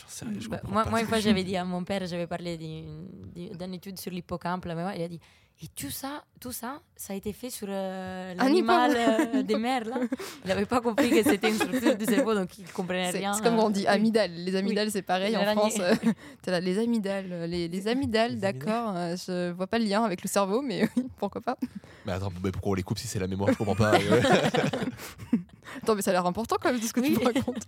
Sérieux, 0.09 0.39
Bah, 0.49 0.61
moi, 0.69 0.85
pas 0.85 0.91
moi, 0.91 1.01
une 1.01 1.07
fois, 1.07 1.19
j'avais 1.19 1.43
dit 1.45 1.57
à 1.57 1.65
mon 1.65 1.83
père, 1.83 2.07
j'avais 2.07 2.27
parlé 2.29 2.57
d'une 2.57 3.09
d'une 3.35 3.75
étude 3.75 3.99
sur 3.99 4.13
l'hippocampe, 4.13 4.65
la 4.67 4.75
mémoire, 4.77 4.95
il 4.95 5.03
a 5.03 5.09
dit 5.09 5.21
Et 5.63 5.69
tout 5.69 5.89
ça, 5.91 6.23
tout 6.39 6.53
ça, 6.53 6.81
ça 6.97 7.15
a 7.15 7.17
été 7.17 7.33
fait 7.33 7.49
sur 7.49 7.67
euh, 7.71 8.35
l'animal 8.35 8.93
euh, 8.95 9.43
des 9.43 9.57
mers, 9.57 9.87
là. 9.87 9.97
Il 10.45 10.49
n'avait 10.49 10.67
pas 10.67 10.83
compris 10.83 11.09
que 11.09 11.23
c'était 11.23 11.49
une 11.49 11.55
structure 11.55 11.97
du 11.97 12.05
cerveau, 12.05 12.35
donc 12.35 12.59
il 12.59 12.65
ne 12.67 12.71
comprenait 12.73 13.11
C'est 13.11 13.19
rien. 13.19 13.33
c'est 13.33 13.43
comme 13.43 13.59
on 13.59 13.71
dit 13.71 13.87
amygdales. 13.87 14.33
Les 14.35 14.55
amygdales, 14.55 14.91
c'est 14.91 15.01
pareil 15.01 15.35
en. 15.35 15.43
France. 15.57 15.79
euh, 15.81 15.95
là, 16.47 16.61
les 16.61 16.79
amygdales, 16.79 17.45
les, 17.49 17.69
les 17.69 17.89
amygdales, 17.89 18.39
d'accord. 18.39 18.93
euh, 18.97 19.17
je 19.17 19.51
vois 19.53 19.67
pas 19.67 19.79
le 19.79 19.87
lien 19.87 20.05
avec 20.05 20.23
le 20.23 20.29
cerveau, 20.29 20.61
mais 20.61 20.87
oui, 20.97 21.07
pourquoi 21.17 21.41
pas. 21.41 21.57
Mais 22.05 22.13
attends, 22.13 22.31
mais 22.45 22.53
pourquoi 22.53 22.73
on 22.73 22.75
les 22.75 22.83
coupe 22.83 22.99
si 22.99 23.07
c'est 23.07 23.19
la 23.19 23.27
mémoire 23.27 23.51
Je 23.51 23.57
comprends 23.57 23.75
pas. 23.77 23.93
Attends, 25.83 25.95
mais 25.95 26.03
ça 26.03 26.11
a 26.11 26.15
l'air 26.15 26.27
important 26.27 26.57
quand 26.61 26.71
même 26.71 26.81
tout 26.81 26.87
ce 26.87 26.93
que 26.93 27.01
tu 27.01 27.13
Oui. 27.13 27.19
me 27.19 27.25
racontes. 27.25 27.67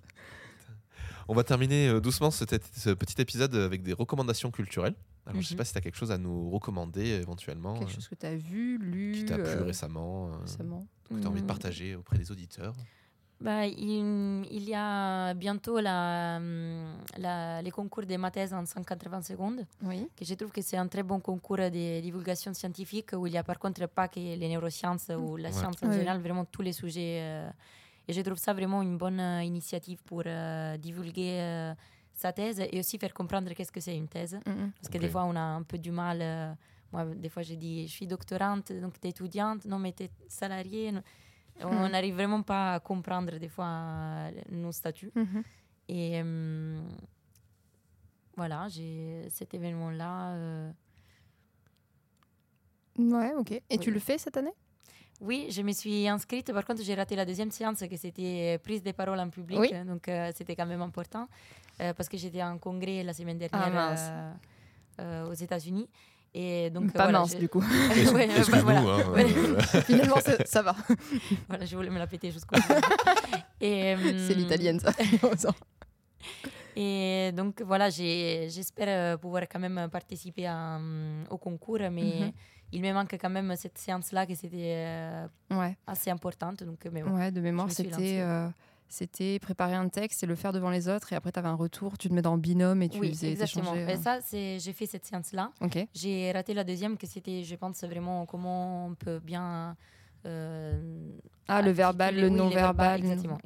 On 1.29 1.35
va 1.35 1.45
terminer 1.45 1.89
euh, 1.89 2.01
doucement 2.01 2.31
ce 2.31 2.45
petit 2.45 3.21
épisode 3.21 3.55
avec 3.55 3.83
des 3.83 3.93
recommandations 3.93 4.51
culturelles. 4.51 4.95
Alors, 5.27 5.43
je 5.43 5.47
sais 5.47 5.55
Mhm. 5.55 5.59
pas 5.59 5.65
si 5.65 5.73
tu 5.73 5.79
as 5.79 5.81
quelque 5.83 5.97
chose 5.99 6.11
à 6.11 6.17
nous 6.19 6.49
recommander 6.51 7.07
éventuellement, 7.07 7.75
Quelque 7.75 7.91
euh, 7.91 7.95
chose 7.95 8.09
que 8.09 8.15
tu 8.15 8.25
as 8.27 8.35
vu, 8.35 8.79
lu 8.79 9.13
qui 9.13 9.25
t'a 9.27 9.37
plu 9.37 9.47
euh, 9.47 9.65
récemment, 9.65 10.29
euh, 10.29 10.37
récemment. 10.39 10.87
que 11.09 11.15
tu 11.21 11.27
as 11.27 11.31
envie 11.31 11.41
de 11.41 11.45
Mm. 11.45 11.49
partager 11.49 11.95
auprès 11.97 12.17
des 12.19 12.31
auditeurs. 12.33 12.75
Bah, 13.41 13.67
il, 13.67 14.45
il 14.51 14.65
y 14.69 14.75
a 14.75 15.33
bientôt 15.35 15.79
la, 15.81 16.39
hum, 16.39 16.97
la- 17.19 17.63
les 17.63 17.71
concours 17.71 18.05
des 18.05 18.17
mathèses 18.19 18.53
en 18.53 18.65
180 18.67 19.23
secondes, 19.23 19.65
Oui. 19.85 20.09
que 20.17 20.25
je 20.25 20.35
trouve 20.35 20.51
que 20.51 20.61
c'est 20.63 20.77
un 20.79 20.89
très 20.89 21.03
bon 21.05 21.21
concours 21.21 21.57
de 21.59 22.01
divulgation 22.01 22.53
scientifique 22.53 23.11
où 23.13 23.27
il 23.29 23.31
n'y 23.33 23.39
a 23.39 23.45
par 23.45 23.59
contre 23.59 23.87
pas 23.87 24.09
que 24.09 24.19
les 24.19 24.49
neurosciences 24.49 25.11
ou 25.17 25.37
la 25.37 25.51
Ouais. 25.51 25.55
science 25.55 25.77
en 25.83 25.89
Oui. 25.89 25.95
général, 25.95 26.21
vraiment 26.21 26.47
tous 26.47 26.63
les 26.63 26.73
sujets. 26.73 27.19
euh, 27.21 27.49
et 28.09 28.13
je 28.13 28.21
trouve 28.23 28.39
ça 28.39 28.53
vraiment 28.55 28.83
une 28.83 28.97
bonne 28.99 29.21
euh, 29.21 29.43
initiative 29.43 30.03
pour 30.05 30.23
euh, 30.27 30.77
divulguer 30.79 31.39
euh, 31.41 31.75
sa 32.15 32.33
thèse 32.33 32.59
et 32.73 32.79
aussi 32.81 32.99
faire 32.99 33.13
comprendre 33.15 33.53
qu'est-ce 33.53 33.71
que 33.71 33.81
c'est 33.81 33.97
une 33.97 34.09
thèse. 34.09 34.35
Mhm. 34.47 34.73
Parce 34.75 34.89
que 34.89 34.99
des 34.99 35.09
fois, 35.09 35.25
on 35.25 35.37
a 35.37 35.41
un 35.41 35.63
peu 35.63 35.79
du 35.79 35.91
mal. 35.91 36.19
euh, 36.23 36.53
moi, 36.93 37.05
des 37.05 37.29
fois, 37.29 37.43
j'ai 37.43 37.57
dit, 37.57 37.87
je 37.87 37.93
suis 37.93 38.07
doctorante, 38.07 38.73
donc 38.73 38.99
tu 39.01 39.07
es 39.07 39.11
étudiante, 39.11 39.65
non, 39.67 39.79
mais 39.79 39.93
tu 39.93 40.05
es 40.05 40.11
salariée. 40.29 40.91
non. 40.93 41.03
On 41.61 41.73
Mhm. 41.85 41.89
n'arrive 41.91 42.15
vraiment 42.15 42.43
pas 42.43 42.75
à 42.75 42.81
comprendre 42.81 43.37
des 43.39 43.49
fois 43.49 44.31
nos 44.51 44.73
statuts. 44.73 45.13
Et 45.89 46.21
euh, 46.23 46.81
voilà, 48.37 48.69
j'ai 48.69 49.27
cet 49.31 49.55
événement-là. 49.55 50.33
euh, 50.35 50.73
Ouais, 52.99 53.33
ok. 53.37 53.53
Et 53.71 53.79
tu 53.79 53.91
le 53.91 53.99
fais 54.01 54.19
cette 54.19 54.37
année? 54.37 54.55
Oui, 55.21 55.47
je 55.51 55.63
me 55.63 55.73
suis 55.73 56.07
inscrite. 56.09 56.53
Par 56.53 56.65
contre, 56.65 56.83
j'ai 56.83 56.95
raté 56.95 57.17
la 57.17 57.25
deuxième 57.25 57.51
séance, 57.51 57.81
que 57.91 57.97
c'était 57.97 58.59
prise 58.63 58.83
de 58.83 58.93
parole 58.93 59.19
en 59.19 59.29
public. 59.31 59.59
Oui. 59.59 59.71
Donc, 59.85 60.09
euh, 60.09 60.31
c'était 60.37 60.55
quand 60.55 60.67
même 60.67 60.83
important. 60.83 61.29
euh, 61.81 61.93
parce 61.95 62.09
que 62.09 62.17
j'étais 62.17 62.43
en 62.43 62.59
congrès 62.59 63.03
la 63.05 63.13
semaine 63.13 63.39
Ah, 63.43 63.49
dernière 63.49 63.97
euh, 63.99 64.33
euh, 65.01 65.31
aux 65.31 65.35
États-Unis. 65.35 65.89
Et 66.35 66.71
donc, 66.71 66.93
Pas 66.93 67.05
voilà, 67.05 67.21
mince 67.21 67.33
je- 67.33 67.39
du 67.39 67.49
coup. 67.49 67.61
Ouais, 68.15 68.29
bah, 68.29 68.61
voilà. 68.63 68.81
hein, 68.81 69.13
euh, 69.17 69.61
Finalement, 69.87 70.21
ça, 70.21 70.45
ça 70.45 70.63
va. 70.63 70.75
Voilà, 71.49 71.65
je 71.65 71.75
voulais 71.77 71.91
me 71.91 71.99
la 71.99 72.07
péter 72.07 72.31
jusqu'au 72.31 72.57
bout. 72.57 72.75
et, 73.61 73.97
C'est 73.97 74.33
euh, 74.33 74.35
l'italienne, 74.35 74.79
ça. 74.79 74.93
Et 76.77 77.33
donc 77.35 77.61
voilà, 77.63 77.91
j'espère 77.91 78.87
euh, 78.89 79.17
pouvoir 79.17 79.43
quand 79.51 79.59
même 79.59 79.89
participer 79.91 80.47
à, 80.47 80.77
euh, 80.79 81.25
au 81.31 81.39
concours, 81.39 81.79
mais 81.91 82.21
Mhm. 82.27 82.33
Il 82.73 82.83
me 82.83 82.93
manque 82.93 83.17
quand 83.21 83.31
même 83.31 83.55
cette 83.57 83.79
séance-là 83.79 84.27
qui 84.27 84.37
c'était 84.37 84.75
euh, 84.87 85.27
ouais. 85.51 85.77
assez 85.87 86.11
importante. 86.11 86.63
Donc, 86.65 86.87
mais 86.93 87.03
bon. 87.03 87.13
ouais, 87.17 87.31
de 87.33 87.41
mémoire, 87.41 87.71
c'était. 87.71 88.21
euh, 88.21 88.49
C'était 88.91 89.39
préparer 89.39 89.75
un 89.75 89.89
texte 89.91 90.23
et 90.23 90.27
le 90.27 90.35
faire 90.35 90.51
devant 90.55 90.71
les 90.71 90.89
autres, 90.89 91.13
et 91.13 91.17
après 91.17 91.31
tu 91.31 91.39
avais 91.39 91.49
un 91.49 91.55
retour, 91.57 91.99
tu 91.99 92.09
te 92.09 92.15
mets 92.15 92.23
dans 92.23 92.35
le 92.35 92.41
binôme 92.41 92.81
et 92.81 92.89
tu 92.89 92.99
oui, 92.99 93.11
faisais 93.11 93.33
exactement. 93.33 93.75
échanger, 93.75 93.93
Et 93.93 93.97
euh. 93.97 94.01
ça, 94.01 94.19
c'est- 94.23 94.59
j'ai 94.61 94.73
fait 94.73 94.87
cette 94.87 95.05
séance-là. 95.05 95.53
Ok. 95.61 95.79
J'ai 95.93 96.33
raté 96.33 96.55
la 96.55 96.65
deuxième, 96.65 96.97
que 96.97 97.07
c'était, 97.07 97.43
je 97.45 97.55
pense, 97.57 97.85
vraiment 97.85 98.25
comment 98.25 98.87
on 98.87 98.95
peut 98.95 99.19
bien. 99.19 99.77
euh, 100.25 100.81
Ah, 101.49 101.61
le 101.63 101.71
verbal, 101.71 102.15
le 102.17 102.29
oui, 102.29 102.35
non-verbal. 102.35 103.01
Exactement. 103.01 103.39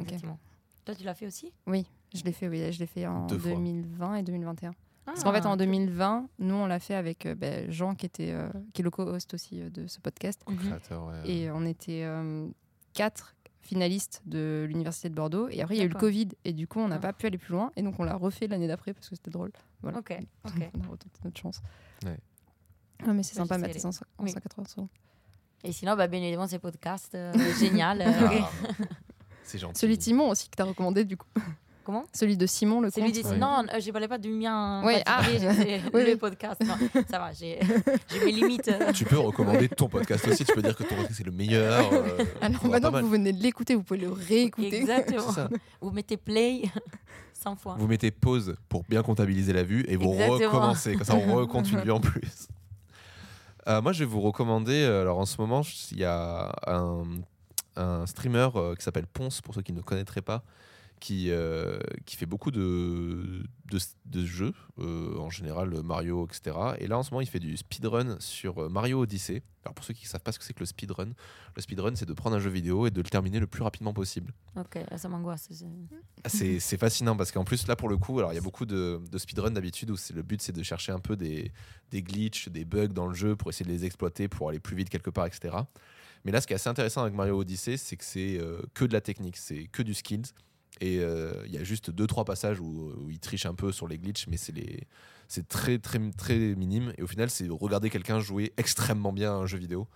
Toi, 0.85 0.95
tu 0.95 1.05
l'as 1.05 1.14
fait 1.14 1.27
aussi? 1.27 1.53
Oui, 1.66 1.87
je 2.14 2.23
l'ai 2.25 2.33
fait, 2.33 2.49
oui, 2.49 2.73
je 2.73 2.79
l'ai 2.79 2.87
fait 2.87 3.07
en 3.07 3.27
Deux 3.27 3.39
fois. 3.39 3.51
2020 3.51 4.14
et 4.16 4.23
2021. 4.23 4.73
Parce 5.05 5.25
qu'en 5.25 5.33
fait, 5.33 5.47
en 5.47 5.53
Ah, 5.53 5.57
2020, 5.57 6.29
nous, 6.39 6.55
on 6.55 6.67
l'a 6.67 6.79
fait 6.79 6.95
avec 6.95 7.27
euh, 7.27 7.35
ben, 7.35 7.71
Jean, 7.71 7.95
qui, 7.95 8.07
était, 8.07 8.31
euh, 8.33 8.49
qui 8.73 8.83
est 8.83 8.85
le 8.85 8.91
co-host 8.91 9.35
aussi 9.35 9.61
euh, 9.61 9.69
de 9.71 9.87
ce 9.87 9.99
podcast. 10.01 10.41
mhm. 10.49 10.57
créateur, 10.59 11.07
ouais. 11.07 11.29
Et 11.31 11.51
on 11.51 11.65
était 11.67 12.05
euh, 12.05 12.49
quatre 12.95 13.35
finalistes 13.61 14.23
de 14.27 14.65
l'Université 14.69 15.09
de 15.09 15.15
Bordeaux. 15.15 15.49
Et 15.49 15.61
après, 15.61 15.75
il 15.75 15.79
y 15.79 15.83
a 15.83 15.85
eu 15.85 15.89
le. 15.89 15.99
Covid. 15.99 16.29
Et 16.45 16.53
du 16.53 16.67
coup, 16.69 16.79
on 16.81 16.89
n'a 16.89 16.97
Ah. 16.97 17.01
pas 17.01 17.13
pu 17.13 17.27
aller 17.27 17.39
plus 17.39 17.53
loin. 17.53 17.73
Et 17.77 17.83
donc, 17.83 17.99
on 17.99 18.05
l'a 18.05 18.15
refait 18.15 18.47
l'année 18.47 18.69
d'après 18.69 18.93
parce 18.93 19.09
que 19.09 19.17
c'était 19.17 19.31
drôle. 19.31 19.51
Voilà. 19.83 19.99
Ok, 19.99 20.17
ok. 20.45 20.53
on 20.75 20.81
a 20.85 20.87
retenté 20.89 21.19
notre 21.25 21.41
chance. 21.41 21.61
Ouais. 22.05 22.17
Ah, 23.05 23.13
mais 23.13 23.23
c'est 23.25 23.35
sympa. 23.35 23.59
Mathis, 23.59 23.85
en 23.85 23.89
en 23.91 24.25
Oui. 24.25 24.31
180 24.31 24.65
secondes. 24.69 24.89
Et 25.65 25.73
sinon, 25.73 25.97
bah, 25.97 26.07
bien 26.09 26.21
évidemment, 26.21 26.47
ces 26.49 26.59
podcasts, 26.61 27.15
euh, 27.17 27.33
génial. 27.59 28.03
euh, 28.03 28.11
Ah, 28.41 28.51
c'est 29.45 29.59
gentil. 29.59 29.81
Celui 29.81 29.97
de 29.97 30.03
Simon 30.03 30.29
aussi 30.31 30.49
que 30.49 30.57
tu 30.57 30.63
as 30.63 30.67
recommandé, 30.67 31.05
du 31.05 31.17
coup. 31.17 31.29
Comment 31.85 32.05
Celui 32.14 32.37
de 32.37 32.47
Simon, 32.47 32.80
le 32.80 32.91
Celui 32.91 33.12
compte. 33.12 33.22
de... 33.24 33.28
Ouais. 33.30 33.37
Non, 33.39 33.64
euh, 33.74 33.80
je 33.80 33.91
parlais 33.91 34.09
pas 34.09 34.18
du 34.18 34.30
mien. 34.30 34.83
Oui, 34.85 34.95
particulier, 35.05 35.80
ah. 35.85 35.89
Oui, 35.95 36.01
le 36.05 36.11
oui. 36.12 36.16
podcast. 36.16 36.61
Non, 36.64 36.74
ça 37.11 37.18
va, 37.18 37.33
j'ai 37.33 37.59
mes 38.24 38.33
limites. 38.33 38.70
Tu 38.95 39.05
peux 39.05 39.18
recommander 39.18 39.68
ton 39.68 39.89
podcast 39.89 40.26
aussi. 40.28 40.45
Tu 40.45 40.53
peux 40.55 40.62
dire 40.62 40.76
que 40.76 40.83
ton 40.85 40.95
podcast 40.95 41.14
c'est 41.16 41.26
le 41.26 41.33
meilleur. 41.33 41.93
euh, 41.93 42.24
Alors 42.41 42.61
aura 42.64 42.68
maintenant 42.80 42.93
que 42.93 43.01
vous 43.05 43.11
venez 43.11 43.33
de 43.33 43.43
l'écouter, 43.43 43.74
vous 43.74 43.83
pouvez 43.83 44.01
le 44.01 44.11
réécouter. 44.12 44.76
Exactement. 44.76 45.49
Vous 45.80 45.91
mettez 45.91 46.16
play 46.16 46.62
100 47.43 47.57
fois. 47.57 47.74
Vous 47.78 47.89
mettez 47.89 48.11
pause 48.11 48.55
pour 48.68 48.85
bien 48.89 49.03
comptabiliser 49.03 49.53
la 49.53 49.64
vue 49.64 49.85
et 49.89 49.97
vous 49.97 50.12
Exactement. 50.12 50.51
recommencez. 50.53 50.95
Comme 50.95 51.05
ça, 51.05 51.14
on 51.16 51.35
recompte 51.35 51.70
une 51.72 51.80
vue 51.80 51.91
en 51.91 52.01
plus. 52.01 52.47
Euh, 53.68 53.80
moi, 53.80 53.93
je 53.93 54.01
vais 54.01 54.11
vous 54.11 54.20
recommander. 54.20 54.85
Alors, 54.85 55.18
en 55.18 55.26
ce 55.26 55.41
moment, 55.41 55.62
il 55.93 55.99
y 55.99 56.05
a 56.05 56.53
un, 56.66 57.05
un 57.76 58.07
streamer 58.07 58.49
euh, 58.57 58.74
qui 58.74 58.83
s'appelle 58.83 59.07
Ponce, 59.07 59.41
pour 59.41 59.55
ceux 59.55 59.62
qui 59.62 59.72
ne 59.72 59.80
connaîtraient 59.80 60.20
pas, 60.22 60.43
qui, 61.03 61.31
euh, 61.33 61.81
qui 62.07 62.15
fait 62.17 62.27
beaucoup 62.27 62.53
de, 62.53 63.43
de, 63.73 63.79
de 64.07 64.25
jeux, 64.25 64.53
euh, 64.79 65.17
en 65.19 65.31
général 65.31 65.83
Mario, 65.83 66.25
etc. 66.27 66.57
Et 66.79 66.87
là, 66.87 66.97
en 66.97 67.03
ce 67.03 67.11
moment, 67.11 67.21
il 67.21 67.27
fait 67.27 67.41
du 67.41 67.57
speedrun 67.57 68.17
sur 68.21 68.59
euh, 68.63 68.69
Mario 68.69 69.01
Odyssey. 69.01 69.43
Alors, 69.65 69.75
pour 69.75 69.85
ceux 69.85 69.95
qui 69.95 70.05
ne 70.05 70.09
savent 70.09 70.23
pas 70.23 70.31
ce 70.31 70.39
que 70.39 70.45
c'est 70.45 70.53
que 70.55 70.61
le 70.61 70.67
speedrun, 70.67 71.11
le 71.57 71.63
speedrun, 71.63 71.97
c'est 71.97 72.07
de 72.07 72.13
prendre 72.13 72.37
un 72.37 72.39
jeu 72.39 72.51
vidéo 72.51 72.87
et 72.87 72.93
de 72.93 73.03
le 73.03 73.09
terminer 73.09 73.41
le 73.41 73.49
plus 73.49 73.65
rapidement 73.65 73.93
possible. 73.93 74.33
Ok, 74.57 74.77
là, 74.89 74.97
ça 74.97 75.09
m'angoisse. 75.09 75.49
c'est- 75.51 75.67
Ah, 76.23 76.29
C'est 76.29 76.79
fascinant 76.79 77.17
parce 77.17 77.33
qu'en 77.33 77.43
plus, 77.45 77.67
là, 77.67 77.75
pour 77.75 77.89
le 77.89 77.97
coup, 77.97 78.21
alors 78.21 78.33
il 78.33 78.37
y 78.37 78.39
a 78.39 78.43
beaucoup 78.43 78.65
de, 78.65 79.01
de 79.11 79.19
speedrun 79.19 79.51
d'habitude 79.51 79.91
où 79.91 79.97
le 80.15 80.23
but, 80.23 80.41
c'est 80.41 80.53
de 80.53 80.63
chercher 80.63 80.93
un 80.93 81.01
peu 81.01 81.17
des, 81.17 81.51
des 81.91 82.03
glitches, 82.05 82.49
des 82.49 82.65
bugs 82.65 82.87
dans 82.89 83.09
le 83.09 83.15
jeu 83.15 83.35
pour 83.35 83.51
essayer 83.51 83.67
de 83.67 83.73
les 83.77 83.85
exploiter, 83.85 84.29
pour 84.29 84.49
aller 84.51 84.61
plus 84.61 84.77
vite 84.77 84.89
quelque 84.89 85.11
part, 85.11 85.27
etc. 85.27 85.57
Mais 86.25 86.31
là, 86.31 86.41
ce 86.41 86.47
qui 86.47 86.53
est 86.53 86.57
assez 86.57 86.69
intéressant 86.71 87.03
avec 87.03 87.15
Mario 87.15 87.37
Odyssey, 87.41 87.77
c'est 87.77 87.97
que 87.97 88.05
c'est 88.05 88.39
euh, 88.39 88.63
que 88.75 88.85
de 88.85 88.93
la 88.93 89.01
technique, 89.01 89.37
c'est 89.37 89.67
que 89.67 89.83
du 89.83 89.95
skills. 89.95 90.23
Et 90.81 90.99
euh, 91.01 91.33
il 91.47 91.53
y 91.53 91.59
a 91.59 91.64
juste 91.64 91.91
deux 91.91 92.07
trois 92.07 92.25
passages 92.25 92.59
où, 92.61 92.93
où 93.05 93.11
il 93.11 93.20
triche 93.20 93.47
un 93.47 93.55
peu 93.55 93.70
sur 93.73 93.87
les 93.87 93.99
glitches, 93.99 94.27
mais 94.29 94.37
c'est 94.37 94.53
les 94.53 94.87
c'est 95.29 95.47
très 95.47 95.79
très 95.79 95.99
très 96.16 96.39
minime. 96.57 96.93
Et 96.99 97.03
au 97.03 97.07
final, 97.07 97.31
c'est 97.31 97.47
regarder 97.49 97.91
quelqu'un 97.91 98.18
jouer 98.18 98.53
extrêmement 98.57 99.12
bien 99.12 99.33
à 99.33 99.37
un 99.37 99.47
jeu 99.47 99.59
vidéo. 99.59 99.87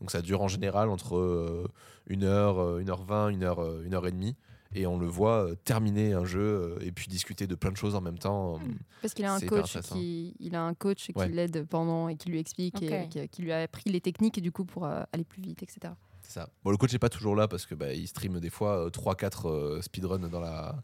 Donc 0.00 0.10
ça 0.10 0.20
dure 0.20 0.42
en 0.42 0.48
général 0.48 0.90
entre 0.90 1.16
euh, 1.16 1.66
une 2.06 2.24
heure, 2.24 2.58
euh, 2.58 2.78
une 2.80 2.90
heure 2.90 3.02
vingt, 3.02 3.30
une 3.30 3.44
heure, 3.44 3.60
euh, 3.60 3.82
une 3.84 3.94
heure 3.94 4.06
et 4.06 4.12
demie 4.12 4.36
et 4.74 4.84
on 4.86 4.98
le 4.98 5.06
voit 5.06 5.46
euh, 5.46 5.54
terminer 5.64 6.12
un 6.12 6.24
jeu 6.24 6.40
euh, 6.40 6.78
et 6.84 6.90
puis 6.92 7.06
discuter 7.06 7.46
de 7.46 7.54
plein 7.54 7.70
de 7.70 7.76
choses 7.76 7.94
en 7.94 8.00
même 8.02 8.18
temps. 8.18 8.58
Parce 9.00 9.14
qu'il 9.14 9.24
a 9.24 9.32
un 9.32 9.40
coach 9.40 9.78
qui, 9.80 10.34
il 10.40 10.54
a 10.54 10.62
un 10.62 10.74
coach 10.74 11.06
qui 11.06 11.12
Ouais. 11.14 11.28
l'aide 11.28 11.64
pendant 11.66 12.08
et 12.08 12.16
qui 12.16 12.28
lui 12.28 12.40
explique 12.40 12.82
et 12.82 13.08
qui, 13.08 13.26
qui 13.28 13.42
lui 13.42 13.52
a 13.52 13.62
appris 13.62 13.88
les 13.90 14.00
techniques 14.00 14.42
du 14.42 14.52
coup 14.52 14.64
pour 14.64 14.84
euh, 14.84 15.02
aller 15.12 15.24
plus 15.24 15.40
vite, 15.40 15.62
etc. 15.62 15.94
C'est 16.26 16.40
ça. 16.40 16.48
Bon, 16.64 16.70
le 16.70 16.76
coach 16.76 16.92
n'est 16.92 16.98
pas 16.98 17.08
toujours 17.08 17.36
là 17.36 17.46
parce 17.48 17.66
que 17.66 17.74
bah, 17.74 17.92
il 17.92 18.08
stream 18.08 18.40
des 18.40 18.50
fois 18.50 18.88
3-4 18.88 19.48
euh, 19.48 19.82
speedruns 19.82 20.28
dans 20.28 20.40
la 20.40 20.74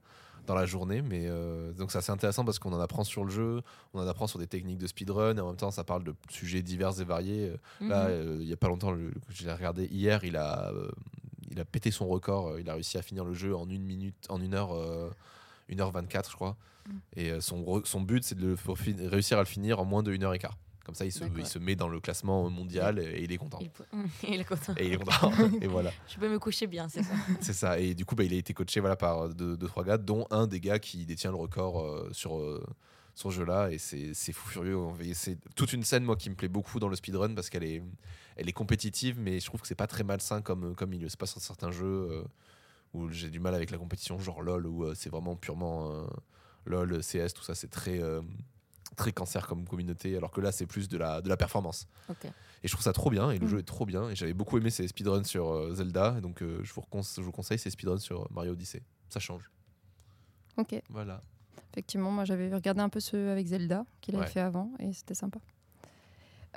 dans 0.47 0.55
la 0.57 0.67
journée 0.67 1.03
mais 1.03 1.27
euh, 1.29 1.73
donc 1.73 1.93
c'est 1.93 1.99
assez 1.99 2.11
intéressant 2.11 2.45
parce 2.45 2.59
qu'on 2.59 2.73
en 2.73 2.81
apprend 2.81 3.05
sur 3.05 3.25
le 3.25 3.31
jeu 3.31 3.63
on 3.95 4.01
en 4.01 4.07
apprend 4.09 4.27
sur 4.27 4.41
des 4.41 4.49
techniques 4.49 4.79
de 4.79 4.89
speedrun 4.89 5.37
et 5.37 5.41
en 5.41 5.47
même 5.47 5.57
temps 5.57 5.71
ça 5.71 5.85
parle 5.85 6.03
de 6.03 6.15
sujets 6.31 6.63
divers 6.63 7.01
et 7.01 7.05
variés 7.05 7.53
là 7.81 8.09
Mhm. 8.09 8.11
euh, 8.11 8.39
il 8.41 8.49
y 8.49 8.53
a 8.53 8.57
pas 8.57 8.67
longtemps 8.67 8.91
l'ai 8.93 9.53
regardé 9.53 9.87
hier 9.87 10.25
il 10.25 10.37
a 10.37 10.73
euh, 10.73 10.91
il 11.53 11.61
a 11.61 11.65
pété 11.65 11.93
son 11.93 12.09
record 12.09 12.49
euh, 12.49 12.61
il 12.61 12.69
a 12.69 12.75
réussi 12.75 12.99
à 12.99 13.03
finir 13.03 13.25
le 13.25 13.35
jeu 13.35 13.55
en 13.55 13.69
une 13.71 13.85
minute 13.85 14.17
en 14.31 14.41
une 14.41 14.55
heure 14.55 14.73
euh, 14.75 15.11
une 15.69 15.81
heure 15.81 15.93
24 15.93 16.31
je 16.31 16.35
crois 16.37 16.57
Mm. 16.89 16.93
et 17.15 17.31
euh, 17.31 17.41
son, 17.41 17.81
son 17.85 18.01
but 18.01 18.25
c'est 18.25 18.35
de 18.37 18.57
le, 18.57 19.09
réussir 19.09 19.39
à 19.39 19.43
le 19.43 19.47
finir 19.47 19.79
en 19.79 19.85
moins 19.85 20.03
de 20.03 20.11
une 20.13 20.25
heure 20.25 20.35
et 20.35 20.41
quart 20.41 20.59
comme 20.85 20.95
ça 20.95 21.05
il 21.05 21.13
se, 21.13 21.21
D'accord. 21.21 21.39
il 21.39 21.47
se 21.47 21.59
met 21.59 21.77
dans 21.77 21.89
le 21.89 22.01
classement 22.01 22.49
mondial 22.51 22.99
et, 22.99 23.03
et 23.05 23.23
il 23.25 23.33
est 23.33 23.37
content 23.37 23.61
Il, 24.23 24.41
est 24.41 24.45
content. 24.45 24.75
et 24.77 24.87
il 24.87 24.93
est 24.95 24.97
content 24.97 25.33
et 25.61 25.67
voilà 25.67 25.93
Je 26.09 26.19
peux 26.19 26.29
me 26.29 26.39
coucher 26.39 26.67
bien, 26.67 26.89
c'est 26.89 27.03
ça. 27.03 27.15
c'est 27.41 27.53
ça. 27.53 27.79
Et 27.79 27.95
du 27.95 28.05
coup, 28.05 28.15
bah, 28.15 28.25
il 28.25 28.33
a 28.33 28.37
été 28.37 28.53
coaché 28.55 28.81
voilà, 28.81 28.97
par 28.97 29.29
deux, 29.29 29.57
deux, 29.57 29.67
trois 29.69 29.85
gars, 29.85 29.99
dont 29.99 30.27
un 30.31 30.47
des 30.47 30.61
gars 30.61 30.79
qui 30.79 31.05
détient 31.07 31.31
le 31.31 31.37
record 31.37 31.81
euh, 31.81 32.09
sur, 32.13 32.37
euh, 32.39 32.65
ce 33.15 33.29
jeu-là. 33.31 33.71
Et 33.71 33.79
c'est 33.79 34.33
fou 34.33 34.49
furieux. 34.49 34.79
C'est 35.15 35.39
toute 35.55 35.73
une 35.73 35.83
scène, 35.85 36.05
moi, 36.05 36.17
qui 36.17 36.31
me 36.31 36.35
plaît 36.35 36.49
beaucoup 36.49 36.81
dans 36.81 36.89
le 36.89 36.97
speedrun 36.97 37.35
parce 37.35 37.51
qu'elle 37.51 37.65
est, 37.65 37.83
elle 38.37 38.49
est 38.49 38.53
compétitive, 38.53 39.19
mais 39.21 39.39
je 39.41 39.47
trouve 39.47 39.61
que 39.61 39.67
c'est 39.67 39.75
pas 39.75 39.87
très 39.87 40.03
malsain 40.05 40.41
comme, 40.43 40.75
comme 40.75 40.91
milieu. 40.91 41.09
C'est 41.09 41.19
pas 41.21 41.27
sur 41.27 41.41
certains 41.41 41.71
jeux 41.71 42.09
euh, 42.11 42.23
où 42.95 43.09
j'ai 43.11 43.31
du 43.31 43.39
mal 43.41 43.55
avec 43.55 43.71
la 43.71 43.79
compétition, 43.79 44.19
genre 44.19 44.43
LOL, 44.43 44.67
où 44.67 44.85
euh, 44.85 44.95
c'est 44.95 45.11
vraiment 45.11 45.37
purement. 45.37 45.93
euh, 45.93 46.07
LOL, 46.65 47.01
CS, 47.01 47.35
tout 47.35 47.43
ça, 47.43 47.55
c'est 47.55 47.71
très, 47.71 48.01
euh, 48.01 48.21
très 48.97 49.13
cancer 49.13 49.47
comme 49.47 49.67
communauté, 49.67 50.17
alors 50.17 50.31
que 50.31 50.41
là, 50.41 50.53
c'est 50.53 50.67
plus 50.67 50.89
de 50.89 50.99
la, 50.99 51.21
de 51.23 51.29
la 51.29 51.37
performance. 51.37 51.87
Et 52.65 52.69
je 52.69 52.73
trouve 52.73 52.83
ça 52.85 52.93
trop 52.93 53.11
bien, 53.11 53.31
et 53.31 53.39
le 53.39 53.47
Mm. 53.47 53.49
jeu 53.49 53.59
est 53.59 53.63
trop 53.67 53.87
bien. 53.87 54.09
Et 54.11 54.15
j'avais 54.15 54.35
beaucoup 54.35 54.57
aimé 54.59 54.71
ces 54.71 54.87
speedruns 54.89 55.25
sur 55.25 55.51
euh, 55.53 55.75
Zelda, 55.75 56.21
donc 56.21 56.43
euh, 56.43 56.61
je, 56.63 56.73
vous 56.73 56.81
recon- 56.83 57.15
je 57.17 57.23
vous 57.23 57.33
conseille 57.33 57.59
ces 57.59 57.71
speedruns 57.71 57.99
sur 57.99 58.31
Mario 58.31 58.53
Odyssey. 58.53 58.83
Ça 59.09 59.19
change. 59.21 59.51
Ok. 60.57 60.81
Voilà. 60.91 61.23
Effectivement, 61.73 62.11
moi 62.11 62.25
j'avais 62.27 62.53
regardé 62.55 62.81
un 62.83 62.89
peu 62.91 63.01
ceux 63.01 63.31
avec 63.31 63.47
Zelda 63.47 63.85
qu'il 64.03 64.15
avait 64.15 64.25
Ouais. 64.27 64.31
fait 64.31 64.41
avant 64.41 64.71
et 64.79 64.93
c'était 64.93 65.15
sympa. 65.15 65.39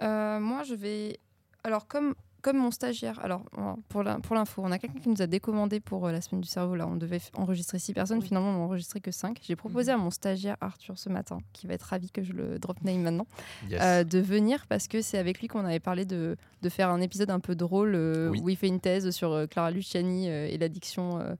Euh, 0.02 0.40
moi 0.40 0.64
je 0.64 0.76
vais. 0.76 1.20
Alors, 1.64 1.88
comme, 1.88 2.14
comme 2.46 2.58
mon 2.58 2.70
stagiaire, 2.70 3.20
alors 3.24 3.42
pour 3.90 4.04
l'info, 4.04 4.62
on 4.64 4.72
a 4.72 4.78
quelqu'un 4.78 5.00
qui 5.00 5.10
nous 5.10 5.20
a 5.24 5.26
décommandé 5.26 5.80
pour 5.80 6.06
euh, 6.06 6.12
la 6.12 6.22
semaine 6.22 6.42
du 6.42 6.48
cerveau. 6.48 6.76
Là, 6.76 6.86
on 6.88 6.96
devait 6.96 7.20
enregistrer 7.34 7.80
six 7.80 7.92
personnes, 7.92 8.20
Oui. 8.20 8.26
finalement 8.28 8.50
on 8.50 8.54
n'a 8.54 8.60
enregistré 8.60 9.00
que 9.02 9.10
cinq. 9.10 9.40
J'ai 9.42 9.56
proposé 9.56 9.92
Mhm. 9.92 10.00
à 10.00 10.04
mon 10.04 10.12
stagiaire 10.12 10.56
Arthur 10.62 11.00
ce 11.00 11.10
matin, 11.10 11.40
qui 11.54 11.66
va 11.66 11.74
être 11.74 11.82
ravi 11.82 12.12
que 12.12 12.22
je 12.22 12.34
le 12.34 12.60
drop 12.60 12.80
name 12.84 13.02
maintenant, 13.02 13.26
Yes. 13.68 13.82
euh, 13.84 14.04
de 14.04 14.20
venir 14.20 14.68
parce 14.70 14.88
que 14.88 15.02
c'est 15.02 15.18
avec 15.18 15.42
lui 15.42 15.48
qu'on 15.48 15.66
avait 15.66 15.80
parlé 15.80 16.06
de, 16.06 16.38
de 16.62 16.70
faire 16.70 16.90
un 16.92 17.02
épisode 17.02 17.32
un 17.32 17.40
peu 17.40 17.56
drôle 17.56 17.94
euh, 17.96 18.30
Oui. 18.30 18.42
où 18.44 18.50
il 18.50 18.56
fait 18.58 18.68
une 18.68 18.80
thèse 18.80 19.10
sur 19.10 19.32
euh, 19.32 19.48
Clara 19.48 19.72
Luciani 19.72 20.30
euh, 20.30 20.48
et 20.48 20.60
l'addiction. 20.60 21.20
euh, 21.20 21.34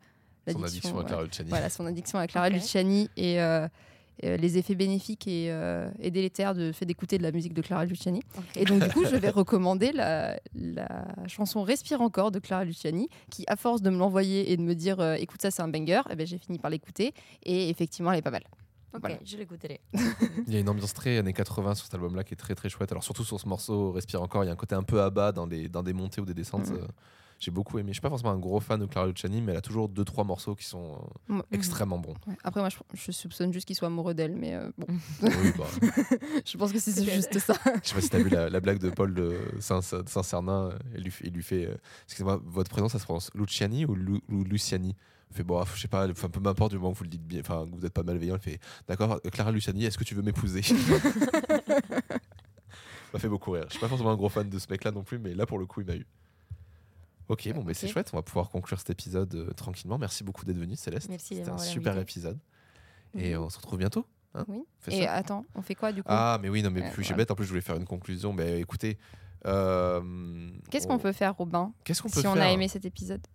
Son 0.52 0.64
addiction 0.64 1.00
à. 1.00 1.04
Clara 1.04 1.24
Luciani. 1.24 1.50
Voilà, 1.52 1.70
son 1.70 1.86
addiction 1.86 2.18
à 2.18 2.26
Clara. 2.28 2.50
Luciani 2.50 3.10
et 3.16 3.38
les 4.22 4.58
effets 4.58 4.76
bénéfiques 4.76 5.28
et, 5.28 5.52
euh, 5.52 5.90
et 6.00 6.12
délétères 6.12 6.56
de 6.56 6.72
fait 6.72 6.86
d'écouter 6.86 7.18
de 7.18 7.24
la 7.24 7.32
musique 7.32 7.54
de 7.54 7.62
Clara 7.62 7.86
Luciani. 7.86 8.22
Et 8.56 8.66
donc, 8.66 8.84
du 8.84 8.90
coup, 8.90 9.06
je 9.06 9.16
vais 9.16 9.30
recommander 9.30 9.92
la, 9.92 10.40
la 10.54 11.06
chanson 11.28 11.64
Respire 11.64 12.02
encore 12.02 12.32
de 12.32 12.40
Clara 12.40 12.64
Luciani, 12.64 13.10
qui, 13.30 13.44
à 13.48 13.56
force 13.56 13.82
de 13.82 13.90
me 13.90 13.98
l'envoyer 13.98 14.52
et 14.52 14.58
de 14.58 14.62
me 14.62 14.74
dire 14.74 15.00
euh, 15.00 15.16
écoute, 15.16 15.42
ça, 15.42 15.52
c'est 15.52 15.62
un 15.62 15.68
banger, 15.68 16.02
eh 16.10 16.16
ben, 16.16 16.26
j'ai 16.26 16.38
fini 16.38 16.60
par 16.60 16.72
l'écouter. 16.72 17.14
Et 17.44 17.70
effectivement, 17.70 18.12
elle 18.12 18.20
est 18.20 18.24
pas 18.24 18.32
mal. 18.32 18.44
Ok, 18.94 19.02
voilà. 19.02 19.18
je 19.26 19.36
l'écouterai. 19.36 19.82
Il 20.48 20.54
y 20.54 20.56
a 20.56 20.60
une 20.60 20.70
ambiance 20.70 20.94
très 20.94 21.18
années 21.18 21.34
80 21.34 21.76
sur 21.76 21.86
cet 21.86 21.96
album-là 21.96 22.24
qui 22.24 22.34
est 22.34 22.38
très 22.38 22.56
très 22.56 22.70
chouette. 22.70 22.92
Alors 22.92 23.04
surtout 23.04 23.26
sur 23.26 23.40
ce 23.40 23.48
morceau 23.48 23.92
Respire 23.92 24.22
encore, 24.22 24.46
il 24.46 24.48
y 24.48 24.50
a 24.50 24.54
un 24.54 24.58
côté 24.58 24.74
un 24.74 24.84
peu 24.84 25.02
à 25.02 25.10
bas 25.10 25.34
dans 25.34 25.48
des, 25.48 25.68
dans 25.68 25.84
des 25.84 25.92
montées 25.92 26.22
ou 26.22 26.26
des 26.26 26.34
descentes. 26.34 26.70
Mhm. 26.70 26.78
euh, 26.78 26.88
J'ai 27.40 27.52
beaucoup 27.52 27.78
aimé. 27.80 27.90
Je 27.90 27.96
suis 27.96 28.02
pas 28.02 28.10
forcément 28.10 28.32
un 28.32 28.38
gros 28.40 28.60
fan 28.62 28.80
de 28.80 28.86
Clara 28.86 29.08
Luciani, 29.08 29.42
mais 29.42 29.52
elle 29.52 29.58
a 29.58 29.62
toujours 29.62 29.90
deux 29.90 30.06
trois 30.06 30.24
morceaux 30.24 30.56
qui 30.56 30.64
sont 30.66 30.94
euh, 30.94 31.34
Moi- 31.34 31.46
extrêmement 31.52 32.00
bons. 32.00 32.16
Ouais. 32.28 32.36
Après, 32.44 32.62
moi, 32.62 32.70
je, 32.70 32.78
je 32.94 33.12
soupçonne 33.12 33.52
juste 33.52 33.68
qu'il 33.68 33.76
soit 33.76 33.88
amoureux 33.90 34.14
d'elle, 34.14 34.36
mais 34.36 34.56
euh, 34.56 34.72
bon, 34.78 34.88
oui, 35.22 35.52
bah, 35.58 35.66
je 36.46 36.58
pense 36.58 36.72
que 36.72 36.80
c'est 36.80 37.04
juste 37.04 37.38
ça. 37.40 37.54
je 37.84 37.90
sais 37.90 37.96
pas 37.96 38.02
si 38.02 38.10
t'as 38.10 38.20
vu 38.20 38.30
la, 38.30 38.50
la 38.50 38.60
blague 38.62 38.80
de 38.80 38.90
Paul 38.90 39.14
de 39.14 39.38
Saint- 39.60 39.82
Saint-Cernin. 39.82 40.70
euh, 40.72 40.78
il, 40.98 41.04
lui, 41.04 41.12
fait- 41.12 41.28
il 41.28 41.34
lui 41.34 41.44
fait 41.44 41.66
euh, 41.68 41.76
Excusez-moi, 42.06 42.42
votre 42.46 42.70
prénom 42.70 42.88
ça 42.90 43.00
se 43.00 43.04
prononce 43.04 43.30
Luciani 43.36 43.86
ou, 43.86 43.96
Lu- 43.96 44.22
ou 44.30 44.44
Luciani? 44.46 44.96
Il 45.32 45.36
fait 45.38 45.44
bon, 45.44 45.62
je 45.76 45.82
sais 45.82 45.88
pas, 45.90 46.08
enfin, 46.10 46.30
peu 46.30 46.40
m'importe 46.40 46.72
du 46.72 46.78
moment 46.78 46.94
que 46.94 47.00
vous 47.00 47.04
le 47.04 47.10
dites 47.10 47.26
bien, 47.28 47.42
enfin, 47.42 47.66
que 47.66 47.76
vous 47.76 47.82
n'êtes 47.82 47.94
pas 47.94 48.04
malveillant. 48.04 48.36
Il 48.38 48.42
fait 48.42 48.60
D'accord, 48.88 49.20
Clara 49.34 49.52
Luciani, 49.52 49.84
est-ce 49.84 49.98
que 49.98 50.04
tu 50.06 50.16
veux 50.16 50.22
m'épouser? 50.22 50.62
Ça 50.66 50.76
m'a 53.14 53.20
fait 53.20 53.28
beaucoup 53.30 53.52
rire. 53.52 53.66
Je 53.68 53.72
suis 53.72 53.80
pas 53.80 53.88
forcément 53.88 54.12
un 54.12 54.16
gros 54.16 54.30
fan 54.30 54.50
de 54.50 54.60
ce 54.60 54.68
mec-là 54.70 54.92
non 54.92 55.04
plus, 55.04 55.20
mais 55.20 55.34
là 55.34 55.46
pour 55.46 55.58
le 55.60 55.66
coup, 55.66 55.82
il 55.82 55.88
m'a 55.88 55.96
eu. 55.96 56.06
Ok, 57.28 57.52
bon, 57.54 57.64
mais 57.64 57.74
c'est 57.74 57.88
chouette, 57.88 58.10
on 58.14 58.18
va 58.18 58.22
pouvoir 58.24 58.50
conclure 58.50 58.78
cet 58.80 58.90
épisode 58.92 59.34
euh, 59.36 59.52
tranquillement. 59.54 59.98
Merci 59.98 60.24
beaucoup 60.24 60.46
d'être 60.46 60.58
venu, 60.58 60.76
Céleste. 60.76 61.10
Merci 61.10 61.36
C'était 61.38 61.50
un 61.50 61.58
super 61.58 61.98
épisode. 61.98 62.38
Et 63.18 63.36
Mhm. 63.36 63.44
on 63.44 63.50
se 63.50 63.58
retrouve 63.58 63.80
bientôt. 63.80 64.06
hein 64.36 64.46
Oui. 64.48 64.64
Fais 64.80 64.94
Et 64.96 65.08
attends, 65.08 65.46
on 65.56 65.62
fait 65.62 65.76
quoi 65.76 65.92
du 65.92 66.04
coup? 66.04 66.10
Ah, 66.12 66.38
mais 66.42 66.50
oui, 66.50 66.62
non, 66.62 66.70
mais 66.70 66.82
plus 66.92 67.04
j'ai 67.04 67.10
voilà. 67.10 67.18
bête. 67.24 67.32
En 67.32 67.36
plus, 67.36 67.46
je 67.46 67.50
voulais 67.50 67.62
faire 67.62 67.78
une 67.78 67.86
conclusion. 67.86 68.34
Mais 68.34 68.60
écoutez, 68.60 68.98
euh, 69.48 70.50
Qu'est-ce 70.70 70.86
on- 70.86 70.90
qu'on 70.90 71.00
peut 71.00 71.14
faire, 71.14 71.36
Robin, 71.36 71.74
Qu'est-ce 71.84 72.02
qu'on 72.02 72.10
peut 72.10 72.16
si 72.16 72.22
faire 72.24 72.32
on 72.32 72.40
a 72.40 72.50
aimé 72.52 72.68
cet 72.68 72.86
épisode? 72.86 73.26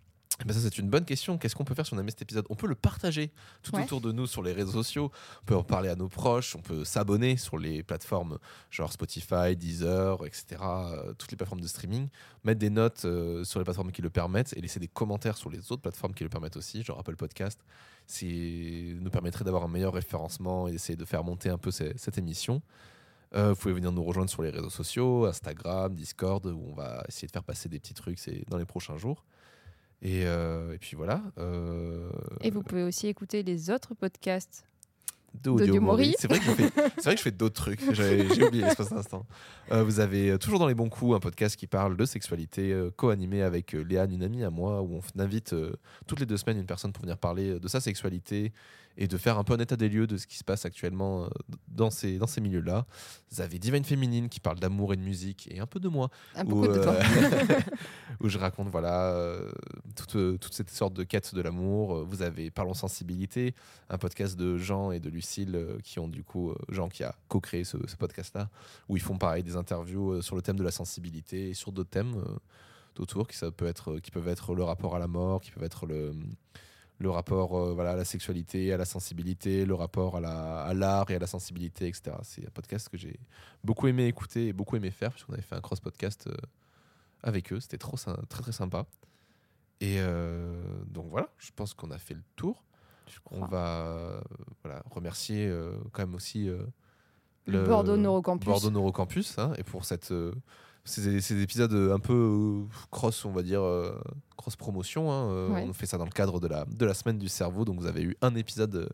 Eh 0.41 0.45
ben 0.45 0.53
ça, 0.53 0.59
c'est 0.59 0.77
une 0.79 0.89
bonne 0.89 1.05
question. 1.05 1.37
Qu'est-ce 1.37 1.55
qu'on 1.55 1.63
peut 1.63 1.75
faire 1.75 1.85
si 1.85 1.93
on 1.93 1.97
a 1.97 2.01
aimé 2.01 2.09
cet 2.11 2.23
épisode? 2.23 2.45
On 2.49 2.55
peut 2.55 2.67
le 2.67 2.73
partager 2.75 3.31
tout 3.61 3.75
Ouais. 3.75 3.83
autour 3.83 4.01
de 4.01 4.11
nous 4.11 4.25
sur 4.25 4.41
les 4.41 4.53
réseaux 4.53 4.71
sociaux. 4.83 5.11
On 5.43 5.45
peut 5.45 5.55
en 5.55 5.63
parler 5.63 5.89
à 5.89 5.95
nos 5.95 6.07
proches. 6.09 6.55
On 6.55 6.61
peut 6.61 6.83
s'abonner 6.83 7.37
sur 7.37 7.57
les 7.59 7.83
plateformes 7.83 8.39
genre 8.71 8.91
Spotify, 8.91 9.55
Deezer, 9.55 10.25
etc. 10.25 10.61
euh, 10.61 11.13
toutes 11.13 11.29
les 11.31 11.37
plateformes 11.37 11.61
de 11.61 11.67
streaming. 11.67 12.07
Mettre 12.43 12.59
des 12.59 12.69
notes 12.71 13.05
euh, 13.05 13.43
sur 13.43 13.59
les 13.59 13.63
plateformes 13.65 13.91
qui 13.91 14.01
le 14.01 14.09
permettent 14.09 14.53
et 14.57 14.61
laisser 14.61 14.79
des 14.79 14.87
commentaires 14.87 15.37
sur 15.37 15.49
les 15.51 15.71
autres 15.71 15.81
plateformes 15.83 16.13
qui 16.13 16.23
le 16.23 16.29
permettent 16.29 16.57
aussi, 16.57 16.81
genre 16.83 16.97
Apple 16.99 17.15
Podcast. 17.15 17.59
C'est 18.07 18.95
nous 18.99 19.09
permettrait 19.11 19.43
d'avoir 19.45 19.63
un 19.63 19.67
meilleur 19.67 19.93
référencement 19.93 20.67
et 20.67 20.73
essayer 20.73 20.95
de 20.97 21.05
faire 21.05 21.23
monter 21.23 21.49
un 21.49 21.57
peu 21.57 21.71
ces- 21.71 21.93
cette 21.97 22.17
émission. 22.17 22.61
Euh, 23.33 23.49
vous 23.51 23.55
pouvez 23.55 23.73
venir 23.75 23.91
nous 23.91 24.03
rejoindre 24.03 24.29
sur 24.29 24.41
les 24.41 24.49
réseaux 24.49 24.69
sociaux, 24.69 25.25
Instagram, 25.25 25.93
Discord, 25.95 26.45
où 26.47 26.61
on 26.71 26.73
va 26.73 27.03
essayer 27.07 27.27
de 27.27 27.31
faire 27.31 27.43
passer 27.43 27.69
des 27.69 27.79
petits 27.79 27.93
trucs 27.93 28.19
dans 28.49 28.57
les 28.57 28.65
prochains 28.65 28.97
jours. 28.97 29.23
Et, 30.01 30.25
euh, 30.25 30.73
et 30.73 30.77
puis 30.77 30.95
voilà. 30.95 31.21
euh, 31.37 32.09
Et 32.41 32.49
vous 32.51 32.63
pouvez 32.63 32.83
aussi 32.83 33.07
écouter 33.07 33.43
les 33.43 33.69
autres 33.69 33.93
podcasts. 33.93 34.65
d'Audio 35.43 35.79
Mori. 35.79 36.15
C'est 36.17 36.27
vrai 36.27 36.39
que 36.39 36.45
je 36.45 36.51
fais, 36.51 36.69
c'est 36.97 37.03
vrai 37.03 37.13
que 37.13 37.19
je 37.19 37.23
fais 37.23 37.31
d'autres 37.31 37.61
trucs. 37.61 37.79
J'ai 37.93 38.25
oublié 38.43 38.63
l'espace 38.65 38.91
instant. 38.91 39.25
Euh, 39.71 39.83
vous 39.83 39.99
avez 39.99 40.31
euh, 40.31 40.37
toujours 40.37 40.59
dans 40.59 40.67
les 40.67 40.73
bons 40.75 40.89
coups 40.89 41.15
un 41.15 41.19
podcast 41.19 41.55
qui 41.55 41.67
parle 41.67 41.95
de 41.95 42.03
sexualité, 42.05 42.73
euh, 42.73 42.89
co-animé 42.95 43.41
avec 43.41 43.71
Léane, 43.73 44.11
une 44.11 44.23
amie 44.23 44.43
à 44.43 44.49
moi, 44.49 44.81
où 44.81 44.99
on 44.99 45.19
invite 45.21 45.53
euh, 45.53 45.71
toutes 46.07 46.19
les 46.19 46.25
deux 46.25 46.37
semaines 46.37 46.57
une 46.57 46.65
personne 46.65 46.91
pour 46.91 47.03
venir 47.03 47.17
parler 47.17 47.59
de 47.59 47.67
sa 47.67 47.79
sexualité 47.79 48.51
et 48.97 49.07
de 49.07 49.17
faire 49.17 49.37
un 49.37 49.43
peu 49.43 49.53
un 49.53 49.59
état 49.59 49.75
des 49.75 49.89
lieux 49.89 50.07
de 50.07 50.17
ce 50.17 50.27
qui 50.27 50.37
se 50.37 50.43
passe 50.43 50.65
actuellement 50.65 51.23
euh, 51.25 51.27
dans 51.67 51.89
ces, 51.89 52.17
dans 52.17 52.27
ces 52.27 52.41
milieux-là. 52.41 52.85
Vous 53.31 53.41
avez 53.41 53.57
Divine 53.59 53.83
Féminine 53.83 54.29
qui 54.29 54.39
parle 54.39 54.59
d'amour 54.59 54.93
et 54.93 54.97
de 54.97 55.01
musique 55.01 55.47
et 55.51 55.59
un 55.59 55.65
peu 55.65 55.79
de 55.79 55.87
moi 55.87 56.09
Ah, 56.35 56.43
où, 56.45 56.67
de 56.67 56.77
temps. 56.77 56.91
euh, 56.93 57.59
où 58.19 58.29
je 58.29 58.37
raconte 58.37 58.69
voilà 58.69 59.11
euh, 59.13 59.51
toute, 59.95 60.39
toute 60.39 60.53
cette 60.53 60.69
sorte 60.69 60.93
de 60.93 61.03
quête 61.03 61.33
de 61.33 61.41
l'amour. 61.41 62.03
Vous 62.05 62.21
avez 62.21 62.51
Parlons 62.51 62.73
sensibilité, 62.73 63.55
un 63.89 63.97
podcast 63.97 64.37
de 64.37 64.57
Jean 64.57 64.91
et 64.91 64.99
de 64.99 65.09
Lucille 65.09 65.77
qui 65.83 65.99
ont 65.99 66.07
du 66.07 66.23
coup 66.23 66.53
Jean 66.69 66.89
qui 66.89 67.03
a 67.03 67.15
co-créé 67.27 67.63
ce, 67.63 67.77
ce 67.87 67.95
podcast-là 67.95 68.49
où 68.89 68.97
ils 68.97 69.01
font 69.03 69.17
pareil 69.17 69.43
des 69.43 69.55
interviews 69.55 70.21
sur 70.21 70.35
le 70.35 70.41
thème 70.41 70.57
de 70.57 70.63
la 70.63 70.71
sensibilité 70.71 71.49
et 71.49 71.53
sur 71.53 71.71
d'autres 71.71 71.89
thèmes 71.89 72.21
autour 72.99 73.27
qui 73.27 73.37
ça 73.37 73.49
peut 73.51 73.65
être 73.67 73.99
qui 73.99 74.11
peuvent 74.11 74.27
être 74.27 74.53
le 74.53 74.63
rapport 74.63 74.95
à 74.95 74.99
la 74.99 75.07
mort, 75.07 75.41
qui 75.41 75.49
peuvent 75.51 75.63
être 75.63 75.85
le 75.85 76.13
le 77.01 77.09
rapport 77.09 77.57
euh, 77.57 77.73
voilà, 77.73 77.91
à 77.91 77.95
la 77.95 78.05
sexualité, 78.05 78.71
à 78.71 78.77
la 78.77 78.85
sensibilité, 78.85 79.65
le 79.65 79.73
rapport 79.73 80.17
à 80.17 80.19
la- 80.21 80.61
à 80.61 80.73
l'art 80.73 81.09
et 81.11 81.15
à 81.15 81.19
la 81.19 81.27
sensibilité, 81.27 81.87
etc. 81.87 82.15
C'est 82.23 82.45
un 82.45 82.51
podcast 82.51 82.87
que 82.89 82.97
j'ai 82.97 83.19
beaucoup 83.63 83.87
aimé 83.87 84.05
écouter 84.05 84.47
et 84.49 84.53
beaucoup 84.53 84.75
aimé 84.75 84.91
faire, 84.91 85.11
puisqu'on 85.11 85.33
avait 85.33 85.41
fait 85.41 85.55
un 85.55 85.61
cross-podcast 85.61 86.27
euh, 86.27 86.35
avec 87.23 87.51
eux. 87.51 87.59
C'était 87.59 87.77
trop, 87.79 87.97
très 87.97 88.41
très 88.43 88.51
sympa. 88.51 88.85
Et 89.79 89.97
euh, 89.99 90.61
donc 90.85 91.07
voilà, 91.09 91.29
je 91.39 91.49
pense 91.55 91.73
qu'on 91.73 91.89
a 91.91 91.97
fait 91.97 92.13
le 92.13 92.23
tour. 92.35 92.63
On 93.31 93.37
crois. 93.41 93.47
va 93.47 94.21
voilà, 94.63 94.83
remercier 94.91 95.51
quand 95.91 96.03
même 96.03 96.15
aussi 96.15 96.47
euh, 96.47 96.63
Le 97.45 97.63
Bordeaux 97.65 97.97
Neurocampus. 97.97 98.45
Bordeaux 98.47 98.69
Neurocampus, 98.71 99.37
hein, 99.39 99.51
et 99.57 99.63
pour 99.63 99.83
cette, 99.85 100.13
ces, 100.83 101.21
ces 101.21 101.41
épisodes 101.41 101.73
euh, 101.73 101.93
un 101.93 101.99
peu 101.99 102.13
euh, 102.13 102.63
cross, 102.89 103.25
on 103.25 103.31
va 103.31 103.43
dire, 103.43 103.61
euh, 103.61 103.99
cross 104.37 104.55
promotion. 104.55 105.11
hein, 105.11 105.49
Ouais. 105.53 105.65
On 105.69 105.73
fait 105.73 105.85
ça 105.85 105.97
dans 105.97 106.05
le 106.05 106.11
cadre 106.11 106.39
de 106.39 106.47
la, 106.47 106.65
de 106.65 106.85
la 106.85 106.93
semaine 106.93 107.17
du 107.17 107.27
cerveau. 107.29 107.65
Donc 107.65 107.79
vous 107.79 107.85
avez 107.87 108.01
eu 108.03 108.15
un 108.21 108.35
épisode 108.35 108.89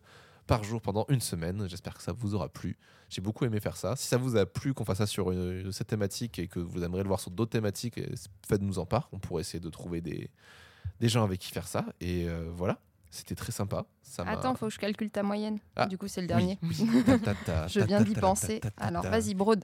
par 0.47 0.63
jour 0.63 0.81
pendant 0.81 1.05
une 1.09 1.21
semaine. 1.21 1.67
J'espère 1.69 1.95
que 1.95 2.03
ça 2.03 2.11
vous 2.13 2.35
aura 2.35 2.49
plu. 2.49 2.77
J'ai 3.09 3.21
beaucoup 3.21 3.45
aimé 3.45 3.59
faire 3.61 3.77
ça. 3.77 3.95
Si 3.95 4.07
ça 4.07 4.17
vous 4.17 4.35
a 4.35 4.45
plu 4.45 4.73
qu'on 4.73 4.83
fasse 4.85 4.97
ça 4.99 5.07
sur 5.07 5.31
une- 5.31 5.71
cette 5.71 5.87
thématique 5.87 6.39
et 6.39 6.47
que 6.47 6.59
vous 6.59 6.83
aimeriez 6.83 7.03
le 7.03 7.07
voir 7.07 7.19
sur 7.21 7.31
d'autres 7.31 7.51
thématiques, 7.51 7.99
faites-nous 8.47 8.79
en 8.79 8.85
part. 8.85 9.07
On 9.13 9.19
pourrait 9.19 9.41
essayer 9.41 9.59
de 9.61 9.69
trouver 9.69 10.01
des, 10.01 10.29
des 10.99 11.07
gens 11.09 11.23
avec 11.23 11.39
qui 11.39 11.51
faire 11.51 11.67
ça. 11.67 11.85
Et 12.01 12.27
euh, 12.27 12.49
voilà, 12.53 12.79
c'était 13.09 13.35
très 13.35 13.51
sympa. 13.51 13.85
Ça 14.03 14.23
Attends, 14.23 14.55
faut 14.55 14.67
que 14.67 14.73
je 14.73 14.79
calcule 14.79 15.09
ta 15.11 15.23
moyenne. 15.23 15.59
Ah, 15.75 15.85
Du 15.85 15.97
coup, 15.97 16.07
c'est 16.07 16.21
le 16.21 16.27
dernier. 16.27 16.57
oui. 16.63 17.03
Ta, 17.05 17.17
ta, 17.19 17.33
ta, 17.35 17.67
Je 17.67 17.79
viens 17.81 18.01
d'y 18.01 18.13
penser. 18.13 18.61
Alors, 18.77 19.03
vas-y, 19.03 19.33
brode. 19.33 19.63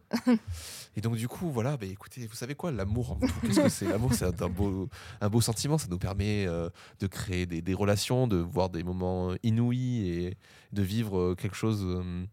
Et 0.96 1.02
donc 1.02 1.16
du 1.16 1.28
coup, 1.28 1.50
voilà, 1.50 1.76
bah, 1.78 1.86
écoutez, 1.86 2.26
vous 2.28 2.36
savez 2.36 2.56
quoi, 2.56 2.72
l'amour, 2.72 3.18
qu'est-ce 3.42 3.60
que 3.62 3.70
c'est? 3.70 3.88
L'amour, 3.88 4.14
c'est 4.14 4.42
un 4.42 4.50
beau, 4.50 4.90
un 5.22 5.30
beau 5.30 5.42
sentiment, 5.42 5.78
ça 5.78 5.88
nous 5.90 5.98
permet 5.98 6.46
euh, 6.48 6.70
de 7.00 7.08
créer 7.08 7.46
des, 7.46 7.62
des 7.62 7.74
relations, 7.74 8.28
de 8.28 8.38
voir 8.38 8.70
des 8.70 8.84
moments 8.84 9.34
inouïs 9.44 10.08
et 10.10 10.38
de 10.72 10.82
vivre 10.84 11.18
euh, 11.20 11.36
quelque 11.36 11.56
chose 11.56 11.84
euh, 11.84 12.26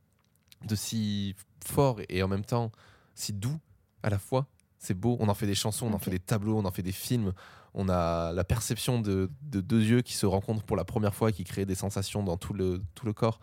de 0.66 0.74
si 0.74 1.34
fort 1.64 2.00
et 2.08 2.22
en 2.22 2.28
même 2.28 2.44
temps 2.44 2.70
si 3.14 3.32
doux 3.32 3.58
à 4.02 4.10
la 4.10 4.18
fois. 4.18 4.46
C'est 4.78 4.94
beau, 4.94 5.16
on 5.20 5.28
en 5.28 5.34
fait 5.34 5.46
des 5.46 5.54
chansons, 5.54 5.86
on 5.86 5.92
en 5.92 5.98
fait 5.98 6.10
des 6.10 6.18
tableaux, 6.18 6.56
on 6.58 6.64
en 6.64 6.70
fait 6.70 6.82
des 6.82 6.92
films. 6.92 7.32
On 7.74 7.88
a 7.88 8.32
la 8.32 8.44
perception 8.44 9.00
de, 9.00 9.30
de 9.42 9.60
deux 9.60 9.82
yeux 9.82 10.00
qui 10.02 10.14
se 10.14 10.26
rencontrent 10.26 10.64
pour 10.64 10.76
la 10.76 10.84
première 10.84 11.14
fois 11.14 11.30
et 11.30 11.32
qui 11.32 11.44
créent 11.44 11.66
des 11.66 11.74
sensations 11.76 12.22
dans 12.22 12.36
tout 12.36 12.52
le, 12.52 12.82
tout 12.94 13.06
le 13.06 13.12
corps. 13.12 13.38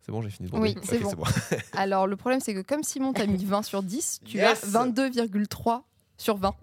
C'est 0.00 0.10
bon, 0.12 0.22
j'ai 0.22 0.30
fini 0.30 0.48
de 0.48 0.56
Oui, 0.56 0.74
c'est 0.82 1.00
bon. 1.00 1.12
Alors, 1.72 2.06
le 2.06 2.16
problème, 2.16 2.40
c'est 2.40 2.54
que 2.54 2.62
comme 2.62 2.82
Simon 2.82 3.12
t'a 3.12 3.26
mis 3.26 3.44
20 3.44 3.62
sur 3.62 3.82
10, 3.82 4.20
tu 4.24 4.38
Yes 4.38 4.74
as 4.74 4.86
22,3 4.86 5.82
sur 6.16 6.36
20. 6.38 6.54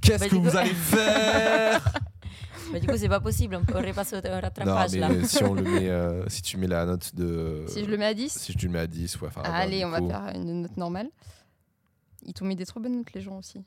Qu'est-ce 0.00 0.18
Bah, 0.20 0.28
que 0.30 0.36
vous 0.36 0.56
allez 0.56 0.70
faire 0.70 1.92
Bah, 2.72 2.78
du 2.78 2.86
coup, 2.86 2.96
c'est 2.96 3.08
pas 3.08 3.20
possible. 3.20 3.56
On 3.56 3.64
peut 3.64 3.76
repasser 3.76 4.14
au 4.16 4.20
au 4.20 4.22
Non, 4.22 4.40
rattrapage 4.40 4.92
mais 4.92 4.98
là. 5.00 5.10
si 5.24 5.42
on 5.44 5.54
le 5.54 5.62
met, 5.62 5.88
euh, 5.88 6.26
si 6.28 6.40
tu 6.40 6.56
mets 6.56 6.68
la 6.68 6.86
note 6.86 7.14
de. 7.16 7.64
Si 7.68 7.84
je 7.84 7.90
le 7.90 7.96
mets 7.98 8.06
à 8.06 8.14
10, 8.14 8.32
Si 8.32 8.52
je 8.56 8.64
le 8.66 8.72
mets 8.72 8.78
à 8.78 8.86
10, 8.86 9.20
ouais. 9.20 9.28
enfin, 9.28 9.42
bah, 9.42 9.50
allez, 9.52 9.84
on 9.84 9.90
va 9.90 9.98
faire 10.00 10.30
une 10.36 10.62
note 10.62 10.76
normale. 10.76 11.08
Ils 12.24 12.32
t'ont 12.32 12.44
mis 12.44 12.54
des 12.56 12.64
trop 12.66 12.78
bonnes 12.80 12.96
notes, 12.96 13.12
les 13.12 13.20
gens 13.20 13.36
aussi. 13.38 13.62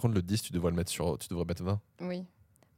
Par 0.00 0.08
contre, 0.08 0.14
le 0.14 0.22
10, 0.22 0.40
tu 0.40 0.52
devrais 0.54 0.70
le 0.70 0.76
mettre 0.78 0.90
sur. 0.90 1.18
Tu 1.18 1.28
devrais 1.28 1.44
mettre 1.44 1.62
20. 1.62 1.78
Oui. 2.00 2.24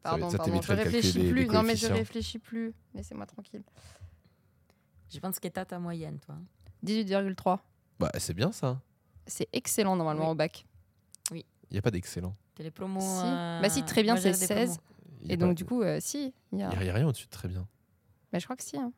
Pardon, 0.03 0.29
ça 0.29 0.39
pardon, 0.39 0.61
je 0.61 0.73
réfléchis 0.73 1.21
les 1.21 1.31
plus. 1.31 1.47
Non, 1.47 1.63
mais 1.63 1.77
je 1.77 1.87
réfléchis 1.87 2.41
plus. 2.41 2.75
Laissez-moi 2.97 3.27
tranquille. 3.27 3.63
Je 5.09 5.21
pense 5.21 5.39
que 5.39 5.47
t'as 5.47 5.65
ta 5.65 5.79
moyenne, 5.79 6.19
toi. 6.19 6.35
18,3. 6.85 7.61
Bah, 8.01 8.11
c'est 8.19 8.35
bien 8.35 8.51
ça. 8.51 8.81
C'est 9.25 9.49
excellent 9.53 9.95
normalement 9.95 10.25
Oui. 10.27 10.31
au 10.33 10.35
bac. 10.35 10.67
Il 11.33 11.45
n'y 11.71 11.79
a 11.79 11.83
pas 11.83 11.93
d'excellent. 11.93 12.35
T'es 12.57 12.65
les 12.65 12.73
promos. 12.73 12.99
Si. 12.99 13.07
euh, 13.25 13.61
Bah 13.63 13.69
si, 13.69 13.85
très 13.85 14.03
bien, 14.03 14.17
c'est 14.17 14.33
des 14.33 14.37
16. 14.37 14.79
promos. 14.79 14.81
Il 15.21 15.29
y 15.29 15.31
a 15.31 15.35
Et 15.35 15.37
donc, 15.37 15.55
du 15.57 15.65
coup, 15.65 15.83
euh, 15.83 15.99
si. 16.01 16.35
Il 16.51 16.59
y 16.59 16.63
a... 16.65 16.71
Il 16.73 16.81
n'y 16.81 16.89
a, 16.91 16.93
rien 16.95 17.07
au-dessus 17.07 17.27
de 17.27 17.31
très 17.31 17.47
bien. 17.47 17.69
Bah, 18.33 18.41
je 18.41 18.45
crois 18.47 18.57
que 18.57 18.65
si. 18.65 18.77
hein. 18.77 18.93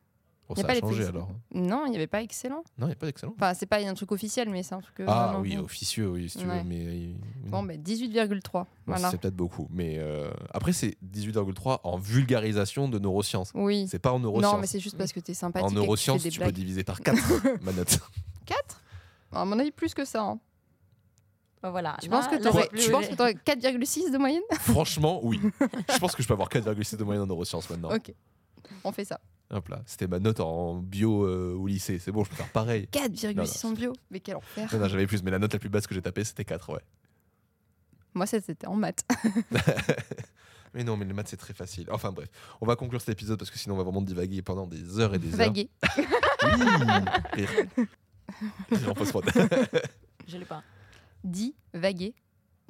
Bon, 0.47 0.55
Il 0.55 0.59
y 0.59 0.61
a 0.61 0.63
ça 0.63 0.73
pas 0.73 0.77
a 0.77 0.81
changé 0.81 1.07
alors. 1.07 1.29
Non, 1.55 1.87
il 1.87 1.91
n'y 1.91 1.97
avait 1.97 2.07
pas 2.07 2.21
excellent. 2.23 2.63
Non, 2.77 2.87
il 2.87 2.89
n'y 2.89 2.93
a 2.93 2.97
pas 2.97 3.07
d'excellent. 3.07 3.33
Enfin, 3.37 3.55
c'est 3.55 3.65
pas 3.65 3.79
un 3.79 3.95
truc 3.95 4.13
officiel, 4.13 4.51
mais 4.51 4.63
c'est 4.63 4.75
un 4.75 4.81
truc. 4.83 5.01
euh, 5.01 5.07
Ah 5.09 5.29
vraiment 5.29 5.41
oui, 5.41 5.57
bon. 5.57 5.63
officieux, 5.65 6.09
oui, 6.11 6.29
si 6.29 6.37
tu 6.37 6.47
Ouais. 6.47 6.59
veux. 6.59 6.65
Mais 6.65 6.81
euh, 6.87 7.13
Bon, 7.47 7.63
non. 7.63 7.69
bah 7.69 7.77
18,3. 7.79 8.53
Bon, 8.53 8.67
Voilà. 8.87 9.11
c'est 9.11 9.17
peut-être 9.19 9.35
beaucoup. 9.37 9.69
Mais 9.71 9.97
euh, 9.99 10.31
après, 10.53 10.75
c'est 10.75 10.99
18,3 11.03 11.81
en 11.83 11.97
vulgarisation 11.97 12.89
de 12.91 12.99
neurosciences. 12.99 13.53
Oui. 13.55 13.87
C'est 13.89 13.99
pas 13.99 14.13
en 14.13 14.19
neurosciences. 14.19 14.53
Non, 14.53 14.59
mais 14.61 14.67
c'est 14.67 14.81
juste 14.81 14.99
parce 14.99 15.15
que 15.15 15.21
t'es 15.21 15.33
sympathique. 15.33 15.65
en 15.65 15.71
tu 15.71 15.77
neurosciences, 15.77 16.23
des 16.23 16.29
tu 16.31 16.41
peux 16.41 16.53
diviser 16.53 16.85
par 16.85 17.01
4 17.01 17.63
ma 17.63 17.73
note. 17.73 17.99
4 18.45 18.83
À 19.33 19.47
mon 19.47 19.59
avis, 19.59 19.71
plus 19.71 19.95
que 19.95 20.05
ça. 20.05 20.23
hein. 20.25 20.39
Voilà. 21.63 21.97
Tu 22.03 22.11
Là- 22.11 22.19
penses 22.21 22.29
que 22.29 22.37
tu 22.77 22.91
penses 22.91 23.09
que 23.09 23.15
t'aurais 23.15 23.33
4,6 23.35 24.11
de 24.13 24.19
moyenne 24.19 24.43
Franchement, 24.61 25.21
oui. 25.23 25.41
Je 25.95 25.99
pense 25.99 26.15
que 26.15 26.23
je 26.23 26.29
peux 26.29 26.35
avoir 26.35 26.51
4,6 26.51 26.97
de 26.99 27.05
moyenne 27.05 27.23
en 27.23 27.27
neurosciences 27.27 27.71
maintenant. 27.71 27.91
Ok. 27.95 28.13
On 28.85 28.93
fait 28.93 29.07
ça. 29.07 29.19
Hop 29.51 29.69
là. 29.69 29.83
C'était 29.87 30.07
ma 30.07 30.19
note 30.19 30.41
en 30.41 30.77
bio 30.77 31.25
euh, 31.27 31.55
au 31.55 31.67
lycée. 31.67 31.99
C'est 31.99 32.13
bon, 32.13 32.25
je 32.25 32.31
peux 32.31 32.37
faire 32.37 32.51
pareil. 32.51 32.89
4,6 32.93 33.67
en 33.67 33.73
bio. 33.73 33.93
Mais 34.11 34.21
quel 34.21 34.37
enfer. 34.37 34.69
Non, 34.73 34.81
non, 34.81 34.89
j'avais 34.89 35.07
plus, 35.07 35.23
mais 35.23 35.31
la 35.31 35.39
note 35.39 35.53
la 35.53 35.59
plus 35.59 35.69
basse 35.69 35.87
que 35.87 35.95
j'ai 35.95 36.03
tapée, 36.03 36.25
c'était 36.25 36.45
4, 36.45 36.73
ouais. 36.73 36.81
Moi, 38.15 38.27
c'était 38.27 38.67
en 38.67 38.77
maths. 38.77 39.05
Mais 40.75 40.83
non, 40.83 40.97
mais 40.97 41.05
les 41.05 41.13
maths, 41.13 41.29
c'est 41.29 41.37
très 41.37 41.55
facile. 41.55 41.87
Enfin 41.91 42.11
bref, 42.11 42.29
on 42.61 42.67
va 42.67 42.75
conclure 42.75 43.01
cet 43.01 43.11
épisode 43.11 43.39
parce 43.39 43.49
que 43.51 43.59
sinon 43.59 43.77
on 43.77 43.79
va 43.79 43.85
vraiment 43.85 44.03
divaguer 44.03 44.43
pendant 44.43 44.67
des 44.67 44.99
heures 44.99 45.15
et 45.15 45.21
des 45.21 45.31
heures. 45.33 45.39
Vaguer. 45.47 45.71
Oui 46.43 46.51
Rire. 47.33 47.51
Rire 48.71 48.91
en 48.91 48.95
post-prod. 48.95 49.25
Je 50.27 50.37
l'ai 50.37 50.45
pas. 50.45 50.63
Divaguer. 51.23 52.13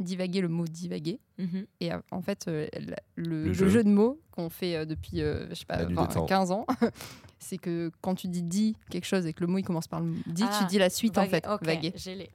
Divaguer, 0.01 0.40
le 0.40 0.49
mot 0.49 0.64
divaguer. 0.66 1.20
Mhm. 1.38 1.66
Et 1.80 1.92
euh, 1.92 1.99
en 2.11 2.20
fait, 2.20 2.47
euh, 2.49 2.66
la- 2.74 2.97
le, 3.16 3.45
Le 3.45 3.53
le 3.53 3.53
jeu. 3.53 3.84
de 3.84 3.88
mots 3.88 4.20
qu'on 4.32 4.51
fait 4.51 4.74
euh, 4.76 4.84
depuis, 4.84 5.22
euh, 5.22 5.47
je 5.51 5.55
sais 5.55 5.64
pas, 5.66 5.76
La 5.78 5.86
nuit 5.86 5.95
20, 5.95 6.07
des 6.09 6.14
temps. 6.14 6.26
15 6.26 6.51
ans, 6.51 6.66
c'est 7.38 7.59
que 7.59 7.92
quand 8.01 8.14
tu 8.16 8.26
dis 8.28 8.42
dis 8.42 8.76
quelque 8.90 9.05
chose 9.07 9.24
et 9.26 9.32
que 9.32 9.40
le 9.42 9.47
mot 9.47 9.59
il 9.59 9.62
commence 9.64 9.86
par 9.86 10.01
le 10.01 10.12
dit, 10.26 10.42
Ah, 10.45 10.59
tu 10.61 10.66
dis 10.66 10.78
la 10.78 10.90
suite 10.90 11.16
en 11.18 11.26
fait. 11.26 11.47
ok, 11.47 11.62
Vaguer. 11.64 11.92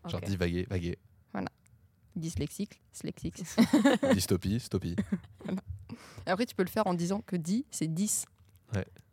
Genre 0.08 0.22
divaguer, 0.22 0.68
vaguer. 0.70 0.98
Dyslexique, 2.16 2.82
dyslexique. 2.92 3.44
Dystopie, 4.14 4.60
stopie. 4.60 4.96
Et 6.28 6.30
après, 6.30 6.46
tu 6.46 6.54
peux 6.56 6.64
le 6.64 6.70
faire 6.70 6.86
en 6.88 6.94
disant 6.94 7.22
que 7.26 7.36
dit, 7.38 7.66
c'est 7.72 7.88
10. 7.88 8.26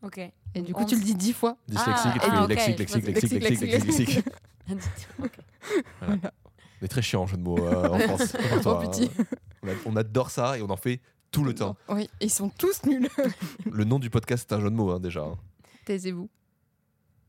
Ok. 0.02 0.18
Et 0.54 0.62
du 0.62 0.72
On 0.72 0.78
coup, 0.78 0.84
tu 0.86 0.96
le 0.96 1.02
dis 1.02 1.14
10 1.14 1.32
fois. 1.32 1.56
Dyslexique, 1.68 2.12
Ah, 2.22 2.42
ah, 2.42 2.46
lexique, 2.48 2.78
lexique, 2.78 3.06
lexique, 3.06 3.32
lexique, 3.32 3.70
lexique, 3.72 4.08
lexique. 4.08 4.24
On 6.80 6.84
est 6.84 6.88
très 6.88 7.02
chiant 7.02 7.22
en 7.22 7.26
jeu 7.26 7.36
de 7.36 7.42
mots 7.42 7.58
euh, 7.58 7.88
en 7.88 7.98
France. 7.98 8.32
Comme 8.50 8.60
toi, 8.62 8.80
Oh, 8.82 8.88
pitié. 8.90 9.10
hein. 9.18 9.24
on, 9.62 9.68
a- 9.68 9.72
on 9.86 9.96
adore 9.96 10.30
ça 10.30 10.58
et 10.58 10.62
on 10.62 10.70
en 10.70 10.76
fait 10.76 11.00
tout 11.30 11.42
le 11.44 11.54
temps. 11.54 11.76
Oui, 11.88 12.08
ils 12.20 12.30
sont 12.30 12.48
tous 12.50 12.84
nuls. 12.84 13.08
Le 13.70 13.84
nom 13.84 13.98
du 13.98 14.10
podcast, 14.10 14.46
c'est 14.48 14.54
un 14.54 14.60
jeu 14.60 14.70
de 14.70 14.74
mots 14.76 14.90
hein, 14.90 15.00
déjà. 15.00 15.22
hein. 15.22 15.36
Taisez-vous. 15.84 16.28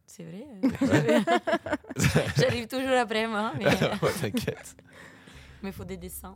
C'est 0.06 0.24
vrai. 0.24 0.46
euh, 0.64 1.20
J'arrive 2.38 2.68
toujours 2.68 2.98
après 2.98 3.28
moi, 3.28 3.52
mais 3.58 3.66
Ouais, 4.02 4.12
T'inquiète. 4.22 4.76
il 5.64 5.72
faut 5.72 5.84
des 5.86 5.98
dessins. 5.98 6.36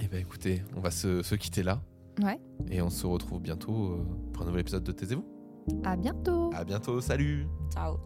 Eh 0.00 0.08
ben 0.08 0.20
écoutez, 0.20 0.62
on 0.76 0.80
va 0.80 0.90
se, 0.90 1.22
se 1.22 1.34
quitter 1.34 1.62
là. 1.62 1.80
Ouais. 2.22 2.38
Et 2.70 2.80
on 2.80 2.88
se 2.90 3.06
retrouve 3.06 3.40
bientôt 3.40 3.92
euh, 3.92 4.06
pour 4.32 4.42
un 4.42 4.46
nouvel 4.46 4.60
épisode 4.62 4.84
de 4.84 4.92
Taisez-vous. 4.92 5.24
À 5.84 5.96
bientôt. 5.96 6.50
À 6.54 6.64
bientôt, 6.64 7.00
salut 7.00 7.46
Ciao. 7.72 7.98